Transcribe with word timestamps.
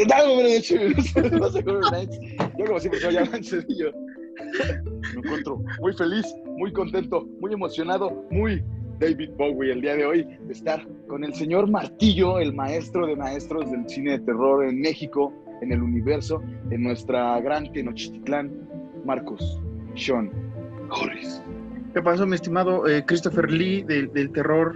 ¿Qué 0.00 0.06
tal, 0.06 0.30
hombre? 0.30 0.62
No 1.38 1.50
sé 1.50 1.62
cómo 1.62 1.80
Yo 2.58 2.64
como 2.64 2.80
siempre 2.80 3.00
soy 3.00 3.16
Alan 3.18 3.44
Cedillo. 3.44 3.92
Me 5.12 5.20
encuentro 5.20 5.62
muy 5.78 5.92
feliz, 5.92 6.24
muy 6.56 6.72
contento, 6.72 7.28
muy 7.38 7.52
emocionado, 7.52 8.24
muy 8.30 8.64
David 8.98 9.28
Bowie 9.36 9.72
el 9.72 9.82
día 9.82 9.96
de 9.96 10.06
hoy 10.06 10.22
de 10.24 10.52
estar 10.54 10.88
con 11.06 11.22
el 11.22 11.34
señor 11.34 11.70
Martillo, 11.70 12.38
el 12.38 12.54
maestro 12.54 13.06
de 13.06 13.14
maestros 13.14 13.70
del 13.70 13.86
cine 13.90 14.12
de 14.12 14.20
terror 14.20 14.64
en 14.64 14.80
México, 14.80 15.34
en 15.60 15.70
el 15.70 15.82
universo, 15.82 16.42
en 16.70 16.82
nuestra 16.82 17.38
gran 17.42 17.70
Tenochtitlán, 17.70 18.50
Marcos, 19.04 19.60
Sean, 19.96 20.30
Horace. 20.88 21.42
¿Qué 21.92 22.00
pasó, 22.00 22.26
mi 22.26 22.36
estimado 22.36 22.88
eh, 22.88 23.04
Christopher 23.04 23.50
Lee 23.50 23.82
del, 23.82 24.32
terror, 24.32 24.74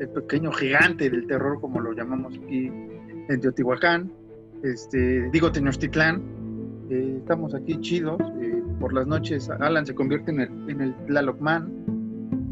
el, 0.00 0.08
pequeño 0.08 0.50
gigante 0.50 1.10
del 1.10 1.26
terror, 1.26 1.60
como 1.60 1.78
lo 1.78 1.92
llamamos 1.92 2.32
aquí 2.42 2.68
en 3.28 3.38
Teotihuacán? 3.38 4.21
Este, 4.62 5.28
digo 5.30 5.50
Tenochtitlán. 5.50 6.22
Eh, 6.90 7.16
estamos 7.18 7.54
aquí 7.54 7.78
chidos. 7.80 8.20
Eh, 8.40 8.62
por 8.80 8.92
las 8.92 9.06
noches, 9.06 9.48
Alan 9.48 9.86
se 9.86 9.94
convierte 9.94 10.30
en 10.30 10.40
el, 10.40 10.50
en 10.68 10.80
el 10.80 10.94
Tlaloc 11.06 11.40
Man. 11.40 11.70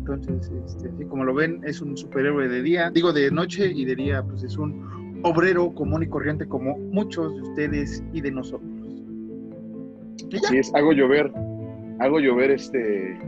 Entonces, 0.01 0.51
este, 0.67 0.89
así 0.89 1.05
como 1.05 1.25
lo 1.25 1.35
ven, 1.35 1.61
es 1.65 1.81
un 1.81 1.97
superhéroe 1.97 2.49
de 2.49 2.63
día, 2.63 2.91
digo 2.91 3.13
de 3.13 3.31
noche 3.31 3.71
y 3.73 3.85
de 3.85 3.95
día, 3.95 4.23
pues 4.23 4.43
es 4.43 4.57
un 4.57 5.21
obrero 5.23 5.73
común 5.75 6.03
y 6.03 6.09
corriente 6.09 6.47
como 6.47 6.77
muchos 6.79 7.35
de 7.35 7.43
ustedes 7.43 8.03
y 8.13 8.21
de 8.21 8.33
nosotros. 8.33 8.71
Sí, 10.49 10.57
es, 10.57 10.75
hago 10.75 10.93
llover, 10.93 11.33
hago 12.01 12.19
llover 12.19 12.51
este 12.51 13.19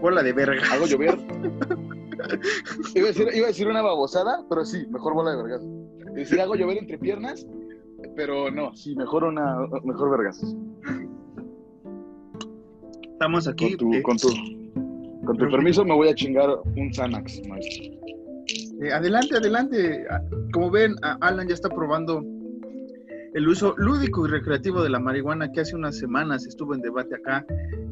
bola 0.00 0.22
de 0.22 0.32
verga. 0.32 0.62
Hago 0.72 0.86
llover. 0.86 1.18
iba, 2.94 3.08
a 3.08 3.46
decir, 3.46 3.68
una 3.68 3.82
babosada, 3.82 4.44
pero 4.48 4.64
sí, 4.64 4.86
mejor 4.90 5.14
bola 5.14 5.30
de 5.32 5.42
vergas. 5.42 5.62
Decir 6.14 6.40
hago 6.40 6.54
llover 6.54 6.78
entre 6.78 6.98
piernas, 6.98 7.46
pero 8.16 8.50
no, 8.50 8.74
sí, 8.74 8.94
mejor 8.96 9.24
una, 9.24 9.56
mejor 9.84 10.10
vergas. 10.10 10.42
Estamos 13.12 13.46
aquí. 13.48 13.76
Con 13.76 13.90
tu, 13.92 14.02
con 14.02 14.16
tu, 14.16 14.28
con 15.24 15.36
tu 15.36 15.50
permiso 15.50 15.84
me 15.84 15.94
voy 15.94 16.08
a 16.08 16.14
chingar 16.14 16.48
un 16.76 16.92
Xanax, 16.92 17.42
maestro. 17.48 17.94
Eh, 18.82 18.92
adelante, 18.92 19.36
adelante. 19.36 20.04
Ah, 20.10 20.20
como 20.52 20.70
ven, 20.70 20.94
Alan 21.02 21.48
ya 21.48 21.54
está 21.54 21.68
probando 21.68 22.22
el 23.34 23.48
uso 23.48 23.74
lúdico 23.76 24.26
y 24.26 24.30
recreativo 24.30 24.82
de 24.82 24.90
la 24.90 24.98
marihuana 24.98 25.50
que 25.50 25.60
hace 25.60 25.74
unas 25.74 25.98
semanas 25.98 26.46
estuvo 26.46 26.74
en 26.74 26.80
debate 26.80 27.16
acá 27.16 27.44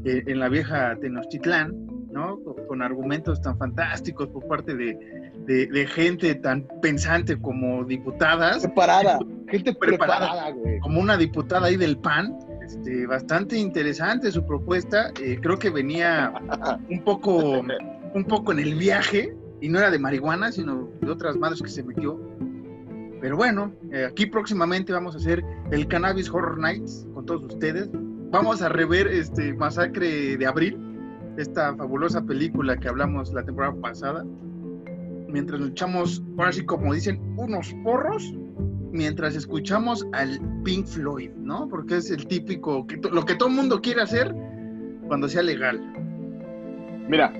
eh, 0.05 0.23
en 0.27 0.39
la 0.39 0.49
vieja 0.49 0.97
Tenochtitlán. 1.01 1.75
¿No? 2.13 2.39
Con, 2.69 2.83
argumentos 2.83 3.41
tan 3.41 3.57
fantásticos 3.59 4.29
por 4.29 4.47
parte 4.47 4.75
de, 4.75 5.87
gente 5.87 6.35
tan 6.37 6.67
pensante 6.81 7.41
como 7.41 7.85
diputadas. 7.85 8.63
Preparada, 8.63 9.19
gente 9.49 9.75
preparada, 9.75 10.51
güey. 10.51 10.79
Como 10.81 11.01
una 11.01 11.17
diputada 11.17 11.67
ahí 11.67 11.77
del 11.77 11.99
PAN. 11.99 12.39
Este, 12.65 13.07
bastante 13.07 13.57
interesante 13.59 14.31
su 14.31 14.47
propuesta. 14.47 15.13
Eh, 15.21 15.39
creo 15.43 15.59
que 15.59 15.71
venía 15.71 16.33
un 16.89 17.03
poco, 17.03 17.63
un 18.15 18.25
poco 18.25 18.53
en 18.53 18.61
el 18.61 18.75
viaje 18.77 19.35
y 19.61 19.69
no 19.69 19.79
era 19.79 19.91
de 19.91 19.99
marihuana, 19.99 20.53
sino 20.53 20.91
de 21.01 21.11
otras 21.11 21.37
madres 21.37 21.63
que 21.63 21.69
se 21.69 21.83
metió. 21.83 22.21
Pero 23.21 23.37
bueno, 23.37 23.73
eh, 23.93 24.05
aquí 24.11 24.27
próximamente 24.27 24.93
vamos 24.93 25.15
a 25.15 25.19
hacer 25.19 25.45
el 25.71 25.87
Cannabis 25.87 26.29
Horror 26.29 26.59
Nights 26.59 27.07
con 27.15 27.25
todos 27.25 27.45
ustedes. 27.45 27.89
Vamos 28.33 28.63
a 28.63 28.69
rever 28.69 29.07
este 29.07 29.55
Masacre 29.55 30.37
de 30.37 30.45
Abril, 30.45 30.77
esta 31.37 31.75
fabulosa 31.77 32.23
película 32.23 32.77
que 32.77 32.89
hablamos 32.89 33.33
la 33.33 33.45
temporada 33.45 33.75
pasada, 33.81 34.25
mientras 35.29 35.61
luchamos, 35.61 36.23
ahora 36.39 36.53
sí 36.53 36.65
como 36.65 36.93
dicen, 36.93 37.21
unos 37.37 37.75
porros, 37.83 38.35
mientras 38.93 39.35
escuchamos 39.35 40.07
al 40.13 40.39
Pink 40.65 40.87
Floyd, 40.87 41.31
¿no? 41.37 41.69
Porque 41.69 41.97
es 41.97 42.11
el 42.11 42.27
típico, 42.27 42.87
lo 43.11 43.25
que 43.25 43.35
todo 43.35 43.49
el 43.49 43.55
mundo 43.55 43.81
quiere 43.81 44.03
hacer 44.03 44.35
cuando 45.09 45.29
sea 45.29 45.43
legal. 45.43 45.81
Mira, 47.09 47.33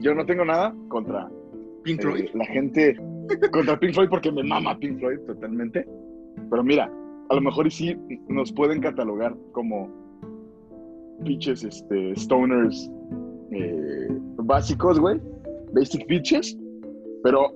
yo 0.00 0.14
no 0.14 0.24
tengo 0.24 0.44
nada 0.44 0.74
contra 0.88 1.28
Pink 1.82 2.00
Floyd. 2.00 2.24
Eh, 2.24 2.30
la 2.34 2.46
gente, 2.46 2.96
contra 3.52 3.78
Pink 3.78 3.94
Floyd 3.94 4.08
porque 4.08 4.32
me 4.32 4.42
mama 4.42 4.78
Pink 4.78 4.98
Floyd 4.98 5.18
totalmente. 5.26 5.86
Pero 6.48 6.62
mira, 6.64 6.90
a 7.28 7.34
lo 7.34 7.40
mejor 7.40 7.66
y 7.66 7.70
sí 7.70 7.96
nos 8.28 8.52
pueden 8.52 8.80
catalogar 8.80 9.36
como 9.52 9.90
pinches 11.24 11.64
este, 11.64 12.14
stoners 12.16 12.90
eh, 13.52 14.08
básicos, 14.36 14.98
güey. 14.98 15.20
Basic 15.72 16.06
bitches. 16.06 16.56
Pero 17.22 17.52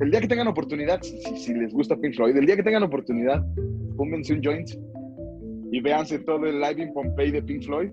el 0.00 0.10
día 0.10 0.20
que 0.20 0.28
tengan 0.28 0.48
oportunidad, 0.48 1.00
si, 1.02 1.54
les 1.54 1.72
gusta 1.72 1.96
Pink 1.96 2.14
Floyd, 2.14 2.36
el 2.36 2.46
día 2.46 2.56
que 2.56 2.62
tengan 2.62 2.82
oportunidad, 2.82 3.44
pónganse 3.96 4.34
un 4.34 4.42
joint 4.42 4.70
y 5.72 5.80
véanse 5.80 6.18
todo 6.20 6.46
el 6.46 6.60
live 6.60 6.82
in 6.82 6.92
Pompeii 6.92 7.32
de 7.32 7.42
Pink 7.42 7.64
Floyd. 7.64 7.90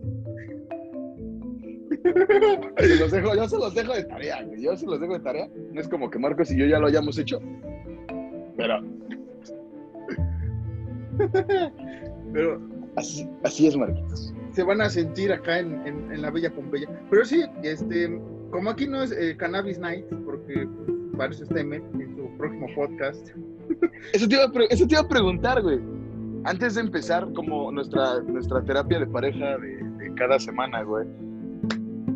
los 3.00 3.12
dejo, 3.12 3.36
yo 3.36 3.48
se 3.48 3.58
los 3.58 3.74
dejo 3.74 3.94
de 3.94 4.04
tarea, 4.04 4.44
güey. 4.44 4.62
Yo 4.62 4.76
se 4.76 4.86
los 4.86 5.00
dejo 5.00 5.14
de 5.14 5.20
tarea. 5.22 5.50
No 5.72 5.80
es 5.80 5.88
como 5.88 6.10
que 6.10 6.20
Marcos 6.20 6.52
y 6.52 6.58
yo 6.58 6.66
ya 6.66 6.80
lo 6.80 6.88
hayamos 6.88 7.18
hecho. 7.18 7.40
Pero. 8.58 8.82
Pero 12.34 12.60
así 13.44 13.68
es, 13.68 13.78
Marquitos 13.78 14.34
se 14.54 14.64
van 14.64 14.82
a 14.82 14.90
sentir 14.90 15.32
acá 15.32 15.60
en, 15.60 16.22
la 16.22 16.30
Bella 16.32 16.54
Pompeya. 16.54 16.88
Pero 17.10 17.26
sí, 17.26 17.44
este, 17.64 18.20
como 18.52 18.70
aquí 18.70 18.88
no 18.88 19.04
es 19.04 19.12
eh, 19.12 19.36
Cannabis 19.36 19.80
Night, 19.80 20.06
porque 20.26 20.68
para 21.18 21.32
eso 21.32 21.44
está 21.44 21.60
en, 21.60 21.82
su 22.16 22.38
próximo 22.38 22.68
podcast. 22.76 23.30
Eso 24.14 24.28
te, 24.28 24.36
iba 24.36 24.44
a 24.44 24.52
eso 24.70 24.86
te 24.86 24.96
iba 24.96 25.02
a 25.02 25.08
preguntar, 25.08 25.62
güey. 25.62 25.80
Antes 26.44 26.76
de 26.76 26.82
empezar, 26.82 27.32
como 27.34 27.72
nuestra, 27.72 28.20
nuestra 28.22 28.62
terapia 28.62 29.00
de 29.00 29.08
pareja 29.08 29.58
de, 29.58 30.14
cada 30.18 30.38
semana, 30.38 30.84
güey. 30.84 31.08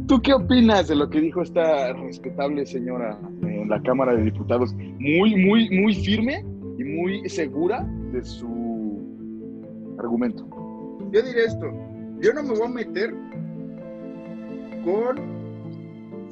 ¿Tú 0.08 0.22
qué 0.22 0.34
opinas 0.34 0.90
de 0.90 0.96
lo 0.96 1.09
que 1.09 1.22
dijo 1.22 1.42
esta 1.42 1.94
respetable 1.94 2.66
señora 2.66 3.18
en 3.42 3.69
la 3.69 3.81
Cámara 3.81 4.14
de 4.16 4.24
Diputados? 4.24 4.74
Muy, 4.74 5.36
muy, 5.38 5.69
muy 5.69 5.96
firme 5.96 6.46
y 6.78 6.84
muy 6.84 7.28
segura 7.30 7.88
de 8.12 8.24
su 8.24 9.96
argumento. 9.98 10.46
Yo 11.12 11.22
diré 11.22 11.46
esto, 11.46 11.72
yo 12.20 12.34
no 12.34 12.44
me 12.44 12.50
voy 12.50 12.68
a 12.68 12.70
meter 12.70 13.14
con 14.84 15.38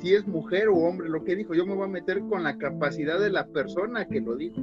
si 0.01 0.13
es 0.13 0.27
mujer 0.27 0.67
o 0.67 0.75
hombre 0.75 1.09
lo 1.09 1.23
que 1.23 1.35
dijo, 1.35 1.53
yo 1.53 1.65
me 1.65 1.73
voy 1.73 1.85
a 1.85 1.91
meter 1.91 2.21
con 2.29 2.43
la 2.43 2.57
capacidad 2.57 3.19
de 3.19 3.29
la 3.29 3.47
persona 3.47 4.05
que 4.05 4.21
lo 4.21 4.35
dijo. 4.35 4.61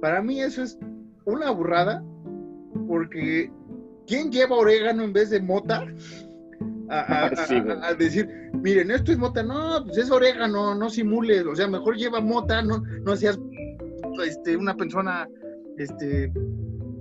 Para 0.00 0.22
mí 0.22 0.40
eso 0.40 0.62
es 0.62 0.78
una 1.24 1.50
burrada, 1.50 2.02
porque 2.86 3.50
¿quién 4.06 4.30
lleva 4.30 4.56
orégano 4.56 5.04
en 5.04 5.12
vez 5.12 5.30
de 5.30 5.40
mota? 5.40 5.86
A, 6.88 7.94
decir, 7.98 8.28
miren, 8.54 8.90
esto 8.90 9.12
es 9.12 9.18
mota, 9.18 9.42
no, 9.42 9.84
pues 9.84 9.98
es 9.98 10.10
orégano, 10.10 10.74
no 10.74 10.90
simules, 10.90 11.44
o 11.46 11.54
sea, 11.54 11.68
mejor 11.68 11.96
lleva 11.96 12.20
mota, 12.20 12.62
no, 12.62 12.82
no 13.04 13.16
seas 13.16 13.38
este, 14.24 14.56
una 14.56 14.76
persona 14.76 15.28
este, 15.78 16.32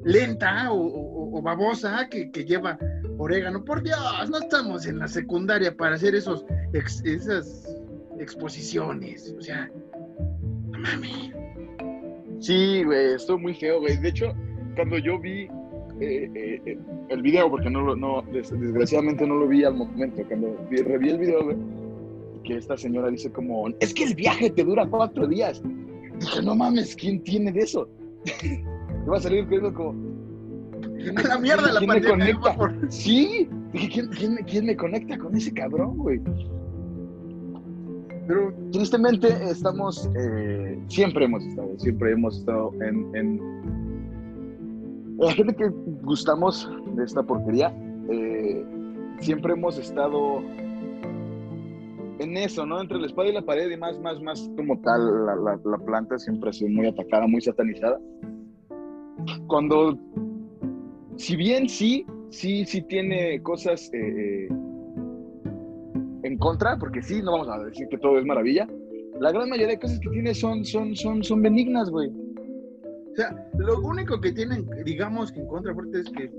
lenta 0.03 0.67
o, 0.71 1.41
babosa 1.41 2.07
que, 2.09 2.29
que 2.29 2.45
lleva 2.45 2.77
orégano. 3.21 3.63
Por 3.63 3.83
Dios, 3.83 4.29
no 4.29 4.39
estamos 4.39 4.85
en 4.85 4.99
la 4.99 5.07
secundaria 5.07 5.75
para 5.75 5.95
hacer 5.95 6.15
esos 6.15 6.45
esas 6.73 7.77
exposiciones. 8.19 9.33
O 9.37 9.41
sea, 9.41 9.69
no 10.71 10.79
mames. 10.79 11.31
Sí, 12.39 12.83
güey, 12.83 13.13
estuvo 13.13 13.37
muy 13.37 13.53
feo, 13.53 13.79
güey. 13.79 13.97
De 13.97 14.09
hecho, 14.09 14.33
cuando 14.75 14.97
yo 14.97 15.19
vi 15.19 15.47
eh, 15.99 16.31
eh, 16.33 16.61
eh, 16.65 16.79
el 17.09 17.21
video, 17.21 17.49
porque 17.49 17.69
no, 17.69 17.95
no 17.95 18.23
desgraciadamente 18.31 19.27
no 19.27 19.35
lo 19.35 19.47
vi 19.47 19.63
al 19.63 19.75
momento, 19.75 20.23
cuando 20.27 20.57
vi, 20.69 20.77
reví 20.77 21.09
el 21.09 21.19
video, 21.19 21.43
güey, 21.43 21.57
que 22.43 22.57
esta 22.57 22.75
señora 22.75 23.09
dice 23.09 23.31
como, 23.31 23.67
es 23.79 23.93
que 23.93 24.05
el 24.05 24.15
viaje 24.15 24.49
te 24.49 24.63
dura 24.63 24.87
cuatro 24.87 25.27
días. 25.27 25.61
Dije, 26.19 26.41
no 26.41 26.55
mames, 26.55 26.95
¿quién 26.95 27.23
tiene 27.23 27.51
de 27.51 27.59
eso? 27.59 27.87
Iba 29.05 29.17
a 29.17 29.21
salir 29.21 29.45
creyendo 29.45 29.73
como, 29.73 30.20
a 31.15 31.27
la 31.27 31.39
mierda 31.39 31.71
la 31.71 31.79
pandemia. 31.79 32.37
Sí, 32.89 33.49
¿quién, 33.71 34.65
me 34.65 34.75
conecta 34.75 35.17
con 35.17 35.35
ese 35.35 35.53
cabrón, 35.53 35.97
güey? 35.97 36.21
Pero 38.27 38.53
tristemente 38.71 39.27
estamos, 39.49 40.09
eh, 40.15 40.79
siempre 40.87 41.25
hemos 41.25 41.43
estado, 41.43 41.79
siempre 41.79 42.11
hemos 42.11 42.37
estado 42.37 42.71
en, 42.81 43.39
La 45.17 45.31
gente 45.33 45.55
que 45.55 45.69
gustamos 46.03 46.69
de 46.95 47.03
esta 47.03 47.23
porquería, 47.23 47.73
eh, 48.09 48.65
siempre 49.19 49.53
hemos 49.53 49.77
estado 49.77 50.41
en 52.19 52.37
eso, 52.37 52.65
¿no? 52.65 52.79
Entre 52.79 52.99
la 52.99 53.07
espada 53.07 53.29
y 53.29 53.33
la 53.33 53.41
pared 53.41 53.69
y 53.69 53.77
más, 53.77 53.99
más, 53.99 54.21
más 54.21 54.49
como 54.55 54.79
tal, 54.81 55.25
la, 55.25 55.59
la 55.63 55.77
planta 55.79 56.17
siempre 56.19 56.51
ha 56.51 56.53
sido 56.53 56.69
muy 56.69 56.87
atacada, 56.87 57.25
muy 57.27 57.41
satanizada. 57.41 57.99
Cuando 59.47 59.97
si 61.21 61.35
bien 61.35 61.69
sí, 61.69 62.05
sí, 62.31 62.65
sí 62.65 62.81
tiene 62.81 63.41
cosas 63.43 63.91
eh, 63.93 64.47
eh, 64.47 64.49
en 66.23 66.37
contra, 66.39 66.77
porque 66.77 67.01
sí, 67.01 67.21
no 67.21 67.33
vamos 67.33 67.47
a 67.47 67.63
decir 67.63 67.87
que 67.89 67.97
todo 67.99 68.17
es 68.17 68.25
maravilla, 68.25 68.67
la 69.19 69.31
gran 69.31 69.47
mayoría 69.49 69.75
de 69.75 69.79
cosas 69.79 69.99
que 69.99 70.09
tiene 70.09 70.33
son, 70.33 70.65
son, 70.65 70.95
son, 70.95 71.23
son 71.23 71.43
benignas, 71.43 71.91
güey. 71.91 72.09
O 72.09 73.15
sea, 73.15 73.35
lo 73.55 73.79
único 73.81 74.19
que 74.19 74.31
tienen, 74.31 74.67
digamos, 74.83 75.31
en 75.35 75.45
contraparte 75.45 75.99
es 75.99 76.09
que, 76.09 76.31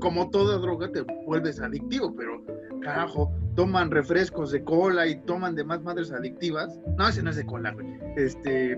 como 0.00 0.28
toda 0.30 0.58
droga, 0.58 0.90
te 0.90 1.02
vuelves 1.24 1.60
adictivo, 1.60 2.12
pero 2.16 2.42
carajo, 2.80 3.32
toman 3.54 3.92
refrescos 3.92 4.50
de 4.50 4.64
cola 4.64 5.06
y 5.06 5.20
toman 5.20 5.54
demás 5.54 5.82
madres 5.82 6.10
adictivas. 6.10 6.80
No, 6.96 7.08
ese 7.08 7.22
no 7.22 7.30
es 7.30 7.36
de 7.36 7.46
cola, 7.46 7.70
güey. 7.72 7.86
Este. 8.16 8.76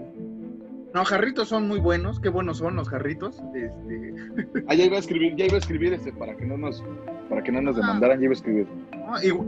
No, 0.95 1.05
jarritos 1.05 1.49
son 1.49 1.69
muy 1.69 1.81
buenos, 1.81 2.19
qué 2.19 2.31
buenos 2.31 2.59
son 2.59 2.77
los 2.77 2.89
jarritos. 2.89 3.37
Este... 3.55 4.15
Ah, 4.67 4.75
ya 4.75 4.85
iba 4.85 4.97
a 4.97 5.01
escribir, 5.01 5.37
ya 5.37 5.45
iba 5.45 5.57
a 5.57 5.59
escribir 5.59 5.93
este 5.93 6.13
para 6.13 6.37
que 6.37 6.47
no 6.47 6.57
nos, 6.57 6.83
para 7.29 7.43
que 7.43 7.53
no 7.53 7.61
nos 7.61 7.77
demandaran, 7.77 8.19
ya 8.19 8.25
iba 8.25 8.33
a 8.33 8.37
escribir. 8.37 8.67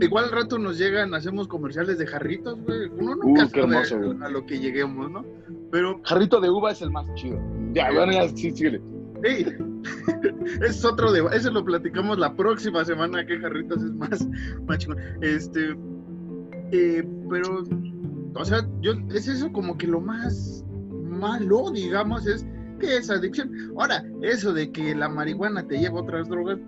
igual 0.01 0.25
al 0.25 0.31
rato 0.31 0.59
nos 0.59 0.77
llegan, 0.77 1.13
hacemos 1.13 1.47
comerciales 1.47 1.97
de 1.97 2.05
jarritos, 2.05 2.61
güey. 2.61 2.89
Uno 2.89 3.15
nunca 3.15 3.45
uh, 3.45 3.85
sabe 3.85 4.15
a 4.23 4.29
lo 4.29 4.45
que 4.45 4.59
lleguemos, 4.59 5.09
¿no? 5.09 5.25
Pero. 5.71 5.99
Jarrito 6.03 6.39
de 6.39 6.49
uva 6.49 6.71
es 6.71 6.81
el 6.81 6.91
más 6.91 7.11
chido. 7.15 7.39
Ya, 7.73 7.91
bueno, 7.91 8.11
ya 8.11 8.27
sí, 8.29 8.51
síguele. 8.51 8.81
Sí, 9.23 9.45
es 10.65 10.85
otro 10.85 11.11
de 11.11 11.23
eso 11.35 11.51
lo 11.51 11.63
platicamos 11.63 12.17
la 12.17 12.35
próxima 12.35 12.83
semana 12.85 13.25
que 13.25 13.39
jarritos 13.39 13.83
es 13.83 13.91
más, 13.93 14.27
más 14.67 14.77
chingón. 14.77 14.99
Este, 15.21 15.75
eh, 16.71 17.03
pero, 17.29 17.63
o 18.35 18.45
sea, 18.45 18.67
yo 18.81 18.93
es 19.09 19.27
eso 19.27 19.51
como 19.51 19.77
que 19.77 19.87
lo 19.87 20.01
más 20.01 20.65
malo, 21.21 21.71
digamos, 21.71 22.27
es 22.27 22.45
que 22.79 22.97
es 22.97 23.09
adicción. 23.09 23.51
Ahora, 23.77 24.03
eso 24.21 24.51
de 24.51 24.69
que 24.71 24.93
la 24.95 25.07
marihuana 25.07 25.65
te 25.65 25.77
lleva 25.79 25.99
a 25.99 26.03
otras 26.03 26.27
drogas, 26.27 26.59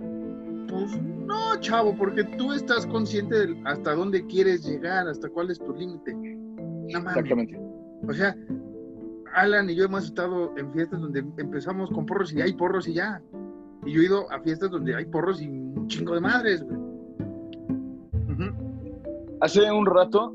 pues 0.69 1.01
no, 1.01 1.59
chavo, 1.59 1.95
porque 1.97 2.23
tú 2.38 2.53
estás 2.53 2.85
consciente 2.88 3.47
de 3.47 3.61
hasta 3.65 3.95
dónde 3.95 4.25
quieres 4.27 4.65
llegar, 4.65 5.07
hasta 5.07 5.27
cuál 5.29 5.51
es 5.51 5.59
tu 5.59 5.73
límite. 5.73 6.15
Exactamente. 6.88 7.59
O 8.07 8.13
sea, 8.13 8.35
Alan 9.33 9.69
y 9.69 9.75
yo 9.75 9.85
hemos 9.85 10.05
estado 10.05 10.55
en 10.57 10.71
fiestas 10.71 11.01
donde 11.01 11.19
empezamos 11.38 11.89
con 11.89 12.05
porros 12.05 12.31
y 12.33 12.41
hay 12.41 12.53
porros 12.53 12.88
y 12.88 12.94
ya. 12.94 13.21
Y 13.85 13.91
yo 13.94 14.01
he 14.01 14.05
ido 14.05 14.31
a 14.31 14.39
fiestas 14.39 14.71
donde 14.71 14.95
hay 14.95 15.05
porros 15.05 15.41
y 15.41 15.47
un 15.47 15.88
chingo 15.88 16.15
de 16.15 16.21
madres, 16.21 16.63
güey. 16.63 16.83
Hace 19.41 19.69
un 19.69 19.85
rato, 19.85 20.33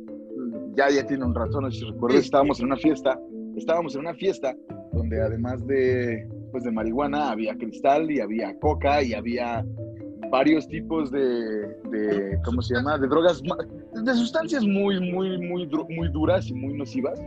ya 0.75 0.91
ya 0.91 1.07
tiene 1.07 1.25
un 1.25 1.35
rato, 1.35 1.63
no 1.63 1.71
sé 1.71 1.79
si 1.79 1.85
recuerdas, 1.87 2.25
estábamos 2.25 2.61
en 2.61 2.67
una 2.67 2.77
fiesta, 2.77 3.19
estábamos 3.59 3.95
en 3.95 4.01
una 4.03 4.15
fiesta 4.15 4.57
donde 4.93 5.21
además 5.21 5.67
de, 5.67 6.27
pues 6.51 6.65
de 6.65 6.71
marihuana 6.71 7.31
había 7.31 7.57
cristal 7.57 8.11
y 8.11 8.21
había 8.21 8.59
coca 8.59 9.03
y 9.03 9.15
había 9.15 9.65
varios 10.31 10.69
tipos 10.69 11.11
de, 11.11 11.21
de 11.21 12.39
¿cómo 12.45 12.63
se 12.63 12.75
llama? 12.75 12.99
De 12.99 13.07
drogas, 13.07 13.43
de 13.43 14.15
sustancias 14.15 14.65
muy, 14.65 15.01
muy, 15.01 15.39
muy, 15.39 15.67
muy 15.67 16.09
duras 16.11 16.49
y 16.49 16.55
muy 16.55 16.75
nocivas. 16.75 17.21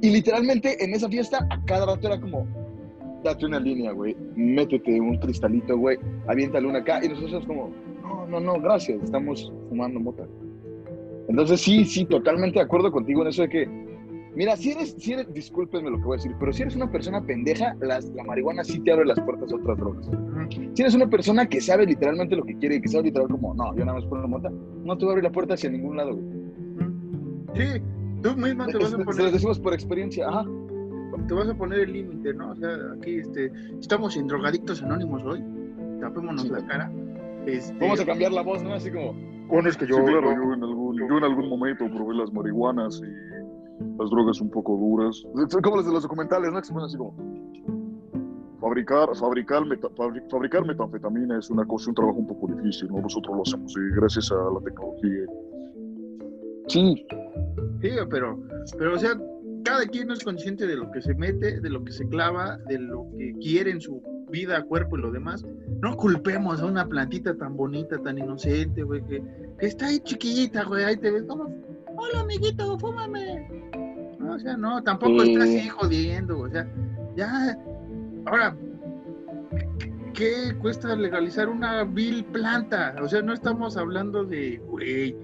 Y 0.00 0.10
literalmente 0.10 0.82
en 0.82 0.94
esa 0.94 1.08
fiesta 1.08 1.46
a 1.50 1.64
cada 1.64 1.86
rato 1.86 2.06
era 2.06 2.20
como, 2.20 2.46
date 3.24 3.46
una 3.46 3.58
línea, 3.58 3.92
güey, 3.92 4.16
métete 4.36 5.00
un 5.00 5.18
cristalito, 5.18 5.76
güey, 5.76 5.98
aviéntale 6.28 6.66
una 6.66 6.78
acá. 6.78 7.04
Y 7.04 7.08
nosotros 7.08 7.44
como, 7.46 7.72
no, 8.02 8.26
no, 8.26 8.40
no, 8.40 8.60
gracias, 8.60 9.02
estamos 9.02 9.52
fumando 9.68 9.98
mota. 9.98 10.24
Entonces 11.28 11.60
sí, 11.60 11.84
sí, 11.84 12.04
totalmente 12.04 12.58
de 12.58 12.64
acuerdo 12.64 12.90
contigo 12.92 13.22
en 13.22 13.28
eso 13.28 13.42
de 13.42 13.48
que, 13.48 13.68
mira, 14.38 14.56
si 14.56 14.70
eres, 14.70 14.94
si 14.98 15.12
eres, 15.12 15.32
discúlpenme 15.34 15.90
lo 15.90 15.98
que 15.98 16.04
voy 16.04 16.14
a 16.14 16.18
decir, 16.18 16.34
pero 16.40 16.52
si 16.52 16.62
eres 16.62 16.76
una 16.76 16.90
persona 16.90 17.20
pendeja, 17.20 17.76
las, 17.80 18.06
la 18.10 18.24
marihuana 18.24 18.64
sí 18.64 18.80
te 18.80 18.92
abre 18.92 19.04
las 19.04 19.20
puertas 19.20 19.52
a 19.52 19.56
otras 19.56 19.76
drogas. 19.76 20.08
Si 20.48 20.82
eres 20.82 20.94
una 20.94 21.10
persona 21.10 21.46
que 21.46 21.60
sabe 21.60 21.84
literalmente 21.84 22.36
lo 22.36 22.44
que 22.44 22.56
quiere 22.56 22.76
y 22.76 22.80
que 22.80 22.88
sabe 22.88 23.04
literal 23.04 23.28
como, 23.28 23.52
no, 23.54 23.76
yo 23.76 23.84
nada 23.84 23.98
más 23.98 24.06
pongo 24.06 24.26
mota, 24.28 24.50
no 24.50 24.96
te 24.96 25.04
va 25.04 25.10
a 25.10 25.12
abrir 25.12 25.24
la 25.24 25.32
puerta 25.32 25.54
hacia 25.54 25.68
ningún 25.68 25.96
lado, 25.96 26.16
güey. 26.16 26.38
Sí, 27.54 27.82
Tú 28.22 28.36
misma 28.36 28.66
te 28.66 28.78
vas 28.78 28.92
a 28.92 28.98
poner. 28.98 29.14
Se 29.14 29.22
lo 29.22 29.30
decimos 29.30 29.58
por 29.60 29.74
experiencia, 29.74 30.28
ajá. 30.28 30.44
Te 31.26 31.34
vas 31.34 31.48
a 31.48 31.54
poner 31.54 31.80
el 31.80 31.92
límite, 31.92 32.34
¿no? 32.34 32.52
O 32.52 32.56
sea, 32.56 32.70
aquí 32.96 33.16
este, 33.16 33.52
estamos 33.80 34.16
en 34.16 34.26
drogadictos 34.26 34.82
anónimos 34.82 35.22
hoy. 35.24 35.42
Tapémonos 36.00 36.48
la 36.48 36.64
cara. 36.66 36.90
Este... 37.46 37.76
Vamos 37.78 38.00
a 38.00 38.06
cambiar 38.06 38.32
la 38.32 38.42
voz, 38.42 38.62
¿no? 38.62 38.72
Así 38.72 38.90
como. 38.90 39.14
Bueno, 39.48 39.68
es 39.68 39.76
que 39.76 39.86
yo, 39.86 40.04
claro, 40.04 40.34
yo 40.34 40.52
en, 40.52 40.62
algún, 40.62 40.98
yo 40.98 41.18
en 41.18 41.24
algún 41.24 41.48
momento 41.48 41.86
probé 41.90 42.14
las 42.14 42.32
marihuanas 42.32 43.00
y 43.00 43.37
las 43.98 44.10
drogas 44.10 44.40
un 44.40 44.50
poco 44.50 44.76
duras. 44.76 45.24
Son 45.48 45.62
como 45.62 45.76
las 45.76 45.86
de 45.86 45.92
los 45.92 46.02
documentales, 46.02 46.50
¿no? 46.52 46.60
Que 46.60 46.66
se 46.66 46.72
ponen 46.72 46.86
así 46.86 46.96
como. 46.96 47.14
Fabricar, 48.60 49.08
fabricar, 49.14 49.64
meta, 49.66 49.88
fabricar 50.30 50.66
metanfetamina 50.66 51.38
es 51.38 51.48
una 51.48 51.64
cosa, 51.64 51.90
un 51.90 51.94
trabajo 51.94 52.18
un 52.18 52.26
poco 52.26 52.52
difícil, 52.52 52.88
¿no? 52.88 53.00
Nosotros 53.00 53.36
lo 53.36 53.42
hacemos 53.42 53.72
y 53.76 53.94
gracias 53.94 54.32
a 54.32 54.34
la 54.34 54.60
tecnología. 54.60 55.26
Sí, 56.66 57.06
Sí, 57.80 57.90
pero, 58.10 58.38
pero 58.76 58.94
o 58.94 58.98
sea, 58.98 59.12
cada 59.64 59.86
quien 59.86 60.10
es 60.10 60.24
consciente 60.24 60.66
de 60.66 60.76
lo 60.76 60.90
que 60.90 61.00
se 61.00 61.14
mete, 61.14 61.60
de 61.60 61.70
lo 61.70 61.84
que 61.84 61.92
se 61.92 62.08
clava, 62.08 62.58
de 62.68 62.78
lo 62.78 63.06
que 63.16 63.34
quiere 63.40 63.70
en 63.70 63.80
su 63.80 64.02
vida, 64.30 64.62
cuerpo 64.64 64.98
y 64.98 65.02
lo 65.02 65.12
demás. 65.12 65.44
No 65.80 65.96
culpemos 65.96 66.60
a 66.60 66.66
una 66.66 66.86
plantita 66.86 67.36
tan 67.36 67.56
bonita, 67.56 67.98
tan 67.98 68.18
inocente, 68.18 68.82
güey, 68.82 69.04
que, 69.04 69.22
que 69.58 69.66
está 69.66 69.86
ahí 69.86 70.00
chiquillita, 70.00 70.64
güey, 70.64 70.84
ahí 70.84 70.96
te 70.96 71.10
ves 71.10 71.22
como, 71.24 71.48
hola 71.98 72.20
amiguito, 72.20 72.78
fúmame. 72.78 73.48
No, 74.18 74.34
o 74.34 74.38
sea, 74.38 74.56
no, 74.56 74.82
tampoco 74.82 75.22
estás 75.22 75.48
ahí 75.48 75.68
jodiendo, 75.68 76.40
o 76.40 76.48
sea, 76.48 76.66
ya, 77.16 77.58
ahora, 78.26 78.56
¿qué 80.14 80.54
cuesta 80.60 80.94
legalizar 80.94 81.48
una 81.48 81.84
vil 81.84 82.24
planta? 82.26 82.94
O 83.02 83.08
sea, 83.08 83.22
no 83.22 83.32
estamos 83.32 83.76
hablando 83.76 84.24
de, 84.24 84.58
güey, 84.58 85.16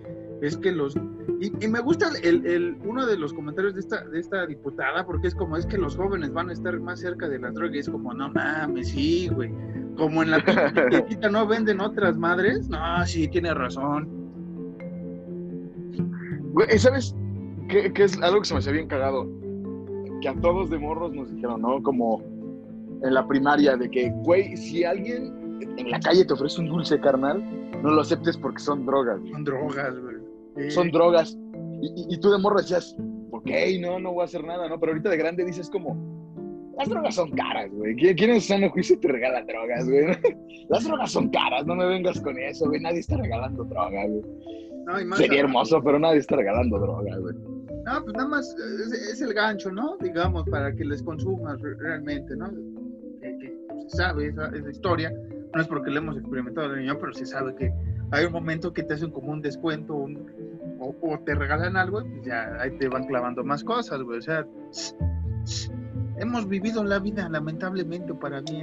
es 0.42 0.56
que 0.56 0.72
los 0.72 0.94
y, 1.40 1.68
me 1.68 1.80
gusta 1.80 2.10
el, 2.22 2.46
el, 2.46 2.76
uno 2.84 3.06
de 3.06 3.18
los 3.18 3.32
comentarios 3.34 3.74
de 3.74 3.80
esta, 3.80 4.04
de 4.04 4.20
esta 4.20 4.46
diputada, 4.46 5.04
porque 5.04 5.28
es 5.28 5.34
como, 5.34 5.56
es 5.56 5.66
que 5.66 5.76
los 5.76 5.96
jóvenes 5.96 6.32
van 6.32 6.48
a 6.48 6.52
estar 6.52 6.78
más 6.80 7.00
cerca 7.00 7.28
de 7.28 7.38
la 7.38 7.50
droga, 7.50 7.76
y 7.76 7.80
es 7.80 7.88
como, 7.88 8.14
no 8.14 8.30
mames, 8.30 8.88
sí, 8.88 9.28
güey. 9.28 9.52
Como 9.96 10.22
en 10.22 10.30
la 10.30 10.42
tiendita 10.90 11.28
no 11.28 11.46
venden 11.46 11.80
otras 11.80 12.16
madres, 12.16 12.68
no, 12.68 13.04
sí, 13.06 13.28
tiene 13.28 13.52
razón. 13.52 14.23
Güey, 16.54 16.78
¿sabes 16.78 17.14
qué, 17.68 17.92
qué, 17.92 18.04
es 18.04 18.20
algo 18.22 18.40
que 18.40 18.46
se 18.46 18.54
me 18.54 18.60
hacía 18.60 18.72
bien 18.72 18.88
cagado? 18.88 19.28
Que 20.20 20.28
a 20.28 20.34
todos 20.40 20.70
de 20.70 20.78
morros 20.78 21.12
nos 21.12 21.30
dijeron, 21.32 21.60
¿no? 21.62 21.82
Como 21.82 22.22
en 23.02 23.14
la 23.14 23.26
primaria, 23.26 23.76
de 23.76 23.90
que, 23.90 24.10
güey, 24.22 24.56
si 24.56 24.84
alguien 24.84 25.60
en 25.76 25.90
la 25.90 26.00
calle 26.00 26.24
te 26.24 26.32
ofrece 26.32 26.60
un 26.60 26.68
dulce 26.68 26.98
carnal, 26.98 27.44
no 27.82 27.90
lo 27.90 28.00
aceptes 28.00 28.36
porque 28.38 28.60
son 28.60 28.86
drogas. 28.86 29.20
Son 29.30 29.44
drogas, 29.44 30.00
güey 30.00 30.34
son 30.70 30.90
drogas. 30.90 31.36
Y, 31.80 32.16
tú 32.18 32.30
de 32.30 32.38
morro 32.38 32.60
decías, 32.60 32.96
ok, 33.30 33.50
no, 33.80 33.98
no 33.98 34.12
voy 34.12 34.22
a 34.22 34.24
hacer 34.24 34.42
nada, 34.44 34.68
¿no? 34.68 34.78
Pero 34.80 34.92
ahorita 34.92 35.10
de 35.10 35.16
grande 35.16 35.44
dices 35.44 35.68
como, 35.68 35.96
las 36.76 36.88
drogas 36.88 37.14
son 37.14 37.30
caras, 37.32 37.70
güey. 37.72 37.94
¿Quién 37.94 38.30
en 38.30 38.40
sano 38.40 38.70
juicio 38.70 38.98
te 38.98 39.08
regala 39.08 39.44
drogas, 39.44 39.88
güey? 39.88 40.06
Las 40.68 40.84
drogas 40.84 41.12
son 41.12 41.28
caras, 41.28 41.66
no 41.66 41.74
me 41.74 41.86
vengas 41.86 42.20
con 42.20 42.38
eso, 42.38 42.66
güey. 42.66 42.80
Nadie 42.80 43.00
está 43.00 43.16
regalando 43.16 43.64
drogas, 43.64 44.08
güey. 44.08 45.16
Sería 45.16 45.40
hermoso, 45.40 45.82
pero 45.82 45.98
nadie 45.98 46.18
está 46.18 46.36
regalando 46.36 46.78
drogas, 46.78 47.18
güey. 47.20 47.34
No, 47.84 48.02
pues 48.02 48.16
nada 48.16 48.28
más 48.28 48.56
es, 49.12 49.20
el 49.20 49.34
gancho, 49.34 49.70
¿no? 49.70 49.96
Digamos, 49.98 50.44
para 50.48 50.74
que 50.74 50.84
les 50.84 51.02
consumas 51.02 51.60
realmente, 51.60 52.34
¿no? 52.36 52.50
Que, 53.20 53.54
se 53.88 53.96
sabe 53.96 54.28
esa, 54.28 54.48
esa, 54.48 54.70
historia. 54.70 55.12
No 55.54 55.60
es 55.60 55.68
porque 55.68 55.90
lo 55.90 55.98
hemos 55.98 56.16
experimentado 56.16 56.70
de 56.70 56.80
niño, 56.80 56.98
pero 56.98 57.12
se 57.12 57.26
sabe 57.26 57.54
que 57.54 57.70
hay 58.10 58.24
un 58.24 58.32
momento 58.32 58.72
que 58.72 58.82
te 58.82 58.94
hacen 58.94 59.10
como 59.10 59.32
un 59.32 59.42
descuento 59.42 59.94
o, 59.96 61.18
te 61.24 61.34
regalan 61.34 61.76
algo 61.76 62.00
y 62.00 62.04
pues 62.04 62.26
ya 62.26 62.56
ahí 62.60 62.70
te 62.78 62.88
van 62.88 63.04
clavando 63.04 63.44
más 63.44 63.62
cosas, 63.64 64.02
güey. 64.02 64.18
O 64.18 64.22
sea, 64.22 64.46
hemos 66.18 66.48
vivido 66.48 66.84
la 66.84 66.98
vida 66.98 67.28
lamentablemente 67.28 68.14
para 68.14 68.40
bien. 68.40 68.62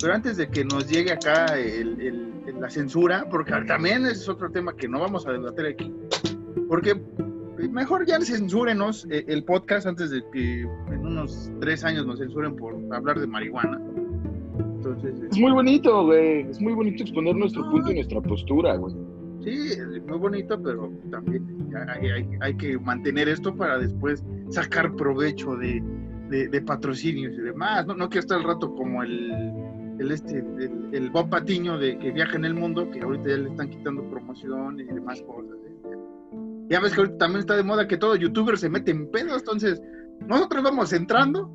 Pero 0.00 0.14
antes 0.14 0.36
de 0.36 0.48
que 0.48 0.64
nos 0.64 0.88
llegue 0.88 1.12
acá 1.12 1.46
el, 1.58 2.32
la 2.58 2.70
censura, 2.70 3.26
porque 3.30 3.52
también 3.66 4.06
es 4.06 4.28
otro 4.28 4.50
tema 4.50 4.74
que 4.74 4.88
no 4.88 5.00
vamos 5.00 5.26
a 5.26 5.32
debatir 5.32 5.66
aquí, 5.66 5.92
porque 6.68 7.00
mejor 7.70 8.06
ya 8.06 8.18
censúrenos 8.20 9.06
eh, 9.10 9.24
el 9.28 9.44
podcast 9.44 9.86
antes 9.86 10.10
de 10.10 10.22
que 10.32 10.62
en 10.62 11.06
unos 11.06 11.50
tres 11.60 11.84
años 11.84 12.06
nos 12.06 12.18
censuren 12.18 12.56
por 12.56 12.74
hablar 12.92 13.20
de 13.20 13.26
marihuana 13.26 13.80
es 15.30 15.38
muy 15.38 15.52
bonito, 15.52 16.04
güey. 16.06 16.40
Es 16.42 16.60
muy 16.60 16.72
bonito 16.72 17.02
exponer 17.02 17.36
nuestro 17.36 17.68
punto 17.70 17.90
y 17.90 17.96
nuestra 17.96 18.20
postura, 18.20 18.76
güey. 18.76 18.94
Sí, 19.42 19.72
es 19.72 20.02
muy 20.06 20.18
bonito, 20.18 20.60
pero 20.62 20.90
también 21.10 21.44
hay, 22.40 22.54
que 22.54 22.78
mantener 22.78 23.28
esto 23.28 23.54
para 23.54 23.78
después 23.78 24.22
sacar 24.50 24.94
provecho 24.96 25.56
de, 25.56 25.82
de, 26.30 26.62
patrocinios 26.62 27.34
y 27.34 27.40
demás. 27.40 27.86
No, 27.86 27.94
no 27.94 28.08
que 28.08 28.18
hasta 28.18 28.36
el 28.36 28.44
rato 28.44 28.74
como 28.74 29.02
el, 29.02 29.30
el, 29.98 30.10
este, 30.10 30.38
el, 30.92 31.10
Bob 31.10 31.28
Patiño 31.28 31.78
de 31.78 31.98
que 31.98 32.12
viaja 32.12 32.36
en 32.36 32.44
el 32.44 32.54
mundo, 32.54 32.90
que 32.90 33.00
ahorita 33.00 33.28
ya 33.28 33.36
le 33.36 33.50
están 33.50 33.68
quitando 33.68 34.08
promoción 34.08 34.80
y 34.80 34.84
demás 34.84 35.22
cosas. 35.22 35.56
¿eh? 35.66 35.96
Ya 36.68 36.80
ves 36.80 36.94
que 36.94 37.00
ahorita 37.00 37.18
también 37.18 37.40
está 37.40 37.56
de 37.56 37.64
moda 37.64 37.88
que 37.88 37.96
todo 37.96 38.16
youtuber 38.16 38.56
se 38.56 38.70
mete 38.70 38.92
en 38.92 39.10
pedo, 39.10 39.36
entonces 39.36 39.82
nosotros 40.26 40.62
vamos 40.62 40.92
entrando, 40.92 41.50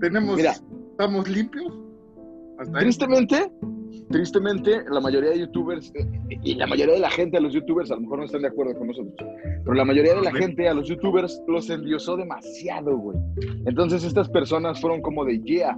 tenemos, 0.00 0.40
estamos 0.40 1.28
limpios 1.28 1.82
Tristemente, 2.78 3.50
tristemente, 4.12 4.84
la 4.88 5.00
mayoría 5.00 5.30
de 5.30 5.40
youtubers 5.40 5.92
eh, 5.96 6.06
y 6.44 6.54
la 6.54 6.68
mayoría 6.68 6.94
de 6.94 7.00
la 7.00 7.10
gente 7.10 7.38
a 7.38 7.40
los 7.40 7.52
youtubers, 7.52 7.90
a 7.90 7.96
lo 7.96 8.02
mejor 8.02 8.18
no 8.18 8.24
están 8.24 8.42
de 8.42 8.48
acuerdo 8.48 8.78
con 8.78 8.86
nosotros, 8.86 9.14
pero 9.64 9.74
la 9.74 9.84
mayoría 9.84 10.14
de 10.14 10.22
la 10.22 10.32
gente 10.32 10.68
a 10.68 10.74
los 10.74 10.88
youtubers 10.88 11.42
los 11.48 11.68
endiosó 11.68 12.16
demasiado, 12.16 12.96
güey. 12.96 13.18
Entonces 13.66 14.04
estas 14.04 14.28
personas 14.28 14.80
fueron 14.80 15.02
como 15.02 15.24
de, 15.24 15.40
yeah, 15.40 15.76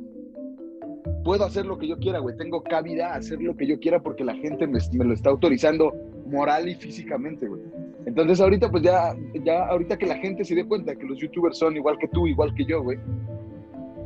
puedo 1.24 1.44
hacer 1.44 1.64
lo 1.64 1.78
que 1.78 1.88
yo 1.88 1.96
quiera, 1.98 2.18
güey. 2.18 2.36
Tengo 2.36 2.62
cabida 2.62 3.14
a 3.14 3.16
hacer 3.16 3.40
lo 3.40 3.56
que 3.56 3.66
yo 3.66 3.78
quiera 3.78 4.00
porque 4.00 4.24
la 4.24 4.34
gente 4.34 4.66
me, 4.66 4.78
me, 4.92 5.04
lo 5.04 5.14
está 5.14 5.30
autorizando 5.30 5.92
moral 6.26 6.68
y 6.68 6.74
físicamente, 6.74 7.48
güey. 7.48 7.62
Entonces 8.06 8.40
ahorita, 8.40 8.70
pues 8.70 8.82
ya, 8.82 9.16
ya, 9.44 9.64
ahorita 9.66 9.96
que 9.96 10.06
la 10.06 10.16
gente 10.16 10.44
se 10.44 10.54
dé 10.54 10.64
cuenta 10.64 10.94
que 10.94 11.06
los 11.06 11.18
youtubers 11.18 11.58
son 11.58 11.76
igual 11.76 11.96
que 11.98 12.08
tú, 12.08 12.26
igual 12.26 12.54
que 12.54 12.64
yo, 12.66 12.82
güey. 12.82 12.98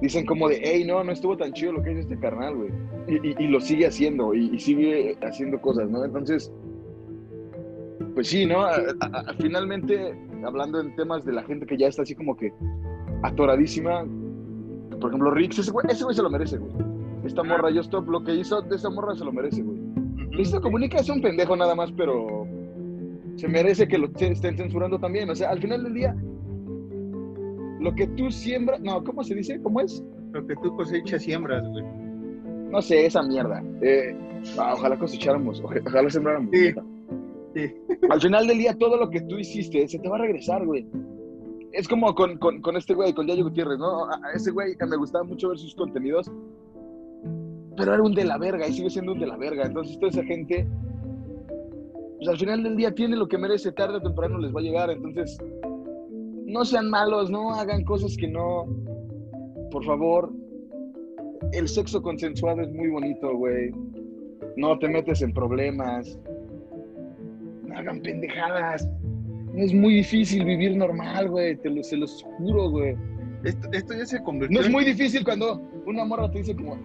Dicen 0.00 0.24
como 0.26 0.48
de, 0.48 0.60
hey, 0.62 0.84
no, 0.86 1.02
no 1.02 1.12
estuvo 1.12 1.36
tan 1.36 1.52
chido 1.52 1.72
lo 1.72 1.82
que 1.82 1.92
hizo 1.92 2.00
este 2.00 2.18
carnal, 2.18 2.56
güey. 2.56 2.70
Y, 3.08 3.28
y, 3.28 3.34
y, 3.38 3.48
lo 3.48 3.60
sigue 3.60 3.86
haciendo, 3.86 4.34
y, 4.34 4.54
y, 4.54 4.58
sigue 4.58 5.16
haciendo 5.22 5.60
cosas, 5.60 5.90
¿no? 5.90 6.04
Entonces, 6.04 6.52
pues 8.14 8.28
sí, 8.28 8.46
¿no? 8.46 8.60
A, 8.60 8.76
a, 9.00 9.34
finalmente, 9.40 10.14
hablando 10.44 10.80
en 10.80 10.94
temas 10.94 11.24
de 11.24 11.32
la 11.32 11.42
gente 11.42 11.66
que 11.66 11.76
ya 11.76 11.88
está 11.88 12.02
así 12.02 12.14
como 12.14 12.36
que 12.36 12.52
atoradísima, 13.22 14.04
por 15.00 15.10
ejemplo, 15.10 15.30
Rix, 15.30 15.58
ese 15.58 15.70
güey, 15.70 15.86
ese 15.88 16.04
güey 16.04 16.14
se 16.14 16.22
lo 16.22 16.30
merece, 16.30 16.58
güey 16.58 16.72
esta 17.24 17.42
morra, 17.42 17.70
yo 17.70 17.80
stop, 17.80 18.08
lo 18.08 18.22
que 18.22 18.34
hizo 18.34 18.62
de 18.62 18.76
esa 18.76 18.90
morra 18.90 19.14
se 19.14 19.24
lo 19.24 19.32
merece, 19.32 19.62
güey. 19.62 19.78
Listo, 20.30 20.60
Comunica 20.60 20.98
es 20.98 21.08
un 21.08 21.20
pendejo 21.20 21.56
nada 21.56 21.74
más, 21.74 21.92
pero 21.92 22.46
se 23.36 23.48
merece 23.48 23.88
que 23.88 23.98
lo 23.98 24.06
estén 24.06 24.36
censurando 24.56 24.98
también. 24.98 25.28
O 25.30 25.34
sea, 25.34 25.50
al 25.50 25.60
final 25.60 25.84
del 25.84 25.94
día, 25.94 26.16
lo 27.80 27.94
que 27.94 28.06
tú 28.08 28.30
siembras, 28.30 28.80
no, 28.80 29.02
¿cómo 29.04 29.22
se 29.22 29.34
dice? 29.34 29.60
¿Cómo 29.62 29.80
es? 29.80 30.02
Lo 30.32 30.46
que 30.46 30.54
tú 30.56 30.74
cosechas, 30.76 31.22
siembras, 31.22 31.66
güey. 31.68 31.84
No 32.70 32.82
sé, 32.82 33.06
esa 33.06 33.22
mierda. 33.22 33.62
Eh, 33.82 34.16
ah, 34.58 34.74
ojalá 34.74 34.98
cosecháramos, 34.98 35.62
ojalá 35.62 36.10
sembráramos. 36.10 36.50
Sí. 36.52 36.72
sí. 37.54 37.74
Al 38.10 38.20
final 38.20 38.46
del 38.46 38.58
día, 38.58 38.74
todo 38.74 38.96
lo 38.96 39.08
que 39.08 39.20
tú 39.22 39.38
hiciste 39.38 39.86
se 39.88 39.98
te 39.98 40.08
va 40.08 40.16
a 40.16 40.20
regresar, 40.20 40.66
güey. 40.66 40.86
Es 41.72 41.88
como 41.88 42.14
con, 42.14 42.38
con, 42.38 42.60
con 42.60 42.76
este 42.76 42.94
güey, 42.94 43.12
con 43.12 43.26
Yayo 43.26 43.44
Gutiérrez, 43.44 43.78
¿no? 43.78 44.04
A 44.04 44.20
ese 44.34 44.50
güey 44.50 44.74
me 44.86 44.96
gustaba 44.96 45.24
mucho 45.24 45.48
ver 45.48 45.58
sus 45.58 45.74
contenidos 45.74 46.30
pero 47.78 47.94
era 47.94 48.02
un 48.02 48.12
de 48.12 48.24
la 48.24 48.36
verga 48.36 48.66
y 48.66 48.72
sigue 48.72 48.90
siendo 48.90 49.12
un 49.12 49.20
de 49.20 49.26
la 49.26 49.36
verga. 49.36 49.64
Entonces, 49.64 49.98
toda 49.98 50.10
esa 50.10 50.24
gente, 50.24 50.66
pues 52.18 52.28
al 52.28 52.36
final 52.36 52.64
del 52.64 52.76
día 52.76 52.92
tiene 52.92 53.16
lo 53.16 53.28
que 53.28 53.38
merece, 53.38 53.70
tarde 53.70 53.98
o 53.98 54.02
temprano 54.02 54.38
les 54.38 54.54
va 54.54 54.58
a 54.58 54.64
llegar. 54.64 54.90
Entonces, 54.90 55.38
no 56.48 56.64
sean 56.64 56.88
malos, 56.88 57.30
no 57.30 57.54
hagan 57.54 57.84
cosas 57.84 58.16
que 58.16 58.26
no. 58.26 58.66
Por 59.70 59.84
favor, 59.84 60.32
el 61.52 61.68
sexo 61.68 62.02
consensuado 62.02 62.62
es 62.62 62.72
muy 62.72 62.88
bonito, 62.88 63.36
güey. 63.36 63.70
No 64.56 64.78
te 64.78 64.88
metes 64.88 65.20
en 65.20 65.32
problemas. 65.32 66.18
No 67.66 67.76
hagan 67.76 68.00
pendejadas. 68.00 68.88
No 69.52 69.62
es 69.62 69.74
muy 69.74 69.94
difícil 69.94 70.44
vivir 70.46 70.74
normal, 70.76 71.28
güey. 71.28 71.56
Te 71.56 71.68
lo, 71.68 71.82
se 71.82 71.98
los 71.98 72.22
juro, 72.38 72.70
güey. 72.70 72.96
Esto, 73.44 73.68
esto 73.72 73.94
ya 73.94 74.06
se 74.06 74.22
convirtió. 74.22 74.58
No 74.58 74.64
es 74.66 74.72
muy 74.72 74.84
difícil 74.84 75.24
cuando 75.24 75.60
una 75.86 76.04
morra 76.06 76.30
te 76.30 76.38
dice 76.38 76.56
como, 76.56 76.78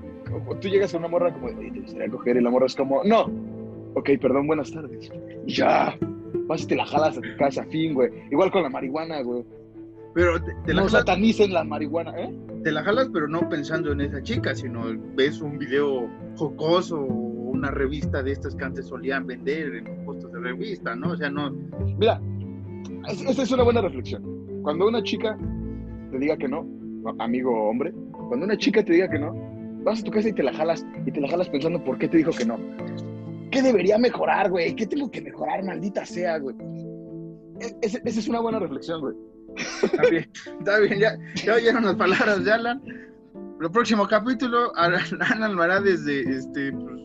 tú 0.59 0.67
llegas 0.67 0.93
a 0.93 0.97
una 0.97 1.07
morra 1.07 1.33
como, 1.33 1.47
¿te 1.47 1.79
gustaría 1.79 2.09
coger? 2.09 2.35
Y 2.35 2.41
la 2.41 2.49
morra 2.49 2.65
es 2.65 2.75
como, 2.75 3.01
no. 3.05 3.31
Ok, 3.95 4.09
perdón, 4.21 4.47
buenas 4.47 4.71
tardes. 4.71 5.09
Ya, 5.45 5.97
vas 6.47 6.63
y 6.63 6.67
te 6.67 6.75
la 6.75 6.85
jalas 6.85 7.17
a 7.17 7.21
tu 7.21 7.37
casa, 7.37 7.65
fin, 7.65 7.93
güey. 7.93 8.09
Igual 8.31 8.51
con 8.51 8.63
la 8.63 8.69
marihuana, 8.69 9.21
güey. 9.21 9.43
Pero 10.13 10.41
te, 10.41 10.53
te 10.65 10.73
no 10.73 10.81
la 10.81 10.87
jalas, 10.87 10.91
satanicen 10.91 11.53
la 11.53 11.63
marihuana, 11.63 12.11
¿eh? 12.19 12.33
te 12.63 12.71
la 12.71 12.83
jalas, 12.83 13.09
pero 13.11 13.27
no 13.27 13.47
pensando 13.49 13.91
en 13.91 14.01
esa 14.01 14.21
chica, 14.23 14.55
sino 14.55 14.85
ves 15.15 15.41
un 15.41 15.57
video 15.57 16.09
jocoso 16.35 16.99
o 16.99 17.51
una 17.51 17.69
revista 17.71 18.23
de 18.23 18.31
estas 18.31 18.55
que 18.55 18.63
antes 18.63 18.87
solían 18.87 19.27
vender 19.27 19.75
en 19.75 19.85
los 19.85 20.05
puestos 20.05 20.31
de 20.31 20.39
revista, 20.39 20.95
¿no? 20.95 21.11
O 21.11 21.17
sea, 21.17 21.29
no. 21.29 21.51
Mira, 21.97 22.21
esta 23.07 23.43
es 23.43 23.51
una 23.51 23.63
buena 23.63 23.81
reflexión. 23.81 24.23
Cuando 24.63 24.87
una 24.87 25.03
chica 25.03 25.37
te 26.11 26.17
diga 26.17 26.37
que 26.37 26.47
no, 26.47 26.65
amigo 27.19 27.69
hombre, 27.69 27.93
cuando 28.11 28.45
una 28.45 28.57
chica 28.57 28.83
te 28.83 28.93
diga 28.93 29.09
que 29.09 29.19
no, 29.19 29.33
vas 29.83 29.99
a 29.99 30.03
tu 30.03 30.11
casa 30.11 30.29
y 30.29 30.33
te 30.33 30.43
la 30.43 30.53
jalas, 30.53 30.85
y 31.05 31.11
te 31.11 31.19
la 31.19 31.27
jalas 31.27 31.49
pensando 31.49 31.83
por 31.83 31.97
qué 31.97 32.07
te 32.07 32.17
dijo 32.17 32.31
que 32.31 32.45
no. 32.45 32.57
¿Qué 33.53 33.61
debería 33.61 33.99
mejorar, 33.99 34.49
güey? 34.49 34.75
¿Qué 34.75 34.87
tengo 34.87 35.11
que 35.11 35.21
mejorar, 35.21 35.63
maldita 35.63 36.05
sea, 36.05 36.39
güey? 36.39 36.55
Esa 37.81 37.99
es 38.03 38.27
una 38.27 38.39
buena 38.39 38.57
reflexión, 38.59 38.99
güey. 38.99 39.15
Está 39.83 40.09
bien, 40.09 40.29
está 40.59 40.79
bien, 40.79 40.99
ya, 40.99 41.17
ya 41.35 41.53
oyeron 41.53 41.85
las 41.85 41.95
palabras 41.95 42.43
de 42.43 42.51
Alan. 42.51 42.81
El 43.61 43.71
próximo 43.71 44.07
capítulo, 44.07 44.75
Alan 44.75 45.55
lo 45.55 45.61
hará 45.61 45.79
desde, 45.79 46.21
este, 46.21 46.71
pues, 46.71 47.01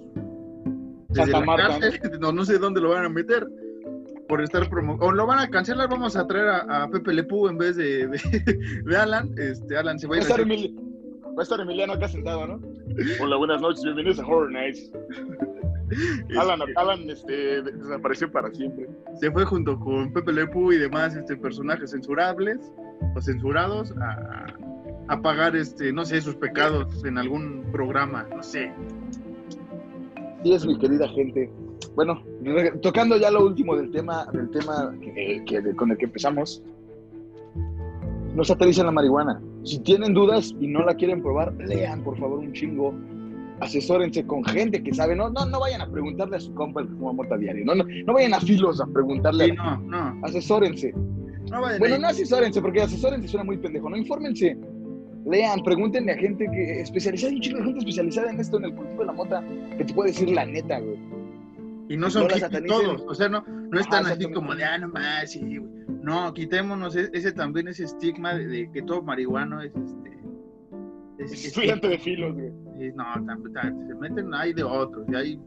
desde 1.09 1.31
Santa 1.31 1.41
la 1.41 1.47
Marta, 1.47 1.81
cárcel, 1.81 2.19
no, 2.19 2.33
no 2.33 2.45
sé 2.47 2.59
dónde 2.59 2.81
lo 2.81 2.91
van 2.91 3.05
a 3.05 3.09
meter 3.11 3.47
por 4.27 4.43
estar 4.43 4.69
promo 4.71 4.97
o 5.01 5.13
lo 5.13 5.27
van 5.27 5.39
a 5.39 5.49
cancelar, 5.51 5.89
vamos 5.89 6.17
a 6.17 6.27
traer 6.27 6.49
a, 6.49 6.85
a 6.85 6.91
Pepe 6.91 7.13
Lepú 7.13 7.49
en 7.49 7.59
vez 7.59 7.77
de, 7.77 8.09
de, 8.09 8.83
de 8.85 8.97
Alan, 8.97 9.31
este, 9.37 9.77
Alan 9.77 9.99
se 9.99 10.07
va 10.07 10.17
Va 10.17 10.17
a 10.17 10.25
ir 10.25 10.25
a 10.25 10.29
estar 10.29 10.47
va 10.47 11.41
a 11.41 11.43
estar 11.43 11.61
Emiliano 11.61 11.93
acá 11.93 12.09
sentado, 12.09 12.47
¿no? 12.47 12.61
Hola, 13.21 13.37
buenas 13.37 13.61
noches, 13.61 13.85
bienvenidos 13.85 14.19
a 14.19 14.27
Horror 14.27 14.51
Nights. 14.51 14.91
Alan, 16.39 16.61
Alan 16.77 17.09
este, 17.11 17.63
desapareció 17.63 18.31
para 18.31 18.51
siempre. 18.53 18.89
se 19.21 19.31
fue 19.31 19.45
junto 19.45 19.79
con 19.79 20.13
Pepe 20.13 20.33
Lepú 20.33 20.73
y 20.73 20.79
demás 20.79 21.15
este, 21.17 21.37
personajes 21.37 21.91
censurables 21.91 22.59
o 23.17 23.21
censurados 23.21 23.93
a, 24.01 24.47
a 25.09 25.23
pagar, 25.23 25.57
este, 25.57 25.93
no 25.93 26.05
sé, 26.05 26.21
sus 26.21 26.35
pecados 26.37 27.05
en 27.05 27.17
algún 27.19 27.65
programa, 27.73 28.27
no 28.35 28.43
sé. 28.43 28.73
Sí, 30.43 30.53
es 30.53 30.67
mi 30.67 30.79
querida 30.79 31.09
gente. 31.09 31.51
Bueno, 31.95 32.23
tocando 32.83 33.17
ya 33.17 33.31
lo 33.31 33.45
último 33.45 33.75
del 33.77 33.91
tema, 33.91 34.27
del 34.33 34.51
tema 34.51 34.95
que, 35.01 35.43
que- 35.47 35.75
con 35.75 35.91
el 35.91 35.97
que 35.97 36.05
empezamos, 36.05 36.63
no 38.35 38.45
satanizan 38.45 38.87
la 38.87 38.93
marihuana. 38.93 39.41
Si 39.65 39.81
tienen 39.81 40.15
dudas 40.15 40.55
y 40.61 40.69
no 40.69 40.85
la 40.85 40.95
quieren 40.95 41.23
probar, 41.23 41.53
lean 41.55 42.03
por 42.05 42.17
favor 42.19 42.39
un 42.39 42.53
chingo. 42.53 42.95
Asesórense 43.61 44.25
con 44.27 44.45
gente 44.45 44.83
que 44.83 44.95
sabe. 44.95 45.17
No, 45.17 45.31
no, 45.31 45.45
no 45.47 45.61
vayan 45.61 45.81
a 45.81 45.91
preguntarle 45.91 46.37
a 46.37 46.41
su 46.41 46.55
compa 46.55 46.81
el 46.83 46.89
que 46.89 46.95
fuma 46.95 47.13
mota 47.13 47.37
diario. 47.37 47.65
No, 47.65 47.75
no, 47.75 47.85
no 48.07 48.13
vayan 48.13 48.35
a 48.35 48.41
filos 48.41 48.81
a 48.81 48.87
preguntarle. 48.87 49.47
Sí, 49.47 49.53
no, 49.53 49.77
no, 49.81 50.21
Asesórense. 50.25 50.93
no 51.51 51.61
vayan 51.63 51.79
Bueno, 51.81 51.95
ahí. 51.97 52.01
no 52.01 52.09
asesórense, 52.09 52.61
porque 52.63 52.83
asesórense 52.83 53.27
suena 53.29 53.45
muy 53.45 53.59
pendejo. 53.59 53.91
No, 53.91 53.97
infórmense. 53.97 54.57
Lean, 55.27 55.63
pregúntenle 55.63 56.13
a 56.13 56.17
gente 56.17 56.47
que 56.51 56.81
especializada, 56.81 57.31
hay 57.31 57.37
un 57.37 57.43
chingo 57.43 57.59
de 57.59 57.65
gente 57.65 57.79
especializada 57.81 58.31
en 58.31 58.41
esto, 58.41 58.57
en 58.59 58.65
el 58.67 58.75
cultivo 58.75 59.01
de 59.01 59.07
la 59.07 59.13
mota, 59.13 59.45
que 59.77 59.85
te 59.85 59.93
puede 59.93 60.11
decir 60.11 60.31
la 60.31 60.47
neta, 60.47 60.79
güey. 60.79 60.99
Y 61.91 61.97
no 61.97 62.09
son 62.11 62.29
no 62.29 62.63
todos, 62.67 63.03
o 63.07 63.15
sea, 63.15 63.29
no, 63.29 63.43
no 63.47 63.81
están 63.81 64.07
así 64.07 64.31
como 64.31 64.55
de, 64.55 64.65
ah, 64.65 64.79
no 64.79 64.89
más, 64.89 65.31
sí, 65.33 65.41
güey. 65.41 65.71
No, 66.03 66.33
quitémonos 66.33 66.97
e- 66.97 67.11
ese, 67.13 67.33
también, 67.33 67.69
ese 67.69 67.85
estigma 67.85 68.35
de, 68.35 68.47
de 68.47 68.71
que 68.71 68.83
todo 68.83 69.03
marihuano 69.03 69.61
es 69.61 69.73
este. 69.75 70.17
Es- 71.19 71.33
es- 71.33 71.45
Estudiante 71.47 71.89
de 71.89 71.99
filos, 71.99 72.35
güey. 72.35 72.51
No, 72.95 73.05
tam- 73.27 73.43
tam- 73.53 73.87
se 73.89 73.95
meten, 73.95 74.33
hay 74.35 74.53
de 74.53 74.63
otros, 74.65 75.05
y 75.09 75.15
hay, 75.15 75.41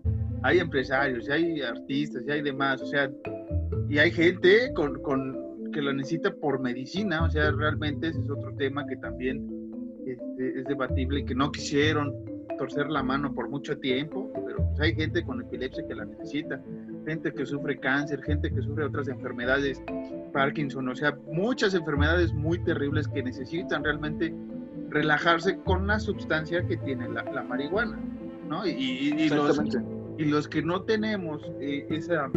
hay 0.43 0.59
empresarios, 0.59 1.27
y 1.27 1.31
hay 1.31 1.61
artistas, 1.61 2.23
y 2.27 2.31
hay 2.31 2.41
demás, 2.41 2.81
o 2.81 2.85
sea, 2.85 3.09
y 3.89 3.97
hay 3.97 4.11
gente 4.11 4.71
con, 4.73 5.01
con 5.01 5.71
que 5.71 5.81
lo 5.81 5.93
necesita 5.93 6.33
por 6.33 6.59
medicina, 6.59 7.23
o 7.23 7.29
sea, 7.29 7.51
realmente 7.51 8.09
ese 8.09 8.19
es 8.19 8.29
otro 8.29 8.53
tema 8.55 8.85
que 8.85 8.97
también 8.97 9.47
este, 10.05 10.59
es 10.59 10.65
debatible 10.65 11.19
y 11.21 11.25
que 11.25 11.35
no 11.35 11.51
quisieron 11.51 12.13
torcer 12.57 12.89
la 12.89 13.01
mano 13.01 13.33
por 13.33 13.49
mucho 13.49 13.77
tiempo, 13.79 14.29
pero 14.45 14.57
pues 14.67 14.79
hay 14.81 14.93
gente 14.95 15.23
con 15.23 15.41
epilepsia 15.41 15.87
que 15.87 15.95
la 15.95 16.05
necesita, 16.05 16.61
gente 17.07 17.31
que 17.33 17.45
sufre 17.45 17.79
cáncer, 17.79 18.21
gente 18.23 18.51
que 18.51 18.61
sufre 18.61 18.83
otras 18.85 19.07
enfermedades, 19.07 19.81
Parkinson, 20.33 20.89
o 20.89 20.95
sea, 20.95 21.17
muchas 21.31 21.73
enfermedades 21.73 22.33
muy 22.33 22.59
terribles 22.63 23.07
que 23.07 23.23
necesitan 23.23 23.83
realmente 23.83 24.33
relajarse 24.91 25.57
con 25.63 25.87
la 25.87 25.99
sustancia 25.99 26.65
que 26.67 26.77
tiene 26.77 27.09
la, 27.09 27.23
la 27.23 27.43
marihuana, 27.43 27.97
¿no? 28.47 28.65
Y, 28.67 28.71
y- 28.71 29.13
y 29.23 29.29
los, 29.29 29.57
y 30.17 30.25
los 30.25 30.47
que 30.47 30.61
no 30.61 30.83
tenemos 30.83 31.41
eh, 31.59 31.85
esa 31.89 32.29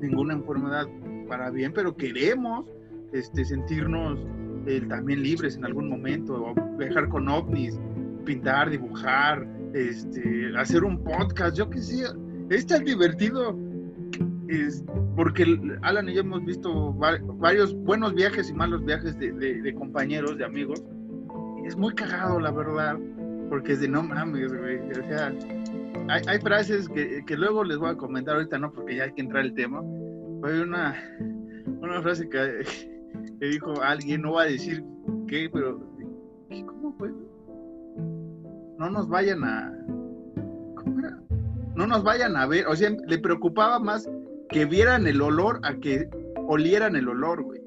ninguna 0.00 0.34
enfermedad 0.34 0.86
para 1.28 1.50
bien, 1.50 1.72
pero 1.74 1.96
queremos 1.96 2.64
este, 3.12 3.44
sentirnos 3.44 4.18
eh, 4.66 4.80
también 4.88 5.22
libres 5.22 5.56
en 5.56 5.64
algún 5.64 5.88
momento, 5.88 6.34
o 6.42 6.76
viajar 6.78 7.08
con 7.08 7.28
ovnis, 7.28 7.78
pintar, 8.24 8.70
dibujar, 8.70 9.46
este, 9.74 10.52
hacer 10.56 10.84
un 10.84 11.02
podcast, 11.04 11.56
yo 11.56 11.68
qué 11.68 11.78
sé, 11.80 12.04
es 12.50 12.66
tan 12.66 12.84
divertido. 12.84 13.56
Es 14.48 14.84
porque 15.16 15.58
Alan 15.82 16.08
y 16.08 16.14
yo 16.14 16.20
hemos 16.20 16.44
visto 16.44 16.96
va- 16.98 17.18
varios 17.38 17.74
buenos 17.74 18.14
viajes 18.14 18.50
y 18.50 18.52
malos 18.54 18.84
viajes 18.84 19.18
de, 19.18 19.32
de- 19.32 19.62
de 19.62 19.74
compañeros, 19.74 20.36
de 20.38 20.44
amigos. 20.44 20.82
Es 21.64 21.76
muy 21.76 21.94
cagado, 21.94 22.40
la 22.40 22.50
verdad, 22.50 22.98
porque 23.48 23.72
es 23.72 23.80
de 23.80 23.88
no 23.88 24.02
mames, 24.02 24.52
güey. 24.52 24.78
O 24.90 25.08
sea, 25.08 25.32
hay, 26.08 26.38
frases 26.40 26.88
que, 26.88 27.24
que 27.26 27.36
luego 27.36 27.64
les 27.64 27.78
voy 27.78 27.90
a 27.90 27.96
comentar 27.96 28.34
ahorita, 28.36 28.58
no, 28.58 28.72
porque 28.72 28.96
ya 28.96 29.04
hay 29.04 29.12
que 29.12 29.22
entrar 29.22 29.44
el 29.44 29.54
tema. 29.54 29.80
Hay 30.44 30.60
una, 30.60 30.94
una 31.80 32.02
frase 32.02 32.28
que, 32.28 32.66
que 33.40 33.46
dijo 33.46 33.80
alguien, 33.82 34.22
no 34.22 34.32
va 34.32 34.42
a 34.42 34.46
decir 34.46 34.84
qué, 35.28 35.48
pero. 35.52 35.80
¿cómo 36.66 36.92
fue? 36.98 37.10
No 38.78 38.90
nos 38.90 39.08
vayan 39.08 39.44
a. 39.44 39.72
¿Cómo 40.76 41.00
era? 41.00 41.18
no 41.74 41.86
nos 41.86 42.02
vayan 42.02 42.36
a 42.36 42.46
ver. 42.46 42.66
O 42.66 42.76
sea, 42.76 42.90
le 42.90 43.18
preocupaba 43.18 43.78
más 43.78 44.08
que 44.48 44.64
vieran 44.64 45.06
el 45.06 45.20
olor 45.20 45.60
a 45.62 45.74
que 45.74 46.08
olieran 46.46 46.96
el 46.96 47.08
olor, 47.08 47.42
güey. 47.42 47.60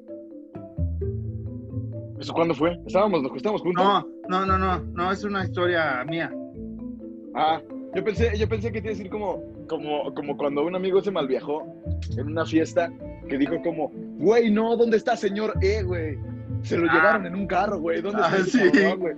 ¿Eso 2.20 2.34
cuándo 2.34 2.54
fue? 2.56 2.80
¿Estábamos, 2.86 3.22
nos 3.22 3.36
estábamos 3.36 3.62
juntos? 3.62 3.84
No, 3.84 4.08
no, 4.28 4.46
no, 4.46 4.58
no, 4.58 4.80
no, 4.80 5.12
es 5.12 5.24
una 5.24 5.46
historia 5.46 6.04
mía. 6.06 6.32
Ah, 7.36 7.62
yo 7.96 8.04
pensé, 8.04 8.38
yo 8.38 8.50
pensé 8.50 8.72
que 8.72 8.82
te 8.82 8.88
iba 8.88 8.96
a 8.96 8.98
decir 8.98 9.10
como, 9.10 9.44
como, 9.68 10.14
como 10.16 10.36
cuando 10.36 10.64
un 10.66 10.76
amigo 10.76 11.02
se 11.02 11.12
malviajó 11.12 11.64
en 12.18 12.28
una 12.28 12.46
fiesta 12.46 12.92
que 13.30 13.38
dijo 13.38 13.62
como, 13.62 13.92
güey, 14.18 14.50
no, 14.50 14.76
¿dónde 14.76 14.98
está 14.98 15.16
señor 15.16 15.54
E, 15.62 15.84
güey? 15.84 16.18
Se 16.64 16.78
lo 16.78 16.90
Ah. 16.90 16.94
llevaron 16.94 17.26
en 17.26 17.36
un 17.36 17.48
carro, 17.48 17.80
güey. 17.80 18.02
¿Dónde 18.02 18.22
está 18.22 18.34
Ah, 18.34 18.38
ese 18.40 18.50
sí. 18.70 18.72
cabrón, 18.72 19.00
güey? 19.00 19.14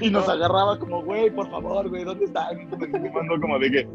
Y, 0.00 0.06
y 0.06 0.10
nos 0.10 0.28
agarraba 0.28 0.78
como, 0.78 1.02
güey, 1.02 1.30
por 1.30 1.48
favor, 1.50 1.88
güey, 1.88 2.04
¿dónde 2.04 2.24
está? 2.26 2.48
Y 2.52 2.66
mandó 3.10 3.40
como 3.40 3.58
de 3.58 3.70
que, 3.70 3.88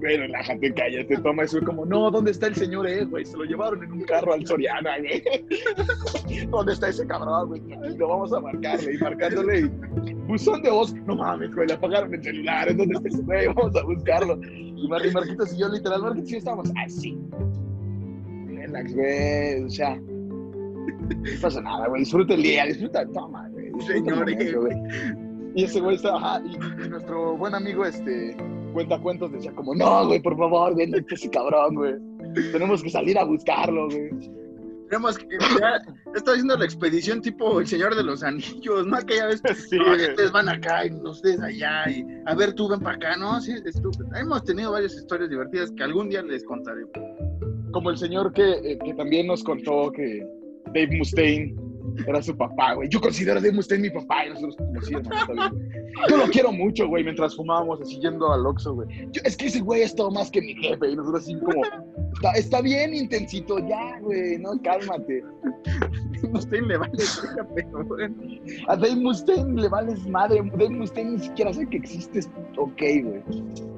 güey, 0.00 0.16
relájate, 0.18 0.74
cállate, 0.74 1.16
toma 1.18 1.44
eso. 1.44 1.58
Como, 1.64 1.86
no, 1.86 2.10
¿dónde 2.10 2.32
está 2.32 2.48
el 2.48 2.54
señor 2.54 2.86
E, 2.88 3.04
güey? 3.04 3.24
Se 3.24 3.36
lo 3.36 3.44
llevaron 3.44 3.82
en 3.82 3.92
un 3.92 4.02
carro 4.04 4.34
al 4.34 4.46
Soriana, 4.46 4.98
güey. 4.98 5.22
¿Dónde 6.50 6.72
está 6.72 6.88
ese 6.88 7.06
cabrón, 7.06 7.48
güey? 7.48 7.60
Tranquilo, 7.62 8.08
vamos 8.08 8.32
a 8.32 8.40
marcarle. 8.40 8.94
Y 8.94 8.98
marcándole, 8.98 9.60
y, 9.60 10.14
buzón 10.26 10.62
de 10.62 10.70
voz, 10.70 10.94
no 10.94 11.16
mames, 11.16 11.54
güey, 11.54 11.68
le 11.68 11.74
apagaron 11.74 12.12
el 12.12 12.22
celular. 12.22 12.68
¿En 12.68 12.76
dónde 12.76 12.94
está 12.96 13.08
ese 13.08 13.22
güey? 13.22 13.46
Vamos 13.48 13.76
a 13.76 13.82
buscarlo. 13.84 14.38
Y 14.42 14.86
Mar 14.88 15.00
y 15.06 15.10
Marquitos 15.12 15.54
y 15.54 15.58
yo, 15.58 15.68
literal, 15.68 16.02
Marquitos 16.02 16.28
y 16.28 16.32
yo 16.32 16.38
estábamos 16.38 16.70
así. 16.84 17.18
Relax, 18.48 18.94
güey, 18.94 19.62
o 19.64 19.70
sea. 19.70 19.98
No 21.08 21.40
pasa 21.40 21.60
nada, 21.60 21.88
güey. 21.88 22.00
Disfruta 22.00 22.34
el 22.34 22.42
día, 22.42 22.66
disfruta, 22.66 23.06
toma, 23.12 23.48
güey. 23.50 23.72
disfruta 23.72 23.92
el 23.92 24.04
Señor, 24.04 24.18
momento, 24.18 24.60
güey. 24.60 24.76
Y 25.54 25.64
ese 25.64 25.80
güey 25.80 25.96
está, 25.96 26.14
ajá, 26.16 26.42
y, 26.44 26.84
y 26.84 26.88
nuestro 26.88 27.36
buen 27.36 27.54
amigo, 27.54 27.84
este, 27.86 28.36
cuenta 28.74 28.98
cuentos, 29.00 29.32
decía 29.32 29.52
como, 29.52 29.74
no, 29.74 30.06
güey, 30.06 30.20
por 30.20 30.36
favor, 30.36 30.76
ven 30.76 30.94
ese 31.08 31.30
cabrón, 31.30 31.74
güey. 31.76 31.94
Tenemos 32.52 32.82
que 32.82 32.90
salir 32.90 33.18
a 33.18 33.24
buscarlo, 33.24 33.88
güey. 33.88 34.10
Tenemos 34.88 35.18
que. 35.18 35.26
Ya, 35.60 35.80
está 36.14 36.32
haciendo 36.32 36.56
la 36.56 36.64
expedición 36.64 37.20
tipo 37.20 37.58
El 37.60 37.66
Señor 37.66 37.94
de 37.96 38.04
los 38.04 38.22
Anillos, 38.22 38.86
¿no? 38.86 38.96
Aquella 38.96 39.26
vez. 39.26 39.42
Sí, 39.68 39.78
no, 39.78 39.92
ustedes 39.92 40.30
van 40.30 40.48
acá 40.48 40.86
y 40.86 40.90
ustedes 40.92 41.40
allá. 41.40 41.90
Y 41.90 42.04
a 42.26 42.34
ver, 42.34 42.52
tú 42.52 42.68
ven 42.68 42.80
para 42.80 42.96
acá, 42.96 43.16
¿no? 43.16 43.40
Sí, 43.40 43.54
estúpido. 43.64 44.06
Hemos 44.14 44.44
tenido 44.44 44.72
varias 44.72 44.94
historias 44.94 45.30
divertidas 45.30 45.72
que 45.72 45.82
algún 45.82 46.08
día 46.08 46.22
les 46.22 46.44
contaré. 46.44 46.82
Como 47.72 47.90
el 47.90 47.96
señor 47.96 48.32
que, 48.32 48.52
eh, 48.52 48.78
que 48.84 48.94
también 48.94 49.26
nos 49.26 49.42
contó 49.42 49.90
que 49.90 50.24
Dave 50.66 50.96
Mustaine 50.96 51.54
era 52.06 52.20
su 52.22 52.36
papá, 52.36 52.74
güey. 52.74 52.88
Yo 52.90 53.00
considero 53.00 53.38
a 53.38 53.42
Dave 53.42 53.54
Mustaine 53.54 53.84
mi 53.84 53.90
papá 53.90 54.26
y 54.26 54.30
nosotros 54.30 54.56
como 54.56 54.80
sí, 54.82 54.94
hermano. 54.94 55.56
Yo 56.10 56.16
lo 56.18 56.24
quiero 56.26 56.52
mucho, 56.52 56.86
güey, 56.88 57.02
mientras 57.04 57.34
fumábamos 57.34 57.80
así 57.80 57.98
yendo 58.00 58.30
al 58.32 58.44
Oxxo, 58.46 58.74
güey. 58.74 58.88
Yo- 59.12 59.22
Es 59.24 59.36
que 59.36 59.46
ese 59.46 59.60
güey 59.60 59.82
es 59.82 59.94
todo 59.94 60.10
más 60.10 60.30
que 60.30 60.42
mi 60.42 60.54
jefe 60.54 60.90
y 60.90 60.96
nosotros 60.96 61.22
así 61.22 61.34
como, 61.40 61.62
está, 62.14 62.32
está 62.32 62.60
bien 62.60 62.92
intensito, 62.94 63.58
ya, 63.60 63.98
güey, 64.00 64.38
no, 64.38 64.60
cálmate. 64.62 65.24
A 66.34 66.38
usted 66.38 66.60
le 66.62 66.76
vale 66.78 66.92
pero. 67.54 67.86
A 68.68 68.76
Dave 68.76 68.96
Mustaine 68.96 69.60
le 69.60 69.68
vales 69.68 70.06
madre. 70.08 70.42
Dave 70.52 70.70
Mustaine 70.70 71.12
ni 71.12 71.18
siquiera 71.18 71.52
sabe 71.52 71.68
que 71.68 71.76
existes. 71.76 72.28
Ok, 72.56 72.78
güey. 72.78 73.22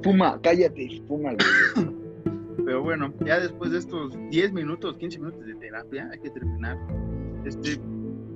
Fuma, 0.03 0.41
cállate, 0.41 1.03
fuma, 1.09 1.33
güey. 1.35 1.98
Pero 2.65 2.83
bueno, 2.83 3.13
ya 3.25 3.41
después 3.41 3.71
de 3.71 3.79
estos 3.79 4.17
10 4.31 4.53
minutos, 4.53 4.97
15 4.99 5.19
minutos 5.19 5.47
de 5.47 5.55
terapia, 5.55 6.09
hay 6.13 6.19
que 6.19 6.31
terminar. 6.31 6.79
Este, 7.45 7.81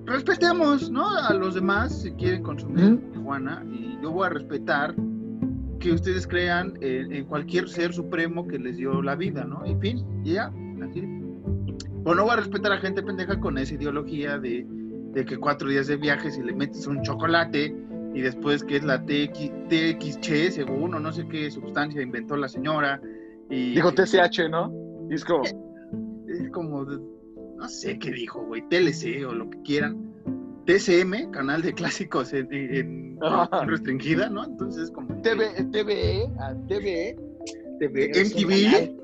respetemos, 0.07 0.91
¿no? 0.91 1.09
A 1.09 1.35
los 1.35 1.55
demás 1.55 2.03
si 2.03 2.13
quieren 2.13 2.43
consumir 2.43 2.99
marihuana 3.01 3.65
y 3.71 3.99
yo 4.03 4.11
voy 4.11 4.27
a 4.27 4.31
respetar 4.31 4.95
que 5.79 5.93
ustedes 5.93 6.27
crean 6.27 6.75
en, 6.81 7.13
en 7.13 7.25
cualquier 7.25 7.69
ser 7.69 7.93
supremo 7.93 8.47
que 8.47 8.59
les 8.59 8.77
dio 8.77 9.03
la 9.03 9.17
vida, 9.17 9.45
¿no? 9.45 9.65
En 9.65 9.81
fin, 9.81 10.05
y 10.25 10.35
ya, 10.35 10.53
así. 10.83 11.03
O 12.05 12.15
no 12.15 12.25
voy 12.25 12.33
a 12.33 12.37
respetar 12.37 12.73
a 12.73 12.79
gente 12.79 13.03
pendeja 13.03 13.39
con 13.39 13.59
esa 13.59 13.75
ideología 13.75 14.39
de, 14.39 14.67
de 15.13 15.25
que 15.25 15.37
cuatro 15.37 15.69
días 15.69 15.87
de 15.87 15.97
viaje 15.97 16.31
si 16.31 16.43
le 16.43 16.53
metes 16.53 16.87
un 16.87 17.03
chocolate 17.03 17.75
y 18.15 18.21
después 18.21 18.63
que 18.65 18.77
es 18.77 18.85
la 18.85 19.05
TX, 19.05 19.51
TXC, 19.69 20.51
según, 20.51 20.95
o 20.95 21.01
no 21.01 21.13
sé 21.13 21.27
qué 21.29 21.51
sustancia 21.51 22.03
inventó 22.03 22.37
la 22.37 22.49
señora. 22.49 23.01
Y, 23.53 23.75
Dijo 23.75 23.93
TCH, 23.93 24.49
¿no? 24.51 24.73
Y 25.11 25.15
es 25.15 25.25
como, 25.25 25.45
es 26.27 26.51
como, 26.53 26.85
no 26.85 27.69
sé 27.69 27.99
qué 27.99 28.11
dijo, 28.11 28.43
güey, 28.47 28.63
TLC 28.69 29.27
o 29.29 29.33
lo 29.33 29.49
que 29.51 29.61
quieran. 29.63 30.11
TCM, 30.65 31.33
canal 31.33 31.61
de 31.61 31.75
clásicos 31.75 32.33
en, 32.33 33.19
restringida, 33.67 34.31
¿no? 34.31 34.45
Entonces, 34.45 34.91
como. 34.91 35.21
TV, 35.23 35.51
TVE, 35.71 36.31
TVE. 36.69 37.17
TV, 37.79 38.13
MTV. 38.15 39.03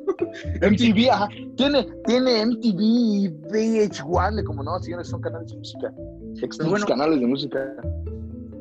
MTV, 0.71 1.11
ajá. 1.11 1.29
Tiene, 1.57 1.87
tiene 2.07 2.47
MTV 2.47 2.81
y 2.81 3.29
VH1, 3.29 4.45
como 4.45 4.63
no, 4.63 4.79
señores, 4.79 5.09
son 5.09 5.21
canales 5.21 5.51
de 5.51 5.59
música. 5.59 5.93
Bueno. 6.65 6.87
canales 6.87 7.21
de 7.21 7.27
música. 7.27 7.75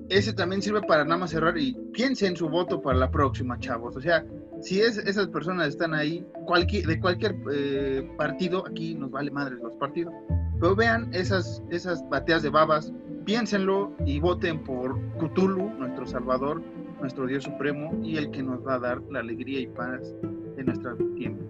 Ese 0.10 0.34
también 0.34 0.62
sirve 0.62 0.82
para 0.82 1.04
nada 1.04 1.18
más 1.18 1.30
cerrar 1.30 1.58
y 1.58 1.74
piensen 1.94 2.36
su 2.36 2.50
voto 2.50 2.82
para 2.82 2.98
la 2.98 3.12
próxima, 3.12 3.60
chavos. 3.60 3.96
O 3.96 4.02
sea, 4.02 4.26
si 4.62 4.82
es, 4.82 4.98
esas 4.98 5.28
personas 5.28 5.70
están 5.70 5.94
ahí, 5.94 6.26
cualquier, 6.46 6.86
de 6.86 7.00
cualquier 7.00 7.36
eh, 7.54 8.10
partido, 8.18 8.66
aquí 8.68 8.96
nos 8.96 9.12
vale 9.12 9.32
madre 9.32 9.56
los 9.62 9.76
partidos, 9.76 10.14
pero 10.60 10.76
vean 10.76 11.10
esas, 11.14 11.62
esas 11.70 12.08
bateas 12.10 12.44
de 12.44 12.50
babas, 12.50 12.92
piénsenlo 13.26 13.94
y 14.06 14.20
voten 14.20 14.64
por 14.64 15.00
Cthulhu, 15.20 15.70
nuestro 15.78 16.08
salvador, 16.08 16.62
nuestro 17.00 17.28
Dios 17.28 17.44
supremo 17.44 17.92
y 18.04 18.18
el 18.18 18.32
que 18.32 18.42
nos 18.42 18.66
va 18.66 18.76
a 18.76 18.80
dar 18.80 19.02
la 19.12 19.20
alegría 19.20 19.60
y 19.60 19.68
paz 19.68 20.16
de 20.56 20.64
nuestro 20.64 20.96
tiempo. 21.16 21.44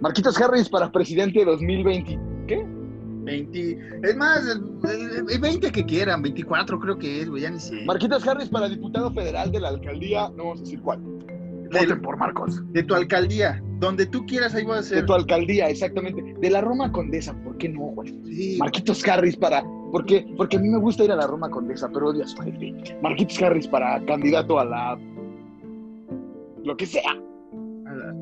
Marquitos 0.00 0.40
Harris 0.40 0.68
para 0.68 0.92
presidente 0.92 1.44
2020. 1.44 2.18
¿Qué? 2.46 2.66
20, 3.24 3.78
es 4.02 4.16
más, 4.16 4.46
el, 4.46 4.90
el- 4.90 5.30
el 5.30 5.38
20 5.40 5.72
que 5.72 5.84
quieran, 5.84 6.22
24 6.22 6.78
creo 6.78 6.98
que 6.98 7.20
es, 7.22 7.28
güey, 7.30 7.42
ya 7.42 7.50
ni 7.50 7.58
sé. 7.60 7.84
Marquitos 7.86 8.26
Harris 8.26 8.48
para 8.48 8.68
diputado 8.68 9.12
federal 9.12 9.50
de 9.50 9.60
la 9.60 9.68
alcaldía, 9.68 10.28
no 10.36 10.44
vamos 10.44 10.58
a 10.60 10.62
decir 10.64 10.80
cuál. 10.80 11.00
Voten 11.72 12.02
por 12.02 12.16
Marcos. 12.18 12.62
de 12.72 12.82
tu 12.84 12.94
alcaldía, 12.94 13.60
donde 13.80 14.06
tú 14.06 14.24
quieras, 14.26 14.54
ahí 14.54 14.64
va 14.64 14.74
a 14.74 14.76
De 14.78 14.82
ser. 14.84 15.06
tu 15.06 15.12
alcaldía, 15.14 15.68
exactamente. 15.68 16.22
De 16.38 16.50
la 16.50 16.60
Roma 16.60 16.92
Condesa, 16.92 17.34
¿por 17.42 17.56
qué 17.56 17.68
no, 17.68 17.80
güey? 17.86 18.10
Sí, 18.26 18.56
Marquitos 18.60 19.06
Harris 19.08 19.36
para. 19.36 19.64
¿Por 19.90 20.04
qué? 20.06 20.24
Porque 20.36 20.56
a 20.56 20.60
mí 20.60 20.68
me 20.68 20.78
gusta 20.78 21.02
ir 21.04 21.10
a 21.10 21.16
la 21.16 21.26
Roma 21.26 21.50
Condesa, 21.50 21.88
pero 21.92 22.08
odio 22.10 22.22
a 22.22 22.28
su 22.28 22.36
jefe. 22.42 22.74
Marquitos 23.02 23.42
Harris 23.42 23.66
para 23.66 24.04
candidato 24.04 24.58
a 24.60 24.64
la. 24.64 24.98
Lo 26.64 26.76
que 26.76 26.86
sea. 26.86 27.02
a 27.86 27.94
la- 27.94 28.14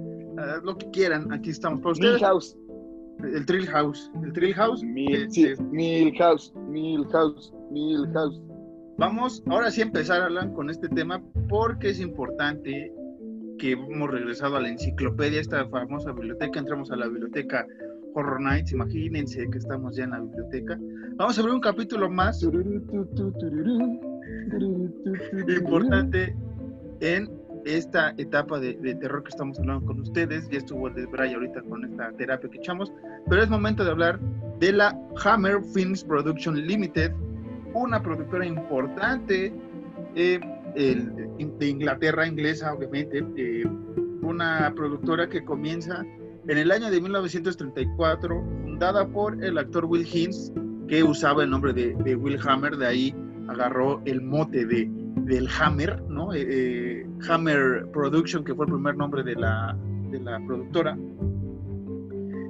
a 0.43 0.57
lo 0.65 0.77
que 0.79 0.91
quieran, 0.91 1.31
aquí 1.33 1.51
estamos. 1.51 1.81
Para 1.81 1.93
ustedes, 1.93 2.15
Milhouse. 2.15 2.57
El 3.23 3.47
Trill 3.47 3.67
House. 3.67 4.11
El 4.23 4.33
Trill 4.33 4.55
House. 4.55 4.83
Mil, 4.83 5.15
eh, 5.15 5.31
sí, 5.31 5.47
eh, 5.47 5.57
Milhouse. 5.71 6.53
Milhouse. 6.69 7.53
Milhouse. 7.71 8.41
Vamos 8.99 9.43
ahora 9.47 9.71
sí 9.71 9.81
a 9.81 9.85
empezar, 9.85 10.23
Alan, 10.23 10.53
con 10.53 10.71
este 10.71 10.89
tema, 10.89 11.23
porque 11.49 11.91
es 11.91 12.01
importante 12.01 12.93
que 13.59 13.73
hemos 13.73 14.11
regresado 14.11 14.57
a 14.57 14.61
la 14.61 14.69
enciclopedia, 14.69 15.41
esta 15.41 15.67
famosa 15.69 16.13
biblioteca. 16.13 16.59
Entramos 16.59 16.91
a 16.91 16.97
la 16.97 17.07
biblioteca 17.09 17.67
Horror 18.15 18.41
Nights. 18.41 18.73
Imagínense 18.73 19.49
que 19.51 19.59
estamos 19.59 19.97
ya 19.97 20.05
en 20.05 20.11
la 20.11 20.21
biblioteca. 20.21 20.79
Vamos 21.17 21.39
a 21.39 21.41
abrir 21.41 21.55
un 21.55 21.61
capítulo 21.61 22.11
más 22.11 22.43
importante 25.49 26.37
en 27.01 27.42
esta 27.65 28.15
etapa 28.19 28.59
de, 28.61 28.75
terror 28.97 29.23
que 29.23 29.31
estamos 29.31 29.59
hablando 29.59 29.87
con 29.87 30.01
ustedes. 30.01 30.49
Ya 30.51 30.59
estuvo 30.59 30.89
el 30.89 30.95
de 30.95 31.07
Bray 31.07 31.35
ahorita 31.35 31.63
con 31.63 31.85
esta 31.85 32.13
terapia 32.13 32.49
que 32.51 32.59
echamos, 32.59 32.93
pero 33.29 33.43
es 33.43 33.49
momento 33.51 33.85
de 33.85 33.91
hablar 33.91 34.21
de 34.61 34.73
la 34.73 34.99
Hammer 35.25 35.63
Films 35.75 36.05
Production 36.05 36.57
Limited, 36.67 37.13
una 37.75 38.03
productora 38.03 38.47
importante 38.47 39.53
eh, 40.15 40.41
el- 40.75 41.13
de 41.59 41.67
Inglaterra, 41.69 42.27
inglesa 42.27 42.73
obviamente, 42.75 43.25
eh, 43.37 43.65
una 44.23 44.73
productora 44.77 45.29
que 45.29 45.45
comienza 45.45 46.05
en 46.49 46.59
el 46.59 46.71
año 46.71 46.91
de 46.91 47.01
1934, 47.01 48.45
fundada 48.63 49.07
por 49.09 49.43
el 49.45 49.59
actor 49.59 49.85
Will 49.85 50.07
Hines, 50.07 50.53
que 50.89 51.03
usaba 51.03 51.45
el 51.45 51.51
nombre 51.51 51.73
de, 51.73 51.95
de 52.05 52.17
Will 52.17 52.39
Hammer, 52.47 52.77
de 52.77 52.87
ahí 52.87 53.15
agarró 53.49 54.01
el 54.05 54.21
mote 54.23 54.67
de, 54.67 54.91
del 55.17 55.49
Hammer, 55.61 56.03
¿no? 56.09 56.33
Eh, 56.33 56.47
eh, 56.49 57.07
Hammer 57.29 57.87
Production, 57.93 58.45
que 58.45 58.55
fue 58.55 58.67
el 58.67 58.73
primer 58.73 58.97
nombre 58.97 59.23
de 59.23 59.35
la, 59.35 59.77
de 60.11 60.21
la 60.21 60.39
productora. 60.47 60.97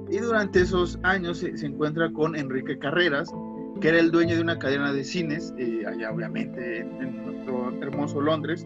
Y 0.09 0.17
durante 0.17 0.61
esos 0.61 0.99
años 1.03 1.39
se, 1.39 1.57
se 1.57 1.65
encuentra 1.65 2.11
con 2.11 2.35
Enrique 2.35 2.77
Carreras, 2.77 3.31
que 3.81 3.89
era 3.89 3.99
el 3.99 4.11
dueño 4.11 4.35
de 4.35 4.41
una 4.41 4.57
cadena 4.59 4.93
de 4.93 5.03
cines, 5.03 5.53
eh, 5.57 5.83
allá 5.85 6.11
obviamente 6.11 6.79
en, 6.79 7.25
nuestro 7.25 7.71
hermoso 7.81 8.21
Londres. 8.21 8.65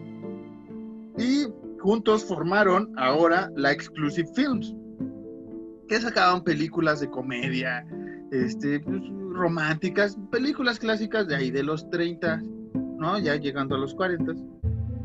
Y 1.16 1.46
juntos 1.80 2.24
formaron 2.24 2.92
ahora 2.96 3.50
la 3.56 3.72
Exclusive 3.72 4.28
Films, 4.34 4.74
que 5.88 6.00
sacaban 6.00 6.44
películas 6.44 7.00
de 7.00 7.10
comedia, 7.10 7.84
este, 8.30 8.80
pues, 8.80 9.02
románticas, 9.32 10.16
películas 10.30 10.78
clásicas 10.78 11.26
de 11.26 11.36
ahí, 11.36 11.50
de 11.50 11.62
los 11.62 11.88
30, 11.90 12.40
¿no? 12.98 13.18
Ya 13.18 13.36
llegando 13.36 13.76
a 13.76 13.78
los 13.78 13.94
40. 13.94 14.34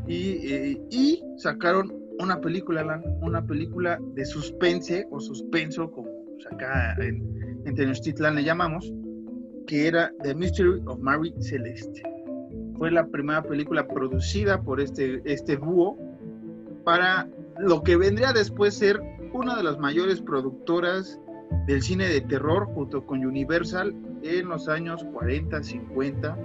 Y, 0.06 0.52
eh, 0.52 0.82
y 0.90 1.22
sacaron 1.36 1.92
una 2.18 2.40
película, 2.40 3.02
una 3.20 3.44
película 3.44 3.98
de 4.14 4.24
suspense 4.24 5.06
o 5.10 5.20
suspenso, 5.20 5.90
como 5.90 6.08
pues, 6.34 6.46
acá 6.52 6.94
en, 6.98 7.62
en 7.64 7.74
Tenochtitlan 7.74 8.36
le 8.36 8.44
llamamos, 8.44 8.92
que 9.66 9.88
era 9.88 10.12
The 10.22 10.34
Mystery 10.34 10.82
of 10.86 10.98
Mary 11.00 11.34
Celeste. 11.40 12.02
Fue 12.76 12.90
la 12.90 13.06
primera 13.06 13.42
película 13.42 13.86
producida 13.86 14.60
por 14.60 14.80
este, 14.80 15.22
este 15.24 15.56
dúo 15.56 15.96
para 16.84 17.28
lo 17.58 17.82
que 17.82 17.96
vendría 17.96 18.32
después 18.32 18.74
ser 18.74 19.00
una 19.32 19.56
de 19.56 19.62
las 19.62 19.78
mayores 19.78 20.20
productoras 20.20 21.18
del 21.66 21.82
cine 21.82 22.08
de 22.08 22.20
terror 22.20 22.66
junto 22.66 23.06
con 23.06 23.24
Universal 23.24 23.94
en 24.22 24.48
los 24.48 24.68
años 24.68 25.04
40, 25.12 25.62
50 25.62 26.38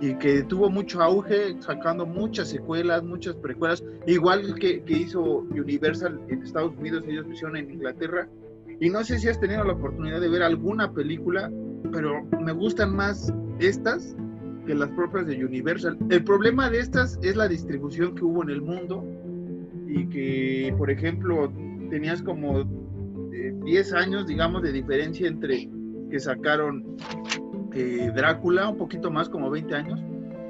y 0.00 0.14
que 0.14 0.42
tuvo 0.44 0.70
mucho 0.70 1.02
auge 1.02 1.56
sacando 1.60 2.06
muchas 2.06 2.48
secuelas, 2.48 3.02
muchas 3.02 3.34
precuelas, 3.36 3.82
igual 4.06 4.54
que, 4.54 4.82
que 4.82 4.92
hizo 4.92 5.22
Universal 5.50 6.20
en 6.28 6.42
Estados 6.42 6.76
Unidos, 6.76 7.04
ellos 7.08 7.26
lo 7.26 7.32
hicieron 7.32 7.56
en 7.56 7.70
Inglaterra. 7.70 8.28
Y 8.80 8.90
no 8.90 9.02
sé 9.02 9.18
si 9.18 9.28
has 9.28 9.40
tenido 9.40 9.64
la 9.64 9.72
oportunidad 9.72 10.20
de 10.20 10.28
ver 10.28 10.42
alguna 10.42 10.92
película, 10.92 11.50
pero 11.92 12.24
me 12.40 12.52
gustan 12.52 12.94
más 12.94 13.32
estas 13.58 14.14
que 14.66 14.74
las 14.74 14.90
propias 14.90 15.26
de 15.26 15.44
Universal. 15.44 15.98
El 16.10 16.22
problema 16.22 16.70
de 16.70 16.80
estas 16.80 17.18
es 17.22 17.34
la 17.34 17.48
distribución 17.48 18.14
que 18.14 18.24
hubo 18.24 18.42
en 18.42 18.50
el 18.50 18.62
mundo 18.62 19.04
y 19.88 20.06
que, 20.08 20.72
por 20.76 20.90
ejemplo, 20.90 21.52
tenías 21.90 22.22
como 22.22 22.64
10 23.64 23.92
años, 23.94 24.26
digamos, 24.26 24.62
de 24.62 24.72
diferencia 24.72 25.26
entre 25.26 25.68
que 26.10 26.20
sacaron 26.20 26.96
eh, 27.78 28.12
Drácula, 28.14 28.68
un 28.68 28.76
poquito 28.76 29.10
más, 29.10 29.28
como 29.28 29.50
20 29.50 29.74
años, 29.74 30.00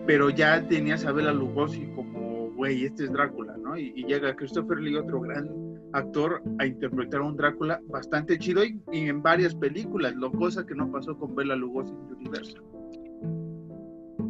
pero 0.06 0.30
ya 0.30 0.66
tenías 0.66 1.04
a 1.04 1.12
Bela 1.12 1.32
Lugosi 1.32 1.86
como, 1.94 2.50
güey, 2.52 2.84
este 2.84 3.04
es 3.04 3.12
Drácula, 3.12 3.56
¿no? 3.58 3.76
Y, 3.76 4.04
llega 4.04 4.34
Christopher 4.34 4.78
Lee, 4.78 4.96
otro 4.96 5.20
gran 5.20 5.48
actor, 5.92 6.42
a 6.58 6.66
interpretar 6.66 7.20
a 7.20 7.24
un 7.24 7.36
Drácula 7.36 7.80
bastante 7.88 8.38
chido 8.38 8.64
y, 8.64 8.80
en 8.92 9.22
varias 9.22 9.54
películas, 9.54 10.14
lo 10.14 10.32
cosa 10.32 10.64
que 10.64 10.74
no 10.74 10.90
pasó 10.90 11.16
con 11.18 11.34
Bela 11.34 11.54
Lugosi 11.54 11.92
en 11.92 12.16
Universo. 12.16 12.62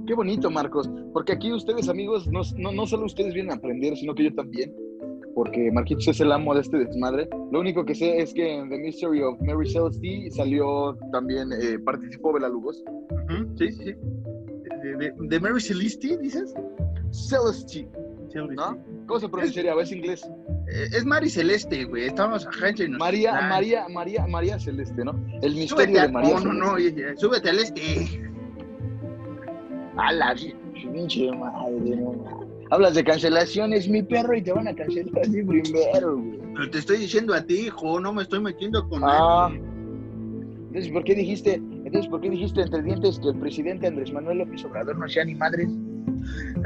Qué 0.06 0.14
bonito, 0.14 0.50
Marcos, 0.50 0.90
porque 1.12 1.32
aquí 1.32 1.52
ustedes, 1.52 1.88
amigos, 1.88 2.26
no, 2.28 2.40
no 2.56 2.86
solo 2.86 3.04
ustedes 3.04 3.34
vienen 3.34 3.52
a 3.52 3.56
aprender, 3.56 3.96
sino 3.96 4.14
que 4.14 4.24
yo 4.24 4.34
también 4.34 4.74
porque 5.38 5.70
Marquitos 5.70 6.08
es 6.08 6.20
el 6.20 6.32
amo 6.32 6.52
de 6.52 6.62
este 6.62 6.78
desmadre. 6.78 7.28
Lo 7.52 7.60
único 7.60 7.84
que 7.84 7.94
sé 7.94 8.18
es 8.18 8.34
que 8.34 8.56
en 8.56 8.68
The 8.70 8.76
Mystery 8.76 9.22
of 9.22 9.40
Mary 9.40 9.70
Celeste 9.70 10.32
salió 10.32 10.98
también, 11.12 11.52
eh, 11.52 11.78
participó 11.78 12.32
Bela 12.32 12.48
Lugos. 12.48 12.82
Sí, 13.56 13.70
sí. 13.70 13.94
¿De, 15.28 15.38
Mary 15.38 15.60
Celeste, 15.60 16.18
dices? 16.18 16.52
Celeste. 17.12 17.88
¿No? 18.34 18.76
¿Cómo 19.06 19.20
se 19.20 19.28
pronunciaría? 19.28 19.74
Es, 19.74 19.82
¿Es 19.82 19.92
inglés? 19.92 20.28
Eh, 20.72 20.88
es 20.96 21.04
Mari 21.04 21.30
Celeste, 21.30 21.84
güey. 21.84 22.06
Estamos 22.06 22.44
a 22.44 22.52
gente 22.54 22.88
María, 22.88 23.40
María, 23.42 23.86
María, 23.88 24.26
María 24.26 24.58
Celeste, 24.58 25.04
¿no? 25.04 25.12
El 25.40 25.54
misterio 25.54 26.02
de 26.02 26.08
María. 26.08 26.40
No, 26.40 26.52
no, 26.52 26.76
no, 26.76 27.16
súbete 27.16 27.50
al 27.50 27.60
este. 27.60 28.28
A 29.98 30.12
la 30.12 30.34
pinche 30.74 31.30
madre, 31.30 31.96
no 31.96 32.37
Hablas 32.70 32.94
de 32.94 33.04
cancelaciones, 33.04 33.88
mi 33.88 34.02
perro, 34.02 34.36
y 34.36 34.42
te 34.42 34.52
van 34.52 34.68
a 34.68 34.74
cancelar 34.74 35.22
así 35.22 35.42
primero, 35.42 36.16
güey. 36.16 36.38
Pero 36.54 36.70
te 36.70 36.78
estoy 36.78 36.98
diciendo 36.98 37.34
a 37.34 37.42
ti, 37.42 37.66
hijo, 37.66 38.00
no 38.00 38.12
me 38.12 38.22
estoy 38.22 38.40
metiendo 38.40 38.86
con 38.88 39.02
ah. 39.04 39.50
Entonces, 40.68 40.92
¿por 40.92 41.04
qué 41.04 41.14
dijiste, 41.14 41.54
entonces, 41.54 42.08
¿por 42.08 42.20
qué 42.20 42.28
dijiste 42.28 42.60
entre 42.60 42.82
dientes 42.82 43.18
que 43.20 43.28
el 43.28 43.38
presidente 43.38 43.86
Andrés 43.86 44.12
Manuel 44.12 44.38
López 44.38 44.64
Obrador 44.64 44.98
no 44.98 45.06
hacía 45.06 45.24
ni 45.24 45.34
madres? 45.34 45.70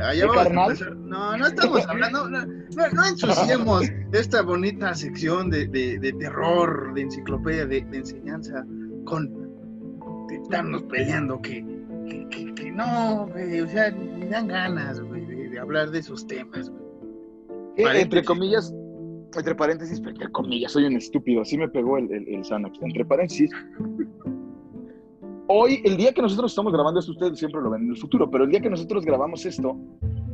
Ah, 0.01 0.13
carnal? 0.35 0.77
No, 1.05 1.37
no 1.37 1.47
estamos 1.47 1.87
hablando, 1.87 2.29
no, 2.29 2.47
no, 2.47 3.07
ensuciemos 3.07 3.85
esta 4.13 4.43
bonita 4.43 4.95
sección 4.95 5.51
de, 5.51 5.69
de, 5.69 5.99
de 5.99 6.13
terror, 6.15 6.95
de 6.95 7.03
enciclopedia, 7.03 7.67
de, 7.67 7.83
de 7.83 7.99
enseñanza, 7.99 8.67
con 9.05 9.31
estarnos 10.33 10.83
peleando 10.85 11.41
que, 11.41 11.65
que, 12.31 12.55
que, 12.55 12.73
no, 12.73 13.29
güey, 13.31 13.61
o 13.61 13.69
sea, 13.69 13.93
me 13.93 14.27
dan 14.27 14.49
ganas, 14.49 15.01
güey 15.01 15.12
hablar 15.63 15.91
de 15.91 16.01
esos 16.01 16.27
temas. 16.27 16.71
entre 17.77 18.25
comillas, 18.25 18.75
entre 19.37 19.55
paréntesis, 19.55 19.99
entre 20.05 20.31
comillas, 20.31 20.73
soy 20.73 20.85
un 20.85 20.97
estúpido, 20.97 21.43
así 21.43 21.57
me 21.57 21.69
pegó 21.69 21.97
el, 21.99 22.13
el, 22.13 22.29
Entre 22.29 23.05
paréntesis, 23.05 23.51
hoy, 25.47 25.81
el 25.85 25.97
día 25.97 26.13
que 26.13 26.21
nosotros 26.21 26.53
estamos 26.53 26.73
grabando 26.73 27.01
esto, 27.01 27.13
ustedes 27.13 27.39
siempre 27.39 27.63
lo 27.63 27.71
ven 27.71 27.85
en 27.85 27.91
el 27.91 27.97
futuro, 27.97 28.31
pero 28.31 28.45
el 28.45 28.51
día 28.51 28.61
que 28.61 28.71
nosotros 28.71 29.05
grabamos 29.05 29.47
esto, 29.47 29.79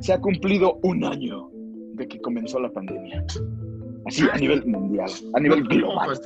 se 0.00 0.12
ha 0.12 0.20
cumplido 0.20 0.78
un 0.82 1.04
año 1.04 1.50
de 1.94 2.08
que 2.08 2.20
comenzó 2.20 2.58
la 2.58 2.70
pandemia. 2.70 3.24
Así 4.06 4.26
a 4.32 4.36
nivel 4.36 4.64
mundial, 4.64 5.10
a 5.34 5.40
nivel 5.40 5.64
global. 5.68 6.18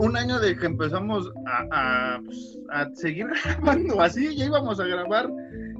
Un 0.00 0.16
año 0.16 0.38
de 0.38 0.54
que 0.56 0.66
empezamos 0.66 1.32
a, 1.46 2.16
a, 2.16 2.20
pues, 2.22 2.60
a 2.70 2.90
seguir 2.94 3.26
grabando 3.44 4.00
así, 4.00 4.36
ya 4.36 4.46
íbamos 4.46 4.78
a 4.78 4.84
grabar 4.84 5.30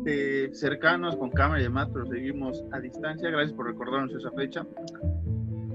eh, 0.06 0.50
cercanos 0.52 1.16
con 1.16 1.30
cámara 1.30 1.60
y 1.60 1.64
demás, 1.64 1.88
pero 1.92 2.06
seguimos 2.06 2.62
a 2.72 2.80
distancia. 2.80 3.30
Gracias 3.30 3.52
por 3.52 3.66
recordarnos 3.66 4.12
esa 4.14 4.30
fecha. 4.32 4.66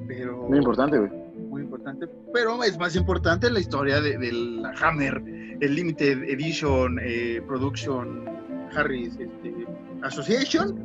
Pero, 0.08 0.48
muy 0.48 0.58
importante, 0.58 0.98
güey. 0.98 1.12
Muy 1.50 1.62
importante. 1.62 2.08
Pero 2.34 2.64
es 2.64 2.78
más 2.78 2.96
importante 2.96 3.50
la 3.50 3.60
historia 3.60 4.02
de, 4.02 4.32
la 4.32 4.74
Hammer, 4.82 5.22
el 5.62 5.76
Limited 5.76 6.24
Edition 6.24 7.00
eh, 7.02 7.42
Production 7.48 8.26
Harris 8.76 9.18
este, 9.20 9.68
Association. 10.02 10.78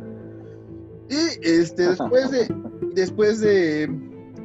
Y 1.08 1.46
este, 1.46 1.88
después 1.88 2.30
de 2.30 2.48
después 2.94 3.40
de, 3.40 3.88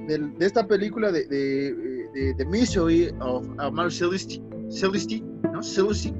de, 0.07 0.45
esta 0.45 0.65
película 0.67 1.11
de, 1.11 1.25
de, 1.25 2.33
The 2.37 2.45
Mystery 2.45 3.13
of 3.19 3.47
Amar 3.57 3.91
Celesti, 3.91 4.41
Celesti, 4.69 5.23
¿no? 5.51 5.61
Celesti. 5.61 6.13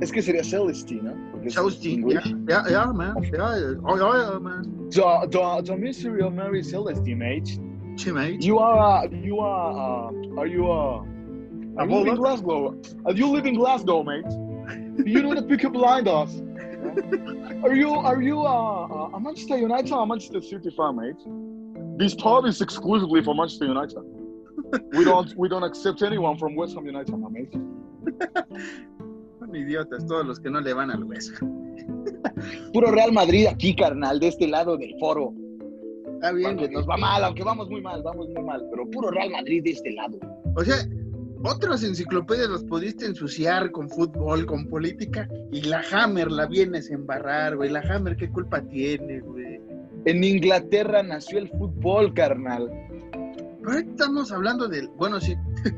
es 0.00 0.12
que 0.12 0.22
sería 0.22 0.42
Celesti, 0.42 0.96
¿no? 0.96 1.27
Celestine, 1.50 2.10
yeah, 2.10 2.20
yeah, 2.48 2.68
yeah, 2.68 2.92
man, 2.92 3.14
yeah, 3.32 3.74
oh, 3.84 3.96
yeah, 3.96 4.38
man. 4.38 4.88
The, 4.90 5.28
the, 5.30 5.62
the 5.64 5.76
mystery 5.76 6.22
of 6.22 6.32
Mary 6.32 6.62
Celestine, 6.62 7.18
mate. 7.18 7.58
She, 7.98 8.12
mate. 8.12 8.42
You 8.42 8.58
are, 8.58 9.04
uh, 9.04 9.08
you 9.10 9.40
are, 9.40 10.08
uh, 10.08 10.40
are 10.40 10.46
you, 10.46 10.70
uh, 10.70 11.04
are 11.78 11.86
you 11.86 11.94
live 11.96 12.06
in 12.06 12.14
Glasgow? 12.16 12.80
Are 13.04 13.12
you 13.12 13.26
live 13.28 13.46
in 13.46 13.54
Glasgow, 13.54 14.02
mate? 14.02 14.24
you 15.04 15.22
know 15.22 15.34
the 15.34 15.42
Peaky 15.42 15.68
Blinders? 15.68 16.40
are 17.64 17.74
you, 17.74 17.90
are 17.90 18.22
you, 18.22 18.40
uh, 18.40 18.86
uh, 18.86 19.16
a 19.16 19.20
Manchester 19.20 19.58
United 19.58 19.92
or 19.92 20.06
Manchester 20.06 20.40
City 20.40 20.70
fan, 20.76 20.96
mate? 20.96 21.98
This 21.98 22.14
pub 22.14 22.46
is 22.46 22.60
exclusively 22.60 23.22
for 23.22 23.34
Manchester 23.34 23.66
United. 23.66 23.98
we 24.92 25.04
don't, 25.04 25.36
we 25.36 25.48
don't 25.48 25.64
accept 25.64 26.02
anyone 26.02 26.38
from 26.38 26.54
West 26.54 26.74
Ham 26.74 26.86
United, 26.86 27.16
mate. 27.16 27.52
idiotas 29.54 30.06
todos 30.06 30.26
los 30.26 30.40
que 30.40 30.50
no 30.50 30.60
le 30.60 30.72
van 30.72 30.90
al 30.90 31.04
hueso. 31.04 31.32
Puro 32.72 32.90
Real 32.90 33.12
Madrid 33.12 33.46
aquí, 33.46 33.74
carnal, 33.74 34.20
de 34.20 34.28
este 34.28 34.46
lado 34.46 34.76
del 34.76 34.94
foro. 34.98 35.32
Está 36.14 36.32
bien. 36.32 36.56
nos 36.72 36.88
va 36.88 36.96
mal, 36.96 37.22
aunque 37.22 37.44
vamos 37.44 37.70
muy 37.70 37.80
mal, 37.80 38.02
vamos 38.02 38.28
muy 38.28 38.42
mal, 38.42 38.66
pero 38.70 38.90
puro 38.90 39.10
Real 39.10 39.30
Madrid 39.30 39.62
de 39.62 39.70
este 39.70 39.92
lado. 39.92 40.18
O 40.56 40.64
sea, 40.64 40.76
otras 41.44 41.84
enciclopedias 41.84 42.48
los 42.48 42.64
pudiste 42.64 43.06
ensuciar 43.06 43.70
con 43.70 43.88
fútbol, 43.88 44.44
con 44.44 44.66
política, 44.66 45.28
y 45.52 45.62
la 45.62 45.84
Hammer 45.92 46.32
la 46.32 46.46
vienes 46.46 46.90
a 46.90 46.94
embarrar, 46.94 47.56
güey. 47.56 47.70
La 47.70 47.80
Hammer, 47.80 48.16
¿qué 48.16 48.28
culpa 48.28 48.60
tiene, 48.62 49.20
güey? 49.20 49.60
En 50.04 50.24
Inglaterra 50.24 51.04
nació 51.04 51.38
el 51.38 51.48
fútbol, 51.50 52.12
carnal. 52.14 52.68
Pero 53.62 53.78
estamos 53.78 54.32
hablando 54.32 54.66
del. 54.66 54.88
Bueno, 54.88 55.20
sí. 55.20 55.36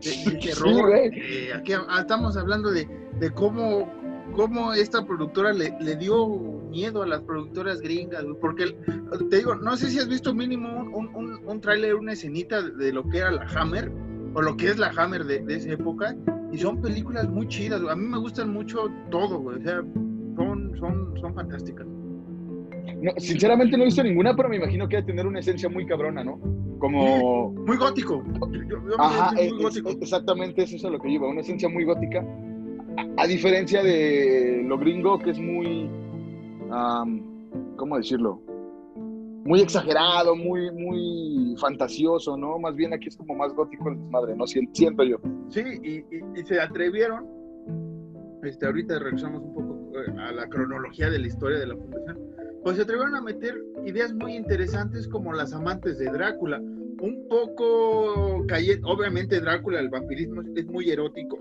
de, 0.00 0.38
terror. 0.38 0.90
Eh, 0.94 1.52
aquí 1.54 1.72
ah, 1.72 2.00
estamos 2.00 2.36
hablando 2.36 2.70
de, 2.70 2.88
de 3.18 3.30
cómo, 3.30 3.92
cómo 4.34 4.72
esta 4.72 5.04
productora 5.04 5.52
le, 5.52 5.76
le, 5.80 5.96
dio 5.96 6.26
miedo 6.70 7.02
a 7.02 7.06
las 7.06 7.20
productoras 7.22 7.80
gringas, 7.80 8.24
porque 8.40 8.76
te 9.30 9.36
digo, 9.36 9.54
no 9.54 9.76
sé 9.76 9.90
si 9.90 9.98
has 9.98 10.08
visto 10.08 10.34
mínimo 10.34 10.68
un, 10.94 11.14
un, 11.14 11.40
un 11.46 11.60
tráiler, 11.60 11.94
una 11.94 12.12
escenita 12.12 12.62
de 12.62 12.92
lo 12.92 13.08
que 13.08 13.18
era 13.18 13.30
la 13.30 13.46
Hammer, 13.54 13.90
o 14.34 14.42
lo 14.42 14.56
que 14.56 14.68
es 14.68 14.78
la 14.78 14.92
Hammer 14.96 15.24
de, 15.24 15.40
de 15.40 15.56
esa 15.56 15.72
época, 15.72 16.16
y 16.52 16.58
son 16.58 16.80
películas 16.80 17.28
muy 17.28 17.48
chidas, 17.48 17.80
a 17.88 17.96
mí 17.96 18.06
me 18.06 18.18
gustan 18.18 18.52
mucho 18.52 18.88
todo, 19.10 19.42
o 19.42 19.58
sea, 19.60 19.82
son, 20.36 20.76
son, 20.78 21.14
son 21.20 21.34
fantásticas. 21.34 21.86
No, 22.94 23.12
sinceramente 23.18 23.76
no 23.76 23.82
he 23.82 23.86
visto 23.86 24.02
ninguna, 24.02 24.34
pero 24.34 24.48
me 24.48 24.56
imagino 24.56 24.88
que 24.88 24.96
debe 24.96 25.08
tener 25.08 25.26
una 25.26 25.40
esencia 25.40 25.68
muy 25.68 25.86
cabrona, 25.86 26.24
¿no? 26.24 26.38
Como... 26.78 27.52
Muy 27.52 27.76
gótico. 27.76 28.22
Ajá, 28.98 29.34
exactamente 29.38 30.62
eso 30.62 30.76
es 30.76 30.84
a 30.84 30.90
lo 30.90 30.98
que 30.98 31.08
lleva, 31.08 31.28
una 31.28 31.40
esencia 31.40 31.68
muy 31.68 31.84
gótica. 31.84 32.24
A, 33.16 33.26
diferencia 33.26 33.82
de 33.82 34.62
lo 34.64 34.78
gringo, 34.78 35.18
que 35.18 35.30
es 35.30 35.38
muy... 35.38 35.90
¿Cómo 37.76 37.96
decirlo? 37.96 38.40
Muy 39.44 39.60
exagerado, 39.60 40.34
muy, 40.34 40.70
muy 40.72 41.54
fantasioso, 41.58 42.36
¿no? 42.36 42.58
Más 42.58 42.74
bien 42.74 42.92
aquí 42.92 43.08
es 43.08 43.16
como 43.16 43.34
más 43.34 43.54
gótico 43.54 43.88
el 43.90 43.96
desmadre, 43.96 44.34
¿no? 44.34 44.46
Siento 44.46 45.04
yo. 45.04 45.18
Sí, 45.48 45.62
y, 45.82 46.40
y, 46.40 46.44
se 46.44 46.60
atrevieron. 46.60 47.26
Este, 48.42 48.66
ahorita 48.66 48.98
regresamos 48.98 49.42
un 49.42 49.54
poco 49.54 49.92
eh, 49.94 50.20
a 50.20 50.32
la 50.32 50.48
cronología 50.48 51.10
de 51.10 51.20
la 51.20 51.26
historia 51.28 51.58
de 51.58 51.66
la 51.66 51.76
fundación 51.76 52.35
pues 52.66 52.78
se 52.78 52.82
atrevieron 52.82 53.14
a 53.14 53.20
meter 53.20 53.62
ideas 53.84 54.12
muy 54.12 54.34
interesantes 54.34 55.06
como 55.06 55.32
las 55.32 55.52
amantes 55.52 55.98
de 55.98 56.06
Drácula. 56.06 56.58
Un 56.58 57.28
poco 57.30 58.44
calle, 58.48 58.80
obviamente 58.82 59.40
Drácula, 59.40 59.78
el 59.78 59.88
vampirismo 59.88 60.42
es 60.56 60.66
muy 60.66 60.90
erótico. 60.90 61.38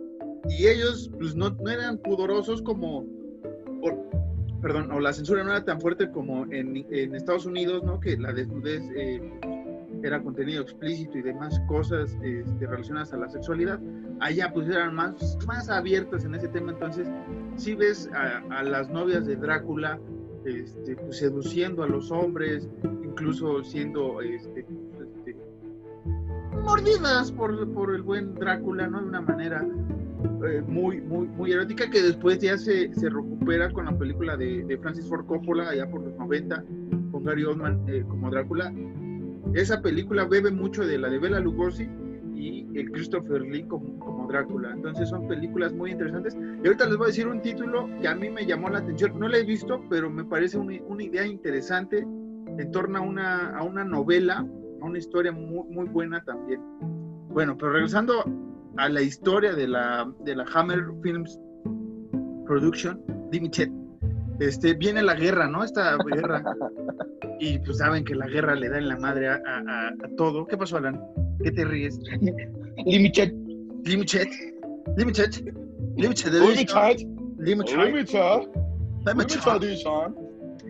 Y 0.47 0.67
ellos 0.67 1.09
pues 1.17 1.35
no, 1.35 1.49
no 1.49 1.67
eran 1.71 1.97
pudorosos 1.97 2.61
como, 2.61 3.07
perdón, 4.61 4.91
o 4.91 4.99
la 4.99 5.13
censura 5.13 5.43
no 5.43 5.49
era 5.49 5.65
tan 5.65 5.81
fuerte 5.81 6.11
como 6.11 6.45
en, 6.53 6.85
Estados 7.15 7.47
Unidos, 7.47 7.83
¿no? 7.83 7.99
Que 7.99 8.17
la 8.17 8.31
desnudez 8.31 8.83
eh, 8.95 9.19
era 10.03 10.21
contenido 10.21 10.61
explícito 10.61 11.17
y 11.17 11.23
demás 11.23 11.59
cosas 11.67 12.15
este, 12.21 12.67
relacionadas 12.67 13.13
a 13.13 13.17
la 13.17 13.29
sexualidad. 13.29 13.79
Allá 14.19 14.53
pues 14.53 14.69
eran 14.69 14.93
más, 14.93 15.39
más 15.47 15.69
abiertas 15.69 16.23
en 16.23 16.35
ese 16.35 16.49
tema. 16.49 16.73
Entonces, 16.73 17.07
si 17.55 17.73
ves 17.73 18.07
a 18.13 18.61
las 18.61 18.91
novias 18.91 19.25
de 19.25 19.37
Drácula 19.37 19.99
este, 20.45 20.95
pues, 20.95 21.17
seduciendo 21.17 21.83
a 21.83 21.87
los 21.87 22.11
hombres, 22.11 22.67
incluso 23.03 23.63
siendo 23.63 24.21
este, 24.21 24.65
este, 25.01 25.35
mordidas 26.63 27.31
por, 27.31 27.71
por, 27.73 27.95
el 27.95 28.01
buen 28.01 28.35
Drácula, 28.35 28.87
¿no? 28.87 29.01
De 29.01 29.07
una 29.07 29.21
manera 29.21 29.67
eh, 30.47 30.61
muy, 30.67 31.01
muy, 31.01 31.27
muy 31.27 31.51
erótica 31.51 31.89
que 31.89 32.01
después 32.01 32.39
ya 32.39 32.57
se, 32.57 32.93
se 32.93 33.09
recupera 33.09 33.71
con 33.71 33.85
la 33.85 33.97
película 33.97 34.37
de, 34.37 34.63
de, 34.63 34.77
Francis 34.77 35.07
Ford 35.07 35.25
Coppola, 35.25 35.69
allá 35.69 35.89
por 35.89 36.01
los 36.01 36.15
90, 36.15 36.63
con 37.11 37.23
Gary 37.23 37.43
Oldman 37.43 37.83
eh, 37.87 38.03
como 38.07 38.29
Drácula. 38.29 38.73
Esa 39.53 39.81
película 39.81 40.25
bebe 40.25 40.51
mucho 40.51 40.85
de 40.85 40.97
la 40.97 41.09
de 41.09 41.19
Bela 41.19 41.39
Lugosi 41.39 41.87
y 42.35 42.67
el 42.77 42.91
Christopher 42.91 43.41
Lee 43.41 43.63
como, 43.63 43.97
como, 43.99 44.14
Drácula. 44.25 44.71
Entonces 44.71 45.09
son 45.09 45.27
películas 45.27 45.73
muy 45.73 45.91
interesantes. 45.91 46.35
Y 46.35 46.67
ahorita 46.67 46.85
les 46.85 46.97
voy 46.97 47.05
a 47.05 47.07
decir 47.07 47.27
un 47.27 47.41
título 47.41 47.89
que 48.01 48.07
a 48.07 48.15
mí 48.15 48.29
me 48.29 48.45
llamó 48.45 48.69
la 48.69 48.79
atención. 48.79 49.19
No 49.19 49.27
la 49.27 49.37
he 49.37 49.43
visto, 49.43 49.83
pero 49.89 50.09
me 50.09 50.23
parece 50.23 50.57
una, 50.57 50.79
una 50.87 51.03
idea 51.03 51.25
interesante 51.25 51.99
en 51.99 52.71
torno 52.71 52.99
a 52.99 53.01
una, 53.01 53.57
a 53.57 53.63
una 53.63 53.83
novela, 53.83 54.45
a 54.81 54.85
una 54.85 54.97
historia 54.97 55.31
muy, 55.31 55.63
muy 55.69 55.87
buena 55.89 56.23
también. 56.23 56.61
Bueno, 57.29 57.57
pero 57.57 57.73
regresando 57.73 58.23
a 58.77 58.89
la 58.89 59.01
historia 59.01 59.53
de 59.53 59.67
la, 59.67 60.11
de 60.23 60.35
la 60.35 60.45
Hammer 60.53 60.83
Films 61.01 61.39
Production 62.45 63.01
Limited, 63.31 63.69
este, 64.39 64.73
viene 64.73 65.01
la 65.01 65.15
guerra, 65.15 65.47
¿no? 65.47 65.63
Esta 65.63 65.97
guerra. 65.97 66.43
Y 67.37 67.59
pues 67.59 67.79
saben 67.79 68.05
que 68.05 68.15
la 68.15 68.27
guerra 68.27 68.55
le 68.55 68.69
da 68.69 68.77
en 68.77 68.87
la 68.87 68.97
madre 68.97 69.27
a, 69.27 69.41
a, 69.45 69.87
a 69.89 70.15
todo. 70.15 70.47
¿Qué 70.47 70.55
pasó, 70.55 70.77
Alan? 70.77 70.97
¿Qué 71.43 71.51
te 71.51 71.65
ríes? 71.65 71.99
Limited. 72.85 73.33
Limited. 73.85 74.27
Limited. 74.97 75.53
Limited. 75.95 76.33
Limited. 76.33 77.07
Limited. 77.37 77.77
Limited. 79.05 79.41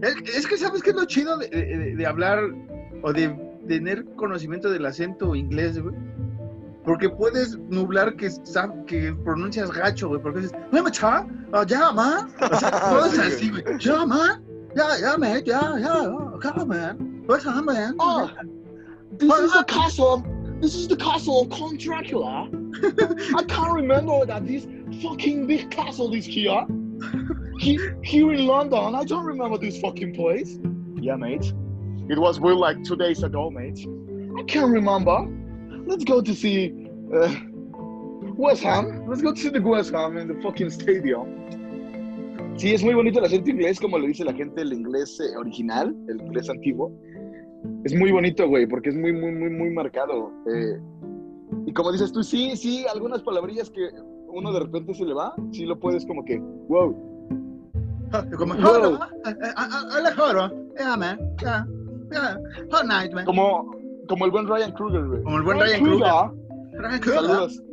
Es, 0.01 0.15
es 0.35 0.47
que 0.47 0.57
sabes 0.57 0.83
que 0.83 0.89
es 0.89 0.95
lo 0.95 1.05
chido 1.05 1.37
de, 1.37 1.47
de, 1.47 1.95
de, 1.95 2.05
hablar 2.05 2.43
o 3.01 3.13
de 3.13 3.33
tener 3.67 4.03
conocimiento 4.17 4.69
del 4.69 4.85
acento 4.85 5.33
inglés, 5.33 5.81
güey. 5.81 5.95
Porque 6.83 7.09
puedes 7.09 7.57
nublar 7.57 8.15
que, 8.17 8.29
que 8.85 9.13
pronuncias 9.23 9.71
gacho, 9.71 10.09
güey. 10.09 10.21
Porque 10.21 10.41
dices, 10.41 10.57
Limited. 10.73 11.25
Oh, 11.53 11.63
ya, 11.63 11.91
man. 11.93 12.29
O 12.51 12.59
sea, 12.59 12.71
todo 12.89 13.05
es 13.05 13.17
así, 13.17 13.49
güey. 13.49 13.63
Ya, 13.79 14.05
man. 14.05 14.43
Ya, 14.75 14.99
ya, 14.99 15.17
man. 15.17 15.41
Ya, 15.45 15.79
ya. 15.79 16.03
Come, 16.41 16.65
man. 16.65 17.23
What's 17.27 17.45
up, 17.45 17.63
man? 17.63 17.95
Oh, 17.97 18.29
this 19.17 19.31
is 19.31 19.53
the 19.53 19.63
castle. 19.63 20.21
This 20.61 20.75
is 20.75 20.87
the 20.87 20.95
castle 20.95 21.41
of 21.41 21.49
Count 21.49 21.79
Dracula. 21.79 22.49
I 23.35 23.43
can't 23.43 23.73
remember 23.73 24.25
that 24.25 24.47
this 24.47 24.65
fucking 25.01 25.47
big 25.47 25.69
castle 25.69 26.13
is 26.13 26.25
here. 26.25 26.65
He, 27.59 27.77
here 28.03 28.31
in 28.33 28.47
London. 28.47 28.95
I 28.95 29.03
don't 29.03 29.25
remember 29.25 29.57
this 29.57 29.79
fucking 29.79 30.15
place. 30.15 30.57
Yeah, 30.95 31.17
mate. 31.17 31.53
It 32.09 32.17
was 32.17 32.39
built 32.39 32.57
like 32.57 32.83
two 32.83 32.95
days 32.95 33.23
ago, 33.23 33.49
mate. 33.49 33.85
I 34.39 34.43
can't 34.43 34.71
remember. 34.71 35.27
Let's 35.85 36.03
go 36.03 36.21
to 36.21 36.33
see 36.33 36.87
uh, 37.13 37.35
West 38.37 38.63
Ham. 38.63 39.05
Let's 39.07 39.21
go 39.21 39.33
to 39.33 39.39
see 39.39 39.49
the 39.49 39.61
West 39.61 39.91
Ham 39.91 40.17
in 40.17 40.27
the 40.27 40.41
fucking 40.41 40.69
stadium. 40.69 41.45
Sí, 42.57 42.73
es 42.73 42.81
muy 42.83 42.93
bonito 42.93 43.19
el 43.19 43.25
acento 43.25 43.49
inglés, 43.49 43.81
como 43.81 43.97
lo 43.97 44.07
dice 44.07 44.23
la 44.23 44.33
gente, 44.33 44.61
el 44.61 44.71
inglés 44.71 45.19
eh, 45.19 45.35
original, 45.37 45.93
el 46.07 46.21
inglés 46.21 46.49
antiguo. 46.49 46.89
Es 47.83 47.95
muy 47.95 48.11
bonito, 48.11 48.47
güey, 48.47 48.65
porque 48.65 48.89
es 48.89 48.95
muy, 48.95 49.13
muy, 49.13 49.31
muy, 49.31 49.49
muy 49.49 49.69
marcado. 49.69 50.31
Eh, 50.51 50.79
y 51.65 51.73
como 51.73 51.91
dices 51.91 52.11
tú, 52.11 52.23
sí, 52.23 52.55
sí, 52.55 52.85
algunas 52.91 53.21
palabrillas 53.21 53.69
que 53.69 53.89
uno 54.27 54.51
de 54.51 54.59
repente 54.61 54.93
se 54.93 55.05
le 55.05 55.13
va, 55.13 55.33
sí 55.51 55.65
lo 55.65 55.79
puedes 55.79 56.05
como 56.05 56.25
que, 56.25 56.39
wow. 56.39 56.95
Como, 58.37 58.53
wow. 58.55 58.99
Hola, 59.21 60.51
yeah, 60.77 60.95
man, 60.95 61.19
yeah, 61.41 61.67
yeah, 62.11 62.37
hot 62.71 62.85
night, 62.85 63.13
man. 63.13 63.25
Como, 63.25 63.71
como 64.07 64.25
el 64.25 64.31
buen 64.31 64.47
Ryan 64.47 64.71
Kruger, 64.71 65.05
güey. 65.05 65.23
Como 65.23 65.37
el 65.37 65.43
buen 65.43 65.59
Ryan, 65.59 65.83
Ryan 65.83 65.99
Kruger. 65.99 66.81
Ryan 66.81 66.99
Kruger. 66.99 67.21
Saludos. 67.21 67.63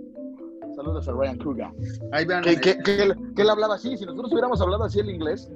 Saludos 0.74 1.08
a 1.08 1.12
Ryan 1.12 1.38
Kruger. 1.38 1.66
Ahí 2.12 2.24
vean. 2.24 2.42
Que, 2.42 2.56
que, 2.56 2.78
que, 2.78 3.02
él, 3.02 3.14
que, 3.36 3.42
él, 3.42 3.50
hablaba 3.50 3.74
así. 3.74 3.96
Si 3.96 4.04
nosotros 4.04 4.32
hubiéramos 4.32 4.60
hablado 4.60 4.84
así 4.84 5.00
el 5.00 5.10
inglés, 5.10 5.50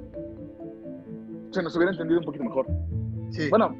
se 1.50 1.62
nos 1.62 1.74
hubiera 1.74 1.92
entendido 1.92 2.20
un 2.20 2.26
poquito 2.26 2.44
mejor. 2.44 2.66
Sí. 3.30 3.48
Bueno, 3.48 3.76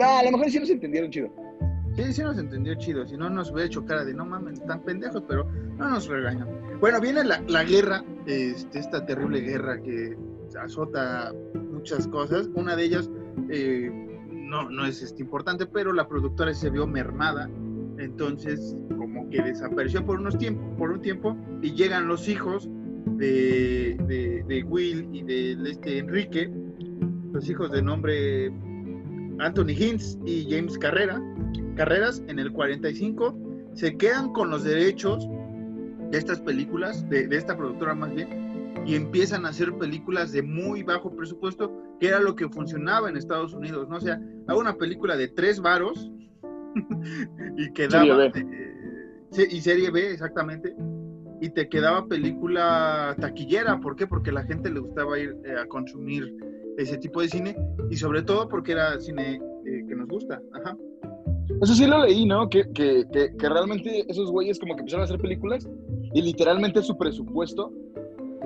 no, 0.00 0.18
a 0.18 0.24
lo 0.24 0.32
mejor 0.32 0.50
sí 0.50 0.58
nos 0.58 0.70
entendieron 0.70 1.10
chido. 1.10 1.28
Sí, 1.94 2.12
sí 2.12 2.22
nos 2.22 2.38
entendió 2.38 2.74
chido. 2.76 3.06
Si 3.06 3.16
no, 3.16 3.28
nos 3.28 3.50
hubiera 3.50 3.66
hecho 3.66 3.84
cara 3.84 4.04
de 4.04 4.14
no 4.14 4.24
mames, 4.24 4.60
están 4.60 4.82
pendejos, 4.82 5.22
pero 5.28 5.44
no 5.76 5.90
nos 5.90 6.08
regañan. 6.08 6.48
Bueno, 6.80 7.00
viene 7.00 7.22
la, 7.24 7.42
la 7.48 7.64
guerra, 7.64 8.02
este, 8.26 8.78
esta 8.78 9.04
terrible 9.04 9.40
guerra 9.40 9.80
que 9.82 10.16
azota 10.58 11.34
muchas 11.70 12.06
cosas. 12.08 12.48
Una 12.54 12.76
de 12.76 12.84
ellas 12.84 13.10
eh, 13.50 13.90
no, 14.30 14.70
no 14.70 14.86
es 14.86 15.02
este, 15.02 15.22
importante, 15.22 15.66
pero 15.66 15.92
la 15.92 16.08
productora 16.08 16.54
se 16.54 16.70
vio 16.70 16.86
mermada. 16.86 17.50
Entonces, 17.98 18.74
como 18.96 19.28
que 19.28 19.42
desapareció 19.42 20.04
por, 20.06 20.20
unos 20.20 20.38
tiempo, 20.38 20.62
por 20.78 20.90
un 20.90 21.02
tiempo 21.02 21.36
y 21.60 21.74
llegan 21.74 22.08
los 22.08 22.28
hijos 22.28 22.70
de, 23.18 24.42
de, 24.48 24.64
Will 24.64 25.08
y 25.12 25.22
de 25.22 25.70
este 25.70 25.98
Enrique, 25.98 26.50
los 27.32 27.48
hijos 27.50 27.70
de 27.70 27.82
nombre 27.82 28.50
Anthony 29.40 29.70
Hintz 29.70 30.18
y 30.24 30.46
James 30.50 30.78
Carrera, 30.78 31.20
Carreras 31.76 32.22
en 32.28 32.38
el 32.38 32.52
45 32.52 33.36
se 33.74 33.96
quedan 33.96 34.32
con 34.32 34.50
los 34.50 34.64
derechos 34.64 35.28
de 36.10 36.18
estas 36.18 36.40
películas, 36.40 37.08
de, 37.08 37.26
de, 37.26 37.36
esta 37.36 37.56
productora 37.56 37.94
más 37.94 38.14
bien, 38.14 38.74
y 38.84 38.94
empiezan 38.94 39.46
a 39.46 39.50
hacer 39.50 39.72
películas 39.74 40.32
de 40.32 40.42
muy 40.42 40.82
bajo 40.82 41.14
presupuesto, 41.14 41.72
que 42.00 42.08
era 42.08 42.20
lo 42.20 42.34
que 42.34 42.48
funcionaba 42.48 43.08
en 43.08 43.16
Estados 43.16 43.54
Unidos, 43.54 43.88
¿no? 43.88 43.96
O 43.96 44.00
sea, 44.00 44.20
hago 44.48 44.60
una 44.60 44.76
película 44.76 45.16
de 45.16 45.28
tres 45.28 45.60
varos 45.60 46.10
y 47.56 47.72
quedaba... 47.72 48.26
Eh, 48.26 49.48
y 49.48 49.60
serie 49.60 49.90
B, 49.90 50.10
exactamente. 50.10 50.74
Y 51.40 51.50
te 51.50 51.68
quedaba 51.68 52.06
película 52.06 53.14
taquillera, 53.20 53.78
¿por 53.78 53.96
qué? 53.96 54.06
Porque 54.06 54.30
a 54.30 54.34
la 54.34 54.42
gente 54.44 54.70
le 54.70 54.80
gustaba 54.80 55.18
ir 55.18 55.36
eh, 55.44 55.54
a 55.58 55.66
consumir 55.66 56.34
ese 56.78 56.98
tipo 56.98 57.20
de 57.20 57.28
cine 57.28 57.56
y 57.90 57.96
sobre 57.96 58.22
todo 58.22 58.48
porque 58.48 58.72
era 58.72 58.98
cine 59.00 59.40
eh, 59.66 59.84
que 59.88 59.94
nos 59.94 60.08
gusta. 60.08 60.40
Ajá. 60.52 60.76
Eso 61.60 61.74
sí 61.74 61.86
lo 61.86 62.04
leí, 62.04 62.26
¿no? 62.26 62.48
Que, 62.48 62.62
que, 62.72 63.04
que, 63.12 63.36
que, 63.36 63.48
realmente 63.48 64.04
esos 64.08 64.30
güeyes 64.30 64.58
como 64.58 64.74
que 64.74 64.80
empezaron 64.80 65.02
a 65.02 65.04
hacer 65.04 65.20
películas 65.20 65.68
y 66.14 66.22
literalmente 66.22 66.82
su 66.82 66.96
presupuesto 66.96 67.72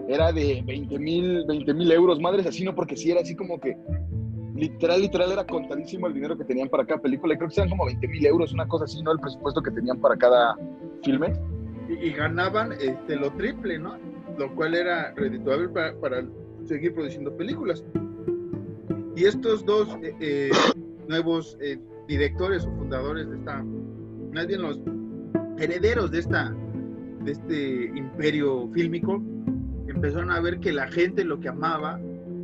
era 0.09 0.33
de 0.33 0.63
20 0.67 0.99
mil 0.99 1.45
20 1.47 1.75
mil 1.75 1.93
euros, 1.93 2.21
madres 2.21 2.47
así, 2.47 2.65
¿no? 2.65 2.75
Porque 2.75 2.97
sí 2.97 3.11
era 3.11 3.21
así 3.21 3.37
como 3.37 3.61
que 3.61 3.77
literal, 4.55 5.01
literal 5.01 5.33
era 5.33 5.45
contadísimo 5.47 6.07
el 6.07 6.15
dinero 6.15 6.37
que 6.37 6.45
tenían 6.45 6.69
para 6.69 6.85
cada 6.85 7.01
película. 7.01 7.35
Y 7.35 7.37
creo 7.37 7.49
que 7.49 7.55
eran 7.57 7.71
como 7.71 7.87
20 7.87 8.09
mil 8.09 8.27
euros, 8.27 8.53
una 8.53 8.67
cosa 8.67 8.85
así, 8.85 9.03
¿no? 9.03 9.13
El 9.13 9.21
presupuesto 9.21 9.63
que 9.63 9.71
tenían 9.71 10.01
para 10.01 10.17
cada 10.17 10.57
filme. 11.03 11.33
Y, 11.89 12.09
y 12.09 12.13
ganaban 12.13 12.73
este, 12.73 13.17
lo 13.17 13.31
triple, 13.33 13.79
¿no? 13.79 13.97
Lo 14.39 14.55
cual 14.55 14.75
era 14.75 15.13
redituable 15.15 15.69
para, 15.69 15.95
para 16.01 16.25
seguir 16.65 16.95
produciendo 16.95 17.37
películas. 17.37 17.85
Y 19.17 19.27
estos 19.27 19.65
dos 19.65 19.89
eh, 20.03 20.15
eh, 20.19 20.51
nuevos 21.09 21.57
eh, 21.61 21.79
directores 22.09 22.65
o 22.65 22.71
fundadores 22.73 23.31
de 23.31 23.37
esta, 23.37 23.63
más 24.33 24.47
bien 24.47 24.63
los 24.63 24.81
herederos 25.59 26.11
de 26.11 26.19
esta, 26.19 26.55
de 27.23 27.33
este 27.33 27.85
imperio 27.97 28.69
fílmico, 28.73 29.23
empezaron 29.87 30.33
a 30.33 30.41
ver 30.41 30.59
que 30.59 30.73
la 30.73 30.89
gente 30.89 31.25
lo 31.25 31.39
que 31.39 31.49
amaba 31.49 32.01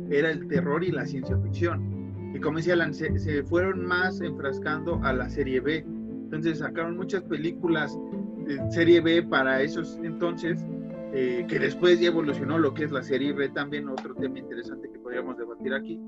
era 0.09 0.31
el 0.31 0.47
terror 0.47 0.83
y 0.83 0.91
la 0.91 1.05
ciencia 1.05 1.37
ficción. 1.39 2.31
Y 2.33 2.39
como 2.39 2.57
decía 2.57 2.73
Alan, 2.73 2.93
se, 2.93 3.43
fueron 3.43 3.85
más 3.85 4.21
enfrascando 4.21 5.01
a 5.03 5.11
la 5.11 5.29
serie 5.29 5.59
B. 5.59 5.85
Entonces 6.23 6.59
sacaron 6.59 6.95
muchas 6.95 7.23
películas 7.23 7.99
de 8.45 8.71
serie 8.71 9.01
B 9.01 9.23
para 9.23 9.61
esos 9.61 9.99
entonces, 10.01 10.65
que 11.11 11.59
después 11.59 11.99
ya 11.99 12.07
evolucionó 12.07 12.57
lo 12.57 12.73
que 12.73 12.85
es 12.85 12.91
la 12.91 13.03
serie 13.03 13.33
B, 13.33 13.49
también 13.49 13.89
otro 13.89 14.15
tema 14.15 14.39
interesante 14.39 14.89
que 14.89 14.99
podríamos 14.99 15.37
debatir 15.37 15.73
aquí 15.73 15.99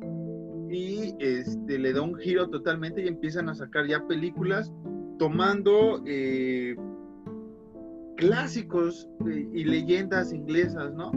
y 0.73 1.15
este, 1.19 1.77
le 1.77 1.93
da 1.93 2.01
un 2.01 2.15
giro 2.15 2.49
totalmente 2.49 3.03
y 3.03 3.07
empiezan 3.07 3.47
a 3.49 3.53
sacar 3.53 3.87
ya 3.87 4.05
películas 4.07 4.73
tomando 5.19 6.01
eh, 6.07 6.75
clásicos 8.17 9.07
eh, 9.29 9.47
y 9.53 9.63
leyendas 9.63 10.33
inglesas, 10.33 10.93
¿no? 10.93 11.11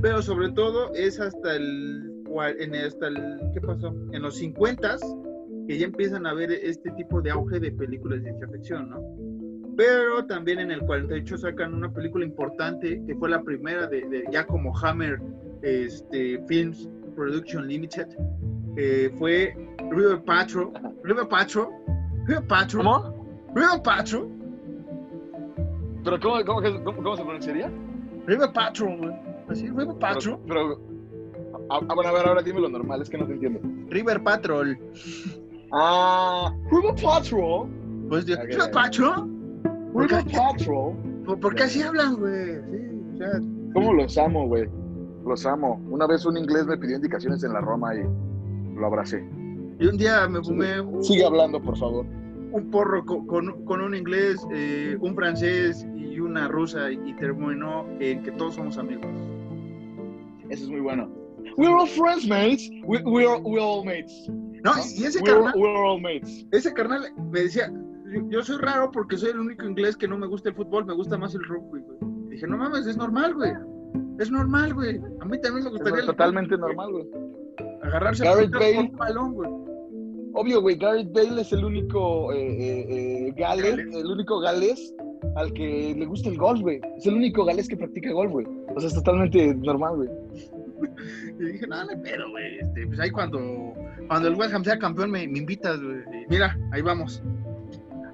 Pero 0.00 0.22
sobre 0.22 0.50
todo 0.50 0.92
es 0.94 1.20
hasta 1.20 1.56
el 1.56 2.08
en 2.58 2.74
hasta 2.74 3.08
el, 3.08 3.40
¿qué 3.52 3.60
pasó? 3.60 3.94
En 4.12 4.22
los 4.22 4.36
50 4.36 4.96
que 5.68 5.78
ya 5.78 5.84
empiezan 5.84 6.26
a 6.26 6.32
ver 6.32 6.50
este 6.50 6.90
tipo 6.92 7.20
de 7.20 7.30
auge 7.30 7.60
de 7.60 7.70
películas 7.72 8.20
de 8.22 8.30
ciencia 8.30 8.48
ficción, 8.48 8.88
¿no? 8.90 9.02
Pero 9.76 10.24
también 10.26 10.58
en 10.58 10.70
el 10.70 10.80
48 10.80 11.36
sacan 11.38 11.74
una 11.74 11.92
película 11.92 12.24
importante 12.24 13.02
que 13.06 13.14
fue 13.16 13.28
la 13.28 13.42
primera 13.42 13.86
de, 13.86 14.08
de- 14.08 14.24
ya 14.32 14.46
como 14.46 14.76
Hammer 14.78 15.20
este, 15.60 16.42
Films 16.46 16.88
Production 17.14 17.68
Limited. 17.68 18.08
Eh, 18.76 19.14
fue 19.18 19.54
River 19.90 20.22
Patrol. 20.24 20.70
River 21.02 21.28
Patrol. 21.28 21.68
River 22.26 22.46
Patrol. 22.46 22.84
¿Cómo? 22.84 23.26
River 23.54 23.82
Patrol. 23.82 24.28
¿Pero 26.04 26.18
cómo, 26.20 26.44
cómo, 26.44 26.60
que- 26.60 26.82
cómo- 26.84 27.02
cómo 27.02 27.16
se 27.16 27.22
pronunciaría? 27.22 27.70
River 28.26 28.52
Patrol, 28.52 28.96
güey. 28.98 29.12
Así, 29.48 29.68
River 29.68 29.96
Patrol. 30.00 30.38
Pero, 30.46 30.78
pero- 30.78 31.66
ah, 31.70 31.80
ah, 31.88 31.94
bueno, 31.94 32.10
a 32.10 32.12
ver, 32.12 32.26
ahora 32.28 32.42
dime 32.42 32.60
lo 32.60 32.68
normal, 32.68 33.02
es 33.02 33.10
que 33.10 33.18
no 33.18 33.26
te 33.26 33.34
entiendo. 33.34 33.60
River 33.88 34.22
Patrol. 34.22 34.78
Ah, 35.72 36.52
River 36.70 36.94
Patrol. 37.02 37.68
Pues 38.08 38.26
de 38.26 38.34
Ok. 38.34 38.40
River 38.44 38.70
Patrol. 38.72 39.28
¿Por 39.92 40.02
River? 40.08 40.24
Patrol. 40.32 40.94
¿Por, 41.24 41.40
por 41.40 41.54
qué 41.54 41.62
así 41.64 41.82
hablan, 41.82 42.16
güey? 42.16 42.56
Sí, 42.70 43.12
o 43.14 43.16
sea, 43.18 43.40
¿Cómo 43.74 43.92
los 43.94 44.18
amo, 44.18 44.46
güey? 44.48 44.68
Los 45.26 45.46
amo. 45.46 45.80
Una 45.88 46.06
vez 46.06 46.24
un 46.26 46.36
inglés 46.36 46.66
me 46.66 46.76
pidió 46.76 46.96
indicaciones 46.96 47.44
en 47.44 47.52
la 47.52 47.60
Roma 47.60 47.94
y 47.94 48.00
lo 48.82 48.88
abracé. 48.88 49.24
y 49.80 49.86
un 49.86 49.96
día 49.96 50.28
me 50.28 50.42
fumé 50.42 50.80
un, 50.80 51.02
Sigue 51.02 51.24
hablando, 51.24 51.60
por 51.62 51.76
favor. 51.78 52.04
un 52.52 52.70
porro 52.70 53.04
co- 53.06 53.26
con, 53.26 53.64
con 53.64 53.80
un 53.80 53.94
inglés, 53.94 54.44
eh, 54.52 54.96
un 55.00 55.14
francés 55.14 55.86
y 55.96 56.20
una 56.20 56.48
rusa 56.48 56.90
y 56.92 57.14
terminó 57.14 57.86
en 58.00 58.22
que 58.22 58.30
todos 58.32 58.54
somos 58.56 58.76
amigos. 58.78 59.06
Eso 60.50 60.64
es 60.64 60.70
muy 60.70 60.80
bueno. 60.80 61.08
We're 61.56 61.72
all 61.74 61.86
friends, 61.88 62.26
mates. 62.28 62.68
We, 62.84 62.98
we're, 63.02 63.38
we're 63.42 63.60
all 63.62 63.84
mates. 63.84 64.12
No, 64.64 64.72
y 64.96 65.04
ese 65.04 65.18
We're, 65.20 65.32
carnal, 65.32 65.54
we're 65.56 65.76
all 65.76 66.00
mates. 66.00 66.46
ese 66.52 66.72
carnal 66.72 67.02
me 67.32 67.40
decía, 67.40 67.72
yo, 68.28 68.42
soy 68.42 68.58
raro 68.58 68.90
porque 68.92 69.16
soy 69.16 69.30
el 69.30 69.40
único 69.40 69.64
inglés 69.66 69.96
que 69.96 70.06
no 70.06 70.16
me 70.18 70.26
gusta 70.26 70.50
el 70.50 70.54
fútbol, 70.54 70.84
me 70.84 70.94
gusta 70.94 71.16
más 71.18 71.34
el 71.34 71.42
rugby, 71.44 71.80
güey. 71.80 71.98
Dije, 72.30 72.46
no 72.46 72.56
mames, 72.58 72.86
es 72.86 72.96
normal, 72.96 73.34
güey. 73.34 73.52
Es 74.20 74.30
normal, 74.30 74.72
güey. 74.74 75.00
A 75.20 75.24
mí 75.24 75.40
también 75.40 75.64
me 75.64 75.70
gustaría 75.70 75.94
Es 75.94 76.00
el 76.02 76.06
totalmente 76.06 76.54
güey. 76.56 76.68
normal, 76.76 76.92
güey. 76.92 77.06
Agarrarse 77.82 78.24
Gareth 78.24 78.54
a 78.54 78.58
Bale. 78.58 78.78
un 78.78 78.96
balón, 78.96 79.34
güey. 79.34 79.50
Obvio, 80.34 80.62
güey, 80.62 80.76
Gareth 80.76 81.12
Bale 81.12 81.40
es 81.42 81.52
el 81.52 81.64
único 81.64 82.32
eh, 82.32 82.38
eh, 82.38 83.34
eh, 83.36 83.84
el 83.92 84.06
único 84.06 84.40
galés 84.40 84.94
al 85.36 85.52
que 85.52 85.94
le 85.96 86.06
gusta 86.06 86.28
el 86.28 86.38
golf, 86.38 86.60
güey. 86.60 86.80
Es 86.96 87.06
el 87.06 87.14
único 87.14 87.44
galés 87.44 87.68
que 87.68 87.76
practica 87.76 88.12
golf, 88.12 88.32
güey. 88.32 88.46
O 88.74 88.80
sea, 88.80 88.88
es 88.88 88.94
totalmente 88.94 89.54
normal, 89.54 89.96
güey. 89.96 90.08
Y 91.38 91.44
dije, 91.44 91.66
no, 91.66 91.84
no 91.84 92.02
pedo, 92.02 92.30
güey. 92.30 92.58
Este, 92.58 92.86
pues 92.86 93.00
ahí 93.00 93.10
cuando, 93.10 93.40
cuando 94.08 94.28
el 94.28 94.34
West 94.34 94.54
Ham 94.54 94.64
sea 94.64 94.78
campeón 94.78 95.10
me, 95.10 95.26
me 95.26 95.38
invitas, 95.38 95.80
güey. 95.80 96.02
Mira, 96.28 96.56
ahí 96.70 96.82
vamos. 96.82 97.22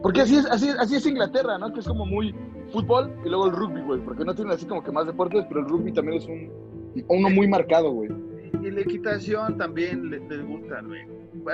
Porque 0.03 0.23
así 0.23 0.37
es, 0.37 0.47
así, 0.47 0.71
así 0.79 0.97
es 0.97 1.07
Inglaterra, 1.07 1.59
¿no? 1.59 1.73
Que 1.73 1.81
es 1.81 1.87
como 1.87 2.07
muy 2.07 2.35
fútbol 2.73 3.13
y 3.25 3.29
luego 3.29 3.47
el 3.47 3.53
rugby, 3.53 3.81
güey. 3.83 4.01
Porque 4.01 4.25
no 4.25 4.35
tienen 4.35 4.55
así 4.55 4.67
como 4.67 4.83
que 4.83 4.93
más 4.93 5.07
deportes, 5.07 5.45
pero 5.49 5.61
el 5.61 5.67
rugby 5.67 5.93
también 5.93 6.19
es 6.19 6.27
un 6.27 6.51
uno 7.09 7.31
muy 7.31 7.49
marcado, 7.49 7.91
güey. 7.93 8.11
Y 8.63 8.71
la 8.71 8.81
equitación 8.81 9.57
también 9.57 10.11
le- 10.11 10.21
les 10.29 10.45
gusta, 10.47 10.81
güey. 10.83 11.01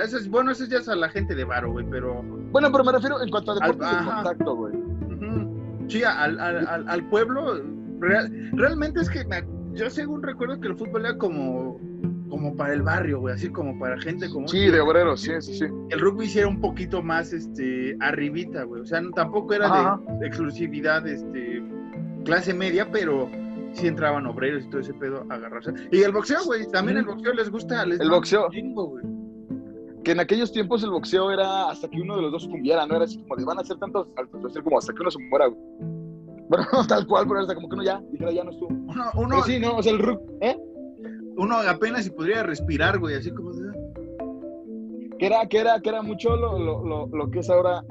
Eso 0.03 0.17
es, 0.17 0.29
bueno, 0.29 0.51
eso 0.51 0.65
ya 0.65 0.79
es 0.79 0.89
a 0.89 0.95
la 0.95 1.09
gente 1.09 1.35
de 1.35 1.43
varo, 1.43 1.71
güey, 1.71 1.85
pero... 1.89 2.21
Bueno, 2.51 2.71
pero 2.71 2.83
me 2.83 2.91
refiero 2.91 3.21
en 3.21 3.29
cuanto 3.29 3.51
a 3.51 3.55
deportes 3.55 3.79
de 3.89 3.95
Ajá. 3.95 4.15
contacto, 4.23 4.55
güey. 4.55 4.73
Sí, 5.87 6.03
al, 6.03 6.39
al, 6.39 6.67
al, 6.67 6.89
al 6.89 7.09
pueblo, 7.09 7.61
real- 7.99 8.31
realmente 8.53 9.01
es 9.01 9.09
que 9.09 9.23
me- 9.25 9.45
yo 9.73 9.89
según 9.89 10.23
recuerdo 10.23 10.59
que 10.59 10.67
el 10.69 10.75
fútbol 10.75 11.05
era 11.05 11.17
como, 11.17 11.79
como 12.29 12.55
para 12.55 12.73
el 12.73 12.81
barrio, 12.81 13.19
güey, 13.19 13.35
así 13.35 13.49
como 13.49 13.77
para 13.77 13.99
gente 13.99 14.27
como... 14.29 14.47
Sí, 14.47 14.65
de 14.71 14.79
obreros, 14.79 15.21
sí, 15.21 15.31
sí, 15.41 15.53
sí. 15.59 15.65
El 15.91 15.99
rugby 15.99 16.25
sí 16.27 16.39
era 16.39 16.47
un 16.47 16.59
poquito 16.59 17.03
más, 17.03 17.31
este, 17.33 17.95
arribita, 17.99 18.63
güey. 18.63 18.81
O 18.81 18.85
sea, 18.85 18.99
no- 19.01 19.11
tampoco 19.11 19.53
era 19.53 19.67
Ajá. 19.67 20.01
de 20.19 20.25
exclusividad, 20.27 21.05
este, 21.07 21.61
clase 22.23 22.53
media, 22.53 22.89
pero 22.91 23.29
sí 23.75 23.87
entraban 23.87 24.25
obreros 24.25 24.65
y 24.65 24.69
todo 24.69 24.81
ese 24.81 24.93
pedo 24.95 25.23
a 25.29 25.35
agarrarse. 25.35 25.71
Y 25.91 26.01
el 26.01 26.11
boxeo, 26.11 26.39
güey, 26.45 26.65
también 26.71 26.97
el 26.97 27.05
boxeo 27.05 27.33
les 27.33 27.49
gusta. 27.51 27.85
Les 27.85 27.99
El 27.99 28.09
boxeo. 28.09 28.49
chingo, 28.49 28.87
güey. 28.87 29.03
Que 30.03 30.11
en 30.11 30.19
aquellos 30.19 30.51
tiempos 30.51 30.83
el 30.83 30.91
boxeo 30.91 31.31
era 31.31 31.69
hasta 31.69 31.87
que 31.89 31.99
uno 32.01 32.15
de 32.15 32.21
los 32.23 32.31
dos 32.31 32.43
sucumbiera, 32.43 32.85
¿no? 32.85 32.95
Era 32.95 33.05
así 33.05 33.17
como 33.21 33.35
de 33.35 33.45
van 33.45 33.57
a 33.57 33.61
hacer 33.61 33.77
tantos 33.77 34.07
saltos, 34.15 34.53
ser 34.53 34.63
como 34.63 34.77
hasta 34.77 34.93
que 34.93 35.01
uno 35.01 35.11
se 35.11 35.19
muera, 35.29 35.47
güey. 35.47 35.59
Bueno, 36.47 36.65
no 36.73 36.85
tal 36.87 37.07
cual, 37.07 37.25
pero 37.27 37.39
hasta 37.39 37.55
como 37.55 37.67
que 37.69 37.75
uno 37.75 37.83
ya, 37.83 38.01
dijera 38.11 38.31
ya 38.31 38.43
no 38.43 38.51
estuvo. 38.51 38.69
Uno, 38.69 39.03
uno, 39.15 39.27
Pero 39.29 39.43
sí, 39.43 39.59
no, 39.59 39.77
o 39.77 39.83
sea, 39.83 39.93
el 39.93 39.99
rugby, 39.99 40.23
¿eh? 40.41 40.57
uno 41.37 41.55
apenas 41.67 42.03
si 42.05 42.11
podría 42.11 42.43
respirar, 42.43 42.99
güey, 42.99 43.15
así 43.15 43.31
como... 43.31 43.51
de- 43.51 43.75
que 45.17 45.25
era, 45.27 45.47
que 45.47 45.57
era, 45.59 45.79
que 45.81 45.89
era 45.89 46.01
mucho 46.01 46.35
lo, 46.35 46.59
lo, 46.59 46.83
lo, 46.85 47.07
lo 47.07 47.31
que 47.31 47.39
es 47.39 47.49
ahora, 47.49 47.83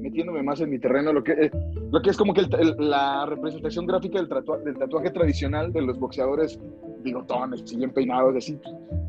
metiéndome 0.00 0.42
más 0.42 0.60
en 0.60 0.70
mi 0.70 0.78
terreno, 0.78 1.12
lo 1.12 1.22
que, 1.22 1.32
eh, 1.32 1.50
lo 1.92 2.00
que 2.02 2.10
es 2.10 2.16
como 2.16 2.32
que 2.34 2.40
el- 2.42 2.54
el- 2.58 2.90
la 2.90 3.26
representación 3.26 3.86
gráfica 3.86 4.18
del, 4.18 4.28
tatua- 4.28 4.62
del 4.64 4.76
tatuaje 4.76 5.10
tradicional 5.10 5.72
de 5.72 5.82
los 5.82 5.98
boxeadores 5.98 6.58
bigotones 7.02 7.64
bien 7.76 7.90
peinados, 7.90 8.36
así, 8.36 8.58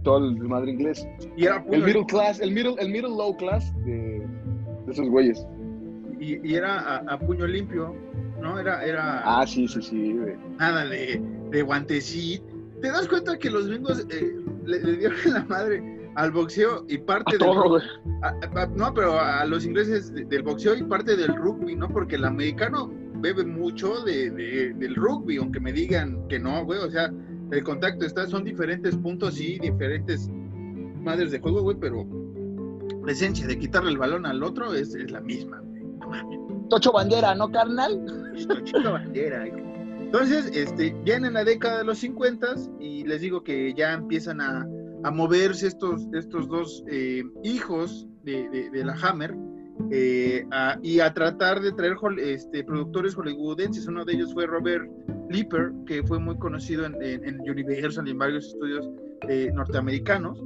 todo 0.04 0.18
el 0.20 0.36
madre 0.40 0.72
inglés. 0.72 1.08
Y 1.36 1.46
era 1.46 1.64
El 1.72 1.84
middle 1.84 2.06
class, 2.06 2.40
el 2.40 2.52
middle, 2.52 2.76
el 2.80 2.90
middle 2.90 3.10
low 3.10 3.36
class 3.38 3.74
de, 3.86 4.26
de 4.86 4.92
esos 4.92 5.10
güeyes. 5.10 5.46
y, 6.20 6.38
y 6.48 6.56
era 6.56 6.80
a, 6.80 6.98
a 7.14 7.20
puño 7.20 7.48
limpio, 7.48 7.96
¿no? 8.42 8.60
Era, 8.60 8.86
era 8.86 9.22
Ah, 9.26 9.46
sí, 9.48 9.68
sí, 9.68 9.82
sí, 9.82 10.14
güey. 10.14 10.36
nada 10.60 10.86
de, 10.86 11.20
de 11.50 11.62
guantecito. 11.64 12.46
¿Te 12.82 12.88
das 12.90 13.08
cuenta 13.08 13.38
que 13.38 13.50
los 13.50 13.68
gringos 13.68 14.06
eh, 14.10 14.36
le, 14.66 14.80
le 14.82 14.98
dieron 14.98 15.18
la 15.34 15.44
madre 15.46 16.01
al 16.16 16.32
boxeo 16.32 16.86
y 16.88 16.98
parte 16.98 17.36
A 17.36 17.40
del 17.40 17.48
todo, 17.48 17.70
güey. 17.70 17.84
a- 18.22 18.62
a- 18.62 18.66
no, 18.68 18.94
pero 18.94 19.20
a 19.20 19.46
los 19.46 19.66
ingleses 19.66 20.14
de- 20.14 20.26
del 20.26 20.44
boxeo 20.44 20.76
y 20.76 20.84
parte 20.84 21.16
del 21.16 21.36
rugby, 21.36 21.76
¿no? 21.76 21.88
Porque 21.90 22.16
el 22.16 22.26
americano 22.26 22.92
bebe 23.16 23.46
mucho 23.46 24.04
de, 24.04 24.30
de- 24.32 24.74
del 24.74 24.96
rugby, 24.96 25.38
aunque 25.38 25.60
me 25.60 25.72
digan 25.72 26.28
que 26.28 26.40
no, 26.40 26.66
güey. 26.66 26.80
O 26.80 26.90
sea, 26.90 27.12
el 27.52 27.64
contacto 27.64 28.06
está, 28.06 28.28
son 28.28 28.44
diferentes 28.44 28.96
puntos 28.98 29.40
y 29.40 29.60
diferentes 29.60 30.30
madres 31.02 31.32
de 31.32 31.40
juego, 31.40 31.62
güey, 31.62 31.78
pero 31.80 32.06
la 33.06 33.12
esencia 33.12 33.48
de 33.48 33.58
quitarle 33.58 33.92
el 33.92 33.98
balón 33.98 34.26
al 34.26 34.44
otro 34.44 34.74
es, 34.74 34.94
es 34.96 35.12
la 35.12 35.22
misma, 35.22 35.60
güey. 35.60 35.84
No 36.00 36.08
mames. 36.10 36.40
Tocho 36.70 36.92
Bandera, 36.92 37.36
¿no, 37.36 37.52
carnal? 37.52 38.06
Chica 38.64 38.90
bandera. 38.90 39.46
Entonces, 40.00 40.52
este, 40.54 40.96
ya 41.06 41.16
en 41.18 41.32
la 41.34 41.44
década 41.44 41.80
de 41.80 41.84
los 41.86 42.00
50 42.00 42.48
y 42.80 43.04
les 43.06 43.22
digo 43.22 43.44
que 43.44 43.74
ya 43.74 43.94
empiezan 43.94 44.42
a, 44.42 44.68
a 45.04 45.12
moverse 45.12 45.68
estos, 45.68 46.08
estos 46.14 46.48
dos 46.48 46.84
eh, 46.88 47.24
hijos 47.44 48.08
de, 48.24 48.50
de- 48.50 48.70
de 48.70 48.86
la 48.86 48.94
Hammer 49.02 49.36
eh, 49.92 50.46
a- 50.52 50.78
y 50.82 51.00
a 51.00 51.14
tratar 51.14 51.60
de 51.62 51.72
traer 51.72 51.96
este, 52.20 52.64
productores 52.64 53.16
hollywoodenses. 53.16 53.88
Uno 53.88 54.06
de 54.06 54.14
ellos 54.14 54.34
fue 54.34 54.46
Robert 54.46 54.88
Leeper, 55.30 55.72
que 55.86 56.04
fue 56.04 56.20
muy 56.20 56.38
conocido 56.38 56.86
en, 56.86 57.02
en- 57.02 57.26
en 57.26 57.42
Universal 57.42 58.08
y 58.08 58.12
en 58.12 58.18
varios 58.18 58.48
estudios 58.48 58.88
eh, 59.28 59.52
norteamericanos. 59.54 60.44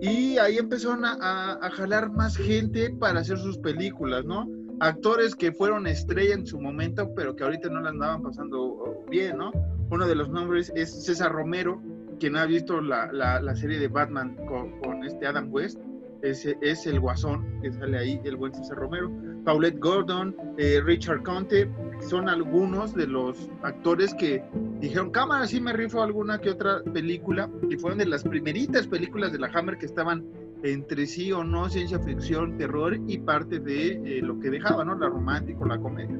Y 0.00 0.38
ahí 0.38 0.56
empezaron 0.56 1.04
a, 1.04 1.12
a- 1.20 1.66
a 1.66 1.70
jalar 1.70 2.10
más 2.10 2.36
gente 2.36 2.90
para 2.98 3.20
hacer 3.20 3.38
sus 3.38 3.58
películas, 3.58 4.24
¿no? 4.24 4.48
actores 4.82 5.34
que 5.34 5.52
fueron 5.52 5.86
estrella 5.86 6.32
en 6.32 6.46
su 6.46 6.58
momento, 6.58 7.12
pero 7.14 7.36
que 7.36 7.44
ahorita 7.44 7.68
no 7.68 7.82
la 7.82 7.90
andaban 7.90 8.22
pasando 8.22 9.04
bien, 9.10 9.36
¿no? 9.36 9.52
Uno 9.90 10.06
de 10.06 10.14
los 10.14 10.30
nombres 10.30 10.72
es 10.74 11.04
César 11.04 11.32
Romero, 11.32 11.82
quien 12.20 12.36
ha 12.36 12.46
visto 12.46 12.80
la, 12.80 13.10
la- 13.12 13.40
la 13.40 13.56
serie 13.56 13.78
de 13.80 13.88
Batman 13.88 14.36
con, 14.46 14.78
con 14.80 15.02
este 15.04 15.26
Adam 15.26 15.48
West, 15.52 15.80
es, 16.22 16.86
el 16.86 17.00
guasón 17.00 17.60
que 17.62 17.72
sale 17.72 17.98
ahí, 17.98 18.20
el 18.24 18.36
buen 18.36 18.54
César 18.54 18.76
Romero. 18.76 19.10
Paulette 19.44 19.78
Gordon, 19.80 20.36
eh, 20.58 20.78
Richard 20.84 21.22
Conte, 21.22 21.70
son 22.00 22.28
algunos 22.28 22.94
de 22.94 23.06
los 23.06 23.48
actores 23.62 24.12
que 24.14 24.44
dijeron, 24.80 25.10
cámara, 25.12 25.46
sí 25.46 25.62
me 25.62 25.72
rifo 25.72 26.02
alguna 26.02 26.38
que 26.38 26.50
otra 26.50 26.82
película, 26.92 27.48
y 27.70 27.76
fueron 27.76 27.98
de 28.00 28.04
las 28.06 28.22
primeritas 28.22 28.86
películas 28.86 29.32
de 29.32 29.38
la 29.38 29.48
Hammer 29.48 29.78
que 29.78 29.86
estaban 29.86 30.26
entre 30.62 31.06
sí 31.06 31.32
o 31.32 31.42
no 31.42 31.70
ciencia 31.70 31.98
ficción, 32.00 32.58
terror 32.58 32.98
y 33.06 33.16
parte 33.18 33.58
de 33.58 33.92
eh, 34.04 34.20
lo 34.22 34.38
que 34.40 34.50
dejaba, 34.50 34.84
¿no? 34.84 34.94
La 34.98 35.08
romántica 35.08 35.64
la 35.66 35.78
comedia. 35.78 36.18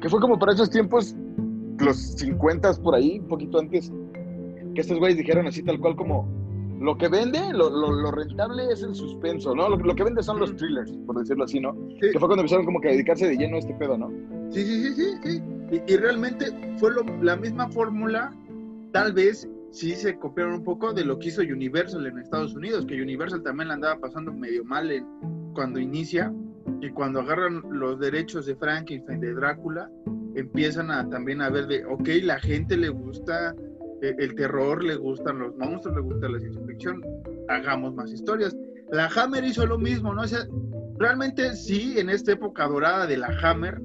Que 0.00 0.08
fue 0.08 0.18
como 0.18 0.38
para 0.38 0.52
esos 0.54 0.70
tiempos, 0.70 1.14
los 1.78 1.96
50 1.98 2.72
por 2.82 2.94
ahí, 2.94 3.18
un 3.18 3.28
poquito 3.28 3.58
antes, 3.58 3.92
que 4.74 4.80
estos 4.80 4.98
güeyes 4.98 5.18
dijeron 5.18 5.46
así 5.46 5.62
tal 5.62 5.78
cual 5.80 5.96
como, 5.96 6.28
lo 6.80 6.96
que 6.96 7.08
vende, 7.08 7.52
lo, 7.52 7.68
lo, 7.70 7.92
lo 7.92 8.10
rentable 8.10 8.64
es 8.72 8.82
el 8.82 8.94
suspenso, 8.94 9.54
¿no? 9.54 9.68
Lo, 9.68 9.76
lo 9.76 9.94
que 9.94 10.04
vende 10.04 10.22
son 10.22 10.38
los 10.40 10.56
thrillers, 10.56 10.90
por 11.06 11.18
decirlo 11.18 11.44
así, 11.44 11.60
¿no? 11.60 11.74
Sí. 12.00 12.10
Que 12.12 12.18
fue 12.18 12.28
cuando 12.28 12.40
empezaron 12.42 12.64
como 12.64 12.80
que 12.80 12.88
a 12.88 12.92
dedicarse 12.92 13.26
de 13.28 13.36
lleno 13.36 13.56
a 13.56 13.58
este 13.58 13.74
pedo, 13.74 13.98
¿no? 13.98 14.10
Sí, 14.50 14.62
sí, 14.64 14.82
sí, 14.82 14.94
sí, 14.94 15.18
sí. 15.22 15.42
Y, 15.86 15.92
y 15.92 15.96
realmente 15.96 16.46
fue 16.78 16.92
lo- 16.92 17.04
la 17.22 17.36
misma 17.36 17.68
fórmula, 17.68 18.32
tal 18.92 19.12
vez 19.12 19.48
sí 19.72 19.92
se 19.92 20.18
copiaron 20.18 20.54
un 20.54 20.64
poco 20.64 20.92
de 20.92 21.04
lo 21.04 21.18
que 21.18 21.28
hizo 21.28 21.42
Universal 21.42 22.06
en 22.06 22.18
Estados 22.18 22.54
Unidos, 22.56 22.86
que 22.86 23.00
Universal 23.00 23.42
también 23.42 23.68
la 23.68 23.74
andaba 23.74 24.00
pasando 24.00 24.32
medio 24.32 24.64
mal 24.64 24.90
en- 24.90 25.06
cuando 25.54 25.78
inicia, 25.80 26.32
y 26.80 26.88
cuando 26.90 27.20
agarran 27.20 27.62
los 27.70 27.98
derechos 28.00 28.46
de 28.46 28.56
Frankenstein, 28.56 29.20
de 29.20 29.34
Drácula, 29.34 29.90
empiezan 30.34 30.90
a 30.90 31.08
también 31.08 31.42
a 31.42 31.50
ver 31.50 31.66
de, 31.66 31.84
ok, 31.84 32.08
la 32.22 32.38
gente 32.40 32.76
le 32.76 32.88
gusta 32.88 33.54
el 34.00 34.34
terror, 34.34 34.82
le 34.82 34.96
gustan 34.96 35.38
los 35.38 35.56
monstruos, 35.56 35.96
le 35.96 36.02
gusta 36.02 36.28
la 36.28 36.38
ciencia 36.38 36.62
ficción, 36.66 37.04
hagamos 37.48 37.94
más 37.94 38.10
historias. 38.12 38.56
La 38.90 39.06
Hammer 39.06 39.44
hizo 39.44 39.66
lo 39.66 39.78
mismo, 39.78 40.14
¿no? 40.14 40.22
O 40.22 40.26
sea, 40.26 40.46
realmente 40.98 41.54
sí, 41.54 41.98
en 41.98 42.10
esta 42.10 42.32
época 42.32 42.66
dorada 42.66 43.06
de 43.06 43.16
la 43.16 43.28
Hammer, 43.42 43.80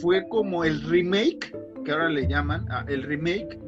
fue 0.00 0.26
como 0.28 0.64
el 0.64 0.82
remake, 0.82 1.54
que 1.84 1.92
ahora 1.92 2.08
le 2.08 2.26
llaman, 2.26 2.66
ah, 2.70 2.84
el 2.88 3.02
remake 3.02 3.58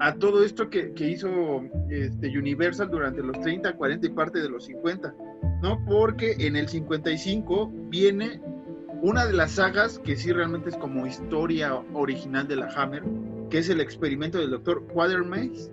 a 0.00 0.14
todo 0.14 0.44
esto 0.44 0.70
que, 0.70 0.92
que 0.92 1.10
hizo 1.10 1.62
este, 1.90 2.28
Universal 2.38 2.90
durante 2.90 3.22
los 3.22 3.38
30, 3.40 3.74
40 3.74 4.06
y 4.06 4.10
parte 4.10 4.40
de 4.40 4.48
los 4.48 4.64
50, 4.64 5.14
¿no? 5.62 5.84
Porque 5.86 6.36
en 6.38 6.56
el 6.56 6.68
55 6.68 7.70
viene 7.88 8.40
una 9.02 9.26
de 9.26 9.32
las 9.32 9.52
sagas 9.52 9.98
que 9.98 10.16
sí 10.16 10.32
realmente 10.32 10.70
es 10.70 10.76
como 10.76 11.06
historia 11.06 11.74
original 11.94 12.48
de 12.48 12.56
la 12.56 12.68
Hammer, 12.74 13.02
que 13.50 13.58
es 13.58 13.68
el 13.68 13.80
experimento 13.80 14.38
del 14.38 14.50
doctor 14.50 14.86
Quatermass, 14.92 15.70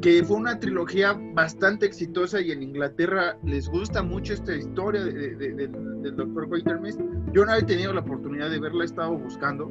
que 0.00 0.22
fue 0.22 0.36
una 0.36 0.60
trilogía 0.60 1.18
bastante 1.32 1.86
exitosa 1.86 2.40
y 2.40 2.52
en 2.52 2.62
Inglaterra 2.62 3.38
les 3.44 3.68
gusta 3.68 4.02
mucho 4.02 4.34
esta 4.34 4.54
historia 4.54 5.02
del 5.02 6.16
doctor 6.16 6.48
Quatermass. 6.48 6.98
Yo 7.32 7.44
no 7.44 7.54
he 7.54 7.62
tenido 7.62 7.92
la 7.92 8.00
oportunidad 8.00 8.50
de 8.50 8.60
verla, 8.60 8.84
he 8.84 8.86
estado 8.86 9.16
buscando 9.16 9.70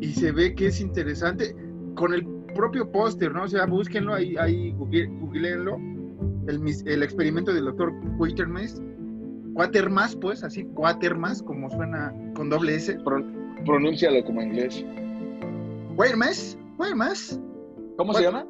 y 0.00 0.12
se 0.12 0.32
ve 0.32 0.54
que 0.54 0.66
es 0.66 0.80
interesante 0.80 1.56
con 1.94 2.14
el 2.14 2.24
propio 2.54 2.90
póster, 2.90 3.32
¿no? 3.32 3.44
O 3.44 3.48
sea, 3.48 3.66
búsquenlo 3.66 4.14
ahí, 4.14 4.36
ahí 4.36 4.72
googleenlo, 4.72 5.76
el, 6.46 6.60
el 6.86 7.02
experimento 7.02 7.52
del 7.52 7.64
doctor 7.64 7.92
Quatermass. 8.18 8.80
Quatermass, 9.54 10.16
pues, 10.16 10.44
así, 10.44 10.64
Quatermass, 10.74 11.42
como 11.42 11.68
suena 11.70 12.14
con 12.34 12.48
doble 12.48 12.76
S. 12.76 12.96
pronúncialo 13.64 14.24
como 14.24 14.40
inglés. 14.40 14.84
Quatermass, 15.96 16.58
Quatermass. 16.76 17.40
¿Cómo 17.96 18.14
se 18.14 18.22
llama? 18.22 18.46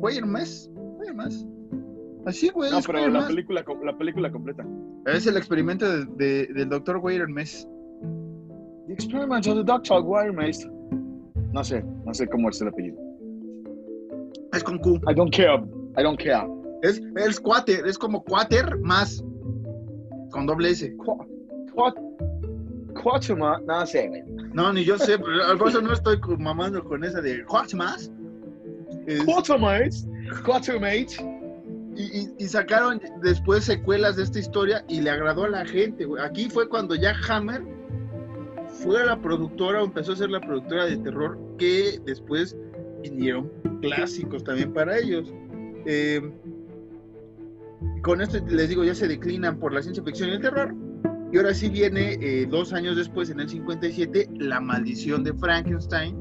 Quatermass, 0.00 0.70
Quatermass. 0.96 1.46
Así, 2.26 2.50
güey. 2.50 2.70
No, 2.70 2.80
pero 2.86 3.08
la 3.08 3.26
película, 3.26 3.64
la 3.84 3.96
película 3.96 4.30
completa. 4.30 4.66
Es 5.06 5.26
el 5.26 5.36
experimento 5.36 5.88
de, 5.88 6.04
de, 6.16 6.46
del 6.52 6.68
doctor 6.68 7.00
Quatermass. 7.00 7.66
The 8.86 8.92
experiment 8.92 9.46
of 9.46 9.54
the 9.54 9.64
Dr. 9.64 10.04
Quatermass. 10.04 10.68
No 11.52 11.64
sé, 11.64 11.82
no 12.04 12.12
sé 12.12 12.28
cómo 12.28 12.48
es 12.48 12.60
el 12.60 12.68
apellido. 12.68 12.98
Es 14.52 14.64
con 14.64 14.78
Q. 14.78 15.00
I 15.08 15.14
don't 15.14 15.34
care. 15.34 15.62
I 15.96 16.02
don't 16.02 16.18
care. 16.18 16.46
Es, 16.82 17.00
es 17.16 17.40
cuater, 17.40 17.86
es 17.86 17.98
como 17.98 18.22
cuater 18.24 18.78
más 18.80 19.24
con 20.30 20.46
doble 20.46 20.70
S. 20.70 20.94
Cuatro 21.74 22.02
más, 23.36 23.62
no 23.62 23.86
sé. 23.86 24.24
No, 24.52 24.72
ni 24.72 24.84
yo 24.84 24.98
sé, 24.98 25.18
pero 25.18 25.44
al 25.44 25.68
eso 25.68 25.80
no 25.80 25.92
estoy 25.92 26.18
mamando 26.38 26.82
con 26.84 27.04
esa 27.04 27.20
de 27.20 27.44
cuatro 27.44 27.78
más. 27.78 28.10
Cuatro 29.24 29.58
más. 29.58 30.06
Cuatro 30.44 30.80
más. 30.80 30.94
Y, 31.96 32.28
y, 32.38 32.48
sacaron 32.48 33.00
después 33.22 33.64
secuelas 33.64 34.16
de 34.16 34.22
esta 34.22 34.38
historia 34.38 34.84
y 34.88 35.00
le 35.00 35.10
agradó 35.10 35.44
a 35.44 35.48
la 35.48 35.66
gente. 35.66 36.06
Aquí 36.20 36.48
fue 36.48 36.68
cuando 36.68 36.94
ya 36.94 37.14
Hammer 37.28 37.62
fue 38.82 39.04
la 39.04 39.20
productora 39.20 39.82
o 39.82 39.86
empezó 39.86 40.12
a 40.12 40.16
ser 40.16 40.30
la 40.30 40.40
productora 40.40 40.86
de 40.86 40.96
terror 40.98 41.38
que 41.58 42.00
después 42.06 42.56
vinieron 43.02 43.50
clásicos 43.82 44.44
también 44.44 44.72
para 44.72 44.98
ellos. 44.98 45.32
Eh, 45.84 46.20
con 48.02 48.20
esto 48.20 48.38
les 48.46 48.68
digo, 48.68 48.84
ya 48.84 48.94
se 48.94 49.08
declinan 49.08 49.58
por 49.58 49.72
la 49.72 49.82
ciencia 49.82 50.02
ficción 50.02 50.30
y 50.30 50.32
el 50.32 50.40
terror. 50.40 50.74
Y 51.32 51.36
ahora 51.36 51.54
sí 51.54 51.68
viene, 51.68 52.14
eh, 52.20 52.46
dos 52.46 52.72
años 52.72 52.96
después, 52.96 53.30
en 53.30 53.40
el 53.40 53.48
57, 53.48 54.28
La 54.38 54.60
Maldición 54.60 55.22
de 55.22 55.32
Frankenstein. 55.34 56.16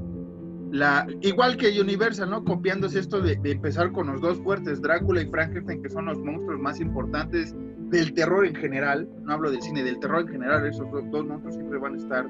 La, 0.72 1.08
igual 1.22 1.58
que 1.58 1.82
Universal, 1.82 2.30
¿no? 2.30 2.44
Copiándose 2.44 3.00
esto 3.00 3.20
de, 3.20 3.40
empezar 3.44 3.92
con 3.92 4.06
los 4.08 4.22
dos 4.22 4.38
fuertes, 4.40 4.82
Drácula 4.82 5.22
y 5.22 5.26
Frankenstein, 5.26 5.82
que 5.82 5.90
son 5.90 6.06
los 6.06 6.20
monstruos 6.20 6.60
más 6.60 6.80
importantes 6.80 7.56
del 7.90 8.14
terror 8.14 8.46
en 8.46 8.54
general. 8.54 9.10
No 9.24 9.34
hablo 9.34 9.50
del 9.50 9.64
cine, 9.64 9.84
del 9.84 10.00
terror 10.00 10.22
en 10.22 10.28
general. 10.28 10.68
Esos 10.68 10.88
dos, 10.92 11.26
monstruos 11.26 11.56
siempre 11.56 11.80
van 11.80 11.96
a 11.96 11.98
estar 11.98 12.28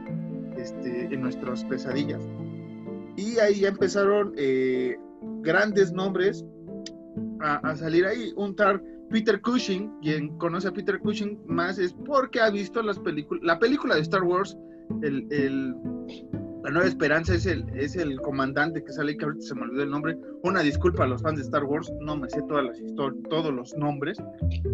este, 0.58 1.14
en 1.14 1.22
nuestras 1.22 1.66
pesadillas. 1.66 2.24
Y 3.18 3.40
ahí 3.40 3.60
ya 3.60 3.68
empezaron 3.68 4.34
eh, 4.38 4.96
grandes 5.42 5.92
nombres 5.92 6.46
a, 7.42 7.76
salir 7.76 8.06
ahí. 8.06 8.34
Un 8.36 8.56
tar 8.56 8.82
Peter 9.10 9.42
Cushing, 9.42 9.92
quien 10.02 10.38
conoce 10.38 10.68
a 10.68 10.72
Peter 10.72 11.00
Cushing 11.00 11.40
más 11.48 11.80
es 11.80 11.94
porque 11.94 12.40
ha 12.40 12.50
visto 12.50 12.82
las 12.82 13.00
películas, 13.00 13.44
la 13.44 13.60
película 13.60 13.96
de 13.96 14.02
Star 14.02 14.24
Wars, 14.24 14.56
el, 15.02 15.28
el, 15.32 15.76
La 16.64 16.72
Nueva 16.72 16.88
Esperanza 16.88 17.34
es 17.34 17.46
el, 17.46 17.66
es 17.76 17.96
el 17.96 18.20
comandante 18.22 18.84
que 18.84 18.92
sale, 18.92 19.18
que 19.18 19.26
ahorita 19.26 19.46
se 19.46 19.56
me 19.56 19.62
olvidó 19.62 19.84
el 19.84 19.90
nombre. 19.90 20.18
Una 20.44 20.62
disculpa 20.62 21.04
a 21.04 21.08
los 21.08 21.22
fans 21.22 21.38
de 21.38 21.44
Star 21.44 21.64
Wars, 21.64 21.92
no 22.02 22.18
me 22.18 22.30
sé 22.30 22.42
todas 22.48 22.66
las 22.66 22.80
historias, 22.80 23.24
todos 23.30 23.54
los 23.54 23.74
nombres, 23.76 24.18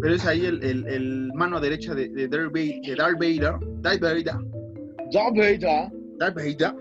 pero 0.00 0.14
es 0.14 0.26
ahí 0.26 0.44
el, 0.44 0.62
el, 0.62 0.86
el 0.86 1.32
mano 1.34 1.60
derecha 1.60 1.94
de, 1.94 2.08
de, 2.08 2.28
Darth 2.28 2.52
Vader, 2.52 2.96
Darth 2.96 3.18
Vader, 3.18 3.58
Darth 3.80 4.00
Vader, 5.36 5.90
Darth 6.18 6.34
Vader, 6.34 6.74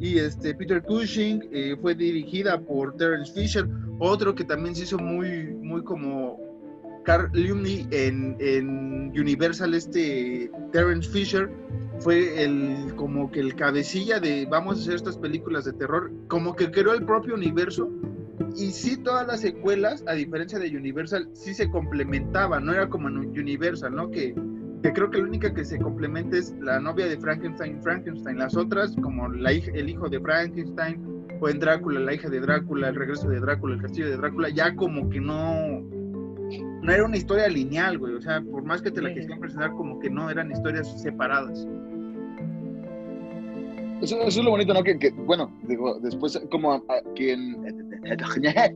y 0.00 0.18
este 0.18 0.54
Peter 0.54 0.82
Cushing 0.82 1.48
eh, 1.52 1.76
fue 1.80 1.94
dirigida 1.94 2.60
por 2.60 2.96
Terence 2.96 3.32
Fisher, 3.32 3.68
otro 3.98 4.34
que 4.34 4.44
también 4.44 4.74
se 4.74 4.84
hizo 4.84 4.98
muy, 4.98 5.48
muy 5.54 5.82
como 5.82 6.47
Carl 7.08 7.30
Lumley 7.32 7.88
en, 7.90 9.10
Universal, 9.18 9.72
este 9.72 10.50
Terence 10.72 11.08
Fisher, 11.08 11.50
fue 12.00 12.44
el 12.44 12.92
como 12.96 13.30
que 13.30 13.40
el 13.40 13.54
cabecilla 13.54 14.20
de 14.20 14.44
vamos 14.44 14.76
a 14.76 14.80
hacer 14.82 14.96
estas 14.96 15.16
películas 15.16 15.64
de 15.64 15.72
terror, 15.72 16.12
como 16.28 16.54
que 16.54 16.70
creó 16.70 16.92
el 16.92 17.06
propio 17.06 17.34
universo. 17.34 17.90
Y 18.54 18.72
sí, 18.72 18.98
todas 18.98 19.26
las 19.26 19.40
secuelas, 19.40 20.04
a 20.06 20.12
diferencia 20.12 20.58
de 20.58 20.68
Universal, 20.76 21.30
sí 21.32 21.54
se 21.54 21.70
complementaban, 21.70 22.66
no 22.66 22.74
era 22.74 22.90
como 22.90 23.08
en 23.08 23.16
Universal, 23.16 23.94
¿no? 23.94 24.10
Que, 24.10 24.34
que 24.82 24.92
creo 24.92 25.10
que 25.10 25.16
la 25.16 25.24
única 25.24 25.54
que 25.54 25.64
se 25.64 25.78
complementa 25.78 26.36
es 26.36 26.54
la 26.60 26.78
novia 26.78 27.06
de 27.06 27.18
Frankenstein, 27.18 27.82
Frankenstein. 27.82 28.36
Las 28.36 28.54
otras, 28.54 28.94
como 29.02 29.30
la 29.30 29.52
el 29.52 29.88
hijo 29.88 30.10
de 30.10 30.20
Frankenstein, 30.20 31.24
o 31.40 31.48
en 31.48 31.58
Drácula, 31.58 32.00
la 32.00 32.12
hija 32.12 32.28
de 32.28 32.40
Drácula, 32.40 32.88
el 32.88 32.96
regreso 32.96 33.30
de 33.30 33.40
Drácula, 33.40 33.76
el 33.76 33.80
castillo 33.80 34.10
de 34.10 34.18
Drácula, 34.18 34.50
ya 34.50 34.76
como 34.76 35.08
que 35.08 35.20
no, 35.20 35.97
no 36.88 36.94
era 36.94 37.04
una 37.04 37.18
historia 37.18 37.46
lineal, 37.48 37.98
güey. 37.98 38.14
O 38.14 38.20
sea, 38.22 38.40
por 38.40 38.64
más 38.64 38.80
que 38.80 38.90
te 38.90 39.02
la 39.02 39.12
quisieran 39.12 39.40
presentar, 39.40 39.72
como 39.72 40.00
que 40.00 40.08
no 40.08 40.30
eran 40.30 40.50
historias 40.50 40.90
separadas. 41.02 41.68
Eso, 44.00 44.22
es 44.22 44.38
lo 44.38 44.52
bonito, 44.52 44.72
¿no? 44.72 44.82
Que, 44.82 45.12
bueno, 45.26 45.54
digo, 45.68 46.00
después, 46.00 46.40
como 46.50 46.72
a, 46.72 46.82
que, 47.14 47.36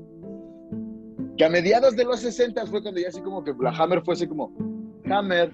que 1.39 1.45
a 1.45 1.49
mediados 1.49 1.97
de 1.97 2.05
los 2.05 2.21
60 2.21 2.67
fue 2.67 2.83
cuando 2.83 3.01
ya 3.01 3.09
así 3.09 3.23
como 3.23 3.43
que 3.43 3.55
la 3.59 3.71
Hammer 3.71 4.03
fue 4.03 4.13
así 4.13 4.27
como, 4.27 4.53
Hammer, 5.07 5.51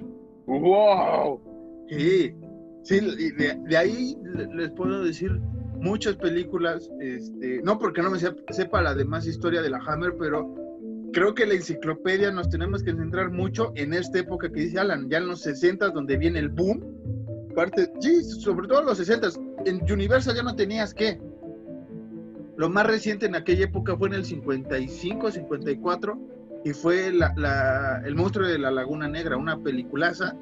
wow. 0.47 1.41
Sí, 1.89 2.35
sí, 2.83 3.01
de, 3.37 3.57
de 3.69 3.77
ahí 3.77 4.17
les 4.57 4.71
puedo 4.73 5.05
decir 5.05 5.31
muchas 5.77 6.17
películas, 6.17 6.91
este, 7.01 7.63
no 7.63 7.79
porque 7.79 8.03
no 8.03 8.11
me 8.11 8.19
sepa 8.19 8.83
la 8.83 8.97
demás 8.97 9.29
historia 9.29 9.63
de 9.63 9.71
la 9.71 9.79
Hammer, 9.79 10.17
pero 10.19 10.68
creo 11.13 11.35
que 11.35 11.47
la 11.47 11.55
enciclopedia 11.55 12.31
nos 12.31 12.49
tenemos 12.49 12.83
que 12.83 12.93
centrar 12.93 13.31
mucho 13.31 13.73
en 13.77 13.93
esta 13.93 14.19
época 14.19 14.51
que 14.51 14.61
dice 14.61 14.79
Alan, 14.79 15.09
ya 15.09 15.19
en 15.19 15.29
los 15.29 15.41
60 15.43 15.91
donde 15.91 16.17
viene 16.17 16.39
el 16.39 16.49
boom. 16.49 16.83
Parte, 17.55 17.91
sí, 18.01 18.23
sobre 18.23 18.69
todo 18.69 18.81
en 18.81 18.87
los 18.87 18.99
60 18.99 19.29
En 19.67 19.81
Universal 19.91 20.37
ya 20.37 20.43
no 20.43 20.55
tenías 20.55 20.95
que. 20.95 21.21
Lo 22.57 22.69
más 22.69 22.87
reciente 22.87 23.27
en 23.27 23.37
aquella 23.37 23.65
época 23.65 23.97
fue 23.97 24.09
en 24.09 24.15
el 24.15 24.25
55, 24.25 25.31
54, 25.31 26.19
y 26.65 26.73
fue 26.73 27.13
la, 27.13 28.03
El 28.05 28.17
monstruo 28.17 28.49
de 28.49 28.59
la 28.59 28.71
Laguna 28.71 29.09
Negra, 29.09 29.37
una 29.37 29.63
peliculaza. 29.63 30.37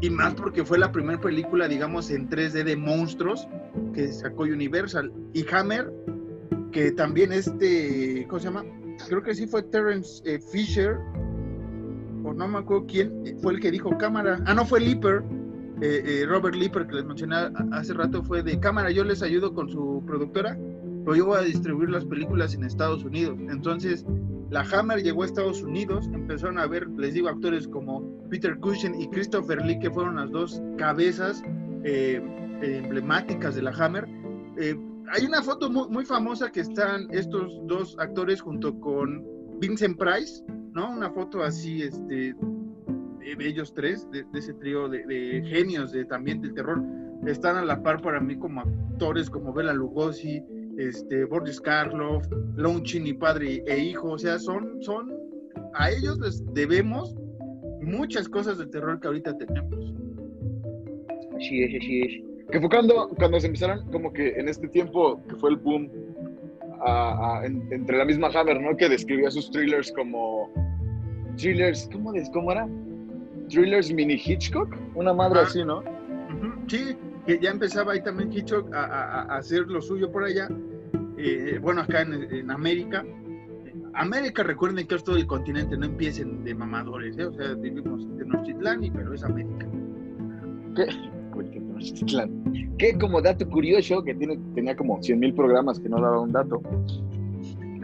Y 0.00 0.10
más 0.10 0.34
porque 0.34 0.64
fue 0.64 0.78
la 0.78 0.90
primera 0.90 1.20
película, 1.20 1.68
digamos, 1.68 2.10
en 2.10 2.28
3D 2.28 2.64
de 2.64 2.76
monstruos 2.76 3.46
que 3.92 4.08
sacó 4.08 4.44
Universal. 4.44 5.12
Y 5.34 5.46
Hammer, 5.52 5.92
que 6.72 6.90
también 6.92 7.32
este, 7.32 8.26
¿cómo 8.28 8.40
se 8.40 8.46
llama? 8.46 8.64
Creo 9.08 9.22
que 9.22 9.34
sí 9.34 9.46
fue 9.46 9.62
Terence 9.62 10.22
eh, 10.24 10.38
Fisher, 10.38 10.98
o 12.24 12.32
no 12.32 12.48
me 12.48 12.58
acuerdo 12.58 12.86
quién, 12.86 13.26
eh, 13.26 13.36
fue 13.40 13.54
el 13.54 13.60
que 13.60 13.70
dijo 13.70 13.96
cámara. 13.98 14.42
Ah, 14.46 14.54
no, 14.54 14.64
fue 14.64 14.80
Leeper, 14.80 15.22
eh, 15.80 16.24
Robert 16.28 16.54
Leeper, 16.54 16.86
que 16.86 16.94
les 16.96 17.04
mencioné 17.04 17.36
hace 17.72 17.94
rato, 17.94 18.22
fue 18.22 18.42
de 18.42 18.58
cámara, 18.60 18.90
yo 18.90 19.04
les 19.04 19.22
ayudo 19.22 19.52
con 19.52 19.68
su 19.68 20.02
productora, 20.06 20.56
pero 21.04 21.16
yo 21.16 21.26
voy 21.26 21.38
a 21.38 21.42
distribuir 21.42 21.90
las 21.90 22.04
películas 22.04 22.54
en 22.54 22.64
Estados 22.64 23.04
Unidos. 23.04 23.36
Entonces, 23.50 24.06
la 24.50 24.60
Hammer 24.60 25.02
llegó 25.02 25.22
a 25.22 25.26
Estados 25.26 25.62
Unidos, 25.62 26.08
empezaron 26.12 26.58
a 26.58 26.66
ver, 26.66 26.88
les 26.90 27.14
digo, 27.14 27.28
actores 27.28 27.66
como 27.66 28.02
Peter 28.28 28.56
Cushing 28.58 29.00
y 29.00 29.08
Christopher 29.08 29.64
Lee, 29.64 29.78
que 29.78 29.90
fueron 29.90 30.16
las 30.16 30.30
dos 30.30 30.62
cabezas 30.78 31.42
emblemáticas 31.82 33.56
de 33.56 33.62
la 33.62 33.70
Hammer 33.70 34.06
hay 35.12 35.26
una 35.26 35.42
foto 35.42 35.70
muy, 35.70 36.04
famosa 36.06 36.50
que 36.50 36.60
están 36.60 37.06
estos 37.12 37.60
dos 37.66 37.94
actores 37.98 38.40
junto 38.40 38.78
con 38.80 39.24
Vincent 39.60 39.98
Price, 39.98 40.42
¿no? 40.72 40.90
Una 40.90 41.10
foto 41.10 41.42
así, 41.42 41.82
este, 41.82 42.34
de 43.20 43.46
ellos 43.46 43.74
tres, 43.74 44.08
de, 44.10 44.24
ese 44.34 44.54
trío 44.54 44.88
de, 44.88 45.44
genios 45.46 45.92
de, 45.92 46.06
también 46.06 46.40
del 46.40 46.54
terror, 46.54 46.82
están 47.26 47.56
a 47.56 47.64
la 47.64 47.82
par 47.82 48.00
para 48.00 48.20
mí 48.20 48.36
como 48.38 48.62
actores 48.62 49.28
como 49.28 49.52
Bela 49.52 49.74
Lugosi 49.74 50.42
este, 50.78 51.24
Boris 51.26 51.60
Karloff, 51.60 52.26
Lon 52.56 52.82
padre 53.20 53.62
e 53.66 53.78
hijo, 53.78 54.12
o 54.12 54.18
sea, 54.18 54.38
son, 54.38 54.82
son, 54.82 55.12
a 55.74 55.90
ellos 55.90 56.18
les 56.20 56.42
debemos 56.54 57.14
muchas 57.82 58.28
cosas 58.28 58.58
de 58.58 58.66
terror 58.66 58.98
que 58.98 59.08
ahorita 59.08 59.36
tenemos. 59.36 59.94
Así 61.36 61.62
es, 61.62 61.82
así 61.82 62.00
es. 62.00 62.31
Que 62.52 62.60
fue 62.60 62.68
cuando, 62.68 63.08
cuando 63.16 63.40
se 63.40 63.46
empezaron, 63.46 63.84
como 63.90 64.12
que 64.12 64.28
en 64.38 64.46
este 64.48 64.68
tiempo 64.68 65.20
que 65.28 65.36
fue 65.36 65.50
el 65.50 65.56
boom 65.56 65.90
a- 66.84 67.38
a- 67.40 67.46
en- 67.46 67.66
entre 67.72 67.96
la 67.96 68.04
misma 68.04 68.28
Hammer, 68.28 68.60
¿no? 68.60 68.76
Que 68.76 68.88
describía 68.88 69.30
sus 69.30 69.50
thrillers 69.50 69.90
como 69.92 70.50
thrillers, 71.36 71.88
¿cómo, 71.92 72.12
des- 72.12 72.28
cómo 72.30 72.52
era? 72.52 72.68
Thrillers 73.48 73.92
mini 73.92 74.14
Hitchcock, 74.22 74.74
una 74.94 75.12
madre 75.14 75.40
Ajá. 75.40 75.48
así, 75.48 75.64
¿no? 75.64 75.82
Sí, 76.66 76.96
que 77.26 77.38
ya 77.38 77.50
empezaba 77.50 77.92
ahí 77.92 78.02
también 78.02 78.32
Hitchcock 78.32 78.72
a, 78.74 78.84
a- 78.84 79.36
hacer 79.38 79.62
lo 79.68 79.80
suyo 79.80 80.10
por 80.12 80.24
allá. 80.24 80.48
Eh, 81.16 81.58
bueno, 81.62 81.82
acá 81.82 82.02
en, 82.02 82.12
en 82.34 82.50
América. 82.50 83.04
América, 83.94 84.42
recuerden 84.42 84.86
que 84.86 84.94
es 84.96 85.04
todo 85.04 85.16
el 85.16 85.26
continente, 85.26 85.76
no 85.76 85.86
empiecen 85.86 86.44
de 86.44 86.54
mamadores, 86.54 87.16
¿eh? 87.18 87.26
O 87.26 87.32
sea, 87.32 87.54
vivimos 87.54 88.02
en 88.02 88.16
Tenochtitlán, 88.18 88.90
pero 88.94 89.14
es 89.14 89.22
América. 89.22 89.66
Qué 90.74 90.86
Tenochtitlán. 91.82 92.74
Que 92.78 92.96
como 92.98 93.20
dato 93.20 93.48
curioso, 93.48 94.02
que 94.02 94.14
tiene, 94.14 94.38
tenía 94.54 94.74
como 94.76 95.02
100 95.02 95.18
mil 95.18 95.34
programas 95.34 95.78
que 95.80 95.88
no 95.88 96.00
daba 96.00 96.20
un 96.20 96.32
dato, 96.32 96.60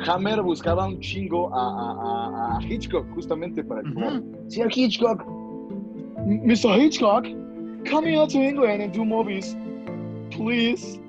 Hammer 0.07 0.43
buscaba 0.43 0.87
un 0.87 1.01
chingo 1.01 1.53
a, 1.53 1.59
a- 1.61 2.57
a- 2.59 2.63
Hitchcock 2.65 3.05
justamente 3.15 3.65
para 3.65 3.83
que, 3.83 3.93
como, 3.93 4.07
Ujú. 4.09 4.25
Señor 4.49 4.71
Hitchcock, 4.75 5.25
Mr. 6.27 6.79
Hitchcock, 6.81 7.25
come 7.91 8.09
here 8.15 8.27
to 8.29 8.39
England 8.39 8.83
and 8.83 8.95
do 8.95 9.05
movies, 9.05 9.57
please. 10.31 11.01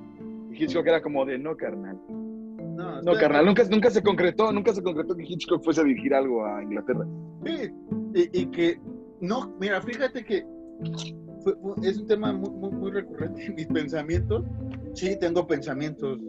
Hitchcock 0.53 0.87
era 0.87 1.01
como 1.01 1.23
de, 1.25 1.37
no, 1.37 1.55
carnal. 1.55 1.97
No, 2.75 3.01
No, 3.03 3.13
carnal, 3.19 3.45
nunca, 3.45 3.63
nunca 3.69 3.89
se 3.91 4.01
concretó, 4.01 4.51
nunca 4.51 4.73
se 4.73 4.81
concretó 4.81 5.15
que 5.15 5.23
Hitchcock 5.23 5.63
fuese 5.63 5.81
a 5.81 5.83
dirigir 5.83 6.13
algo 6.13 6.45
a 6.45 6.63
Inglaterra. 6.63 7.05
Sí, 7.45 7.69
y, 8.15 8.41
y 8.41 8.45
que, 8.47 8.79
no, 9.21 9.53
mira, 9.59 9.81
fíjate 9.81 10.23
que 10.23 10.43
fue- 11.43 11.55
es 11.83 11.97
un 11.97 12.07
tema 12.07 12.31
muy, 12.33 12.49
muy, 12.49 12.71
muy 12.71 12.91
recurrente 12.91 13.45
en 13.45 13.55
mis 13.55 13.67
pensamientos. 13.67 14.43
Sí, 14.93 15.17
tengo 15.19 15.45
pensamientos 15.47 16.19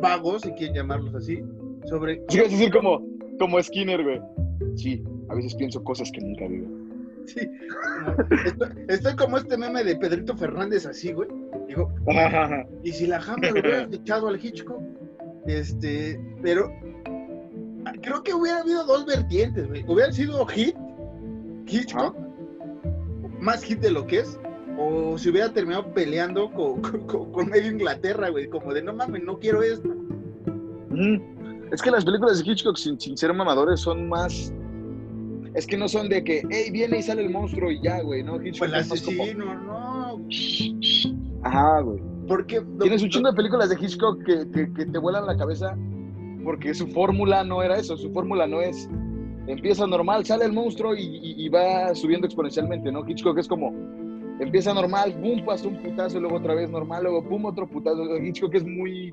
vagos, 0.00 0.42
si 0.42 0.50
quieren 0.52 0.74
llamarlos 0.76 1.14
así, 1.14 1.42
sobre 1.86 2.22
Sí, 2.28 2.38
es 2.38 2.50
decir, 2.50 2.70
como, 2.72 3.02
como 3.38 3.62
Skinner, 3.62 4.02
güey. 4.02 4.20
Sí, 4.76 5.02
a 5.28 5.34
veces 5.34 5.54
pienso 5.54 5.82
cosas 5.82 6.10
que 6.12 6.20
nunca 6.20 6.46
digo. 6.48 6.66
Sí, 7.26 7.40
estoy, 8.46 8.68
estoy 8.88 9.16
como 9.16 9.36
este 9.36 9.58
meme 9.58 9.84
de 9.84 9.96
Pedrito 9.96 10.34
Fernández 10.36 10.86
así, 10.86 11.12
güey. 11.12 11.28
Digo, 11.66 11.92
y 12.82 12.92
si 12.92 13.06
la 13.06 13.18
Hammer 13.18 13.52
lo 13.52 13.60
hubiera 13.60 13.82
echado 13.92 14.28
al 14.28 14.42
Hitchcock, 14.42 14.80
este, 15.46 16.18
pero 16.42 16.72
ah, 17.84 17.92
creo 18.00 18.22
que 18.22 18.32
hubiera 18.32 18.60
habido 18.60 18.84
dos 18.86 19.04
vertientes, 19.04 19.68
güey. 19.68 19.84
Hubiera 19.86 20.10
sido 20.10 20.46
hit, 20.46 20.74
Hitchcock, 21.66 22.16
más 23.40 23.62
hit 23.62 23.80
de 23.80 23.90
lo 23.90 24.06
que 24.06 24.20
es, 24.20 24.38
o 24.78 25.18
se 25.18 25.30
hubiera 25.30 25.52
terminado 25.52 25.92
peleando 25.92 26.50
con, 26.52 26.80
con- 26.82 27.32
con 27.32 27.48
medio 27.48 27.70
Inglaterra, 27.70 28.28
güey, 28.30 28.48
como 28.48 28.72
de 28.74 28.82
no 28.82 28.92
mames, 28.92 29.22
no 29.24 29.38
quiero 29.38 29.62
esto. 29.62 29.88
Es 31.72 31.82
que 31.82 31.90
las 31.90 32.04
películas 32.04 32.42
de 32.42 32.50
Hitchcock, 32.50 32.76
sin, 32.76 32.98
sin 32.98 33.16
ser 33.16 33.32
mamadores, 33.34 33.80
son 33.80 34.08
más. 34.08 34.52
Es 35.54 35.66
que 35.66 35.76
no 35.76 35.88
son 35.88 36.08
de 36.08 36.22
que, 36.24 36.42
hey, 36.50 36.70
viene 36.70 36.98
y 36.98 37.02
sale 37.02 37.22
el 37.22 37.30
monstruo 37.30 37.70
y 37.70 37.80
ya, 37.82 38.00
güey, 38.02 38.22
¿no? 38.22 38.36
Hitchcock 38.42 38.68
Pues 38.70 38.92
es 38.92 39.02
como- 39.02 39.22
asesino, 39.22 39.54
no, 39.54 40.20
Ajá, 41.42 41.80
güey. 41.80 42.00
porque... 42.26 42.62
Tienes 42.80 43.02
un 43.02 43.08
chingo 43.10 43.30
de 43.30 43.36
películas 43.36 43.68
de 43.70 43.76
Hitchcock 43.80 44.22
que, 44.24 44.50
que- 44.50 44.72
que 44.72 44.86
te 44.86 44.98
vuelan 44.98 45.26
la 45.26 45.36
cabeza 45.36 45.76
porque 46.44 46.72
su 46.74 46.86
fórmula 46.88 47.44
no 47.44 47.62
era 47.62 47.76
eso. 47.78 47.96
Su 47.96 48.10
fórmula 48.12 48.46
no 48.46 48.60
es. 48.62 48.88
Empieza 49.48 49.86
normal, 49.86 50.24
sale 50.24 50.44
el 50.44 50.52
monstruo 50.52 50.94
y, 50.94 51.48
va 51.48 51.94
subiendo 51.94 52.26
exponencialmente, 52.26 52.92
¿no? 52.92 53.08
Hitchcock 53.08 53.38
es 53.38 53.48
como. 53.48 53.72
Empieza 54.40 54.72
normal, 54.72 55.18
boom, 55.20 55.44
pasa 55.44 55.66
un 55.66 55.82
putazo, 55.82 56.20
luego 56.20 56.36
otra 56.36 56.54
vez 56.54 56.70
normal, 56.70 57.02
luego 57.02 57.28
pum, 57.28 57.46
otro 57.46 57.66
putazo. 57.66 58.16
Hitchcock 58.18 58.54
es 58.54 58.64
muy. 58.64 59.12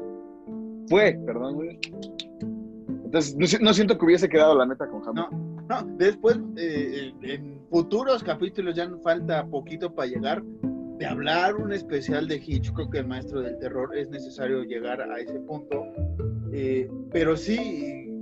Fue, 0.88 1.18
perdón. 1.26 1.80
Entonces, 3.06 3.36
no, 3.36 3.66
no 3.66 3.74
siento 3.74 3.98
que 3.98 4.06
hubiese 4.06 4.30
quedado 4.30 4.56
la 4.56 4.66
neta 4.66 4.88
con 4.88 5.02
Hammer. 5.08 5.26
No. 5.32 5.56
No, 5.68 5.82
después, 5.98 6.38
eh, 6.58 7.12
en 7.24 7.60
futuros 7.70 8.24
capítulos 8.24 8.76
ya 8.76 8.88
falta 9.04 9.46
poquito 9.48 9.94
para 9.94 10.08
llegar, 10.08 10.44
de 10.44 11.06
hablar 11.06 11.56
un 11.56 11.74
especial 11.74 12.28
de 12.28 12.38
Hitchcock, 12.38 12.94
el 12.94 13.08
maestro 13.08 13.42
del 13.42 13.58
terror, 13.58 13.98
es 13.98 14.10
necesario 14.10 14.64
llegar 14.64 15.02
a 15.02 15.20
ese 15.20 15.40
punto. 15.40 15.84
Eh, 16.54 16.88
pero 17.12 17.36
sí, 17.36 18.15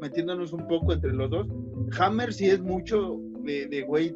metiéndonos 0.00 0.52
un 0.52 0.66
poco 0.66 0.92
entre 0.92 1.12
los 1.12 1.30
dos, 1.30 1.46
Hammer 1.98 2.32
sí 2.32 2.48
es 2.48 2.60
mucho 2.60 3.18
de, 3.42 3.84
güey, 3.86 4.14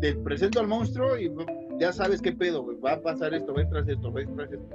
te 0.00 0.14
presento 0.14 0.60
al 0.60 0.68
monstruo 0.68 1.18
y 1.18 1.30
ya 1.78 1.92
sabes 1.92 2.20
qué 2.20 2.32
pedo, 2.32 2.62
güey, 2.62 2.78
va 2.78 2.94
a 2.94 3.02
pasar 3.02 3.34
esto, 3.34 3.52
va 3.52 3.60
a 3.60 3.64
entrar 3.64 3.88
esto, 3.88 4.12
va 4.12 4.20
a 4.20 4.22
entrar 4.22 4.52
esto. 4.52 4.66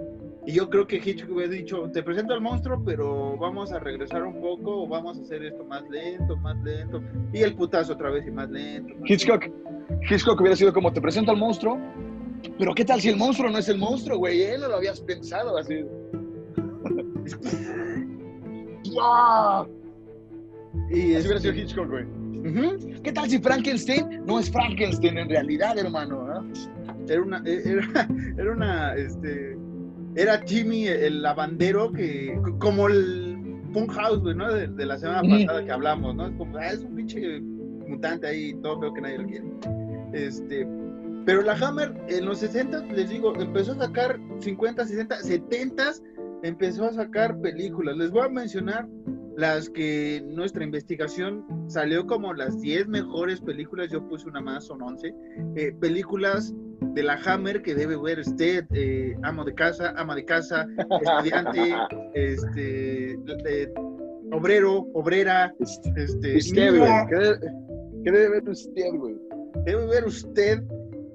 Y 0.45 0.53
yo 0.53 0.69
creo 0.69 0.87
que 0.87 0.97
Hitchcock 0.97 1.35
hubiera 1.35 1.51
dicho, 1.51 1.89
te 1.93 2.01
presento 2.01 2.33
al 2.33 2.41
monstruo, 2.41 2.81
pero 2.83 3.37
vamos 3.37 3.71
a 3.71 3.79
regresar 3.79 4.23
un 4.23 4.41
poco, 4.41 4.83
o 4.83 4.87
vamos 4.87 5.17
a 5.17 5.21
hacer 5.21 5.43
esto 5.43 5.63
más 5.65 5.87
lento, 5.89 6.35
más 6.37 6.57
lento. 6.63 7.01
Y 7.31 7.41
el 7.41 7.55
putazo 7.55 7.93
otra 7.93 8.09
vez 8.09 8.25
y 8.27 8.31
más 8.31 8.49
lento. 8.49 8.93
más 8.99 9.09
Hitchcock, 9.09 9.45
Hitchcock 10.09 10.39
hubiera 10.39 10.55
sido 10.55 10.73
como, 10.73 10.91
te 10.91 11.01
presento 11.01 11.31
al 11.31 11.37
monstruo, 11.37 11.79
pero 12.57 12.73
¿qué 12.73 12.85
tal 12.85 13.01
si 13.01 13.09
el 13.09 13.17
monstruo 13.17 13.49
no 13.49 13.59
es 13.59 13.69
el 13.69 13.77
monstruo, 13.77 14.17
güey? 14.17 14.41
Él 14.41 14.61
no 14.61 14.69
lo 14.69 14.77
habías 14.77 14.99
pensado 15.01 15.57
así. 15.57 15.85
¡Ah! 18.99 19.65
Y 20.89 21.15
Así 21.15 21.27
hubiera 21.27 21.37
este, 21.37 21.39
sido 21.39 21.53
Hitchcock, 21.53 21.89
güey. 21.89 22.05
¿Qué 23.03 23.11
tal 23.11 23.29
si 23.29 23.39
Frankenstein 23.39 24.25
no 24.25 24.39
es 24.39 24.49
Frankenstein 24.51 25.17
en 25.17 25.29
realidad, 25.29 25.77
hermano? 25.77 26.25
¿no? 26.25 26.51
era 27.07 27.21
una, 27.21 27.41
e, 27.45 27.61
era, 27.65 28.07
era 28.37 28.51
una, 28.51 28.95
este, 28.95 29.57
era 30.15 30.41
Jimmy 30.45 30.87
el 30.87 31.21
lavandero 31.21 31.91
que, 31.91 32.39
como 32.59 32.87
el 32.87 33.59
Punk 33.73 33.91
House, 33.93 34.21
güey, 34.21 34.35
¿no? 34.35 34.51
De, 34.51 34.67
de 34.67 34.85
la 34.85 34.97
semana 34.97 35.21
pasada 35.21 35.63
que 35.63 35.71
hablamos, 35.71 36.15
¿no? 36.15 36.27
Es 36.27 36.33
como, 36.35 36.57
ah, 36.57 36.67
es 36.67 36.79
un 36.79 36.95
pinche 36.95 37.41
mutante 37.41 38.27
ahí, 38.27 38.53
todo 38.61 38.79
veo 38.79 38.93
que 38.93 39.01
nadie 39.01 39.17
lo 39.19 39.27
quiere. 39.27 39.45
Este, 40.13 40.67
pero 41.25 41.41
la 41.41 41.53
Hammer 41.53 41.93
en 42.07 42.25
los 42.25 42.39
60, 42.39 42.85
les 42.87 43.09
digo, 43.09 43.33
empezó 43.39 43.73
a 43.73 43.85
sacar 43.85 44.19
50, 44.39 44.85
60, 44.85 45.21
70, 45.21 45.93
empezó 46.43 46.85
a 46.85 46.93
sacar 46.93 47.39
películas. 47.39 47.95
Les 47.97 48.11
voy 48.11 48.25
a 48.25 48.29
mencionar 48.29 48.87
las 49.37 49.69
que 49.69 50.21
nuestra 50.25 50.63
investigación 50.63 51.45
salió 51.67 52.05
como 52.05 52.33
las 52.33 52.59
10 52.61 52.87
mejores 52.87 53.39
películas, 53.41 53.89
yo 53.91 54.07
puse 54.07 54.27
una 54.27 54.41
más, 54.41 54.65
son 54.65 54.81
11, 54.81 55.13
eh, 55.55 55.71
películas 55.79 56.53
de 56.81 57.03
la 57.03 57.19
Hammer 57.25 57.61
que 57.61 57.75
debe 57.75 57.95
ver 57.97 58.19
usted, 58.19 58.65
eh, 58.73 59.15
amo 59.23 59.43
de 59.45 59.53
casa, 59.53 59.93
ama 59.95 60.15
de 60.15 60.25
casa, 60.25 60.67
estudiante, 61.01 61.73
este, 62.13 63.13
eh, 63.13 63.73
obrero, 64.31 64.87
obrera, 64.93 65.53
Este, 65.95 66.37
Usted. 66.37 66.53
¿Qué 66.53 66.71
debe, 66.71 67.39
qué 68.03 68.11
debe 68.11 68.29
ver 68.29 68.49
usted, 68.49 68.91
güey? 68.93 69.15
debe 69.65 69.85
ver 69.85 70.05
usted, 70.05 70.63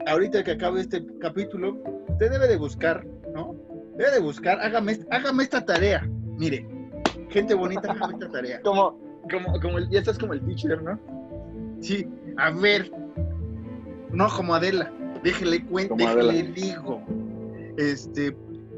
ahorita 0.06 0.44
que 0.44 0.52
acabe 0.52 0.80
este 0.80 1.04
capítulo, 1.20 1.82
usted 2.08 2.30
debe 2.30 2.48
de 2.48 2.56
buscar, 2.56 3.04
¿no? 3.34 3.54
Debe 3.96 4.12
de 4.12 4.20
buscar, 4.20 4.60
hágame, 4.60 4.98
hágame 5.10 5.42
esta 5.42 5.64
tarea. 5.64 6.08
Mire, 6.38 6.66
gente 7.36 7.54
bonita, 7.54 7.92
hágame 7.92 8.14
esta 8.14 8.28
tarea. 8.30 8.60
Como, 8.62 8.98
como, 9.30 9.60
como 9.60 9.78
el, 9.78 9.88
ya 9.90 10.00
estás 10.00 10.18
como 10.18 10.32
el 10.32 10.40
teacher, 10.42 10.82
¿no? 10.82 10.98
Sí, 11.80 12.06
a 12.36 12.50
ver, 12.50 12.90
no 14.10 14.28
como 14.28 14.54
Adela, 14.54 14.90
déjele 15.22 15.64
cuenta, 15.66 15.90
Como 15.94 16.04
déjele 16.06 16.30
Adela. 16.40 16.54
digo. 16.54 17.02
Este, 17.76 18.36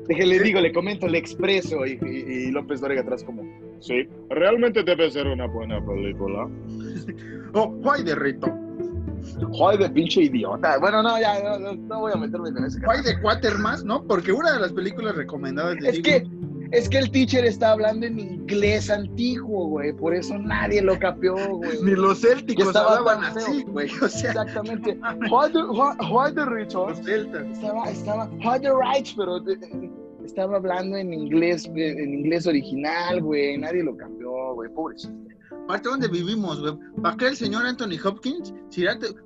Déjale, 0.09 0.39
digo, 0.41 0.59
le 0.61 0.73
comento, 0.73 1.07
le 1.07 1.19
expreso 1.19 1.85
y, 1.85 1.99
y- 2.03 2.47
y 2.47 2.51
López 2.51 2.81
Dóriga 2.81 3.03
atrás 3.03 3.23
como, 3.23 3.43
Sí, 3.81 4.09
realmente 4.31 4.83
debe 4.83 5.11
ser 5.11 5.27
una 5.27 5.47
buena 5.47 5.85
película. 5.85 6.49
oh, 7.55 7.79
¡ay 7.93 8.03
de 8.05 8.15
rito! 8.15 8.49
joder, 9.53 9.79
de 9.81 9.91
pinche 9.91 10.23
idiota. 10.23 10.79
Bueno, 10.79 11.03
no, 11.03 11.21
ya, 11.21 11.43
no, 11.43 11.59
no, 11.59 11.75
no 11.75 12.01
voy 12.01 12.13
a 12.15 12.17
meterme 12.17 12.53
con 12.53 12.65
ese 12.65 12.81
¡ay 12.89 13.03
de 13.03 13.21
Quatermass! 13.21 13.85
¿No? 13.85 14.03
Porque 14.05 14.33
una 14.33 14.53
de 14.55 14.61
las 14.61 14.73
películas 14.73 15.15
recomendadas 15.17 15.77
de 15.79 15.89
Es 15.91 15.97
Jimmy- 15.97 16.03
que, 16.03 16.27
es 16.71 16.89
que 16.89 16.99
el 16.99 17.11
teacher 17.11 17.45
está 17.45 17.73
hablando 17.73 18.07
en 18.07 18.19
inglés 18.19 18.91
antiguo, 18.91 19.69
güey. 19.69 19.93
Por 19.93 20.15
eso 20.15 20.39
nadie 20.39 20.83
lo 20.83 20.99
capeó, 20.99 21.35
güey. 21.57 21.83
ni 21.83 21.93
los 21.93 22.21
célticos 22.21 22.69
estaba 22.69 22.99
hablaban 22.99 23.25
así, 23.25 23.63
güey. 23.65 23.91
O 24.03 24.09
sea, 24.09 24.31
Exactamente. 24.31 24.99
Joder, 25.31 25.65
joder, 25.65 26.49
Richard. 26.49 26.89
los 26.91 26.99
celtas. 26.99 27.47
Estaba, 27.47 27.91
estaba, 27.91 28.31
joder, 28.43 28.73
right, 28.75 29.09
pero 29.17 29.39
eh, 29.49 29.91
estaba 30.25 30.57
hablando 30.57 30.97
en 30.97 31.15
inglés, 31.15 31.71
en 31.75 32.15
inglés 32.15 32.47
original, 32.47 33.23
güey. 33.23 33.57
Nadie 33.59 33.83
lo 33.83 33.97
cambió, 33.97 34.55
güey. 34.55 34.71
Pobrecito. 34.71 35.15
Parte 35.67 35.89
donde 35.89 36.09
vivimos, 36.09 36.61
güey. 36.61 36.75
¿Para 37.03 37.17
qué 37.17 37.29
el 37.29 37.37
señor 37.37 37.67
Anthony 37.67 37.99
Hopkins? 38.05 38.55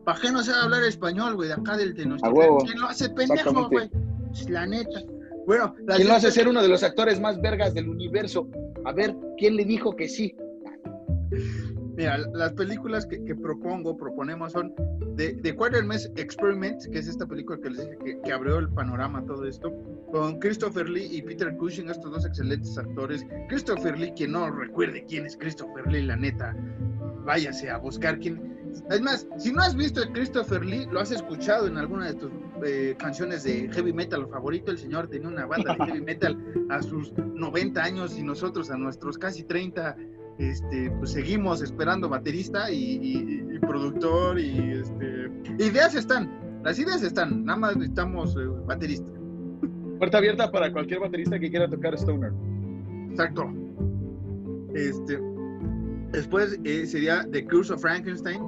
¿Para 0.05 0.20
qué 0.20 0.30
no 0.30 0.43
sabe 0.43 0.62
hablar 0.62 0.84
español, 0.84 1.34
güey? 1.34 1.49
De 1.49 1.55
acá 1.55 1.76
del. 1.76 2.18
A 2.22 2.30
huevo. 2.30 2.59
¿Quién 2.59 2.80
lo 2.80 2.88
hace 2.88 3.09
pendejo, 3.11 3.68
güey? 3.68 3.88
Pues, 3.88 4.49
La 4.49 4.66
neta. 4.66 5.03
Bueno, 5.47 5.74
la 5.86 5.97
¿Quién 5.97 6.09
lo 6.09 6.14
hace 6.14 6.30
ser 6.30 6.49
uno 6.49 6.62
de 6.62 6.68
los 6.68 6.82
actores 6.82 7.20
más 7.20 7.40
vergas 7.40 7.74
del 7.74 7.88
universo? 7.88 8.49
A 8.84 8.93
ver, 8.93 9.14
¿quién 9.38 9.57
le 9.57 9.64
dijo 9.64 9.95
que 9.95 10.09
sí? 10.09 10.34
Mira, 11.97 12.18
las 12.32 12.53
películas 12.53 13.05
que, 13.07 13.22
que 13.24 13.34
propongo, 13.34 13.97
proponemos 13.97 14.53
son 14.53 14.74
The, 15.16 15.34
The 15.34 15.55
Quatermass 15.55 16.11
Experiment, 16.16 16.82
que 16.90 16.99
es 16.99 17.09
esta 17.09 17.26
película 17.26 17.59
que 17.61 17.70
les 17.70 17.80
dije 17.80 17.99
que, 18.03 18.20
que 18.22 18.32
abrió 18.32 18.59
el 18.59 18.68
panorama 18.70 19.18
a 19.18 19.26
todo 19.26 19.45
esto, 19.47 19.70
con 20.11 20.38
Christopher 20.38 20.88
Lee 20.88 21.09
y 21.11 21.22
Peter 21.22 21.55
Cushing, 21.57 21.90
estos 21.90 22.11
dos 22.11 22.24
excelentes 22.24 22.78
actores. 22.78 23.26
Christopher 23.49 23.99
Lee, 23.99 24.12
quien 24.16 24.32
no 24.32 24.51
recuerde 24.51 25.05
quién 25.07 25.26
es 25.26 25.36
Christopher 25.36 25.86
Lee, 25.86 26.03
la 26.03 26.16
neta, 26.16 26.57
váyase 27.24 27.68
a 27.68 27.76
buscar 27.76 28.18
quién. 28.18 28.53
Es 28.91 29.01
más, 29.01 29.27
si 29.39 29.53
no 29.53 29.62
has 29.62 29.75
visto 29.75 30.03
a 30.03 30.12
Christopher 30.12 30.64
Lee, 30.64 30.87
lo 30.91 31.01
has 31.01 31.11
escuchado 31.11 31.66
en 31.66 31.77
alguna 31.79 32.07
de 32.07 32.14
tus 32.14 32.31
eh, 32.64 32.95
canciones 32.99 33.45
de 33.45 33.68
heavy 33.73 33.93
metal 33.93 34.27
favorito. 34.29 34.70
El 34.70 34.79
señor 34.79 35.09
tenía 35.09 35.29
una 35.29 35.47
banda 35.47 35.75
de 35.79 35.85
heavy 35.87 36.01
metal 36.01 36.39
a 36.70 36.83
sus 36.83 37.12
90 37.16 37.83
años 37.83 38.18
y 38.18 38.23
nosotros 38.23 38.70
a 38.70 38.77
nuestros 38.77 39.18
casi 39.18 39.45
30 39.45 39.97
este, 40.39 40.91
pues 40.99 41.11
seguimos 41.11 41.62
esperando 41.62 42.09
baterista 42.09 42.70
y, 42.70 42.77
y- 43.03 43.55
y 43.55 43.59
productor 43.61 44.39
y 44.41 44.73
este, 44.73 45.31
ideas 45.59 45.95
están, 45.95 46.31
las 46.64 46.79
ideas 46.79 47.03
están, 47.03 47.45
nada 47.45 47.59
más 47.59 47.77
necesitamos 47.77 48.35
eh, 48.37 48.47
baterista. 48.66 49.07
Puerta 49.99 50.18
abierta 50.18 50.51
para 50.51 50.73
cualquier 50.73 51.01
baterista 51.01 51.39
que 51.39 51.51
quiera 51.51 51.68
tocar 51.68 51.95
Stoner. 51.95 52.33
Exacto. 53.11 53.53
Este, 54.75 55.20
después 56.12 56.59
eh, 56.64 56.87
sería 56.87 57.27
The 57.31 57.45
Curse 57.47 57.75
of 57.75 57.83
Frankenstein 57.83 58.41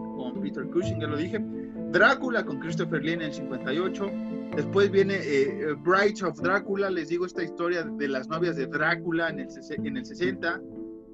Peter 0.44 0.64
Cushing, 0.68 1.00
ya 1.00 1.06
lo 1.08 1.16
dije. 1.16 1.42
Drácula 1.90 2.44
con 2.44 2.60
Christopher 2.60 3.02
Lee 3.02 3.14
en 3.14 3.22
el 3.22 3.32
58. 3.32 4.10
Después 4.56 4.90
viene 4.90 5.14
eh, 5.14 5.42
eh, 5.70 5.74
Brides 5.84 6.22
of 6.22 6.40
Drácula, 6.40 6.90
les 6.90 7.08
digo 7.08 7.26
esta 7.26 7.42
historia 7.42 7.82
de 7.82 8.08
las 8.08 8.28
novias 8.28 8.56
de 8.56 8.66
Drácula 8.66 9.30
en 9.30 9.40
el, 9.40 9.48
ses- 9.48 9.84
en 9.84 9.96
el 9.96 10.04
60. 10.04 10.60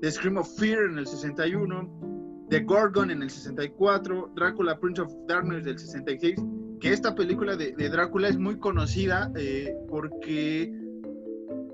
The 0.00 0.10
Scream 0.10 0.36
of 0.38 0.48
Fear 0.58 0.84
en 0.90 0.98
el 0.98 1.06
61. 1.06 2.46
The 2.50 2.60
Gorgon 2.60 3.10
en 3.10 3.22
el 3.22 3.30
64. 3.30 4.32
Drácula 4.34 4.78
Prince 4.78 5.00
of 5.02 5.12
Darkness 5.28 5.64
del 5.64 5.78
66. 5.78 6.36
Que 6.80 6.92
esta 6.92 7.14
película 7.14 7.56
de, 7.56 7.72
Drácula 7.90 8.28
es 8.28 8.38
muy 8.38 8.58
conocida 8.58 9.30
eh, 9.36 9.72
porque 9.88 10.72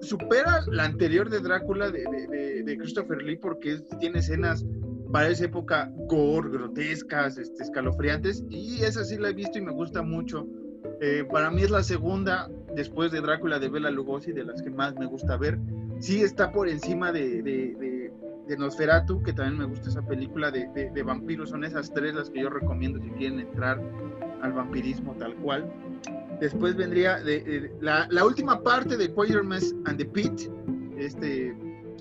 supera 0.00 0.62
la 0.70 0.84
anterior 0.84 1.30
de 1.30 1.40
Drácula 1.40 1.90
de, 1.90 2.76
Christopher 2.78 3.22
Lee 3.22 3.36
porque 3.36 3.78
tiene 4.00 4.18
escenas 4.18 4.64
para 5.12 5.28
esa 5.28 5.44
época 5.44 5.90
gore, 6.08 6.50
grotescas, 6.50 7.38
este, 7.38 7.62
escalofriantes 7.62 8.44
y 8.50 8.82
esa 8.82 9.04
sí 9.04 9.16
la 9.16 9.30
he 9.30 9.32
visto 9.32 9.58
y 9.58 9.62
me 9.62 9.72
gusta 9.72 10.02
mucho. 10.02 10.46
Eh, 11.00 11.24
para 11.30 11.50
mí 11.50 11.62
es 11.62 11.70
la 11.70 11.82
segunda 11.82 12.50
después 12.74 13.12
de 13.12 13.20
Drácula 13.20 13.58
de 13.58 13.68
Bela 13.68 13.90
Lugosi 13.90 14.32
de 14.32 14.44
las 14.44 14.62
que 14.62 14.70
más 14.70 14.94
me 14.96 15.06
gusta 15.06 15.36
ver. 15.36 15.58
Sí 15.98 16.22
está 16.22 16.52
por 16.52 16.68
encima 16.68 17.12
de, 17.12 17.42
de, 17.42 18.56
Nosferatu, 18.56 19.22
que 19.22 19.32
también 19.32 19.58
me 19.58 19.64
gusta 19.64 19.90
esa 19.90 20.02
película 20.02 20.50
de, 20.50 21.02
vampiros. 21.02 21.50
Son 21.50 21.64
esas 21.64 21.92
tres 21.92 22.14
las 22.14 22.30
que 22.30 22.40
yo 22.40 22.48
recomiendo 22.48 23.00
si 23.00 23.10
quieren 23.10 23.40
entrar 23.40 23.80
al 24.40 24.52
vampirismo 24.52 25.14
tal 25.14 25.34
cual. 25.36 25.70
Después 26.40 26.76
vendría 26.76 27.18
la, 27.80 28.06
la 28.08 28.24
última 28.24 28.62
parte 28.62 28.96
de 28.96 29.12
Quatermass 29.12 29.74
and 29.86 29.98
the 29.98 30.04
Pit, 30.04 30.50
este, 30.96 31.54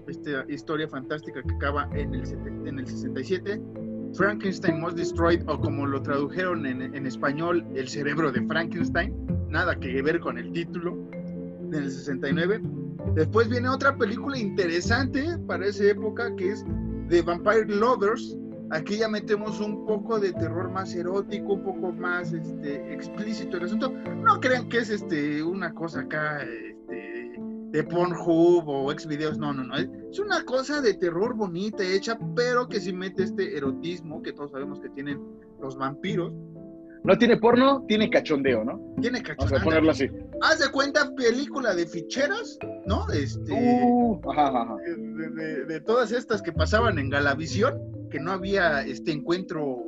esta 0.08 0.45
historia 0.49 0.88
fantástica 0.88 1.41
que 1.41 1.53
acaba 1.56 1.89
en 1.93 2.14
el, 2.16 2.24
en 2.68 2.80
el 2.80 2.88
67. 2.88 3.62
Frankenstein 4.14 4.80
Most 4.80 4.97
Destroyed, 4.97 5.43
o 5.47 5.60
como 5.60 5.86
lo 5.86 6.01
tradujeron 6.01 6.66
en, 6.66 6.82
en 6.82 7.06
español, 7.06 7.66
El 7.76 7.88
cerebro 7.88 8.32
de 8.32 8.41
Frankenstein. 8.47 9.14
Nada 9.49 9.76
que 9.76 10.01
ver 10.01 10.20
con 10.20 10.38
el 10.38 10.51
título, 10.51 10.97
en 11.72 11.74
el 11.74 11.91
69. 11.91 12.62
Después 13.14 13.49
viene 13.49 13.70
otra 13.70 13.97
película 13.97 14.38
interesante 14.38 15.38
para 15.47 15.66
esa 15.66 15.86
época 15.86 16.36
que 16.36 16.51
es 16.51 16.66
The 17.10 17.22
Vampire 17.22 17.66
Lovers. 17.68 18.38
Aquí 18.72 18.97
ya 18.97 19.08
metemos 19.08 19.60
un 19.60 19.86
poco 19.86 20.20
de 20.20 20.34
terror 20.34 20.72
más 20.72 20.93
erótico, 20.95 21.53
un 21.53 21.64
poco 21.64 21.91
más 21.91 22.34
este, 22.34 22.93
explícito 22.93 23.58
el 23.58 23.66
asunto. 23.66 23.89
No 24.24 24.39
crean 24.39 24.68
que 24.70 24.80
es 24.80 24.89
este, 24.89 25.43
una 25.43 25.74
cosa 25.74 26.01
acá 26.01 26.41
este, 26.41 26.75
de 27.76 27.84
Pornhub 27.84 28.64
o 28.70 28.92
Xvideos, 28.98 29.38
no, 29.38 29.52
no, 29.54 29.64
no. 29.66 29.76
Es 29.76 30.20
una 30.20 30.44
cosa 30.46 30.80
de 30.82 30.94
terror 30.94 31.36
bonita, 31.36 31.84
hecha, 31.84 32.18
pero 32.36 32.68
que 32.70 32.80
sí 32.80 32.94
mete 32.94 33.24
este 33.24 33.58
erotismo 33.58 34.22
que 34.22 34.32
todos 34.32 34.52
sabemos 34.52 34.80
que 34.80 34.90
tienen 34.90 35.22
los 35.62 35.78
vampiros. 35.78 36.32
No 37.04 37.18
tiene 37.18 37.38
porno, 37.38 37.84
tiene 37.88 38.10
cachondeo, 38.10 38.64
¿no? 38.64 38.80
Tiene 39.02 39.20
Vamos 39.20 39.30
a 39.30 39.36
cachondeo. 39.36 39.64
ponerlo 39.64 39.92
así. 39.92 40.10
Haz 40.42 40.60
de 40.60 40.72
cuenta 40.72 41.14
película 41.16 41.76
de 41.76 41.86
ficheras, 41.86 42.58
¿no? 42.88 43.06
Este, 43.12 43.52
Uh, 43.52 44.20
ajá, 44.32 44.48
ajá, 44.48 44.62
ajá. 44.64 44.76
de, 44.78 45.30
de- 45.30 45.66
de 45.66 45.82
todas 45.82 46.12
estas 46.14 46.42
que 46.42 46.52
pasaban 46.54 46.98
en 46.98 47.10
Galavisión, 47.10 47.78
que 48.10 48.20
no 48.22 48.32
había 48.32 48.82
este 48.86 49.12
encuentro 49.12 49.84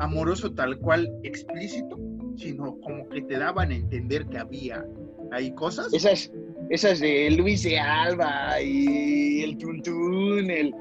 amoroso 0.00 0.52
tal 0.54 0.78
cual 0.78 1.08
explícito, 1.22 1.96
sino 2.36 2.78
como 2.80 3.08
que 3.08 3.22
te 3.22 3.38
daban 3.38 3.70
a 3.70 3.74
entender 3.76 4.26
que 4.26 4.38
había 4.38 4.84
ahí 5.30 5.54
cosas. 5.54 5.92
Esas, 5.94 6.30
esas 6.70 7.00
de 7.00 7.30
Luis 7.30 7.62
de 7.62 7.78
Alba 7.78 8.60
y 8.60 9.42
el 9.42 9.56
Tuntún, 9.58 10.50
el, 10.50 10.74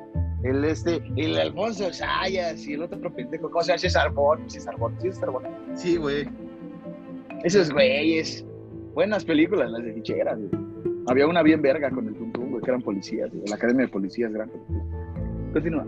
el 0.44 0.66
este, 0.66 1.02
el 1.16 1.38
Alfonso 1.38 1.92
Sayas 1.94 2.66
y 2.68 2.74
el 2.74 2.84
otro 2.84 3.14
pendejo, 3.14 3.50
¿cómo 3.50 3.62
se 3.62 3.70
llama? 3.70 3.80
César 3.80 4.12
Bon, 4.12 4.50
César 4.50 4.76
Bon, 4.78 4.94
sí, 5.00 5.10
César 5.12 5.32
Bon. 5.32 5.44
Sí, 5.76 5.96
güey. 5.98 6.28
Esos 7.44 7.72
güeyes. 7.72 8.46
Buenas 8.94 9.24
películas, 9.24 9.70
las 9.72 9.84
de 9.84 9.94
ficheras, 9.94 10.38
güey. 10.38 10.50
Había 11.08 11.28
una 11.28 11.42
bien 11.44 11.62
verga 11.62 11.90
con 11.90 12.08
el 12.08 12.16
Tuntún, 12.16 12.50
güey, 12.52 12.64
que 12.64 12.70
eran 12.72 12.82
policías, 12.82 13.30
güey. 13.32 13.44
La 13.48 13.56
Academia 13.56 13.86
de 13.86 13.92
Policías, 13.92 14.32
gran. 14.34 14.52
Continúa. 15.54 15.86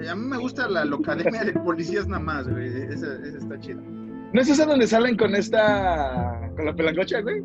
Eh, 0.00 0.08
A 0.08 0.14
mí 0.14 0.26
me 0.26 0.36
gusta 0.38 0.68
la 0.68 0.84
locademia 0.84 1.42
de 1.44 1.52
policías 1.54 2.06
nada 2.06 2.22
más, 2.22 2.48
güey. 2.48 2.68
Esa, 2.84 3.14
esa 3.26 3.38
está 3.38 3.58
chida. 3.60 3.80
¿No 4.32 4.40
es 4.40 4.48
esa 4.48 4.64
donde 4.66 4.86
salen 4.86 5.16
con 5.16 5.34
esta. 5.34 6.50
con 6.54 6.66
la 6.66 6.74
pelangocha, 6.74 7.20
güey? 7.20 7.42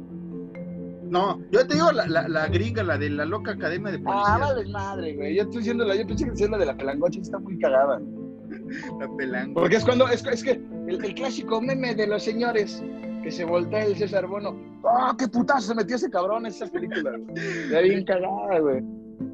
No, 1.10 1.40
yo 1.52 1.66
te 1.68 1.76
digo 1.76 1.92
la, 1.92 2.08
la, 2.08 2.28
la 2.28 2.48
gringa, 2.48 2.84
la 2.84 2.98
de 2.98 3.10
la 3.10 3.26
loca 3.26 3.52
academia 3.52 3.92
de 3.92 4.00
policías. 4.00 4.28
Ah, 4.28 4.38
vale 4.40 4.70
madre, 4.72 5.16
güey. 5.16 5.36
Yo 5.36 5.44
estoy 5.44 5.60
diciendo 5.60 5.86
la, 5.86 5.96
yo 5.96 6.06
pensé 6.08 6.26
que 6.26 6.32
decía 6.32 6.48
la 6.50 6.58
de 6.58 6.66
la 6.66 6.76
pelangocha, 6.76 7.20
está 7.22 7.38
muy 7.40 7.58
cagada. 7.60 8.02
La 9.00 9.08
pelanga. 9.18 9.54
Porque 9.56 9.76
es 9.78 9.84
cuando, 9.86 10.08
es, 10.08 10.24
es 10.26 10.44
que 10.44 10.52
el, 10.88 11.04
el 11.04 11.14
clásico 11.16 11.60
meme 11.62 11.96
de 11.96 12.06
los 12.08 12.24
señores 12.24 12.82
que 13.24 13.32
se 13.32 13.44
voltea 13.44 13.86
el 13.86 13.96
César 13.96 14.28
Bono. 14.28 14.56
¡Ah, 14.86 15.16
qué 15.18 15.28
putazo 15.28 15.62
se 15.70 15.76
metió 15.76 15.96
ese 15.96 16.10
cabrón 16.12 16.46
en 16.46 16.52
esa 16.52 16.68
película! 16.68 17.18
Está 17.36 17.80
bien 17.82 18.06
cagada, 18.06 18.60
güey. 18.60 18.84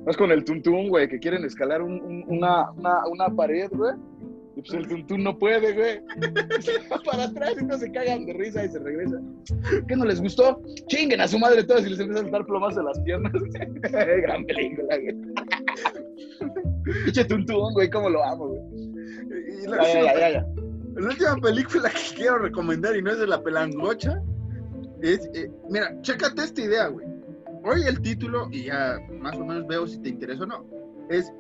Es 0.08 0.16
con 0.16 0.32
el 0.32 0.44
tuntún, 0.46 0.88
güey, 0.90 1.10
que 1.10 1.20
quieren 1.20 1.44
escalar 1.44 1.82
un- 1.82 2.02
un- 2.02 2.24
una, 2.28 2.72
una, 2.72 3.06
una 3.08 3.30
pared, 3.36 3.70
güey. 3.72 3.94
Y 4.64 4.70
pues 4.70 4.84
el 4.84 4.88
tuntún 4.88 5.24
no 5.24 5.38
puede, 5.38 5.74
güey. 5.74 6.02
Se 6.62 6.78
va 6.88 7.00
para 7.04 7.24
atrás 7.24 7.56
y 7.60 7.66
no 7.66 7.78
se 7.78 7.92
cagan 7.92 8.26
de 8.26 8.34
risa 8.34 8.64
y 8.64 8.70
se 8.70 8.80
regresa. 8.80 9.20
¿Qué 9.88 9.96
no 9.96 10.06
les 10.06 10.22
gustó? 10.22 10.62
Chinguen 10.88 11.22
a 11.22 11.28
su 11.28 11.40
madre 11.40 11.64
todos 11.64 11.86
y 11.86 11.90
les 11.90 12.00
empiezan 12.00 12.28
a 12.28 12.32
dar 12.32 12.46
plomas 12.46 12.78
en 12.78 12.86
las 12.86 13.00
piernas. 13.00 13.32
Gran 13.82 14.46
película, 14.46 14.98
güey. 14.98 15.16
Pinche 17.06 17.26
tuntún, 17.26 17.74
güey, 17.74 17.90
cómo 17.90 18.10
lo 18.10 18.24
amo, 18.24 18.50
güey. 18.50 18.62
Y 19.64 19.68
la, 19.68 19.78
Ya, 19.84 19.94
ya, 19.94 20.14
ya, 20.14 20.30
ya. 20.30 20.46
la 20.96 21.08
última 21.08 21.36
película 21.38 21.90
que 21.90 22.16
quiero 22.16 22.38
recomendar 22.40 22.96
y 22.96 23.02
no 23.02 23.12
es 23.12 23.20
de 23.20 23.28
la 23.28 23.42
pelangocha 23.42 24.22
es, 25.02 25.28
eh, 25.34 25.52
mira, 25.70 26.00
chécate 26.02 26.44
esta 26.44 26.62
idea, 26.62 26.88
güey. 26.88 27.08
Hoy 27.64 27.82
el 27.88 28.00
título, 28.02 28.48
y 28.52 28.66
ya 28.66 29.00
más 29.20 29.36
o 29.38 29.46
menos 29.46 29.66
veo 29.68 29.88
si 29.88 30.00
te 30.00 30.10
interesa 30.10 30.44
o 30.44 30.48
no, 30.48 30.66
es 31.10 31.32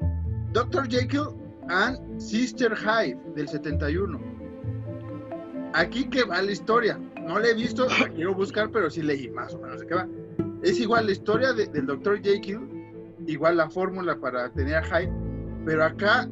Dr. 0.53 0.87
Jekyll 0.87 1.27
and 1.71 2.19
Sister 2.19 2.75
Hyde 2.75 3.17
del 3.35 3.47
71. 3.47 4.19
Aquí 5.73 6.05
que 6.09 6.23
va 6.23 6.41
la 6.41 6.51
historia. 6.51 6.99
No 7.25 7.39
la 7.39 7.47
he 7.49 7.53
visto, 7.53 7.87
la 7.87 8.09
quiero 8.09 8.35
buscar, 8.35 8.69
pero 8.71 8.89
sí 8.89 9.01
leí 9.01 9.29
más 9.29 9.53
o 9.53 9.59
menos 9.59 9.79
de 9.79 9.87
qué 9.87 9.95
va. 9.95 10.07
Es 10.63 10.79
igual 10.79 11.05
la 11.05 11.11
historia 11.13 11.53
de- 11.53 11.67
del 11.67 11.85
Dr. 11.85 12.21
Jekyll, 12.21 12.59
igual 13.27 13.57
la 13.57 13.69
fórmula 13.69 14.19
para 14.19 14.49
tener 14.51 14.75
a 14.75 14.83
Hyde, 14.83 15.11
pero 15.65 15.85
acá 15.85 16.29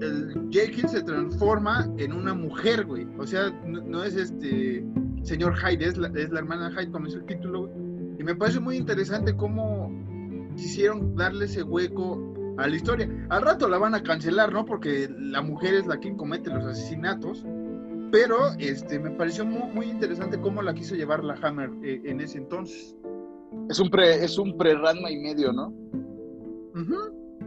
el 0.00 0.48
Jekyll 0.50 0.88
se 0.88 1.02
transforma 1.02 1.90
en 1.96 2.12
una 2.12 2.34
mujer, 2.34 2.84
güey. 2.84 3.06
O 3.18 3.26
sea, 3.26 3.50
no, 3.64 3.80
no 3.80 4.04
es 4.04 4.14
este 4.14 4.84
señor 5.22 5.54
Hyde, 5.56 5.86
es 5.86 5.96
la, 5.96 6.08
es 6.08 6.30
la 6.30 6.40
hermana 6.40 6.70
Hyde, 6.70 6.90
como 6.92 7.06
es 7.06 7.14
el 7.14 7.24
título, 7.24 7.66
güey. 7.66 7.72
Y 8.18 8.24
me 8.24 8.34
parece 8.34 8.60
muy 8.60 8.76
interesante 8.76 9.34
cómo 9.34 9.90
quisieron 10.56 11.16
darle 11.16 11.46
ese 11.46 11.62
hueco 11.62 12.34
a 12.58 12.66
la 12.68 12.74
historia. 12.76 13.08
Al 13.28 13.42
rato 13.42 13.68
la 13.68 13.78
van 13.78 13.94
a 13.94 14.02
cancelar, 14.02 14.52
¿no? 14.52 14.64
Porque 14.64 15.08
la 15.10 15.42
mujer 15.42 15.74
es 15.74 15.86
la 15.86 15.98
que 15.98 16.14
comete 16.16 16.50
los 16.50 16.64
asesinatos. 16.64 17.44
Pero 18.12 18.36
este, 18.58 18.98
me 19.00 19.10
pareció 19.10 19.44
muy, 19.44 19.72
muy 19.74 19.86
interesante 19.86 20.40
cómo 20.40 20.62
la 20.62 20.72
quiso 20.74 20.94
llevar 20.94 21.24
la 21.24 21.34
Hammer 21.42 21.70
eh, 21.82 22.00
en 22.04 22.20
ese 22.20 22.38
entonces. 22.38 22.94
Es 23.68 23.80
un 23.80 23.90
pre, 23.90 24.24
es 24.24 24.38
un 24.38 24.56
pre-Ranma 24.56 25.10
y 25.10 25.18
medio, 25.18 25.52
¿no? 25.52 25.72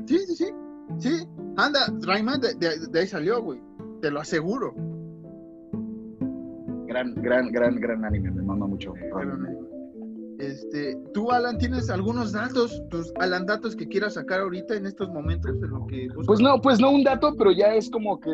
Sí, 0.06 0.18
sí, 0.28 0.36
sí. 0.36 0.46
Sí. 0.98 1.28
Anda, 1.56 1.80
Rayman 2.02 2.42
de, 2.42 2.56
de- 2.56 2.88
de 2.92 3.00
ahí 3.00 3.08
salió, 3.08 3.42
güey. 3.42 3.62
Te 4.02 4.12
lo 4.12 4.20
aseguro. 4.20 4.74
Gran, 6.88 7.14
gran, 7.16 7.52
gran, 7.52 7.76
gran 7.80 8.04
anime, 8.04 8.32
me 8.32 8.42
mama 8.42 8.66
mucho. 8.68 8.94
Pero, 8.94 9.38
Este, 10.40 10.98
tú, 11.14 11.32
Alan, 11.32 11.58
¿tienes 11.58 11.90
algunos 11.90 12.32
datos, 12.32 12.82
tus 12.90 13.12
Alan 13.20 13.46
datos 13.46 13.76
que 13.76 13.88
quieras 13.88 14.14
sacar 14.14 14.40
ahorita 14.40 14.76
en 14.76 14.86
estos 14.86 15.10
momentos 15.10 15.52
en 15.52 15.70
lo 15.70 15.86
que 15.86 16.08
Pues 16.26 16.40
no, 16.40 16.62
pues 16.62 16.80
no 16.80 16.92
un 16.92 17.04
dato, 17.04 17.36
pero 17.38 17.52
ya 17.52 17.74
es 17.76 17.90
como 17.90 18.20
que 18.20 18.32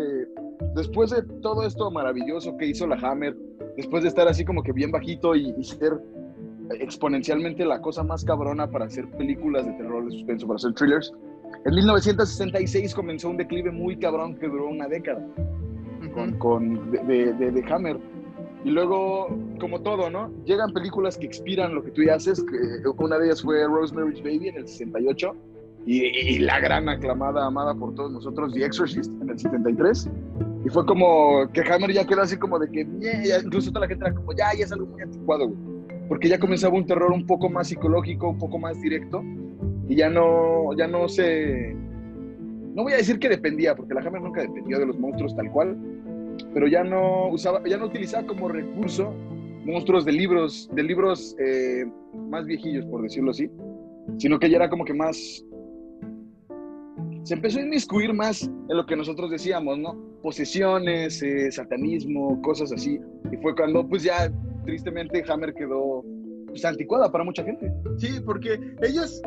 después 0.76 1.10
de 1.10 1.24
todo 1.42 1.66
esto 1.66 1.90
maravilloso 1.90 2.56
que 2.58 2.68
hizo 2.68 2.86
la 2.86 2.96
Hammer, 2.96 3.36
después 3.76 4.04
de 4.04 4.10
estar 4.10 4.28
así 4.28 4.46
como 4.46 4.62
que 4.62 4.72
bien 4.72 4.92
bajito 4.92 5.36
y, 5.36 5.54
y 5.58 5.64
ser 5.64 6.00
exponencialmente 6.80 7.66
la 7.66 7.82
cosa 7.82 8.04
más 8.04 8.24
cabrona 8.24 8.70
para 8.70 8.86
hacer 8.86 9.10
películas 9.18 9.66
de 9.66 9.74
terror, 9.74 10.06
de 10.06 10.12
suspenso, 10.12 10.48
para 10.48 10.58
hacer 10.58 10.74
thrillers, 10.74 11.12
en 11.66 11.74
1966 11.74 12.94
comenzó 12.94 13.30
un 13.30 13.38
declive 13.38 13.72
muy 13.72 13.98
cabrón 13.98 14.36
que 14.36 14.48
duró 14.48 14.68
una 14.68 14.88
década 14.88 15.26
con, 16.14 16.38
con 16.38 16.92
de, 16.92 17.34
de, 17.34 17.52
de 17.52 17.74
Hammer. 17.74 18.00
Y 18.66 18.72
luego, 18.72 19.28
como 19.60 19.80
todo, 19.82 20.10
¿no? 20.10 20.32
Llegan 20.44 20.74
películas 20.74 21.20
que 21.20 21.28
expiran 21.28 21.76
lo 21.76 21.84
que 21.84 21.92
tú 21.92 22.02
ya 22.02 22.16
haces. 22.16 22.44
Una 22.98 23.20
de 23.20 23.28
ellas 23.28 23.44
fue 23.44 23.64
Rosemary's 23.64 24.24
Baby 24.24 24.50
en 24.50 24.58
el 24.58 24.68
68 24.68 25.36
y, 25.86 26.02
y, 26.04 26.40
la 26.40 26.60
gran 26.60 26.90
aclamada, 26.90 27.46
amada 27.46 27.76
por 27.76 27.94
todos 27.94 28.12
nosotros, 28.12 28.56
The 28.56 28.66
Exorcist 28.66 29.12
en 29.22 29.30
el 29.30 29.38
73. 29.38 30.10
Y 30.66 30.70
fue 30.70 30.84
como 30.84 31.48
que 31.54 31.62
Hammer 31.62 31.94
ya 31.94 32.08
quedó 32.08 32.24
así 32.24 32.38
como 32.38 32.58
de 32.58 32.68
que, 32.72 32.88
yeah, 33.00 33.40
incluso 33.44 33.70
toda 33.70 33.82
la 33.82 33.88
gente 33.88 34.04
era 34.04 34.16
como, 34.16 34.34
ya, 34.34 34.52
ya 34.58 34.66
es 34.66 34.72
algo 34.72 34.88
muy 34.88 35.00
anticuado, 35.00 35.48
güey. 35.48 35.60
Porque 36.08 36.28
ya 36.28 36.40
comenzaba 36.40 36.74
un 36.74 36.88
terror 36.88 37.12
un 37.12 37.28
poco 37.28 37.52
más 37.52 37.68
psicológico, 37.68 38.30
un 38.30 38.40
poco 38.40 38.58
más 38.58 38.82
directo. 38.82 39.22
Y 39.88 39.96
ya 39.96 40.10
no, 40.10 40.76
ya 40.76 40.88
no 40.88 41.08
se... 41.08 41.76
No 42.74 42.82
voy 42.82 42.94
a 42.94 42.98
decir 42.98 43.20
que 43.20 43.30
dependía, 43.30 43.76
porque 43.76 43.94
la 43.94 44.02
Hammer 44.02 44.24
nunca 44.24 44.42
dependió 44.42 44.80
de 44.80 44.88
los 44.88 44.98
monstruos 44.98 45.36
tal 45.36 45.52
cual, 45.52 45.78
pero 46.54 46.68
ya 46.68 46.84
no 46.84 47.30
usaba, 47.30 47.62
ya 47.68 47.78
no 47.78 47.86
utilizaba 47.86 48.26
como 48.28 48.48
recurso 48.48 49.14
monstruos 49.66 50.06
de 50.06 50.12
libros, 50.12 50.70
de 50.74 50.84
libros 50.84 51.36
eh, 51.40 51.86
más 52.30 52.46
viejillos, 52.46 52.86
por 52.86 53.02
decirlo 53.02 53.32
así, 53.32 53.50
sino 54.18 54.40
que 54.40 54.50
ya 54.50 54.58
era 54.58 54.70
como 54.70 54.86
que 54.86 54.94
más, 54.94 55.44
se 57.24 57.34
empezó 57.34 57.60
a 57.60 57.64
inmiscuir 57.64 58.14
más 58.14 58.44
en 58.44 58.78
lo 58.78 58.86
que 58.86 58.96
nosotros 58.96 59.32
decíamos, 59.32 59.80
¿no? 59.80 59.96
Posesiones, 60.22 61.22
eh, 61.24 61.52
satanismo, 61.52 62.40
cosas 62.44 62.72
así, 62.72 63.00
y 63.32 63.38
fue 63.38 63.56
cuando, 63.56 63.88
pues 63.88 64.04
ya, 64.04 64.32
tristemente, 64.66 65.24
Hammer 65.28 65.54
quedó 65.54 66.04
pues, 66.48 66.64
anticuada 66.64 67.12
para 67.12 67.24
mucha 67.24 67.44
gente. 67.44 67.72
Sí, 67.98 68.20
porque 68.24 68.60
ellos, 68.84 69.22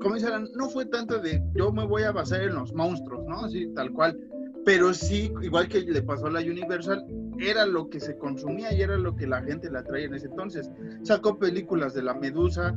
como 0.00 0.14
dicen, 0.14 0.46
no 0.56 0.68
fue 0.68 0.84
tanto 0.86 1.18
de 1.18 1.42
yo 1.54 1.72
me 1.72 1.86
voy 1.86 2.02
a 2.02 2.12
basar 2.12 2.42
en 2.42 2.54
los 2.54 2.72
monstruos, 2.74 3.24
¿no? 3.26 3.40
Así, 3.40 3.66
tal 3.74 3.90
cual 3.92 4.18
pero 4.64 4.94
sí, 4.94 5.32
igual 5.42 5.68
que 5.68 5.80
le 5.80 6.02
pasó 6.02 6.26
a 6.26 6.30
la 6.30 6.40
Universal, 6.40 7.04
era 7.38 7.66
lo 7.66 7.90
que 7.90 8.00
se 8.00 8.16
consumía 8.16 8.72
y 8.72 8.82
era 8.82 8.96
lo 8.96 9.14
que 9.16 9.26
la 9.26 9.42
gente 9.42 9.70
la 9.70 9.82
traía 9.82 10.06
en 10.06 10.14
ese 10.14 10.26
entonces. 10.26 10.70
Sacó 11.02 11.38
películas 11.38 11.94
de 11.94 12.02
la 12.02 12.14
Medusa, 12.14 12.74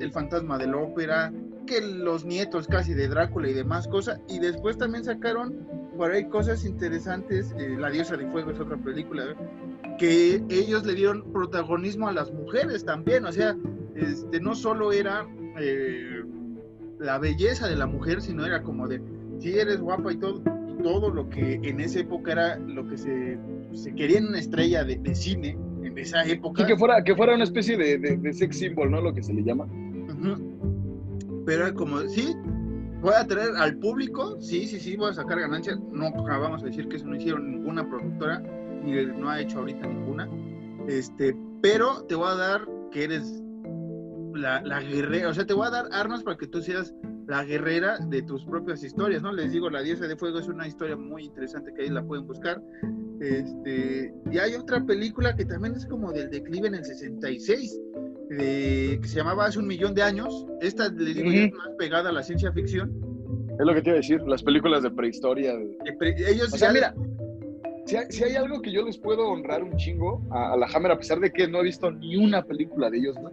el 0.00 0.12
fantasma 0.12 0.58
de 0.58 0.66
la 0.66 0.76
ópera, 0.76 1.32
que 1.66 1.80
los 1.80 2.24
nietos 2.24 2.66
casi 2.66 2.94
de 2.94 3.08
Drácula 3.08 3.48
y 3.48 3.54
demás 3.54 3.88
cosas, 3.88 4.20
y 4.28 4.38
después 4.38 4.76
también 4.76 5.04
sacaron 5.04 5.66
por 5.96 6.10
ahí 6.10 6.28
cosas 6.28 6.64
interesantes, 6.64 7.54
eh, 7.58 7.76
La 7.78 7.90
diosa 7.90 8.16
de 8.16 8.26
fuego 8.26 8.50
es 8.50 8.60
otra 8.60 8.76
película, 8.76 9.24
¿eh? 9.24 9.36
que 9.98 10.42
ellos 10.50 10.84
le 10.84 10.94
dieron 10.94 11.32
protagonismo 11.32 12.08
a 12.08 12.12
las 12.12 12.32
mujeres 12.32 12.84
también, 12.84 13.24
o 13.24 13.32
sea, 13.32 13.56
este, 13.94 14.40
no 14.40 14.54
solo 14.56 14.92
era 14.92 15.26
eh, 15.58 16.24
la 16.98 17.18
belleza 17.18 17.68
de 17.68 17.76
la 17.76 17.86
mujer, 17.86 18.20
sino 18.20 18.44
era 18.44 18.62
como 18.62 18.88
de, 18.88 19.00
si 19.38 19.56
eres 19.56 19.80
guapa 19.80 20.12
y 20.12 20.16
todo, 20.16 20.42
todo 20.84 21.10
lo 21.10 21.30
que 21.30 21.54
en 21.62 21.80
esa 21.80 22.00
época 22.00 22.32
era 22.32 22.58
lo 22.58 22.86
que 22.86 22.98
se, 22.98 23.38
se 23.72 23.94
quería 23.94 24.18
en 24.18 24.28
una 24.28 24.38
estrella 24.38 24.84
de, 24.84 24.96
de, 24.96 25.14
cine, 25.14 25.58
en 25.82 25.96
esa 25.96 26.24
época. 26.26 26.62
Sí, 26.62 26.68
que 26.68 26.76
fuera, 26.76 27.02
que 27.02 27.16
fuera 27.16 27.34
una 27.34 27.44
especie 27.44 27.78
de, 27.78 27.98
de, 27.98 28.18
de 28.18 28.32
sex 28.34 28.58
symbol, 28.58 28.90
¿no? 28.90 29.00
Lo 29.00 29.14
que 29.14 29.22
se 29.22 29.32
le 29.32 29.42
llama. 29.42 29.64
Uh 29.64 30.12
-huh. 30.12 31.44
Pero 31.46 31.74
como, 31.74 32.00
sí, 32.02 32.36
voy 33.00 33.14
a 33.16 33.26
traer 33.26 33.56
al 33.56 33.78
público, 33.78 34.38
sí, 34.42 34.66
sí, 34.66 34.78
sí, 34.78 34.94
voy 34.96 35.10
a 35.10 35.14
sacar 35.14 35.40
ganancias. 35.40 35.80
No 35.90 36.12
vamos 36.12 36.62
a 36.62 36.66
decir 36.66 36.86
que 36.88 36.96
eso 36.96 37.06
no 37.06 37.16
hicieron 37.16 37.50
ninguna 37.50 37.88
productora, 37.88 38.42
ni 38.84 38.92
no 39.06 39.30
ha 39.30 39.40
hecho 39.40 39.60
ahorita 39.60 39.86
ninguna. 39.86 40.28
Este, 40.86 41.34
pero 41.62 42.02
te 42.04 42.14
voy 42.14 42.28
a 42.28 42.34
dar 42.34 42.68
que 42.92 43.04
eres 43.04 43.42
la, 44.34 44.60
la 44.60 44.80
guerrera, 44.82 45.30
o 45.30 45.34
sea, 45.34 45.46
te 45.46 45.54
voy 45.54 45.66
a 45.66 45.70
dar 45.70 45.86
armas 45.92 46.22
para 46.22 46.36
que 46.36 46.46
tú 46.46 46.60
seas 46.60 46.94
la 47.26 47.44
guerrera 47.44 47.98
de 47.98 48.22
tus 48.22 48.44
propias 48.44 48.82
historias, 48.82 49.22
¿no? 49.22 49.32
Les 49.32 49.52
digo, 49.52 49.70
La 49.70 49.82
diosa 49.82 50.06
de 50.06 50.16
fuego 50.16 50.38
es 50.38 50.48
una 50.48 50.66
historia 50.66 50.96
muy 50.96 51.24
interesante 51.24 51.72
que 51.74 51.82
ahí 51.82 51.90
la 51.90 52.02
pueden 52.02 52.26
buscar. 52.26 52.62
Este, 53.20 54.12
y 54.30 54.38
hay 54.38 54.54
otra 54.54 54.84
película 54.84 55.34
que 55.34 55.44
también 55.44 55.74
es 55.74 55.86
como 55.86 56.12
del 56.12 56.30
declive 56.30 56.68
en 56.68 56.74
el 56.74 56.84
66, 56.84 57.80
de, 58.30 58.98
que 59.00 59.08
se 59.08 59.16
llamaba 59.16 59.46
Hace 59.46 59.58
un 59.58 59.66
millón 59.66 59.94
de 59.94 60.02
años. 60.02 60.46
Esta, 60.60 60.88
les 60.88 61.14
digo, 61.14 61.28
uh 61.28 61.32
-huh. 61.32 61.48
es 61.48 61.54
más 61.54 61.68
pegada 61.78 62.10
a 62.10 62.12
la 62.12 62.22
ciencia 62.22 62.52
ficción. 62.52 62.92
Es 63.58 63.64
lo 63.64 63.72
que 63.72 63.82
te 63.82 63.90
iba 63.90 63.94
a 63.94 64.00
decir, 64.00 64.20
las 64.22 64.42
películas 64.42 64.82
de 64.82 64.90
prehistoria. 64.90 65.56
De... 65.56 65.64
De 65.84 65.92
pre 65.98 66.14
ellos 66.30 66.52
o 66.52 66.56
sea, 66.56 66.72
mira, 66.72 66.94
si 67.86 67.96
hay, 67.96 68.06
si 68.10 68.24
hay, 68.24 68.34
algo 68.34 68.60
que 68.60 68.72
yo 68.72 68.84
les 68.84 68.98
puedo 68.98 69.28
honrar 69.28 69.62
un 69.62 69.76
chingo 69.76 70.22
a, 70.30 70.52
a, 70.52 70.56
la 70.56 70.66
Hammer, 70.66 70.92
a 70.92 70.98
pesar 70.98 71.20
de 71.20 71.30
que 71.30 71.46
no 71.46 71.60
he 71.60 71.64
visto 71.64 71.90
ni 71.90 72.16
una 72.16 72.42
película 72.42 72.90
de 72.90 72.98
ellos, 72.98 73.16
¿no? 73.22 73.30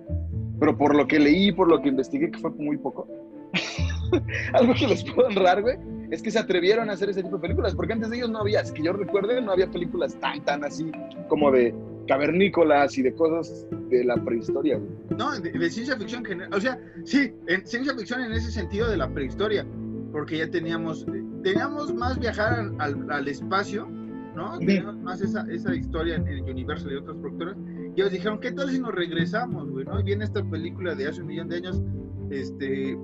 Pero 0.59 0.77
por 0.77 0.95
lo 0.95 1.07
que 1.07 1.17
leí, 1.17 1.51
por 1.51 1.67
lo 1.67 1.81
que 1.81 1.89
investigué, 1.89 2.29
que 2.29 2.37
fue 2.37 2.51
muy 2.51 2.77
poco, 2.77 3.07
algo 4.53 4.73
que 4.73 4.87
les 4.87 5.03
puedo 5.03 5.27
honrar, 5.27 5.61
güey, 5.61 5.77
es 6.11 6.21
que 6.21 6.31
se 6.31 6.39
atrevieron 6.39 6.89
a 6.89 6.93
hacer 6.93 7.09
ese 7.09 7.23
tipo 7.23 7.37
de 7.37 7.41
películas, 7.41 7.73
porque 7.75 7.93
antes 7.93 8.09
de 8.09 8.17
ellos 8.17 8.29
no 8.29 8.39
había, 8.39 8.61
es 8.61 8.71
que 8.71 8.83
yo 8.83 8.93
recuerde, 8.93 9.41
no 9.41 9.51
había 9.51 9.69
películas 9.69 10.19
tan, 10.19 10.43
tan 10.43 10.63
así 10.63 10.91
como 11.29 11.51
de 11.51 11.73
cavernícolas 12.07 12.97
y 12.97 13.03
de 13.03 13.13
cosas 13.13 13.65
de 13.89 14.03
la 14.03 14.15
prehistoria, 14.15 14.77
güey. 14.77 14.91
No, 15.17 15.31
de, 15.39 15.51
de 15.51 15.69
ciencia 15.69 15.95
ficción 15.95 16.25
general, 16.25 16.53
o 16.53 16.59
sea, 16.59 16.79
sí, 17.05 17.33
en 17.47 17.65
ciencia 17.65 17.95
ficción 17.95 18.21
en 18.21 18.33
ese 18.33 18.51
sentido 18.51 18.89
de 18.89 18.97
la 18.97 19.09
prehistoria, 19.09 19.65
porque 20.11 20.39
ya 20.39 20.49
teníamos, 20.49 21.05
teníamos 21.43 21.93
más 21.93 22.19
viajar 22.19 22.71
al, 22.79 23.09
al 23.09 23.27
espacio, 23.27 23.87
¿no? 24.35 24.59
Sí. 24.59 24.65
Teníamos 24.65 24.97
más 24.97 25.21
esa, 25.21 25.45
esa 25.49 25.73
historia 25.73 26.15
en, 26.15 26.27
en 26.27 26.43
Universal 26.43 26.91
y 26.91 26.95
otras 26.95 27.15
productoras, 27.17 27.55
y 27.95 28.01
ellos 28.01 28.11
dijeron, 28.11 28.39
¿qué 28.39 28.51
tal 28.51 28.69
si 28.69 28.79
nos 28.79 28.93
regresamos, 28.93 29.69
güey, 29.69 29.85
no? 29.85 29.99
Y 29.99 30.03
viene 30.03 30.25
esta 30.25 30.43
película 30.43 30.95
de 30.95 31.07
hace 31.07 31.21
un 31.21 31.27
millón 31.27 31.47
de 31.47 31.57
años, 31.57 31.81
este, 32.29 32.97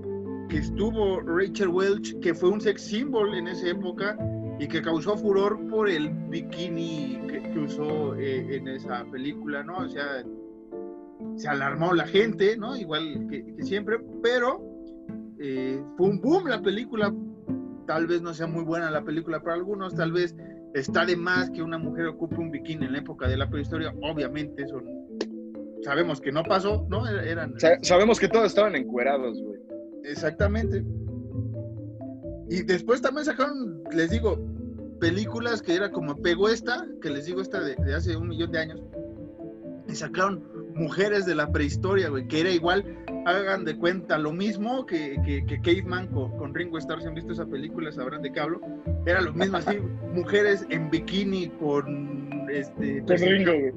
que 0.48 0.58
estuvo 0.58 1.20
Rachel 1.22 1.70
Welch, 1.70 2.20
que 2.20 2.34
fue 2.34 2.50
un 2.50 2.62
sex 2.62 2.82
symbol 2.82 3.34
en 3.36 3.48
esa 3.48 3.70
época 3.70 4.18
y 4.60 4.68
que 4.68 4.82
causó 4.82 5.18
furor 5.18 5.60
por 5.68 5.90
el 5.90 6.10
bikini 6.10 7.20
que, 7.28 7.44
que 7.44 7.60
usó 7.60 8.16
eh, 8.16 8.56
en 8.56 8.68
esa 8.68 9.06
película, 9.12 9.64
¿no? 9.64 9.78
O 9.78 9.90
sea, 9.90 10.24
se 11.36 11.48
alarmó 11.48 11.94
la 11.94 12.08
gente, 12.08 12.58
¿no? 12.58 12.76
Igual 12.76 13.28
que, 13.30 13.46
que 13.56 13.64
siempre, 13.64 14.00
pero 14.24 14.62
eh, 15.40 15.82
fue 15.98 16.08
un 16.08 16.22
boom 16.22 16.48
la 16.48 16.62
película. 16.62 17.14
Tal 17.86 18.08
vez 18.08 18.22
no 18.22 18.34
sea 18.34 18.48
muy 18.48 18.64
buena 18.64 18.92
la 18.92 19.04
película 19.04 19.42
para 19.42 19.56
algunos, 19.56 19.96
tal 19.96 20.12
vez 20.12 20.36
está 20.74 21.06
de 21.06 21.16
más 21.16 21.50
que 21.52 21.64
una 21.64 21.78
mujer 21.78 22.08
ocupe 22.08 22.36
un 22.36 22.52
bikini 22.52 22.86
en 22.86 22.94
la 22.94 23.00
época 23.00 23.28
de 23.28 23.38
la 23.38 23.50
prehistoria. 23.50 23.94
Obviamente, 24.02 24.64
eso 24.64 24.82
sabemos 25.84 26.20
que 26.20 26.32
no 26.32 26.44
pasó, 26.44 26.86
¿no? 26.90 27.08
Eran, 27.08 27.54
sabemos 27.82 28.20
que 28.20 28.28
todos 28.28 28.48
estaban 28.48 28.76
encuerados, 28.76 29.42
güey. 29.42 29.58
Exactamente. 30.08 30.84
Y 32.50 32.64
después 32.64 33.02
también 33.02 33.26
sacaron, 33.26 33.84
les 33.92 34.10
digo, 34.10 34.40
películas 35.00 35.62
que 35.62 35.76
era 35.76 35.92
como 35.92 36.16
pegó 36.16 36.50
esta, 36.50 36.88
que 37.02 37.10
les 37.10 37.26
digo 37.26 37.42
esta 37.42 37.62
de, 37.62 37.76
de 37.76 37.94
hace 37.94 38.16
un 38.16 38.30
millón 38.30 38.52
de 38.52 38.60
años, 38.60 38.82
y 39.88 39.96
sacaron 39.96 40.44
mujeres 40.76 41.26
de 41.26 41.36
la 41.36 41.52
prehistoria, 41.52 42.10
güey, 42.10 42.28
que 42.28 42.40
era 42.40 42.52
igual, 42.52 42.86
hagan 43.26 43.66
de 43.66 43.76
cuenta 43.76 44.18
lo 44.18 44.32
mismo 44.32 44.86
que, 44.86 45.18
que, 45.26 45.46
que 45.46 45.62
Caveman 45.62 46.08
con, 46.08 46.38
con, 46.38 46.54
Ringo 46.54 46.78
Starr, 46.78 47.02
si 47.02 47.08
han 47.08 47.16
visto 47.16 47.34
esa 47.34 47.46
película 47.46 47.92
sabrán 47.92 48.22
de 48.22 48.32
qué 48.32 48.40
hablo, 48.40 48.62
era 49.06 49.22
lo 49.22 49.34
mismo 49.34 49.58
así, 49.58 49.78
mujeres 50.14 50.66
en 50.70 50.90
bikini 50.90 51.50
con 51.60 52.48
este... 52.50 53.04
Con 53.04 53.18
Ringo, 53.18 53.52
güey. 53.52 53.74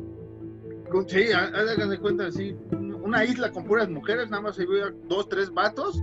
Con, 0.91 1.09
sí, 1.09 1.33
hagan 1.33 1.91
de 1.91 1.99
cuenta 1.99 2.27
así, 2.27 2.57
una 2.71 3.25
isla 3.25 3.51
con 3.51 3.65
puras 3.65 3.89
mujeres, 3.89 4.29
nada 4.31 4.43
más 4.43 4.57
se 4.57 4.67
veía 4.67 4.93
dos, 5.09 5.29
tres 5.29 5.51
vatos 5.53 6.01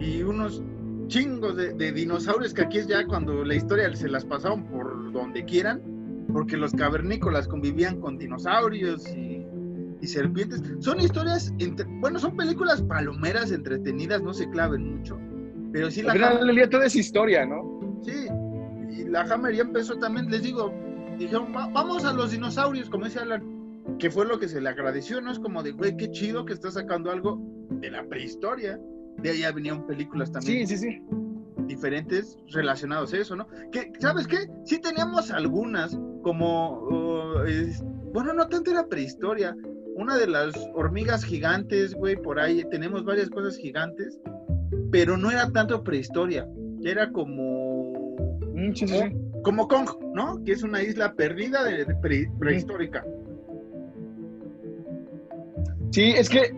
y 0.00 0.22
unos 0.22 0.62
chingos 1.06 1.56
de, 1.56 1.72
de, 1.74 1.92
dinosaurios 1.92 2.54
que 2.54 2.62
aquí 2.62 2.78
es 2.78 2.86
ya 2.86 3.06
cuando 3.06 3.44
la 3.44 3.54
historia 3.54 3.94
se 3.94 4.08
las 4.08 4.24
pasaron 4.24 4.64
por 4.64 5.12
donde 5.12 5.44
quieran, 5.44 5.82
porque 6.32 6.56
los 6.56 6.72
cavernícolas 6.72 7.46
convivían 7.46 8.00
con 8.00 8.18
dinosaurios 8.18 9.06
y, 9.14 9.46
y 10.00 10.06
serpientes. 10.06 10.62
Son 10.80 11.00
historias, 11.00 11.52
entre, 11.58 11.86
bueno, 12.00 12.18
son 12.18 12.36
películas 12.36 12.82
palomeras 12.82 13.52
entretenidas, 13.52 14.22
no 14.22 14.34
se 14.34 14.48
claven 14.50 14.96
mucho, 14.96 15.18
pero 15.72 15.90
sí 15.90 16.02
la... 16.02 16.12
Final 16.12 16.68
toda 16.70 16.86
es 16.86 16.96
historia, 16.96 17.46
¿no? 17.46 18.00
Sí, 18.02 18.26
y 18.90 19.04
la 19.04 19.22
Hammer 19.22 19.54
ya 19.54 19.62
empezó 19.62 19.98
también, 19.98 20.30
les 20.30 20.42
digo, 20.42 20.72
dijeron, 21.18 21.52
vamos 21.52 22.04
a 22.04 22.12
los 22.12 22.30
dinosaurios, 22.32 22.90
como 22.90 23.04
decía 23.04 23.22
Alan, 23.22 23.42
que 23.98 24.10
fue 24.10 24.26
lo 24.26 24.38
que 24.38 24.48
se 24.48 24.60
le 24.60 24.68
agradeció, 24.68 25.20
¿no? 25.20 25.30
Es 25.30 25.38
como 25.38 25.62
de, 25.62 25.72
güey, 25.72 25.96
qué 25.96 26.10
chido 26.10 26.44
que 26.44 26.52
está 26.52 26.70
sacando 26.70 27.10
algo 27.10 27.40
de 27.70 27.90
la 27.90 28.04
prehistoria. 28.04 28.80
De 29.18 29.30
allá 29.30 29.52
venían 29.52 29.86
películas 29.86 30.30
también. 30.32 30.66
Sí, 30.66 30.76
sí, 30.76 30.90
sí. 30.90 31.02
Diferentes 31.66 32.36
relacionados 32.52 33.12
a 33.14 33.18
eso, 33.18 33.36
¿no? 33.36 33.46
Que, 33.72 33.90
¿sabes 33.98 34.26
qué? 34.26 34.36
Sí 34.64 34.78
teníamos 34.80 35.30
algunas, 35.30 35.98
como, 36.22 36.80
uh, 36.88 37.42
es, 37.46 37.82
bueno, 38.12 38.32
no 38.34 38.46
tanto 38.48 38.70
era 38.70 38.86
prehistoria, 38.86 39.56
una 39.96 40.16
de 40.18 40.26
las 40.26 40.54
hormigas 40.74 41.24
gigantes, 41.24 41.94
güey, 41.94 42.16
por 42.16 42.38
ahí 42.38 42.64
tenemos 42.70 43.04
varias 43.04 43.30
cosas 43.30 43.56
gigantes, 43.56 44.20
pero 44.90 45.16
no 45.16 45.30
era 45.30 45.50
tanto 45.52 45.82
prehistoria, 45.82 46.46
era 46.82 47.10
como 47.10 47.84
Mm, 48.54 48.72
sí, 48.74 48.86
sí, 48.86 48.98
sí. 48.98 49.40
como 49.42 49.66
Kong, 49.66 49.88
¿no? 50.14 50.42
Que 50.44 50.52
es 50.52 50.62
una 50.62 50.80
isla 50.82 51.14
perdida 51.14 51.64
de, 51.64 51.84
de 51.84 51.94
pre- 51.96 52.30
prehistórica. 52.38 53.04
Sí, 55.90 56.12
es 56.16 56.28
que, 56.28 56.52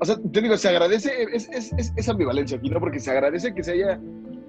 o 0.00 0.04
sea, 0.04 0.16
te 0.32 0.40
digo, 0.40 0.56
se 0.56 0.68
agradece, 0.68 1.10
es, 1.32 1.48
es, 1.50 1.72
es, 1.76 1.92
es 1.94 2.08
ambivalencia 2.08 2.56
aquí, 2.56 2.70
¿no? 2.70 2.80
Porque 2.80 2.98
se 2.98 3.10
agradece 3.10 3.54
que 3.54 3.62
se 3.62 3.72
haya 3.72 4.00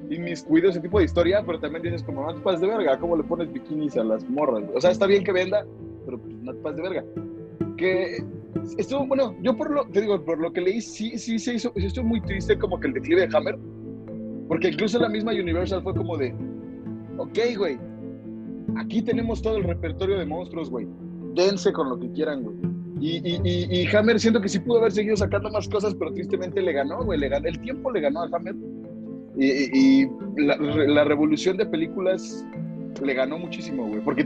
inmiscuido 0.10 0.70
ese 0.70 0.80
tipo 0.80 1.00
de 1.00 1.06
historia, 1.06 1.44
pero 1.46 1.60
también 1.60 1.84
dices, 1.84 2.04
como, 2.04 2.26
no 2.26 2.34
te 2.34 2.42
pases 2.42 2.62
de 2.62 2.68
verga, 2.68 2.98
¿cómo 3.00 3.18
le 3.18 3.24
pones 3.24 3.52
bikinis 3.52 3.98
a 3.98 4.04
las 4.04 4.28
morras? 4.30 4.64
O 4.74 4.80
sea, 4.80 4.92
está 4.92 5.08
bien 5.08 5.24
que 5.24 5.32
venda, 5.32 5.66
pero 6.06 6.20
pues, 6.20 6.34
no 6.36 6.54
te 6.54 6.60
pases 6.60 6.78
de 6.78 6.84
verga. 6.84 7.06
Que 7.78 8.24
estuvo, 8.78 9.06
bueno, 9.08 9.36
yo 9.42 9.56
por 9.56 9.72
lo, 9.72 9.86
te 9.88 10.02
digo, 10.02 10.24
por 10.24 10.40
lo 10.40 10.54
que 10.54 10.62
leí, 10.62 10.82
sí, 10.82 11.18
sí 11.18 11.38
se 11.38 11.56
hizo, 11.56 11.74
sí 11.76 11.86
estoy 11.86 12.04
muy 12.04 12.22
triste 12.22 12.58
como 12.58 12.80
que 12.80 12.88
el 12.88 12.94
declive 12.94 13.28
de 13.28 13.38
Hammer, 13.38 13.58
porque 14.48 14.70
incluso 14.70 15.00
la 15.00 15.10
misma 15.10 15.32
Universal 15.32 15.84
fue 15.84 15.94
como 15.94 16.18
de, 16.18 16.34
ok, 17.18 17.40
güey, 17.58 17.78
aquí 18.78 19.02
tenemos 19.02 19.42
todo 19.42 19.58
el 19.58 19.64
repertorio 19.64 20.18
de 20.18 20.26
monstruos, 20.26 20.70
güey, 20.70 20.88
dense 21.36 21.74
con 21.74 21.90
lo 21.90 22.00
que 22.00 22.10
quieran, 22.12 22.44
güey. 22.44 22.71
Y, 23.02 23.18
y, 23.28 23.42
y, 23.44 23.82
y 23.82 23.96
Hammer 23.96 24.20
siento 24.20 24.40
que 24.40 24.48
sí 24.48 24.60
pudo 24.60 24.78
haber 24.78 24.92
seguido 24.92 25.18
sacando 25.18 25.50
más 25.50 25.68
cosas, 25.68 25.96
pero 25.96 26.14
tristemente 26.14 26.62
le 26.62 26.72
ganó, 26.72 27.04
güey. 27.04 27.20
Le 27.20 27.30
ganó, 27.30 27.48
el 27.48 27.60
tiempo 27.60 27.92
le 27.92 28.00
ganó 28.00 28.22
a 28.22 28.30
Hammer. 28.32 28.56
Y, 29.38 30.06
la, 30.38 30.56
la 30.58 31.04
revolución 31.04 31.58
de 31.58 31.66
películas 31.66 32.46
le 33.04 33.14
ganó 33.16 33.40
muchísimo, 33.40 33.88
güey. 33.88 34.02
Porque, 34.02 34.26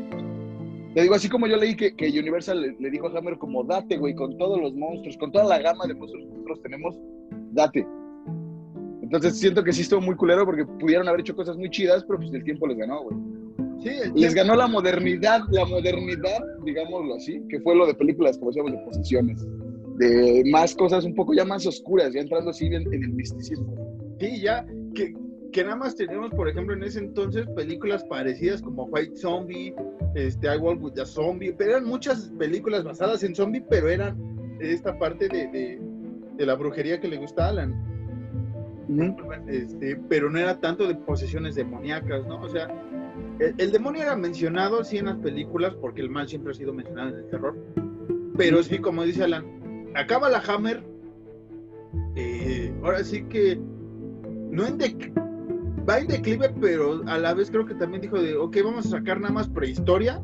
te 0.93 1.01
digo, 1.01 1.15
así 1.15 1.29
como 1.29 1.47
yo 1.47 1.55
leí 1.55 1.75
que, 1.75 1.95
que 1.95 2.09
Universal 2.19 2.61
le, 2.61 2.75
le 2.77 2.91
dijo 2.91 3.07
a 3.07 3.17
Hammer 3.17 3.37
como, 3.37 3.63
date, 3.63 3.97
güey, 3.97 4.13
con 4.13 4.37
todos 4.37 4.59
los 4.59 4.73
monstruos, 4.73 5.17
con 5.17 5.31
toda 5.31 5.45
la 5.45 5.59
gama 5.59 5.87
de 5.87 5.95
monstruos 5.95 6.25
que 6.25 6.31
nosotros 6.33 6.61
tenemos, 6.61 6.99
date. 7.53 7.87
Entonces 9.01 9.39
siento 9.39 9.63
que 9.63 9.71
sí 9.71 9.83
estuvo 9.83 10.01
muy 10.01 10.15
culero 10.15 10.43
porque 10.43 10.65
pudieron 10.65 11.07
haber 11.07 11.21
hecho 11.21 11.35
cosas 11.35 11.55
muy 11.55 11.69
chidas, 11.69 12.03
pero 12.05 12.19
pues 12.19 12.33
el 12.33 12.43
tiempo 12.43 12.67
les 12.67 12.77
ganó, 12.77 13.03
güey. 13.03 13.15
Sí, 13.85 13.91
Les 14.15 14.33
ganó 14.33 14.55
la 14.55 14.65
modernidad, 14.65 15.41
la 15.51 15.63
modernidad, 15.63 16.43
digámoslo 16.63 17.13
así, 17.15 17.39
que 17.49 17.59
fue 17.59 17.75
lo 17.75 17.85
de 17.85 17.93
películas, 17.93 18.35
como 18.35 18.49
decíamos, 18.49 18.71
de 18.71 18.79
posiciones, 18.79 19.47
de 19.97 20.43
más 20.49 20.73
cosas 20.73 21.05
un 21.05 21.13
poco 21.13 21.35
ya 21.35 21.45
más 21.45 21.67
oscuras, 21.67 22.11
ya 22.11 22.21
entrando 22.21 22.49
así 22.49 22.65
en, 22.65 22.91
en 22.91 23.03
el 23.03 23.13
misticismo. 23.13 23.75
Sí, 24.19 24.41
ya, 24.41 24.65
que, 24.95 25.13
que 25.51 25.63
nada 25.63 25.75
más 25.75 25.95
teníamos, 25.95 26.31
por 26.31 26.49
ejemplo, 26.49 26.73
en 26.73 26.83
ese 26.83 26.97
entonces 26.97 27.45
películas 27.55 28.03
parecidas 28.05 28.63
como 28.63 28.85
White 28.85 29.17
Zombie, 29.17 29.75
este, 30.15 30.47
I 30.47 30.57
Walk 30.57 30.81
with 30.81 30.93
the 30.93 31.05
Zombie, 31.05 31.53
pero 31.53 31.73
eran 31.73 31.85
muchas 31.85 32.33
películas 32.39 32.83
basadas 32.83 33.23
en 33.23 33.35
zombie, 33.35 33.63
pero 33.69 33.87
eran 33.87 34.17
esta 34.61 34.97
parte 34.97 35.27
de, 35.27 35.47
de, 35.49 35.79
de 36.37 36.45
la 36.47 36.55
brujería 36.55 36.99
que 36.99 37.07
le 37.07 37.17
gusta 37.17 37.45
a 37.45 37.49
Alan. 37.49 37.95
Este, 39.47 39.95
pero 40.09 40.29
no 40.29 40.39
era 40.39 40.59
tanto 40.59 40.87
de 40.87 40.95
posesiones 40.95 41.55
demoníacas, 41.55 42.25
¿no? 42.27 42.41
O 42.41 42.49
sea, 42.49 42.67
el, 43.39 43.71
demonio 43.71 44.03
era 44.03 44.15
mencionado 44.15 44.83
sí 44.83 44.97
en 44.97 45.05
las 45.05 45.17
películas, 45.17 45.73
porque 45.75 46.01
el 46.01 46.09
mal 46.09 46.27
siempre 46.27 46.51
ha 46.51 46.55
sido 46.55 46.73
mencionado 46.73 47.09
en 47.09 47.15
el 47.15 47.29
terror, 47.29 47.55
pero 48.37 48.63
sí, 48.63 48.79
como 48.79 49.03
dice 49.03 49.23
Alan, 49.23 49.45
acaba 49.95 50.29
la 50.29 50.39
Hammer, 50.39 50.83
eh, 52.15 52.73
ahora 52.83 53.03
sí 53.03 53.23
que 53.23 53.59
no 54.51 54.65
en 54.65 54.77
va 55.87 55.99
en 55.99 56.07
declive, 56.07 56.49
pero 56.59 57.03
a 57.07 57.17
la 57.17 57.33
vez 57.33 57.51
creo 57.51 57.65
que 57.65 57.75
también 57.75 58.01
dijo 58.01 58.21
de, 58.21 58.35
ok, 58.35 58.57
vamos 58.63 58.87
a 58.87 58.97
sacar 58.97 59.19
nada 59.19 59.33
más 59.33 59.49
prehistoria 59.49 60.21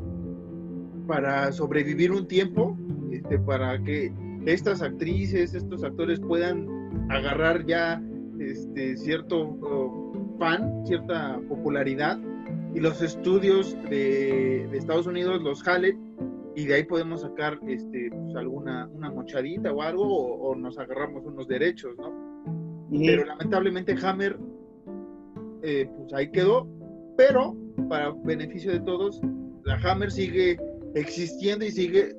para 1.06 1.52
sobrevivir 1.52 2.12
un 2.12 2.26
tiempo, 2.26 2.76
este, 3.10 3.38
para 3.38 3.82
que 3.82 4.12
estas 4.46 4.82
actrices, 4.82 5.54
estos 5.54 5.84
actores 5.84 6.20
puedan 6.20 6.66
agarrar 7.10 7.64
ya 7.66 8.02
este, 8.38 8.96
cierto 8.96 9.44
uh, 9.44 10.38
fan, 10.38 10.84
cierta 10.86 11.40
popularidad, 11.48 12.18
y 12.74 12.80
los 12.80 13.02
estudios 13.02 13.76
de, 13.90 14.66
de 14.70 14.78
Estados 14.78 15.06
Unidos 15.06 15.42
los 15.42 15.62
jalen, 15.62 15.98
y 16.54 16.66
de 16.66 16.74
ahí 16.74 16.84
podemos 16.84 17.22
sacar 17.22 17.58
este, 17.66 18.10
pues, 18.10 18.36
alguna 18.36 18.88
una 18.92 19.10
mochadita 19.10 19.72
o 19.72 19.82
algo, 19.82 20.04
o, 20.04 20.50
o 20.50 20.54
nos 20.54 20.78
agarramos 20.78 21.24
unos 21.24 21.48
derechos, 21.48 21.96
¿no? 21.98 22.32
Pero 22.90 23.24
lamentablemente 23.24 23.96
Hammer, 24.02 24.38
eh, 25.62 25.88
pues 25.96 26.12
ahí 26.12 26.30
quedó, 26.30 26.68
pero 27.16 27.56
para 27.88 28.10
beneficio 28.24 28.70
de 28.72 28.80
todos, 28.80 29.20
la 29.64 29.76
Hammer 29.76 30.10
sigue 30.10 30.58
existiendo 30.94 31.64
y 31.64 31.70
sigue 31.70 32.14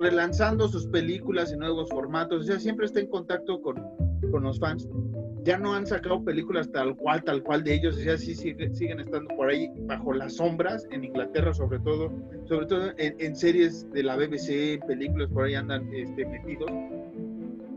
relanzando 0.00 0.66
sus 0.66 0.86
películas 0.86 1.52
en 1.52 1.60
nuevos 1.60 1.88
formatos, 1.90 2.40
o 2.40 2.44
sea, 2.44 2.58
siempre 2.58 2.86
está 2.86 3.00
en 3.00 3.06
contacto 3.06 3.60
con, 3.60 3.76
con 4.32 4.42
los 4.42 4.58
fans. 4.58 4.88
Ya 5.44 5.56
no 5.58 5.74
han 5.74 5.86
sacado 5.86 6.22
películas 6.22 6.70
tal 6.70 6.96
cual, 6.96 7.22
tal 7.24 7.42
cual 7.42 7.64
de 7.64 7.74
ellos, 7.74 7.96
o 7.96 8.00
sea, 8.00 8.18
sí 8.18 8.34
sigue- 8.34 8.74
siguen 8.74 9.00
estando 9.00 9.34
por 9.36 9.48
ahí 9.48 9.70
bajo 9.86 10.12
las 10.12 10.34
sombras, 10.36 10.86
en 10.90 11.04
Inglaterra 11.04 11.54
sobre 11.54 11.78
todo, 11.78 12.12
sobre 12.44 12.66
todo 12.66 12.90
en, 12.98 13.14
en 13.18 13.34
series 13.36 13.90
de 13.92 14.02
la 14.02 14.16
BBC, 14.16 14.78
películas 14.86 15.30
por 15.30 15.44
ahí 15.44 15.54
andan 15.54 15.88
este, 15.94 16.26
metidos, 16.26 16.70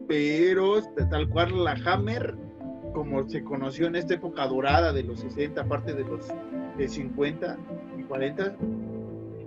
pero 0.08 0.78
este, 0.80 1.06
tal 1.06 1.30
cual 1.30 1.64
la 1.64 1.76
Hammer, 1.86 2.36
como 2.94 3.28
se 3.30 3.44
conoció 3.44 3.88
en 3.88 3.96
esta 3.96 4.16
época 4.16 4.46
dorada 4.48 4.92
de 4.92 5.04
los 5.04 5.22
60, 5.22 5.62
aparte 5.62 5.94
de 5.94 6.04
los 6.04 6.28
de 6.78 6.88
50 6.88 7.58
y 7.98 8.04
40, 8.04 8.56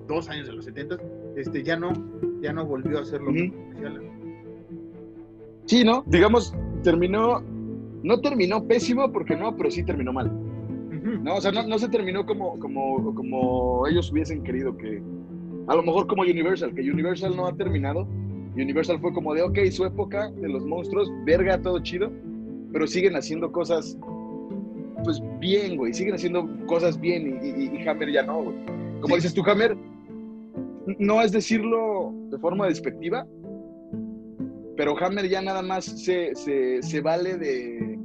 dos 0.09 0.29
años 0.31 0.47
de 0.47 0.55
los 0.55 0.65
70, 0.65 0.97
este, 1.37 1.63
ya 1.63 1.77
no, 1.77 1.93
ya 2.41 2.53
no 2.53 2.65
volvió 2.65 2.99
a 3.01 3.05
ser 3.05 3.21
lo 3.21 3.31
Ujú. 3.31 3.35
mismo. 3.41 3.69
decía 3.73 3.89
Alan. 3.89 4.03
Sí, 5.67 5.85
¿no? 5.85 6.03
Digamos, 6.07 6.55
terminó, 6.83 7.43
no 8.07 8.21
terminó 8.21 8.65
pésimo 8.67 9.11
porque 9.13 9.35
no, 9.37 9.57
pero 9.57 9.71
sí 9.71 9.83
terminó 9.83 10.13
mal. 10.13 10.31
¿no? 11.23 11.35
O 11.37 11.41
sea, 11.41 11.51
no, 11.53 11.67
no 11.67 11.79
se 11.79 11.89
terminó 11.89 12.25
como, 12.25 12.59
como, 12.59 13.15
como 13.15 13.87
ellos 13.87 14.11
hubiesen 14.13 14.43
querido 14.45 14.77
que... 14.77 15.03
A 15.69 15.75
lo 15.75 15.83
mejor 15.83 16.07
como 16.07 16.23
Universal, 16.23 16.73
que 16.75 16.83
Universal 16.91 17.35
no 17.37 17.47
ha 17.47 17.53
terminado. 17.57 18.07
Universal 18.55 19.01
fue 19.01 19.13
como 19.13 19.35
de, 19.35 19.43
ok, 19.43 19.59
su 19.71 19.85
época 19.85 20.31
de 20.31 20.49
los 20.49 20.65
monstruos, 20.65 21.11
verga, 21.25 21.61
todo 21.61 21.81
chido, 21.81 22.11
pero 22.73 22.87
siguen 22.87 23.17
haciendo 23.17 23.51
cosas, 23.51 23.99
pues 25.05 25.21
bien, 25.41 25.77
güey, 25.77 25.93
siguen 25.93 26.15
haciendo 26.15 26.49
cosas 26.67 26.99
bien 27.01 27.41
y, 27.43 27.49
y- 27.49 27.83
y 27.83 27.89
Hammer 27.89 28.13
ya 28.13 28.23
no, 28.23 28.45
güey. 28.45 28.57
Como 29.01 29.15
Sí. 29.17 29.23
dices 29.23 29.35
tú, 29.35 29.43
Hammer, 29.51 29.77
no 30.99 31.21
es 31.23 31.33
decirlo 31.33 32.13
de 32.31 32.39
forma 32.39 32.67
despectiva, 32.69 33.27
pero 34.77 34.97
Hammer 34.99 35.29
ya 35.29 35.43
nada 35.43 35.63
más 35.63 35.85
se, 35.85 36.35
se, 36.35 36.83
se 36.83 37.01
vale 37.01 37.37
de, 37.39 37.96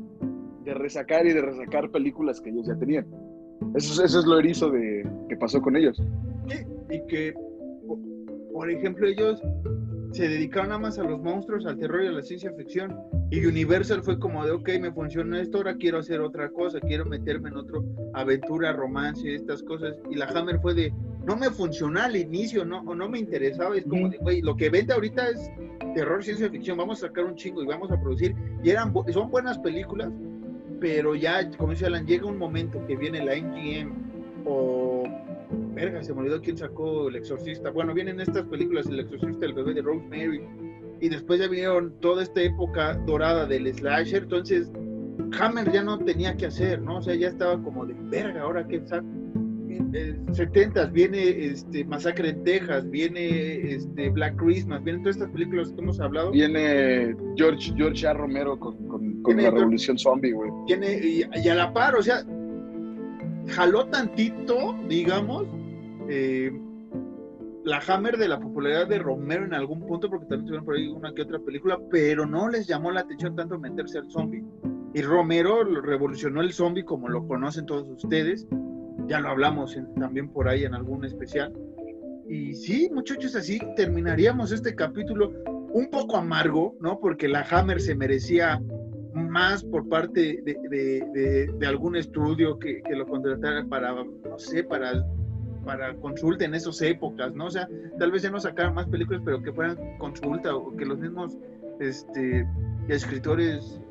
de 0.73 0.79
resacar 0.79 1.25
y 1.25 1.33
de 1.33 1.41
resacar 1.41 1.89
películas 1.91 2.39
que 2.41 2.49
ellos 2.49 2.67
ya 2.67 2.75
tenían. 2.77 3.05
Eso, 3.75 3.93
es- 3.93 4.09
eso 4.11 4.19
es 4.19 4.25
lo 4.25 4.39
erizo 4.39 4.69
de, 4.71 5.07
que 5.29 5.35
pasó 5.37 5.61
con 5.61 5.75
ellos. 5.75 6.01
Sí, 6.47 6.57
y 6.89 7.05
que, 7.07 7.33
po- 7.87 7.99
por 8.53 8.69
ejemplo, 8.71 9.07
ellos 9.07 9.41
se 10.13 10.27
dedicaron 10.27 10.69
nada 10.69 10.79
más 10.81 10.99
a 10.99 11.03
los 11.03 11.21
monstruos, 11.21 11.65
al 11.65 11.77
terror 11.77 12.03
y 12.03 12.07
a 12.07 12.11
la 12.11 12.21
ciencia 12.21 12.51
ficción. 12.53 12.97
Y 13.29 13.45
Universal 13.45 14.01
fue 14.03 14.19
como 14.19 14.45
de, 14.45 14.51
ok, 14.51 14.69
me 14.81 14.91
funcionó 14.91 15.37
esto, 15.37 15.59
ahora 15.59 15.75
quiero 15.77 15.99
hacer 15.99 16.19
otra 16.19 16.49
cosa, 16.49 16.79
quiero 16.81 17.05
meterme 17.05 17.49
en 17.49 17.55
otro 17.57 17.85
aventura, 18.13 18.73
romance, 18.73 19.33
estas 19.35 19.63
cosas. 19.63 19.95
Y 20.09 20.15
la 20.15 20.25
Hammer 20.25 20.59
fue 20.59 20.73
de, 20.73 20.93
no 21.25 21.37
me 21.37 21.49
funcionó 21.49 22.01
al 22.01 22.15
inicio, 22.17 22.65
no, 22.65 22.81
o 22.81 22.93
no 22.95 23.07
me 23.07 23.19
interesaba. 23.19 23.77
Es 23.77 23.85
como 23.85 24.09
de, 24.09 24.17
güey, 24.17 24.41
lo 24.41 24.55
que 24.57 24.69
vende 24.69 24.93
ahorita 24.93 25.29
es 25.29 25.49
terror, 25.95 26.21
ciencia 26.23 26.49
ficción, 26.49 26.77
vamos 26.77 27.01
a 27.03 27.07
sacar 27.07 27.23
un 27.25 27.35
chingo 27.35 27.63
y 27.63 27.67
vamos 27.67 27.89
a 27.91 28.01
producir. 28.01 28.35
Y 28.63 28.69
eran, 28.69 28.93
son 29.13 29.29
buenas 29.31 29.59
películas, 29.59 30.11
pero 30.81 31.13
ya, 31.13 31.49
como 31.51 31.71
dice 31.71 31.85
Alan, 31.85 32.07
llega 32.07 32.25
un 32.25 32.39
momento 32.39 32.83
que 32.87 32.97
viene 32.97 33.23
la 33.23 33.35
MGM 33.35 34.45
o 34.45 35.03
verga, 35.75 36.03
se 36.03 36.11
me 36.13 36.21
olvidó 36.21 36.41
quién 36.41 36.57
sacó 36.57 37.07
El 37.07 37.17
Exorcista. 37.17 37.69
Bueno, 37.69 37.93
vienen 37.93 38.19
estas 38.19 38.43
películas, 38.47 38.87
El 38.87 38.99
Exorcista, 38.99 39.45
El 39.45 39.53
bebé 39.53 39.75
de 39.75 39.83
Rosemary, 39.83 40.41
y 40.99 41.07
después 41.07 41.39
ya 41.39 41.47
vinieron 41.47 41.93
toda 41.99 42.23
esta 42.23 42.41
época 42.41 42.95
dorada 43.05 43.45
del 43.45 43.71
slasher, 43.71 44.23
entonces 44.23 44.71
Hammer 45.39 45.71
ya 45.71 45.83
no 45.83 45.99
tenía 45.99 46.35
que 46.35 46.47
hacer, 46.47 46.81
¿no? 46.81 46.97
O 46.97 47.01
sea, 47.01 47.13
ya 47.13 47.27
estaba 47.27 47.61
como 47.61 47.85
de 47.85 47.95
verga, 48.09 48.41
ahora 48.41 48.67
qué. 48.67 48.81
70 50.33 50.85
viene 50.87 51.45
este 51.45 51.83
Masacre 51.85 52.29
en 52.29 52.43
Texas, 52.43 52.89
viene 52.89 53.73
este 53.73 54.09
Black 54.09 54.35
Christmas, 54.37 54.83
vienen 54.83 55.03
todas 55.03 55.17
estas 55.17 55.31
películas 55.31 55.71
que 55.71 55.81
hemos 55.81 55.99
hablado. 55.99 56.31
Viene 56.31 57.15
George, 57.35 57.73
George 57.75 58.07
A. 58.07 58.13
Romero 58.13 58.59
con, 58.59 58.75
con, 58.87 59.35
la 59.37 59.43
George- 59.43 59.57
revolución 59.59 59.97
zombie, 59.97 60.31
güey. 60.31 60.49
Tiene, 60.67 60.93
y, 61.03 61.23
y 61.43 61.49
a 61.49 61.55
la 61.55 61.73
par, 61.73 61.95
o 61.95 62.01
sea, 62.03 62.23
jaló 63.49 63.85
tantito, 63.87 64.75
digamos, 64.87 65.45
eh, 66.09 66.51
la 67.63 67.79
Hammer 67.87 68.17
de 68.17 68.27
la 68.27 68.39
popularidad 68.39 68.87
de 68.87 68.99
Romero 68.99 69.45
en 69.45 69.53
algún 69.53 69.85
punto, 69.85 70.09
porque 70.09 70.25
también 70.25 70.45
tuvieron 70.45 70.65
por 70.65 70.75
ahí 70.75 70.87
una 70.87 71.13
que 71.13 71.21
otra 71.21 71.39
película, 71.39 71.77
pero 71.91 72.25
no 72.25 72.49
les 72.49 72.67
llamó 72.67 72.91
la 72.91 73.01
atención 73.01 73.35
tanto 73.35 73.59
meterse 73.59 73.99
al 73.99 74.09
zombie. 74.09 74.43
Y 74.93 75.01
Romero 75.03 75.63
revolucionó 75.63 76.41
el 76.41 76.51
zombie 76.53 76.83
como 76.83 77.07
lo 77.07 77.27
conocen 77.27 77.65
todos 77.65 77.87
ustedes, 77.87 78.47
ya 79.11 79.19
lo 79.19 79.27
hablamos 79.27 79.77
también 79.99 80.29
por 80.29 80.47
ahí 80.47 80.63
en 80.63 80.73
algún 80.73 81.03
especial. 81.03 81.53
y 82.29 82.53
sí, 82.55 82.89
muchachos, 82.93 83.35
así 83.35 83.59
terminaríamos 83.75 84.53
este 84.53 84.73
capítulo 84.73 85.33
un 85.73 85.89
poco 85.89 86.15
amargo, 86.15 86.77
¿no? 86.79 86.97
Porque 86.97 87.27
la 87.27 87.45
Hammer 87.49 87.81
se 87.81 87.93
merecía 87.93 88.61
más 89.13 89.65
por 89.65 89.89
parte 89.89 90.41
de, 90.41 91.67
algún 91.67 91.97
estudio 91.97 92.57
que, 92.57 92.81
lo 92.89 93.05
contratara 93.05 93.65
para, 93.65 93.93
no 93.93 94.39
sé, 94.39 94.63
para, 94.63 95.05
para 95.65 95.93
consulta 95.95 96.45
en 96.45 96.55
esas 96.55 96.81
épocas, 96.81 97.33
¿no? 97.33 97.47
O 97.47 97.51
sea, 97.51 97.67
tal 97.99 98.11
vez 98.11 98.21
ya 98.21 98.31
no 98.31 98.39
sacaran 98.39 98.75
más 98.75 98.87
películas, 98.87 99.21
pero 99.25 99.43
que 99.43 99.51
fueran 99.51 99.77
consulta 99.97 100.55
o 100.55 100.73
que 100.77 100.85
los 100.85 100.99
mismos 100.99 101.37
este, 101.81 102.47
escritores, 102.87 103.81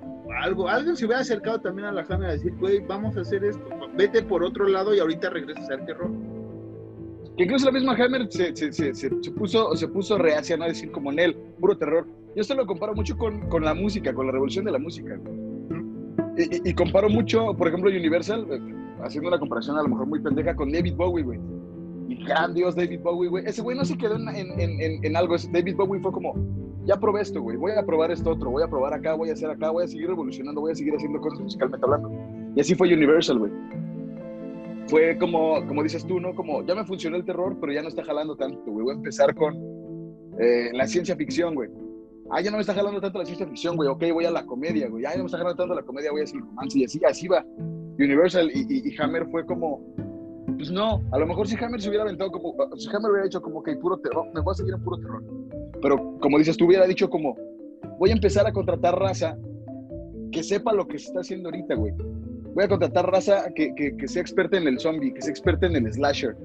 algo, 0.42 0.66
alguien 0.66 0.96
se 0.96 1.04
hubiera 1.04 1.20
acercado 1.20 1.60
también 1.60 1.88
a 1.88 1.92
la 1.92 2.06
Hammer 2.08 2.30
a 2.30 2.32
decir, 2.32 2.54
güey, 2.56 2.80
vamos 2.80 3.18
a 3.18 3.20
hacer 3.20 3.44
esto, 3.44 3.62
vete 4.00 4.22
por 4.22 4.42
otro 4.42 4.66
lado 4.66 4.94
y 4.94 4.98
ahorita 4.98 5.28
regresas 5.28 5.68
al 5.68 5.84
terror. 5.84 6.10
Que 7.36 7.44
incluso 7.44 7.66
la 7.66 7.72
misma 7.72 7.94
Hammer 7.94 8.26
se, 8.30 8.56
se, 8.56 8.72
se, 8.72 8.94
se, 8.94 9.10
puso, 9.32 9.76
se 9.76 9.88
puso 9.88 10.16
reacia, 10.16 10.56
¿no? 10.56 10.64
A 10.64 10.68
decir 10.68 10.90
como 10.90 11.12
en 11.12 11.18
él, 11.18 11.36
puro 11.60 11.76
terror. 11.76 12.06
Yo 12.34 12.40
esto 12.40 12.54
lo 12.54 12.66
comparo 12.66 12.94
mucho 12.94 13.16
con, 13.16 13.48
con 13.48 13.62
la 13.62 13.74
música, 13.74 14.14
con 14.14 14.26
la 14.26 14.32
revolución 14.32 14.64
de 14.64 14.72
la 14.72 14.78
música. 14.78 15.20
Y, 16.36 16.72
comparo 16.72 17.10
mucho, 17.10 17.54
por 17.54 17.68
ejemplo, 17.68 17.90
Universal, 17.90 18.46
eh, 18.50 18.60
haciendo 19.02 19.28
una 19.28 19.38
comparación 19.38 19.76
a 19.76 19.82
lo 19.82 19.88
mejor 19.88 20.06
muy 20.06 20.20
pendeja 20.20 20.54
con 20.54 20.72
David 20.72 20.94
Bowie, 20.96 21.24
güey. 21.24 21.38
Y 22.08 22.24
gran 22.24 22.54
Dios, 22.54 22.74
David 22.74 23.00
Bowie, 23.02 23.28
güey. 23.28 23.44
Ese 23.46 23.60
güey 23.60 23.76
no 23.76 23.84
se 23.84 23.98
quedó 23.98 24.16
en, 24.16 24.28
en, 24.28 25.04
en, 25.04 25.16
algo. 25.16 25.36
David 25.52 25.76
Bowie 25.76 26.00
fue 26.00 26.12
como, 26.12 26.34
ya 26.86 26.96
probé 26.98 27.20
esto, 27.20 27.42
güey. 27.42 27.58
Voy 27.58 27.72
a 27.72 27.84
probar 27.84 28.10
esto 28.10 28.30
otro. 28.30 28.50
Voy 28.50 28.62
a 28.62 28.68
probar 28.68 28.94
acá, 28.94 29.14
voy 29.14 29.28
a 29.28 29.34
hacer 29.34 29.50
acá, 29.50 29.70
voy 29.70 29.84
a 29.84 29.88
seguir 29.88 30.08
revolucionando, 30.08 30.62
voy 30.62 30.72
a 30.72 30.74
seguir 30.74 30.94
haciendo 30.94 31.20
cosas 31.20 31.40
musicalmente 31.40 31.84
hablando. 31.84 32.10
Y 32.56 32.60
así 32.60 32.74
fue 32.74 32.92
Universal, 32.92 33.38
güey. 33.38 33.52
Fue 34.90 35.16
como, 35.18 35.66
como 35.66 35.82
dices 35.82 36.04
tú, 36.04 36.20
¿no? 36.20 36.34
Como, 36.34 36.66
ya 36.66 36.74
me 36.74 36.84
funcionó 36.84 37.16
el 37.16 37.24
terror, 37.24 37.56
pero 37.60 37.72
ya 37.72 37.82
no 37.82 37.88
está 37.88 38.04
jalando 38.04 38.36
tanto, 38.36 38.62
güey. 38.66 38.84
Voy 38.84 38.94
a 38.94 38.96
empezar 38.96 39.34
con 39.34 39.54
eh, 40.38 40.70
la 40.72 40.86
ciencia 40.86 41.16
ficción, 41.16 41.54
güey 41.54 41.70
ah, 42.30 42.40
ya 42.40 42.50
no 42.50 42.56
me 42.56 42.60
está 42.62 42.74
jalando 42.74 43.00
tanto 43.00 43.18
la 43.18 43.24
ciencia 43.24 43.46
ficción, 43.46 43.76
güey, 43.76 43.88
ok, 43.88 44.04
voy 44.12 44.24
a 44.24 44.30
la 44.30 44.46
comedia, 44.46 44.88
güey, 44.88 45.04
ah, 45.04 45.10
ya 45.10 45.16
no 45.16 45.24
me 45.24 45.26
está 45.26 45.38
jalando 45.38 45.56
tanto 45.56 45.74
la 45.74 45.82
comedia, 45.82 46.10
voy 46.10 46.20
a 46.20 46.24
hacer 46.24 46.36
el 46.36 46.42
romance, 46.42 46.78
y 46.78 46.84
así, 46.84 47.00
así 47.04 47.28
va. 47.28 47.44
Universal 47.98 48.50
y, 48.54 48.96
Hammer 48.98 49.26
fue 49.30 49.44
como, 49.44 49.84
pues 50.56 50.70
no, 50.70 51.02
a 51.12 51.18
lo 51.18 51.26
mejor 51.26 51.46
si 51.46 51.56
Hammer 51.62 51.82
se 51.82 51.88
hubiera 51.88 52.04
aventado 52.04 52.30
como, 52.30 52.54
si 52.76 52.88
Hammer 52.88 53.10
hubiera 53.10 53.24
dicho 53.24 53.42
como 53.42 53.62
que 53.62 53.76
puro 53.76 53.98
terror, 53.98 54.26
me 54.32 54.40
voy 54.40 54.52
a 54.52 54.54
seguir 54.54 54.74
en 54.74 54.82
puro 54.82 54.98
terror. 54.98 55.22
Pero 55.82 56.18
como 56.20 56.38
dices, 56.38 56.56
tú 56.56 56.66
hubiera 56.66 56.86
dicho 56.86 57.10
como, 57.10 57.36
voy 57.98 58.10
a 58.10 58.14
empezar 58.14 58.46
a 58.46 58.52
contratar 58.52 58.98
raza 58.98 59.36
que 60.32 60.42
sepa 60.42 60.72
lo 60.72 60.86
que 60.86 60.98
se 60.98 61.08
está 61.08 61.20
haciendo 61.20 61.48
ahorita, 61.48 61.74
güey. 61.74 61.92
Voy 62.54 62.64
a 62.64 62.68
contratar 62.68 63.10
raza 63.10 63.50
que, 63.54 63.74
que, 63.74 63.96
que 63.96 64.08
sea 64.08 64.22
experta 64.22 64.56
en 64.56 64.66
el 64.66 64.78
zombie, 64.78 65.12
que 65.12 65.22
sea 65.22 65.30
experta 65.30 65.66
en 65.66 65.76
el 65.76 65.92
slasher, 65.92 66.36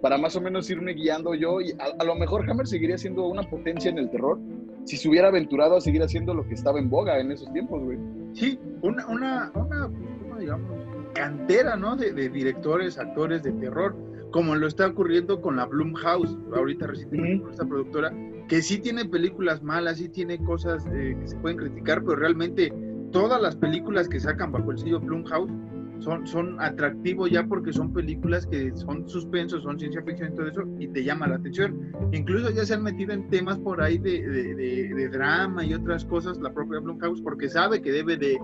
para 0.00 0.18
más 0.18 0.34
o 0.36 0.40
menos 0.40 0.68
irme 0.70 0.94
guiando 0.94 1.34
yo. 1.34 1.60
Y 1.60 1.72
a, 1.72 1.86
a, 1.98 2.04
lo 2.04 2.14
mejor 2.14 2.48
Hammer 2.48 2.66
seguiría 2.66 2.98
siendo 2.98 3.26
una 3.26 3.42
potencia 3.42 3.90
en 3.90 3.98
el 3.98 4.10
terror, 4.10 4.38
si 4.84 4.96
se 4.96 5.08
hubiera 5.08 5.28
aventurado 5.28 5.76
a 5.76 5.80
seguir 5.80 6.02
haciendo 6.02 6.34
lo 6.34 6.46
que 6.46 6.54
estaba 6.54 6.78
en 6.78 6.90
boga 6.90 7.20
en 7.20 7.32
esos 7.32 7.52
tiempos, 7.52 7.82
güey. 7.82 7.98
Sí, 8.34 8.58
una, 8.80 9.06
una, 9.06 9.52
una 9.54 9.90
digamos, 10.38 10.70
cantera, 11.14 11.76
¿no? 11.76 11.96
De, 11.96 12.12
directores, 12.12 12.98
actores 12.98 13.42
de 13.42 13.52
terror, 13.52 13.94
como 14.30 14.54
lo 14.54 14.66
está 14.66 14.86
ocurriendo 14.86 15.40
con 15.40 15.56
la 15.56 15.66
Blumhouse, 15.66 16.36
ahorita 16.54 16.86
recientemente 16.86 17.42
con 17.42 17.50
esta 17.50 17.66
productora, 17.66 18.12
que 18.48 18.62
sí 18.62 18.78
tiene 18.78 19.04
películas 19.04 19.62
malas, 19.62 19.98
sí 19.98 20.08
tiene 20.08 20.42
cosas 20.42 20.86
eh, 20.92 21.16
que 21.20 21.28
se 21.28 21.36
pueden 21.36 21.58
criticar, 21.58 22.02
pero 22.02 22.16
realmente 22.16 22.72
todas 23.12 23.40
las 23.40 23.54
películas 23.56 24.08
que 24.08 24.18
sacan 24.18 24.50
bajo 24.50 24.72
el 24.72 24.78
sello 24.78 25.00
Blumhouse 25.00 25.52
son, 26.00 26.26
son 26.26 26.60
atractivos 26.60 27.30
ya 27.30 27.46
porque 27.46 27.72
son 27.72 27.92
películas 27.92 28.46
que 28.46 28.72
son 28.74 29.08
suspensos, 29.08 29.62
son 29.62 29.78
ciencia 29.78 30.02
ficción 30.02 30.32
y 30.32 30.34
todo 30.34 30.48
eso, 30.48 30.62
y 30.78 30.88
te 30.88 31.04
llama 31.04 31.28
la 31.28 31.36
atención. 31.36 31.92
Incluso 32.12 32.50
ya 32.50 32.64
se 32.64 32.74
han 32.74 32.82
metido 32.82 33.12
en 33.12 33.28
temas 33.30 33.58
por 33.58 33.80
ahí 33.80 33.98
de, 33.98 34.26
de, 34.26 35.08
drama 35.08 35.64
y 35.64 35.74
otras 35.74 36.04
cosas, 36.04 36.38
la 36.38 36.52
propia 36.52 36.80
Blumhouse, 36.80 37.22
porque 37.22 37.48
sabe 37.48 37.80
que 37.80 37.92
debe 37.92 38.16
de 38.16 38.38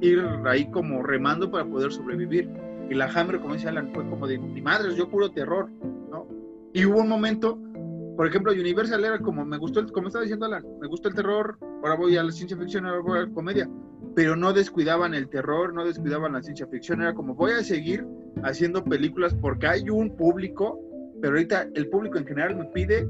ir 0.00 0.24
ahí 0.46 0.70
como 0.70 1.02
remando 1.02 1.50
para 1.50 1.66
poder 1.66 1.92
sobrevivir. 1.92 2.48
Y 2.88 2.94
la 2.94 3.06
Hammer, 3.06 3.40
como 3.40 3.54
dice 3.54 3.68
Alan, 3.68 3.90
fue 3.92 4.08
como 4.08 4.26
de, 4.26 4.38
mi 4.38 4.62
madre, 4.62 4.94
yo 4.94 5.10
puro 5.10 5.30
terror, 5.30 5.68
¿no? 6.10 6.26
Y 6.72 6.84
hubo 6.86 7.00
un 7.00 7.08
momento, 7.08 7.58
por 8.16 8.26
ejemplo, 8.26 8.52
Universal 8.52 9.04
era 9.04 9.18
como, 9.18 9.44
me 9.44 9.58
gustó, 9.58 9.80
el, 9.80 9.90
como 9.92 10.06
estaba 10.06 10.22
diciendo 10.22 10.46
Alan, 10.46 10.64
me 10.80 10.86
gusta 10.86 11.08
el 11.08 11.14
terror, 11.14 11.58
ahora 11.82 11.96
voy 11.96 12.16
a 12.16 12.22
la 12.22 12.30
ciencia 12.30 12.56
ficción, 12.56 12.86
ahora 12.86 13.02
voy 13.02 13.18
a 13.18 13.22
la 13.22 13.30
comedia 13.30 13.68
pero 14.16 14.34
no 14.34 14.54
descuidaban 14.54 15.12
el 15.12 15.28
terror, 15.28 15.74
no 15.74 15.84
descuidaban 15.84 16.32
la 16.32 16.42
ciencia 16.42 16.66
ficción, 16.66 17.02
era 17.02 17.12
como 17.12 17.34
voy 17.34 17.52
a 17.52 17.62
seguir 17.62 18.06
haciendo 18.42 18.82
películas 18.82 19.34
porque 19.34 19.66
hay 19.66 19.90
un 19.90 20.16
público, 20.16 20.80
pero 21.20 21.34
ahorita 21.34 21.68
el 21.74 21.90
público 21.90 22.16
en 22.16 22.26
general 22.26 22.56
me 22.56 22.64
pide 22.64 23.06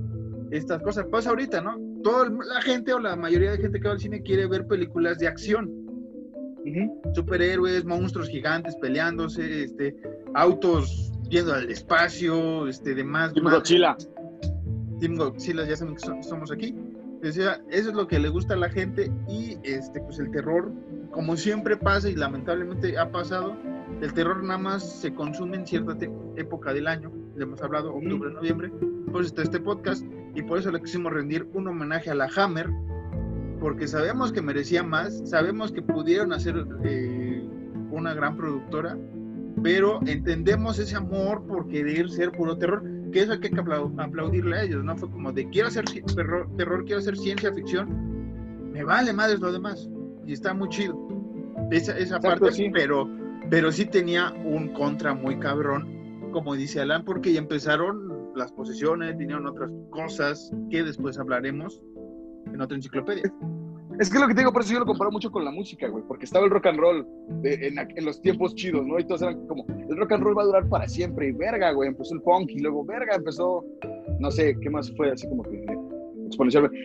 estas 0.51 0.83
cosas. 0.83 1.07
Pasa 1.07 1.31
ahorita, 1.31 1.61
¿no? 1.61 1.79
Toda 2.03 2.29
la 2.29 2.61
gente 2.61 2.93
o 2.93 2.99
la 2.99 3.15
mayoría 3.15 3.53
de 3.53 3.59
gente 3.59 3.79
que 3.79 3.87
va 3.87 3.95
al 3.95 4.01
cine 4.01 4.21
quiere 4.21 4.49
ver 4.49 4.67
películas 4.67 5.21
de 5.21 5.29
acción. 5.29 5.71
Superhéroes, 7.15 7.85
monstruos 7.85 8.29
gigantes 8.29 8.75
peleándose, 8.75 9.63
este, 9.63 9.95
autos 10.35 11.13
yendo 11.31 11.55
al 11.55 11.71
espacio, 11.71 12.67
este, 12.67 12.97
demás. 12.97 13.33
Team 13.33 13.49
Godzilla. 13.49 13.97
Team 14.99 15.15
Godzilla, 15.15 15.65
ya 15.69 15.77
sabemos 15.77 16.03
que 16.03 16.23
somos 16.25 16.51
aquí. 16.51 16.75
eso 17.23 17.53
es 17.71 17.87
lo 17.95 18.09
que 18.09 18.19
le 18.19 18.29
gusta 18.29 18.55
a 18.55 18.57
la 18.57 18.69
gente 18.69 19.13
y 19.29 19.57
este, 19.63 20.01
pues 20.01 20.19
el 20.19 20.33
terror 20.33 20.73
como 21.17 21.35
siempre 21.35 21.79
pasa 21.79 22.11
y 22.11 22.15
lamentablemente 22.15 22.99
ha 22.99 23.11
pasado, 23.11 23.57
el 24.03 24.13
terror 24.13 24.45
nada 24.45 24.59
más 24.59 25.01
se 25.01 25.15
consume 25.15 25.57
en 25.57 25.67
cierta 25.67 25.97
época 26.37 26.75
del 26.75 26.87
año, 26.87 27.11
le 27.35 27.45
hemos 27.45 27.63
hablado, 27.63 27.95
octubre, 27.95 28.31
noviembre, 28.31 28.71
pues 29.11 29.29
está 29.29 29.43
este 29.43 29.59
podcast 29.59 30.05
y 30.35 30.43
por 30.43 30.59
eso 30.59 30.71
le 30.71 30.83
quisimos 30.83 31.11
rendir 31.11 31.49
un 31.55 31.69
homenaje 31.69 32.11
a 32.11 32.15
la 32.15 32.29
Hammer, 32.37 32.69
porque 33.61 33.89
sabemos 33.89 34.31
que 34.31 34.43
merecía 34.43 34.83
más, 34.83 35.23
sabemos 35.25 35.73
que 35.73 35.81
pudieron 35.81 36.35
hacer 36.35 36.67
eh, 36.85 37.43
una 37.91 38.13
gran 38.13 38.37
productora, 38.37 38.99
pero 39.63 40.01
entendemos 40.05 40.79
ese 40.79 40.97
amor 40.97 41.47
por 41.47 41.67
querer 41.69 42.11
ser 42.11 42.31
puro 42.33 42.59
terror, 42.59 42.83
que 43.11 43.23
eso 43.23 43.33
hay 43.33 43.41
que 43.41 43.59
aplaudirle 43.59 44.55
a 44.55 44.63
ellos, 44.65 44.85
¿no? 44.85 44.95
Fue 44.99 45.11
como 45.11 45.33
de 45.33 45.49
quiero 45.49 45.69
hacer 45.69 45.87
terror, 46.15 46.47
terror 46.59 46.85
quiero 46.85 46.99
hacer 46.99 47.17
ciencia 47.17 47.55
ficción, 47.55 48.71
me 48.71 48.85
vale 48.85 49.15
madres 49.15 49.41
lo 49.41 49.51
demás, 49.51 49.89
y 50.27 50.35
está 50.35 50.53
muy 50.53 50.69
chido 50.69 51.06
esa, 51.71 51.97
esa 51.99 52.21
parte, 52.21 52.53
sí. 52.53 52.71
pero, 52.73 53.09
pero 53.51 53.73
sí 53.73 53.87
tenía 53.87 54.33
un 54.45 54.69
contra 54.69 55.15
muy 55.15 55.39
cabrón, 55.39 56.31
como 56.33 56.55
dice 56.55 56.81
Alan, 56.81 57.05
porque 57.05 57.33
ya 57.33 57.39
empezaron 57.39 58.33
las 58.35 58.53
posesiones, 58.53 59.17
vinieron 59.17 59.47
otras 59.47 59.71
cosas 59.91 60.53
que 60.71 60.83
después 60.83 61.19
hablaremos 61.19 61.81
en 62.53 62.61
otra 62.61 62.77
enciclopedia. 62.77 63.33
Es 63.99 64.11
que 64.11 64.19
lo 64.19 64.29
que 64.29 64.35
te 64.35 64.41
digo, 64.41 64.53
por 64.53 64.61
eso 64.61 64.75
yo 64.75 64.81
lo 64.81 64.85
comparo 64.85 65.11
mucho 65.11 65.31
con 65.31 65.45
la 65.45 65.51
música, 65.51 65.89
güey, 65.89 66.05
porque 66.07 66.27
estaba 66.27 66.45
el 66.45 66.51
rock 66.51 66.67
and 66.67 66.79
roll 66.79 67.07
en, 67.45 67.79
en, 67.79 68.05
los 68.05 68.21
tiempos 68.21 68.55
chidos, 68.55 68.87
¿no? 68.87 68.99
Y 68.99 69.05
todos 69.05 69.23
eran 69.23 69.47
como, 69.47 69.65
el 69.69 69.97
rock 69.97 70.13
and 70.13 70.23
roll 70.23 70.37
va 70.37 70.43
a 70.43 70.47
durar 70.47 70.69
para 70.69 70.87
siempre, 70.87 71.29
y 71.29 71.33
verga, 71.33 71.73
güey, 71.73 71.89
empezó 71.89 72.15
el 72.15 72.21
punk, 72.21 72.51
y 72.51 72.59
luego, 72.59 72.85
verga, 72.85 73.15
empezó, 73.17 73.65
no 74.21 74.31
sé, 74.31 74.55
¿qué 74.61 74.69
más 74.69 74.95
fue? 74.97 75.11
Así 75.11 75.27
como 75.29 75.45
que 75.45 75.65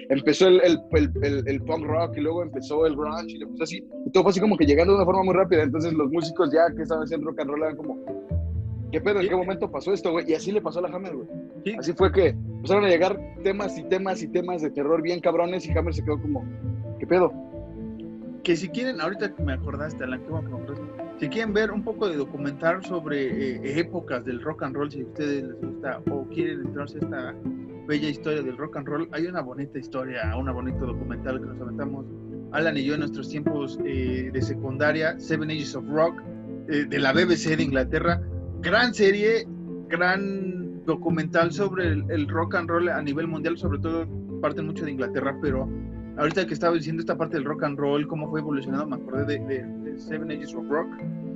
Empezó 0.09 0.47
el, 0.47 0.61
el, 0.61 1.11
el, 1.23 1.47
el, 1.47 1.61
punk 1.61 1.85
rock 1.85 2.17
y 2.17 2.21
luego 2.21 2.43
empezó 2.43 2.85
el 2.85 2.95
grunge 2.95 3.35
y 3.35 3.39
después 3.39 3.61
así. 3.61 3.83
Y 4.05 4.11
todo 4.11 4.23
fue 4.23 4.31
así 4.31 4.39
como 4.39 4.57
que 4.57 4.65
llegando 4.65 4.93
de 4.93 4.97
una 4.97 5.05
forma 5.05 5.23
muy 5.23 5.33
rápida. 5.33 5.63
Entonces 5.63 5.93
los 5.93 6.11
músicos 6.11 6.51
ya 6.51 6.73
que 6.75 6.83
estaban 6.83 7.03
haciendo 7.03 7.29
rock 7.29 7.41
and 7.41 7.49
roll 7.49 7.63
eran 7.63 7.75
como, 7.75 7.97
¿qué 8.91 9.01
pedo? 9.01 9.21
¿En 9.21 9.29
qué 9.29 9.35
momento 9.35 9.71
pasó 9.71 9.93
esto, 9.93 10.11
güey? 10.11 10.29
Y 10.29 10.33
así 10.33 10.51
le 10.51 10.61
pasó 10.61 10.79
a 10.79 10.83
la 10.83 10.95
Hammer, 10.95 11.15
güey. 11.15 11.27
Así 11.77 11.93
fue 11.93 12.11
que 12.11 12.27
empezaron 12.27 12.85
a 12.85 12.89
llegar 12.89 13.19
temas 13.43 13.77
y 13.77 13.83
temas 13.83 14.21
y 14.21 14.27
temas 14.27 14.61
de 14.61 14.69
terror 14.71 15.01
bien 15.01 15.19
cabrones 15.19 15.65
y 15.67 15.71
Hammer 15.71 15.93
se 15.93 16.03
quedó 16.03 16.21
como, 16.21 16.45
¿qué 16.99 17.07
pedo? 17.07 17.31
Que 18.43 18.55
si 18.55 18.69
quieren, 18.69 18.99
ahorita 18.99 19.35
que 19.35 19.43
me 19.43 19.53
acordaste, 19.53 20.03
Alan, 20.03 20.21
que 20.23 21.00
si 21.21 21.29
quieren 21.29 21.53
ver 21.53 21.69
un 21.69 21.83
poco 21.83 22.09
de 22.09 22.17
documental 22.17 22.83
sobre 22.83 23.27
eh, 23.57 23.79
épocas 23.79 24.25
del 24.25 24.41
rock 24.41 24.63
and 24.63 24.75
roll, 24.75 24.89
si 24.89 25.01
a 25.01 25.05
ustedes 25.05 25.43
les 25.43 25.61
gusta 25.61 26.01
o 26.09 26.27
quieren 26.29 26.61
entrarse 26.61 26.97
a 26.97 27.01
esta 27.01 27.35
bella 27.87 28.09
historia 28.09 28.41
del 28.41 28.57
rock 28.57 28.77
and 28.77 28.87
roll. 28.87 29.07
Hay 29.11 29.27
una 29.27 29.41
bonita 29.41 29.77
historia, 29.77 30.35
una 30.35 30.51
bonito 30.51 30.83
documental 30.83 31.39
que 31.39 31.45
nos 31.45 31.61
aventamos 31.61 32.07
Alan 32.53 32.75
y 32.75 32.85
yo 32.85 32.95
en 32.95 33.01
nuestros 33.01 33.29
tiempos 33.29 33.77
eh, 33.85 34.31
de 34.33 34.41
secundaria, 34.41 35.19
Seven 35.19 35.51
Ages 35.51 35.75
of 35.75 35.85
Rock, 35.89 36.19
eh, 36.69 36.85
de 36.89 36.97
la 36.97 37.13
BBC 37.13 37.55
de 37.55 37.63
Inglaterra. 37.65 38.19
Gran 38.61 38.91
serie, 38.91 39.47
gran 39.89 40.83
documental 40.85 41.51
sobre 41.51 41.89
el, 41.91 42.27
rock 42.29 42.55
and 42.55 42.67
roll 42.67 42.89
a 42.89 42.99
nivel 42.99 43.27
mundial, 43.27 43.59
sobre 43.59 43.77
todo 43.77 44.07
parte 44.41 44.63
mucho 44.63 44.85
de 44.85 44.91
Inglaterra, 44.93 45.37
pero 45.39 45.69
ahorita 46.17 46.47
que 46.47 46.55
estaba 46.55 46.73
diciendo 46.73 47.01
esta 47.01 47.15
parte 47.15 47.37
del 47.37 47.45
rock 47.45 47.61
and 47.61 47.77
roll, 47.77 48.07
cómo 48.07 48.27
fue 48.27 48.39
evolucionado, 48.39 48.87
me 48.87 48.95
acordé 48.95 49.37
de, 49.37 49.80
Seven 50.07 50.31
Ages 50.31 50.53
of 50.53 50.67
Rock. 50.69 50.87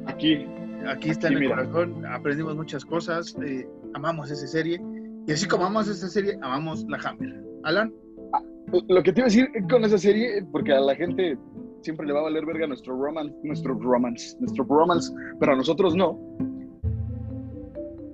Aquí. 0.08 0.46
Aquí 0.88 1.10
está 1.10 1.30
en 1.30 1.38
el 1.38 1.50
corazón, 1.50 2.06
aprendimos 2.06 2.56
muchas 2.56 2.86
cosas, 2.86 3.36
eh, 3.44 3.68
amamos 3.96 4.30
esa 4.30 4.46
serie. 4.46 4.80
Y 5.26 5.32
así 5.32 5.48
como 5.48 5.66
amamos 5.66 5.88
esta 5.88 6.08
serie, 6.08 6.38
amamos 6.42 6.86
la 6.88 6.98
Hammer. 6.98 7.44
Alan. 7.64 7.92
Ah, 8.34 8.42
lo 8.88 9.02
que 9.02 9.12
te 9.12 9.22
iba 9.22 9.26
a 9.26 9.30
decir 9.30 9.50
con 9.70 9.84
esa 9.84 9.98
serie, 9.98 10.46
porque 10.52 10.74
a 10.74 10.80
la 10.80 10.96
gente 10.96 11.38
siempre 11.82 12.06
le 12.06 12.14
va 12.14 12.20
a 12.20 12.24
valer 12.24 12.46
verga 12.46 12.68
nuestro 12.68 12.96
romance, 12.96 13.36
nuestro 13.44 13.74
romance, 13.74 14.36
nuestro 14.40 14.64
romance, 14.66 15.12
pero 15.40 15.54
a 15.54 15.56
nosotros 15.56 15.96
no. 15.96 16.20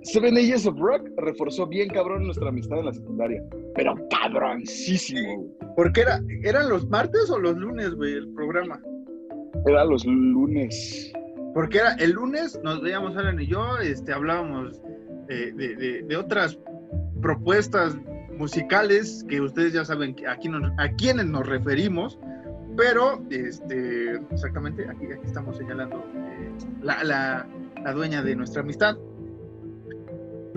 Seven 0.03 0.37
Ages 0.37 0.65
of 0.65 0.79
Rock 0.79 1.09
reforzó 1.17 1.67
bien 1.67 1.89
cabrón 1.89 2.23
nuestra 2.23 2.49
amistad 2.49 2.79
en 2.79 2.85
la 2.85 2.93
secundaria. 2.93 3.43
Pero 3.75 3.95
cabroncísimo, 4.09 5.35
güey. 5.35 5.51
Porque 5.75 6.01
era, 6.01 6.21
¿eran 6.43 6.69
los 6.69 6.87
martes 6.89 7.29
o 7.29 7.37
los 7.37 7.55
lunes, 7.57 7.93
güey, 7.95 8.13
el 8.13 8.29
programa? 8.29 8.81
Era 9.65 9.85
los 9.85 10.05
lunes. 10.05 11.11
Porque 11.53 11.79
era 11.79 11.93
el 11.95 12.11
lunes, 12.11 12.59
nos 12.63 12.81
veíamos 12.81 13.15
Alan 13.17 13.39
y 13.39 13.47
yo, 13.47 13.77
este, 13.79 14.13
hablábamos 14.13 14.81
eh, 15.29 15.51
de, 15.55 16.03
de- 16.03 16.17
otras 16.17 16.57
propuestas 17.21 17.95
musicales 18.37 19.25
que 19.29 19.41
ustedes 19.41 19.73
ya 19.73 19.85
saben 19.85 20.15
que 20.15 20.27
aquí 20.27 20.49
nos- 20.49 20.71
a 20.77 20.89
quiénes 20.93 21.25
nos 21.27 21.45
referimos, 21.47 22.17
pero 22.77 23.21
este, 23.29 24.15
exactamente 24.31 24.87
aquí, 24.89 25.05
aquí 25.05 25.25
estamos 25.25 25.57
señalando 25.57 25.97
eh, 26.15 26.51
la, 26.81 27.03
la- 27.03 27.47
la 27.83 27.91
dueña 27.93 28.21
de 28.23 28.35
nuestra 28.35 28.61
amistad. 28.61 28.97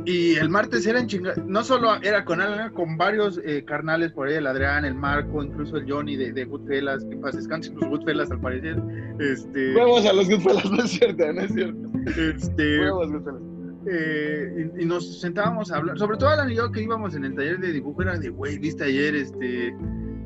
Y 0.07 0.35
el 0.37 0.49
martes 0.51 0.87
era 0.87 0.99
en 1.01 1.07
chinga, 1.07 1.35
no 1.47 1.63
solo 1.65 1.95
era 2.03 2.25
con 2.25 2.41
Alan, 2.41 2.73
con 2.75 2.97
varios 2.99 3.41
eh, 3.45 3.65
carnales 3.65 4.13
por 4.13 4.29
ahí, 4.29 4.35
el 4.35 4.47
Adrián, 4.47 4.85
el 4.85 4.95
Marco, 4.95 5.43
incluso 5.43 5.77
el 5.77 5.91
Johnny 5.91 6.17
de, 6.17 6.33
de 6.33 6.45
Goodfellas, 6.45 7.05
que 7.05 7.17
paz 7.17 7.37
descansen 7.37 7.77
los 7.77 7.89
Goodfellas 7.89 8.31
al 8.31 8.41
parecer. 8.41 8.77
Este, 9.21 9.75
Huevos 9.75 10.05
a 10.07 10.13
los 10.13 10.29
Goodfellas, 10.29 10.71
no 10.71 10.83
es 10.83 10.91
cierto, 10.91 11.33
no 11.33 11.41
es 11.41 11.53
cierto. 11.53 11.89
este, 12.21 12.81
Huevos, 12.81 13.13
Goodfellas. 13.13 13.43
eh, 13.91 14.71
y, 14.77 14.83
y 14.83 14.85
nos 14.85 15.21
sentábamos 15.21 15.71
a 15.73 15.77
hablar, 15.77 15.99
sobre 15.99 16.17
todo 16.19 16.29
Alan 16.31 16.51
y 16.51 16.57
yo 16.57 16.71
que 16.73 16.83
íbamos 16.83 17.15
en 17.15 17.25
el 17.25 17.35
taller 17.35 17.59
de 17.61 17.73
dibujo, 17.73 18.03
era 18.03 18.19
de, 18.19 18.29
güey, 18.31 18.59
viste 18.59 18.85
ayer 18.85 19.15
este, 19.15 19.75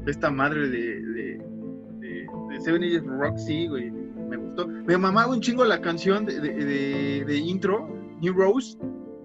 esta 0.06 0.30
madre 0.30 0.68
de, 0.70 1.02
de, 1.02 1.40
de, 2.00 2.26
de 2.50 2.60
Seven 2.62 2.82
Ages 2.82 3.02
sí, 3.44 3.68
güey, 3.68 3.90
me 3.90 4.36
gustó. 4.38 4.66
Me 4.66 4.96
mamaba 4.98 5.32
un 5.32 5.40
chingo 5.40 5.64
la 5.64 5.80
canción 5.80 6.24
de, 6.24 6.40
de, 6.40 6.52
de- 6.64 7.24
de 7.26 7.36
intro, 7.36 7.86
New 8.20 8.32
Rose, 8.32 8.76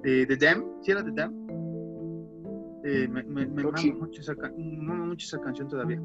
de 0.04 0.26
The 0.28 0.38
Dam, 0.38 0.64
¿sí 0.82 0.92
era 0.92 1.04
The 1.04 1.12
Dam? 1.12 1.34
Eh, 2.86 3.08
me 3.10 3.24
me, 3.24 3.46
me 3.46 3.62
Creo 3.62 3.72
mama 3.72 3.96
mucho, 4.00 4.22
esa, 4.22 4.34
me 4.58 4.78
mama 4.82 5.06
mucho 5.06 5.26
esa 5.26 5.40
canción 5.42 5.68
todavía. 5.70 6.02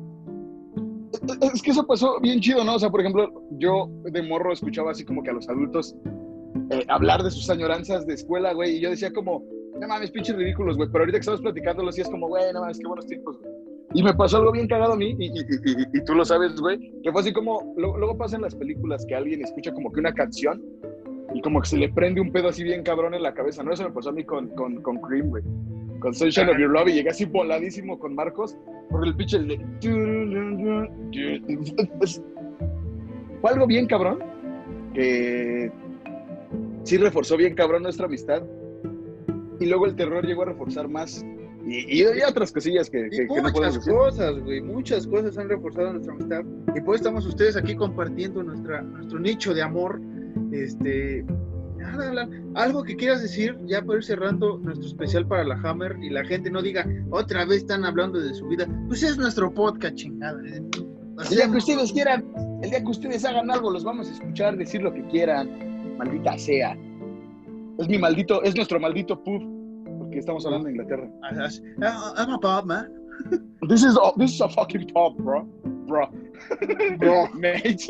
Es 1.53 1.63
que 1.63 1.71
eso 1.73 1.87
pasó 1.87 2.21
bien 2.21 2.41
chido, 2.41 2.65
¿no? 2.65 2.77
O 2.77 2.79
sea, 2.79 2.91
por 2.91 3.01
ejemplo, 3.01 3.43
yo 3.59 3.89
de 4.05 4.23
morro 4.23 4.53
escuchaba 4.53 4.93
así 4.93 5.05
como 5.05 5.23
que 5.23 5.31
a 5.31 5.33
los 5.33 5.49
adultos 5.49 5.97
eh, 6.71 6.85
hablar 6.89 7.23
de 7.23 7.31
sus 7.31 7.49
añoranzas 7.51 8.07
de 8.07 8.15
escuela, 8.15 8.53
güey, 8.53 8.77
y 8.77 8.81
yo 8.81 8.91
decía 8.91 9.13
como, 9.13 9.43
no 9.81 9.89
mames, 9.89 10.11
pinches 10.11 10.37
ridículos, 10.37 10.77
güey, 10.77 10.89
pero 10.91 11.03
ahorita 11.03 11.19
que 11.19 11.21
estamos 11.21 11.41
platicándolo, 11.41 11.91
sí 11.93 12.03
es 12.03 12.09
como, 12.11 12.29
güey, 12.29 12.53
no 12.53 12.61
mames, 12.61 12.79
qué 12.79 12.87
buenos 12.87 13.07
tiempos, 13.07 13.39
güey. 13.39 13.53
Y 13.95 14.03
me 14.03 14.13
pasó 14.13 14.37
algo 14.37 14.53
bien 14.53 14.69
cagado 14.69 14.93
a 14.93 14.97
mí, 14.97 15.17
y, 15.19 15.27
y- 15.27 15.31
y- 15.31 15.83
y- 15.83 15.99
y 15.99 16.05
tú 16.05 16.15
lo 16.15 16.25
sabes, 16.25 16.61
güey, 16.61 16.79
que 17.03 17.11
fue 17.11 17.23
así 17.23 17.33
como, 17.33 17.75
luego 17.77 18.17
pasa 18.19 18.37
en 18.37 18.43
las 18.43 18.55
películas 18.55 19.05
que 19.09 19.15
alguien 19.15 19.43
escucha 19.43 19.73
como 19.73 19.91
que 19.91 20.01
una 20.01 20.13
canción 20.13 20.63
y 21.35 21.41
como 21.43 21.61
que 21.61 21.69
se 21.69 21.77
le 21.77 21.89
prende 21.91 22.21
un 22.21 22.33
pedo 22.33 22.49
así 22.49 22.63
bien 22.65 22.83
cabrón 22.83 23.15
en 23.15 23.23
la 23.23 23.35
cabeza, 23.35 23.63
¿no? 23.63 23.73
Eso 23.73 23.85
me 23.85 23.91
pasó 23.91 24.11
a 24.11 24.13
mí 24.13 24.25
con, 24.25 24.49
con, 24.51 24.83
con 24.83 24.97
Cream, 25.01 25.29
güey. 25.29 25.43
Con 26.01 26.15
Sunshine 26.15 26.49
of 26.51 26.59
Your 26.59 26.71
Love 26.71 26.89
y 26.89 26.93
llegué 26.95 27.11
así 27.11 27.25
voladísimo 27.25 27.99
con 27.99 28.15
Marcos, 28.15 28.57
porque 28.89 29.09
el 29.09 29.17
pinche 29.17 29.39
de... 29.41 29.59
Fue 33.41 33.51
algo 33.51 33.67
bien 33.67 33.87
cabrón, 33.87 34.19
que 34.95 35.71
sí 36.85 36.97
reforzó 36.97 37.37
bien 37.37 37.55
cabrón 37.55 37.83
nuestra 37.83 38.07
amistad, 38.07 38.43
y 39.61 39.67
luego 39.67 39.87
el 39.87 39.95
terror 39.97 40.25
llegó 40.27 40.43
a 40.43 40.47
reforzar 40.47 40.89
más, 40.89 41.25
y, 41.67 41.99
y, 41.99 42.03
y 42.03 42.23
otras 42.29 42.53
cosillas 42.53 42.89
que, 42.89 43.09
que- 43.11 43.25
Y 43.25 43.27
que 43.29 43.43
no 43.43 43.51
podemos 43.53 43.55
muchas 43.55 43.75
decir. 43.75 43.93
cosas, 43.93 44.39
güey, 44.41 44.61
muchas 44.61 45.07
cosas 45.07 45.37
han 45.37 45.49
reforzado 45.49 45.93
nuestra 45.93 46.15
amistad. 46.15 46.41
Y 46.75 46.81
pues 46.81 47.01
estamos 47.01 47.27
ustedes 47.27 47.57
aquí 47.57 47.75
compartiendo 47.75 48.43
nuestra, 48.43 48.83
nuestro 48.83 49.19
nicho 49.21 49.53
de 49.53 49.63
amor. 49.63 50.01
Este, 50.53 51.25
nada, 51.77 52.29
algo 52.55 52.83
que 52.83 52.97
quieras 52.97 53.23
decir, 53.23 53.57
ya 53.67 53.83
para 53.83 53.99
ir 53.99 54.05
cerrando 54.05 54.59
nuestro 54.59 54.87
especial 54.87 55.27
para 55.27 55.45
la 55.45 55.55
Hammer 55.63 55.97
y 56.03 56.11
la 56.11 56.25
gente 56.25 56.51
no 56.51 56.63
diga, 56.63 56.87
otra 57.11 57.45
vez 57.45 57.59
están 57.59 57.85
hablando 57.85 58.21
de 58.21 58.35
su 58.35 58.47
vida. 58.49 58.67
Pues 58.89 59.03
es 59.03 59.17
nuestro 59.17 59.53
podcast, 59.53 59.95
chingada. 59.97 60.41
El 60.45 61.29
día 61.31 61.51
que 61.51 61.57
ustedes 61.57 61.93
quieran, 61.93 62.25
el 62.63 62.71
día 62.71 62.81
que 62.81 62.91
ustedes 62.91 63.25
hagan 63.25 63.51
algo, 63.51 63.71
los 63.71 63.85
vamos 63.85 64.09
a 64.09 64.13
escuchar 64.13 64.57
decir 64.57 64.83
lo 64.83 64.93
que 64.93 65.05
quieran, 65.07 65.97
maldita 65.97 66.39
sea. 66.39 66.77
Es 67.79 67.89
mi 67.89 67.99
maldito, 67.99 68.43
es 68.43 68.57
nuestro 68.57 68.81
maldito 68.81 69.23
pub, 69.23 69.43
porque 69.99 70.19
estamos 70.19 70.45
hablando 70.47 70.67
de 70.67 70.73
Inglaterra. 70.73 71.09
Ah, 71.23 72.15
I'm 72.17 72.31
a 72.31 72.39
Bob, 72.39 72.67
man. 72.67 72.98
This 73.69 73.83
is 73.85 73.97
a, 73.97 74.13
this 74.17 74.33
is 74.35 74.41
a 74.41 74.49
fucking 74.49 74.89
pub, 74.95 75.17
bro. 75.19 75.43
Bro. 75.87 76.09
Bro. 76.99 77.29
Mate. 77.35 77.87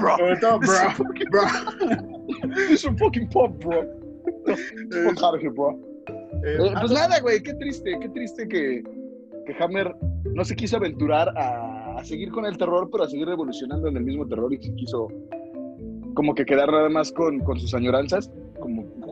bro. 0.00 0.16
Sobre 0.16 0.36
todo, 0.40 0.58
This 0.60 0.70
is 0.70 0.82
a 0.82 0.88
bro, 0.88 1.04
fucking- 1.06 1.30
bro. 1.30 1.42
This 2.54 2.70
is 2.70 2.84
a 2.86 2.92
fucking 2.96 3.28
pub, 3.28 3.58
bro. 3.60 3.82
Fuck 4.46 5.22
out 5.22 5.34
of 5.34 5.40
here, 5.40 5.50
bro. 5.50 5.78
Eh, 6.44 6.56
Eh, 6.60 6.74
pues 6.80 6.92
nada, 6.92 7.20
güey, 7.20 7.42
qué 7.42 7.54
triste, 7.54 7.96
qué 8.00 8.08
triste 8.10 8.48
que, 8.48 8.82
que 9.46 9.62
Hammer 9.62 9.94
no 10.24 10.44
se 10.44 10.54
quiso 10.56 10.76
aventurar 10.76 11.28
a, 11.38 11.96
a 11.98 12.04
seguir 12.04 12.30
con 12.30 12.44
el 12.46 12.56
terror, 12.58 12.88
pero 12.90 13.04
a 13.04 13.08
seguir 13.08 13.28
evolucionando 13.28 13.88
en 13.88 13.96
el 13.96 14.04
mismo 14.04 14.26
terror 14.26 14.52
y 14.52 14.62
se 14.62 14.74
quiso 14.74 15.08
como 16.14 16.34
que 16.34 16.44
quedar 16.44 16.70
nada 16.70 16.88
más 16.88 17.12
con, 17.12 17.40
con 17.40 17.58
sus 17.58 17.74
añoranzas, 17.74 18.30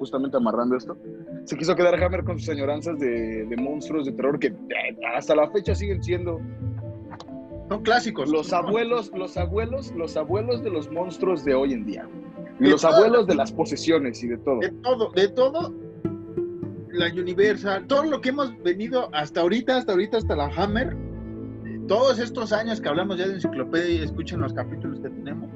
justamente 0.03 0.37
amarrando 0.37 0.77
esto. 0.77 0.97
Se 1.45 1.57
quiso 1.57 1.77
quedar 1.77 1.95
Hammer 2.03 2.25
con 2.25 2.39
sus 2.41 2.49
añoranzas 2.49 2.99
de, 2.99 3.47
de 3.47 3.57
monstruos 3.57 4.05
de 4.05 4.13
terror 4.13 4.37
que 4.37 4.49
eh, 4.49 4.99
hasta 5.17 5.37
la 5.37 5.49
fecha 5.51 5.77
siguen 5.77 6.03
siendo 6.03 6.41
son 7.69 7.83
clásicos. 7.85 8.29
los 8.29 8.53
abuelos, 8.53 9.13
los 9.15 9.37
abuelos, 9.37 9.93
los 9.97 10.17
abuelos 10.17 10.63
de 10.65 10.71
los 10.71 10.91
monstruos 10.91 11.45
de 11.45 11.55
hoy 11.55 11.73
en 11.73 11.87
día. 11.87 12.09
De 12.59 12.71
los 12.71 12.83
todas 12.83 12.97
abuelos 12.97 13.27
de 13.29 13.37
las 13.37 13.53
posesiones 13.53 14.23
y 14.25 14.29
de 14.29 14.39
todo. 14.39 14.59
de 14.59 14.71
todo, 14.71 15.11
de 15.13 15.29
todo, 15.29 15.75
la 16.91 17.07
Universal, 17.07 17.87
todo 17.87 18.05
lo 18.05 18.21
que 18.21 18.31
hemos 18.31 18.61
venido 18.63 19.09
hasta 19.13 19.41
ahorita, 19.41 19.77
hasta 19.77 19.93
ahorita, 19.93 20.19
hasta 20.19 20.35
la 20.35 20.47
Hammer, 20.57 20.97
eh, 21.65 21.81
todos 21.87 22.19
estos 22.19 22.53
años 22.53 22.81
que 22.81 22.89
hablamos 22.89 23.19
ya 23.19 23.29
de 23.29 23.35
enciclopedia 23.35 24.01
y 24.01 24.03
escuchen 24.03 24.41
los 24.41 24.53
capítulos 24.53 24.99
que 25.01 25.09
tenemos, 25.09 25.49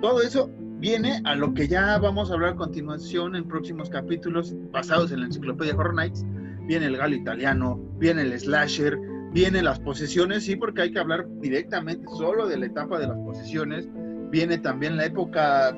todo 0.00 0.22
eso 0.22 0.50
viene 0.82 1.22
a 1.24 1.36
lo 1.36 1.54
que 1.54 1.68
ya 1.68 1.96
vamos 1.96 2.28
a 2.28 2.34
hablar 2.34 2.50
a 2.50 2.56
continuación 2.56 3.36
en 3.36 3.46
próximos 3.46 3.88
capítulos 3.88 4.52
basados 4.72 5.12
en 5.12 5.20
la 5.20 5.26
enciclopedia 5.26 5.76
Horror 5.76 5.94
Nights. 5.94 6.26
Viene 6.66 6.86
el 6.86 6.96
galo 6.96 7.14
italiano, 7.14 7.80
viene 7.98 8.22
el 8.22 8.36
slasher, 8.36 8.98
vienen 9.32 9.64
las 9.64 9.78
posesiones, 9.78 10.42
sí, 10.42 10.56
porque 10.56 10.82
hay 10.82 10.92
que 10.92 10.98
hablar 10.98 11.28
directamente 11.40 12.04
solo 12.18 12.48
de 12.48 12.56
la 12.56 12.66
etapa 12.66 12.98
de 12.98 13.06
las 13.06 13.16
posesiones. 13.18 13.88
Viene 14.32 14.58
también 14.58 14.96
la 14.96 15.04
época 15.04 15.72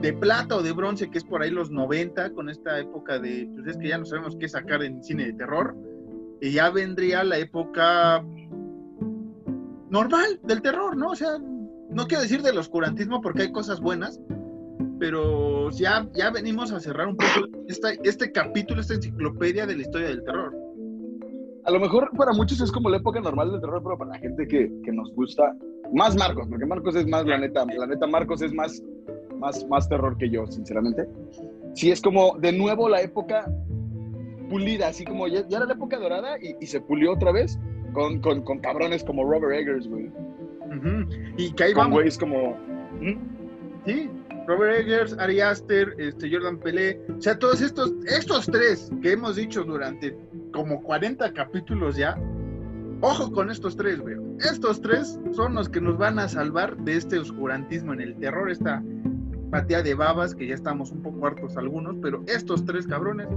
de 0.00 0.12
plata 0.12 0.54
o 0.54 0.62
de 0.62 0.70
bronce, 0.70 1.10
que 1.10 1.18
es 1.18 1.24
por 1.24 1.42
ahí 1.42 1.50
los 1.50 1.72
90, 1.72 2.34
con 2.34 2.48
esta 2.48 2.78
época 2.78 3.18
de, 3.18 3.50
pues 3.52 3.66
es 3.66 3.78
que 3.78 3.88
ya 3.88 3.98
no 3.98 4.04
sabemos 4.04 4.36
qué 4.38 4.48
sacar 4.48 4.84
en 4.84 5.02
cine 5.02 5.26
de 5.26 5.32
terror. 5.32 5.76
Y 6.40 6.52
ya 6.52 6.70
vendría 6.70 7.24
la 7.24 7.38
época 7.38 8.24
normal 9.90 10.38
del 10.44 10.62
terror, 10.62 10.96
¿no? 10.96 11.10
O 11.10 11.16
sea, 11.16 11.38
no 11.90 12.06
quiero 12.06 12.22
decir 12.22 12.42
del 12.42 12.58
oscurantismo 12.58 13.20
porque 13.20 13.42
hay 13.42 13.52
cosas 13.52 13.80
buenas, 13.80 14.20
pero 14.98 15.70
ya, 15.70 16.08
ya 16.14 16.30
venimos 16.30 16.72
a 16.72 16.80
cerrar 16.80 17.08
un 17.08 17.16
poco 17.16 17.48
este 18.04 18.32
capítulo, 18.32 18.80
esta 18.80 18.94
enciclopedia 18.94 19.66
de 19.66 19.76
la 19.76 19.82
historia 19.82 20.08
del 20.08 20.22
terror. 20.24 20.54
A 21.64 21.70
lo 21.70 21.80
mejor 21.80 22.10
para 22.16 22.32
muchos 22.32 22.60
es 22.60 22.72
como 22.72 22.88
la 22.88 22.96
época 22.96 23.20
normal 23.20 23.52
del 23.52 23.60
terror, 23.60 23.82
pero 23.82 23.98
para 23.98 24.12
la 24.12 24.18
gente 24.18 24.46
que, 24.46 24.70
que 24.84 24.92
nos 24.92 25.12
gusta, 25.14 25.54
más 25.92 26.16
Marcos, 26.16 26.46
porque 26.48 26.66
Marcos 26.66 26.96
es 26.96 27.06
más, 27.06 27.26
la 27.26 27.38
neta, 27.38 27.64
la 27.64 27.86
neta 27.86 28.06
Marcos 28.06 28.42
es 28.42 28.52
más, 28.52 28.82
más, 29.36 29.66
más 29.68 29.88
terror 29.88 30.16
que 30.16 30.30
yo, 30.30 30.46
sinceramente. 30.46 31.06
Sí, 31.74 31.90
es 31.90 32.00
como 32.00 32.38
de 32.38 32.52
nuevo 32.52 32.88
la 32.88 33.02
época 33.02 33.50
pulida, 34.48 34.88
así 34.88 35.04
como 35.04 35.28
ya, 35.28 35.46
ya 35.46 35.58
era 35.58 35.66
la 35.66 35.74
época 35.74 35.98
dorada 35.98 36.38
y, 36.40 36.56
y 36.60 36.66
se 36.66 36.80
pulió 36.80 37.12
otra 37.12 37.32
vez 37.32 37.58
con, 37.92 38.20
con, 38.20 38.42
con 38.42 38.58
cabrones 38.60 39.04
como 39.04 39.24
Robert 39.24 39.54
Eggers, 39.54 39.88
güey. 39.88 40.10
Y 41.36 41.52
que 41.52 41.64
ahí 41.64 41.72
Con 41.72 41.84
vamos. 41.84 41.96
güeyes 41.96 42.18
como... 42.18 42.56
¿Mm? 43.00 43.38
Sí, 43.84 44.10
Robert 44.46 44.80
Eggers, 44.80 45.16
Ari 45.18 45.40
Aster, 45.40 45.94
este, 45.98 46.30
Jordan 46.30 46.58
Pelé, 46.58 47.00
o 47.16 47.20
sea, 47.20 47.38
todos 47.38 47.60
estos, 47.60 47.92
estos 48.06 48.46
tres 48.46 48.90
que 49.02 49.12
hemos 49.12 49.36
dicho 49.36 49.62
durante 49.62 50.16
como 50.52 50.82
40 50.82 51.32
capítulos 51.34 51.96
ya, 51.96 52.18
ojo 53.02 53.30
con 53.30 53.50
estos 53.50 53.76
tres, 53.76 54.00
güey. 54.00 54.16
Estos 54.40 54.80
tres 54.80 55.20
son 55.32 55.54
los 55.54 55.68
que 55.68 55.80
nos 55.80 55.98
van 55.98 56.18
a 56.18 56.28
salvar 56.28 56.76
de 56.78 56.96
este 56.96 57.18
oscurantismo 57.18 57.92
en 57.92 58.00
el 58.00 58.16
terror, 58.16 58.50
esta 58.50 58.82
patea 59.50 59.82
de 59.82 59.94
babas 59.94 60.34
que 60.34 60.46
ya 60.46 60.54
estamos 60.54 60.92
un 60.92 61.02
poco 61.02 61.26
hartos 61.26 61.56
algunos, 61.56 61.96
pero 62.02 62.22
estos 62.26 62.64
tres 62.64 62.86
cabrones 62.86 63.28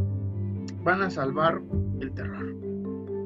van 0.84 1.02
a 1.02 1.10
salvar 1.10 1.62
el 2.00 2.12
terror. 2.14 2.56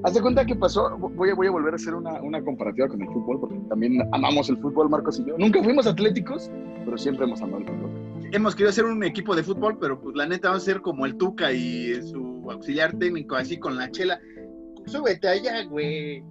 Haz 0.06 0.14
de 0.14 0.22
cuenta 0.22 0.46
que 0.46 0.56
pasó, 0.56 0.96
voy 1.00 1.32
a, 1.32 1.34
voy 1.34 1.48
a 1.48 1.52
volver 1.52 1.74
a 1.74 1.78
hacer 1.78 1.96
una, 1.96 2.22
una 2.22 2.40
comparativa 2.44 2.88
con 2.88 3.02
el 3.02 3.08
fútbol, 3.08 3.40
porque 3.40 3.58
también 3.68 4.08
amamos 4.12 4.50
el 4.50 4.58
fútbol, 4.58 4.88
Marcos 4.88 5.20
y 5.20 5.26
yo. 5.26 5.36
Nunca 5.40 5.64
fuimos 5.64 5.88
atléticos, 5.88 6.52
pero 6.86 6.96
siempre 6.96 7.26
hemos 7.26 7.42
amado 7.42 7.64
el 7.64 7.66
fútbol. 7.66 8.30
Hemos 8.32 8.54
querido 8.54 8.70
hacer 8.70 8.86
un 8.86 9.04
equipo 9.04 9.36
de 9.36 9.42
fútbol, 9.42 9.80
pero 9.80 10.00
pues 10.00 10.16
la 10.16 10.28
neta 10.28 10.52
va 10.52 10.58
a 10.58 10.60
ser 10.60 10.82
como 10.82 11.08
el 11.08 11.18
Tuca 11.18 11.52
y 11.52 12.00
su 12.04 12.46
auxiliar 12.52 12.94
técnico, 13.00 13.36
así 13.36 13.58
con 13.58 13.78
la 13.78 13.90
chela. 13.90 14.20
Súbete 14.86 15.28
allá, 15.28 15.66
güey. 15.66 16.24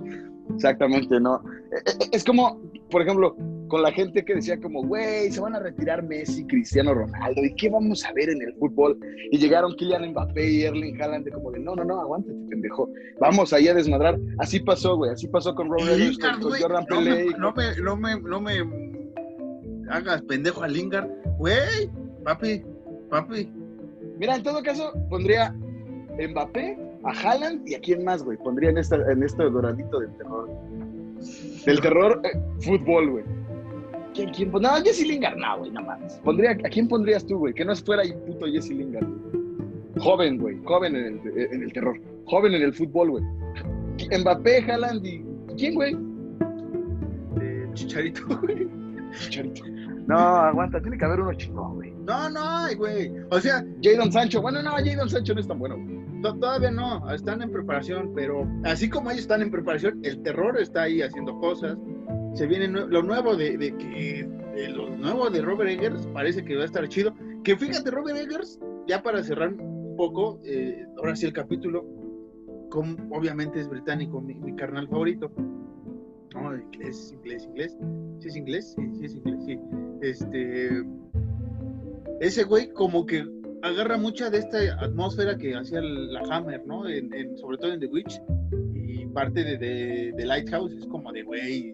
Exactamente, 0.55 1.19
¿no? 1.19 1.43
Eh, 1.73 1.83
eh, 1.87 2.09
Es 2.13 2.23
como, 2.23 2.61
por 2.93 3.03
ejemplo, 3.03 3.37
con 3.75 3.83
la 3.83 3.91
gente 3.91 4.25
que 4.25 4.37
decía 4.37 4.61
como, 4.61 4.85
güey, 4.85 5.33
se 5.33 5.41
van 5.41 5.57
a 5.57 5.59
retirar 5.59 6.01
Messi, 6.01 6.47
Cristiano 6.47 6.95
Ronaldo, 6.95 7.45
¿y 7.45 7.53
qué 7.57 7.69
vamos 7.69 8.05
a 8.05 8.13
ver 8.13 8.31
en 8.31 8.41
el 8.41 8.55
fútbol? 8.55 8.97
Y 9.33 9.39
llegaron 9.39 9.75
Kylian 9.75 10.11
Mbappé 10.11 10.49
y 10.49 10.63
Erling 10.63 11.03
Haaland 11.03 11.25
de 11.25 11.33
como 11.33 11.51
de, 11.51 11.59
no, 11.59 11.75
no, 11.75 11.83
no, 11.83 12.01
aguántate, 12.01 12.39
pendejo, 12.49 12.89
vamos 13.19 13.53
ahí 13.53 13.67
a 13.67 13.75
desmadrar. 13.75 14.17
Así 14.39 14.61
pasó, 14.61 14.97
güey, 14.97 15.11
así 15.11 15.27
pasó 15.27 15.57
con 15.57 15.69
Robert 15.71 15.99
Lingard, 15.99 16.41
con, 16.41 16.53
Jordan 16.53 16.87
no, 16.89 17.01
me, 17.01 17.11
Pelé. 17.17 17.31
no, 17.37 17.53
me, 17.53 17.81
no, 17.81 17.97
me, 17.97 18.21
no 18.21 18.41
me 18.41 19.89
hagas 19.91 20.23
pendejo 20.23 20.63
a 20.63 20.69
Lingard. 20.69 21.11
Güey, 21.39 21.91
papi, 22.23 22.63
papi. 23.11 23.53
Mira, 24.21 24.37
en 24.37 24.45
todo 24.45 24.63
caso, 24.63 24.93
pondría 25.11 25.53
Mbappé, 26.13 26.79
a 27.03 27.11
Haaland 27.11 27.69
y 27.69 27.75
a 27.75 27.81
quién 27.81 28.05
más, 28.05 28.23
güey. 28.23 28.39
Pondría 28.39 28.71
en, 28.71 28.79
esta, 28.79 28.95
en 29.11 29.21
este 29.25 29.43
doradito 29.43 29.99
del 29.99 30.17
terror. 30.17 30.49
Del 31.67 31.81
terror, 31.81 32.21
eh, 32.23 32.39
fútbol, 32.61 33.11
güey. 33.11 33.25
¿Quién, 34.15 34.31
quién? 34.31 34.51
No, 34.53 34.71
Jesse 34.85 35.07
Lingard, 35.07 35.37
no, 35.37 35.59
güey, 35.59 35.71
no 35.73 35.83
mames. 35.83 36.15
Pondría, 36.25 36.53
¿A 36.53 36.69
quién 36.71 36.89
pondrías 36.89 37.27
tú, 37.27 37.39
güey? 37.39 37.53
Que 37.55 37.65
no 37.65 37.75
fuera 37.77 38.03
ahí 38.03 38.13
puto 38.27 38.47
Jesse 38.47 38.71
Lingard. 38.71 39.07
Joven, 39.99 40.39
güey. 40.39 40.59
Joven 40.65 40.97
en 40.97 41.05
el, 41.25 41.39
en 41.53 41.63
el 41.63 41.73
terror. 41.73 42.01
Joven 42.27 42.55
en 42.55 42.63
el 42.63 42.73
fútbol, 42.73 43.11
güey. 43.11 43.25
Mbappé, 44.21 44.63
Haaland 44.71 45.05
y... 45.07 45.25
¿Quién, 45.57 45.75
güey? 45.75 45.97
Eh, 47.41 47.67
Chicharito, 47.75 48.23
güey. 48.43 48.69
Chicharito. 49.13 49.63
No, 50.07 50.19
aguanta, 50.19 50.81
tiene 50.81 50.99
que 50.99 51.05
haber 51.05 51.21
uno 51.21 51.33
chingón, 51.35 51.75
güey. 51.77 51.93
No, 52.05 52.29
no 52.29 52.67
güey. 52.77 53.11
O 53.31 53.41
sea, 53.41 53.65
Jadon 53.83 54.13
Sancho. 54.13 54.43
Bueno, 54.43 54.63
no, 54.63 54.73
Jadon 54.73 55.09
Sancho 55.09 55.35
no 55.35 55.41
es 55.41 55.49
tan 55.49 55.59
bueno, 55.59 55.77
güey. 55.77 56.21
to- 56.23 56.35
todavía 56.35 56.71
no, 56.71 57.11
están 57.13 57.41
en 57.41 57.51
preparación, 57.51 58.13
pero 58.15 58.47
así 58.65 58.89
como 58.91 59.11
ellos 59.11 59.23
están 59.23 59.41
en 59.43 59.51
preparación, 59.51 60.01
el 60.05 60.21
terror 60.23 60.61
está 60.61 60.83
ahí 60.83 61.01
haciendo 61.01 61.39
cosas. 61.39 61.79
Se 62.35 62.47
viene 62.47 62.67
lo 62.69 63.03
nuevo 63.03 63.37
de, 63.37 63.57
de 63.57 63.77
que 63.77 64.29
de 64.55 64.69
lo 64.69 64.91
nuevo 64.91 65.31
de 65.31 65.41
Robert 65.43 65.71
Eggers 65.71 66.07
parece 66.09 66.45
que 66.45 66.57
va 66.57 66.63
a 66.63 66.67
estar 66.67 66.89
chido. 66.89 67.15
Que 67.43 67.57
fíjate, 67.57 67.91
Robert 67.91 68.17
Eggers, 68.19 68.59
ya 68.87 69.03
para 69.03 69.23
cerrar 69.23 69.53
un 69.53 69.97
poco, 69.97 70.41
eh, 70.45 70.85
ahora 70.97 71.15
sí 71.15 71.27
el 71.27 71.33
capítulo, 71.33 71.85
como 72.71 72.97
obviamente 73.17 73.61
es 73.61 73.69
británico, 73.69 74.21
mi, 74.21 74.55
carnal 74.57 74.89
favorito. 74.89 75.31
No, 76.35 76.57
inglés, 76.57 77.13
inglés, 77.13 77.45
inglés. 77.45 77.77
¿Sí 78.19 78.29
es 78.29 78.37
inglés? 78.37 78.75
Sí, 78.77 78.91
sí 78.99 79.05
es 79.05 79.15
inglés, 79.15 79.45
sí. 79.47 79.59
Este. 80.03 80.85
Ese 82.21 82.45
güey, 82.45 82.73
como 82.73 83.07
que 83.07 83.25
agarra 83.63 83.97
mucha 83.97 84.31
de 84.31 84.39
esta 84.39 84.59
atmósfera 84.83 85.37
que 85.37 85.55
hacía 85.55 85.81
la 85.81 86.21
Hammer, 86.31 86.67
¿no? 86.67 86.89
En- 86.89 87.37
sobre 87.39 87.59
todo 87.59 87.73
en 87.73 87.81
The 87.81 87.87
Witch. 87.87 88.21
Y 88.75 89.07
parte 89.07 89.45
de, 89.45 89.59
de, 89.59 90.13
de 90.17 90.27
Lighthouse 90.27 90.73
es 90.73 90.87
como 90.87 91.13
de, 91.13 91.23
güey, 91.23 91.73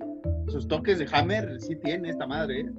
sus 0.50 0.68
toques 0.68 0.98
de 0.98 1.06
Hammer 1.12 1.60
sí 1.60 1.76
tiene 1.76 2.10
esta 2.10 2.26
madre, 2.26 2.60
¿eh? 2.60 2.70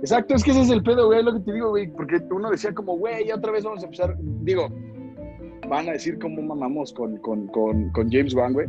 Exacto, 0.00 0.34
es 0.34 0.42
que 0.42 0.52
ese 0.52 0.62
es 0.62 0.70
el 0.70 0.82
pedo, 0.82 1.06
güey, 1.06 1.22
lo 1.22 1.34
que 1.34 1.40
te 1.40 1.52
digo, 1.52 1.70
güey, 1.70 1.86
porque 1.88 2.22
uno 2.30 2.50
decía 2.50 2.72
como, 2.72 2.96
güey, 2.96 3.30
otra 3.30 3.52
vez 3.52 3.64
vamos 3.64 3.82
a 3.82 3.84
empezar, 3.84 4.16
digo, 4.18 4.68
van 5.68 5.88
a 5.90 5.92
decir 5.92 6.18
cómo 6.18 6.40
mamamos 6.40 6.92
con, 6.92 7.18
con, 7.18 7.48
con, 7.48 8.10
James 8.10 8.34
Wan, 8.34 8.54
güey, 8.54 8.66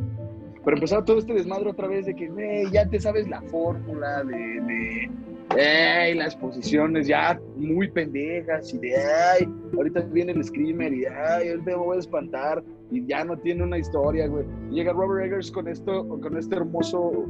pero 0.66 0.76
empezaba 0.76 1.06
todo 1.06 1.20
este 1.20 1.34
desmadre 1.34 1.70
otra 1.70 1.88
vez 1.88 2.06
de 2.06 2.16
que, 2.16 2.28
güey, 2.28 2.70
ya 2.72 2.86
te 2.86 3.00
sabes 3.00 3.30
la 3.30 3.42
fórmula 3.44 4.24
de, 4.26 4.36
de, 4.36 5.10
ey, 5.58 6.16
las 6.16 6.36
posiciones 6.36 7.08
ya 7.08 7.40
muy 7.56 7.90
pendejas 7.90 8.74
y 8.74 8.80
de, 8.80 8.96
ay, 8.98 9.48
ahorita 9.74 10.02
viene 10.12 10.34
el 10.34 10.44
screamer 10.44 10.94
y, 10.94 11.06
ay, 11.06 11.48
ahorita 11.48 11.72
me 11.72 11.76
voy 11.76 11.96
a 11.96 12.00
espantar 12.02 12.62
y 12.92 13.06
ya 13.06 13.24
no 13.24 13.38
tiene 13.38 13.64
una 13.64 13.78
historia, 13.78 14.28
güey. 14.28 14.46
Llega 14.70 14.92
Robert 14.92 15.26
Eggers 15.26 15.50
con 15.50 15.70
esto, 15.70 16.08
con 16.08 16.38
este 16.38 16.58
hermoso 16.58 17.26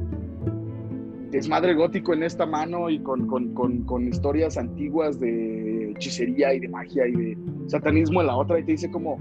desmadre 1.32 1.74
gótico 1.74 2.12
en 2.12 2.22
esta 2.22 2.46
mano 2.46 2.90
y 2.90 3.00
con, 3.00 3.26
con, 3.26 3.54
con, 3.54 3.82
con 3.84 4.06
historias 4.06 4.58
antiguas 4.58 5.18
de 5.18 5.90
hechicería 5.92 6.54
y 6.54 6.60
de 6.60 6.68
magia 6.68 7.06
y 7.08 7.12
de 7.12 7.38
satanismo 7.66 8.20
en 8.20 8.26
la 8.28 8.36
otra 8.36 8.60
y 8.60 8.64
te 8.64 8.72
dice 8.72 8.90
como, 8.90 9.18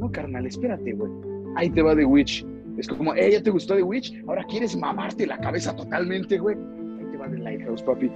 no 0.00 0.10
carnal, 0.10 0.46
espérate, 0.46 0.92
güey, 0.92 1.12
ahí 1.56 1.70
te 1.70 1.82
va 1.82 1.94
The 1.94 2.06
Witch. 2.06 2.44
Es 2.78 2.88
como, 2.88 3.14
eh, 3.14 3.32
¿ya 3.32 3.42
te 3.42 3.50
gustó 3.50 3.76
The 3.76 3.82
Witch? 3.82 4.14
Ahora 4.26 4.44
quieres 4.44 4.74
mamarte 4.74 5.26
la 5.26 5.38
cabeza 5.38 5.76
totalmente, 5.76 6.38
güey. 6.38 6.56
Ahí 6.98 7.06
te 7.12 7.18
va 7.18 7.28
The 7.28 7.38
Lighthouse, 7.38 7.82
papi. 7.82 8.10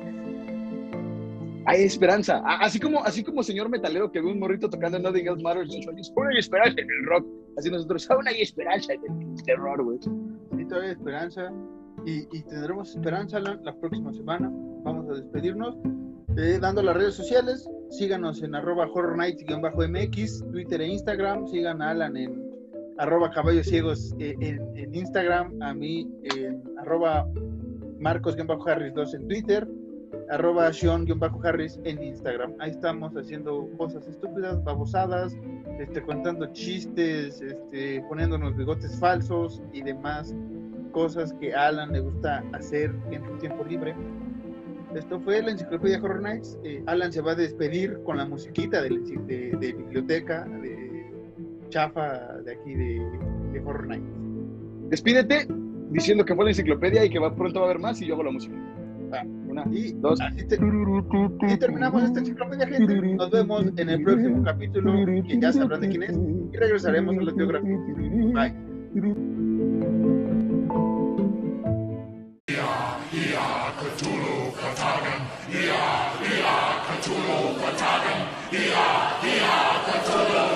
Hay 1.67 1.83
esperanza. 1.83 2.43
Así 2.47 2.81
como, 2.81 3.05
así 3.05 3.23
como 3.23 3.43
señor 3.43 3.69
metalero 3.69 4.11
que 4.11 4.21
ve 4.21 4.31
un 4.31 4.39
morrito 4.39 4.71
tocando 4.71 4.99
Nothing 4.99 5.27
Else 5.27 5.43
Matters, 5.43 5.75
"Aún 5.75 6.29
hay 6.29 6.39
esperanza 6.39 6.81
en 6.81 6.89
el 6.89 7.07
rock. 7.07 7.27
Así 7.59 7.71
nosotros, 7.71 8.11
aún 8.11 8.29
hay 8.29 8.41
esperanza 8.41 8.95
en 8.95 9.03
el 9.05 9.43
terror, 9.43 9.83
güey. 9.83 9.99
Sí, 9.99 10.65
todavía 10.65 10.91
hay 10.91 10.97
esperanza. 10.97 11.53
Y, 12.07 12.43
tendremos 12.45 12.91
esperanza 12.91 13.41
la, 13.41 13.59
la 13.65 13.75
próxima 13.75 14.13
semana. 14.13 14.49
Vamos 14.85 15.11
a 15.11 15.15
despedirnos. 15.15 15.77
Eh, 16.37 16.59
dando 16.61 16.81
las 16.83 16.97
redes 16.97 17.15
sociales, 17.15 17.69
síganos 17.91 18.43
en 18.43 18.55
arroba 18.55 18.87
horror 18.87 19.17
nights-mx, 19.17 20.51
Twitter 20.53 20.81
e 20.83 20.87
Instagram. 20.87 21.49
Sigan 21.49 21.83
a 21.83 21.91
Alan 21.91 22.17
en 22.17 22.47
arroba 22.99 23.31
caballos 23.31 23.67
ciegos 23.67 24.15
eh, 24.21 24.37
en, 24.41 24.61
en 24.77 24.95
Instagram, 24.95 25.61
a 25.61 25.75
mí 25.75 26.09
en 26.23 26.63
arroba 26.79 27.27
marcos-harris2 27.99 29.15
en 29.15 29.29
Twitter, 29.29 29.69
arroba 30.31 30.73
sean-harris 30.73 31.81
en 31.85 32.03
Instagram. 32.03 32.55
Ahí 32.61 32.71
estamos 32.71 33.15
haciendo 33.17 33.69
cosas 33.77 34.07
estúpidas, 34.07 34.63
babosadas, 34.65 35.37
este, 35.81 36.03
contando 36.03 36.47
chistes, 36.53 37.41
este, 37.41 38.03
poniéndonos 38.09 38.57
bigotes 38.57 38.99
falsos 38.99 39.63
y 39.73 39.83
demás 39.83 40.35
cosas 40.97 41.35
que 41.39 41.53
a 41.55 41.67
Alan 41.67 41.93
le 41.93 42.01
gusta 42.01 42.43
hacer 42.55 42.91
en 43.11 43.23
su 43.23 43.33
tiempo 43.37 43.63
libre. 43.65 43.95
Esto 44.95 45.21
fue 45.21 45.43
la 45.43 45.51
enciclopedia 45.51 46.01
Horror 46.03 46.23
Nights. 46.23 46.59
Eh, 46.65 46.83
Alan 46.87 47.13
se 47.13 47.21
va 47.21 47.33
a 47.33 47.35
despedir 47.35 47.99
con 48.05 48.17
la 48.17 48.25
musiquita 48.25 48.81
de, 48.81 48.89
de- 48.89 49.55
de 49.61 49.73
biblioteca, 49.75 50.47
de 50.63 51.13
chafa 51.69 52.39
de 52.47 52.53
aquí 52.55 52.73
de, 52.75 53.03
de 53.53 53.61
Horror 53.61 53.89
Nights. 53.89 54.07
Despídete 54.89 55.47
diciendo 55.91 56.25
que 56.25 56.35
fue 56.35 56.45
la 56.47 56.51
enciclopedia 56.53 57.05
y 57.05 57.11
que 57.11 57.19
va, 57.19 57.35
pronto 57.37 57.61
va 57.61 57.67
a 57.67 57.69
haber 57.69 57.79
más 57.83 58.01
y 58.01 58.07
yo 58.07 58.15
hago 58.15 58.23
la 58.23 58.31
música. 58.31 58.55
Una, 59.49 59.65
Y 59.71 59.93
dos. 60.01 60.19
así, 60.23 60.47
te- 60.49 60.57
así 61.43 61.59
terminamos 61.59 62.03
esta 62.05 62.21
enciclopedia, 62.21 62.67
gente. 62.67 62.95
Nos 63.17 63.31
vemos 63.31 63.67
en 63.77 63.89
el 63.91 64.03
próximo 64.03 64.43
capítulo, 64.43 64.95
que 65.29 65.39
ya 65.41 65.53
sabrán 65.53 65.83
de 65.83 65.89
quién 65.91 66.03
es, 66.05 66.19
y 66.53 66.57
regresaremos 66.57 67.17
a 67.19 67.21
la 67.23 67.33
teografía. 67.35 67.79
Bye. 68.35 69.36
Ia, 72.57 72.97
Ia, 73.13 73.69
Cthulhu, 73.77 74.49
Katagan. 74.57 75.21
Ia, 75.53 76.09
Ia, 76.25 76.57
Cthulhu, 76.89 77.53
Katagan. 77.61 78.21
Ia, 78.49 78.89
Ia, 79.21 79.57
Cthulhu, 79.85 80.56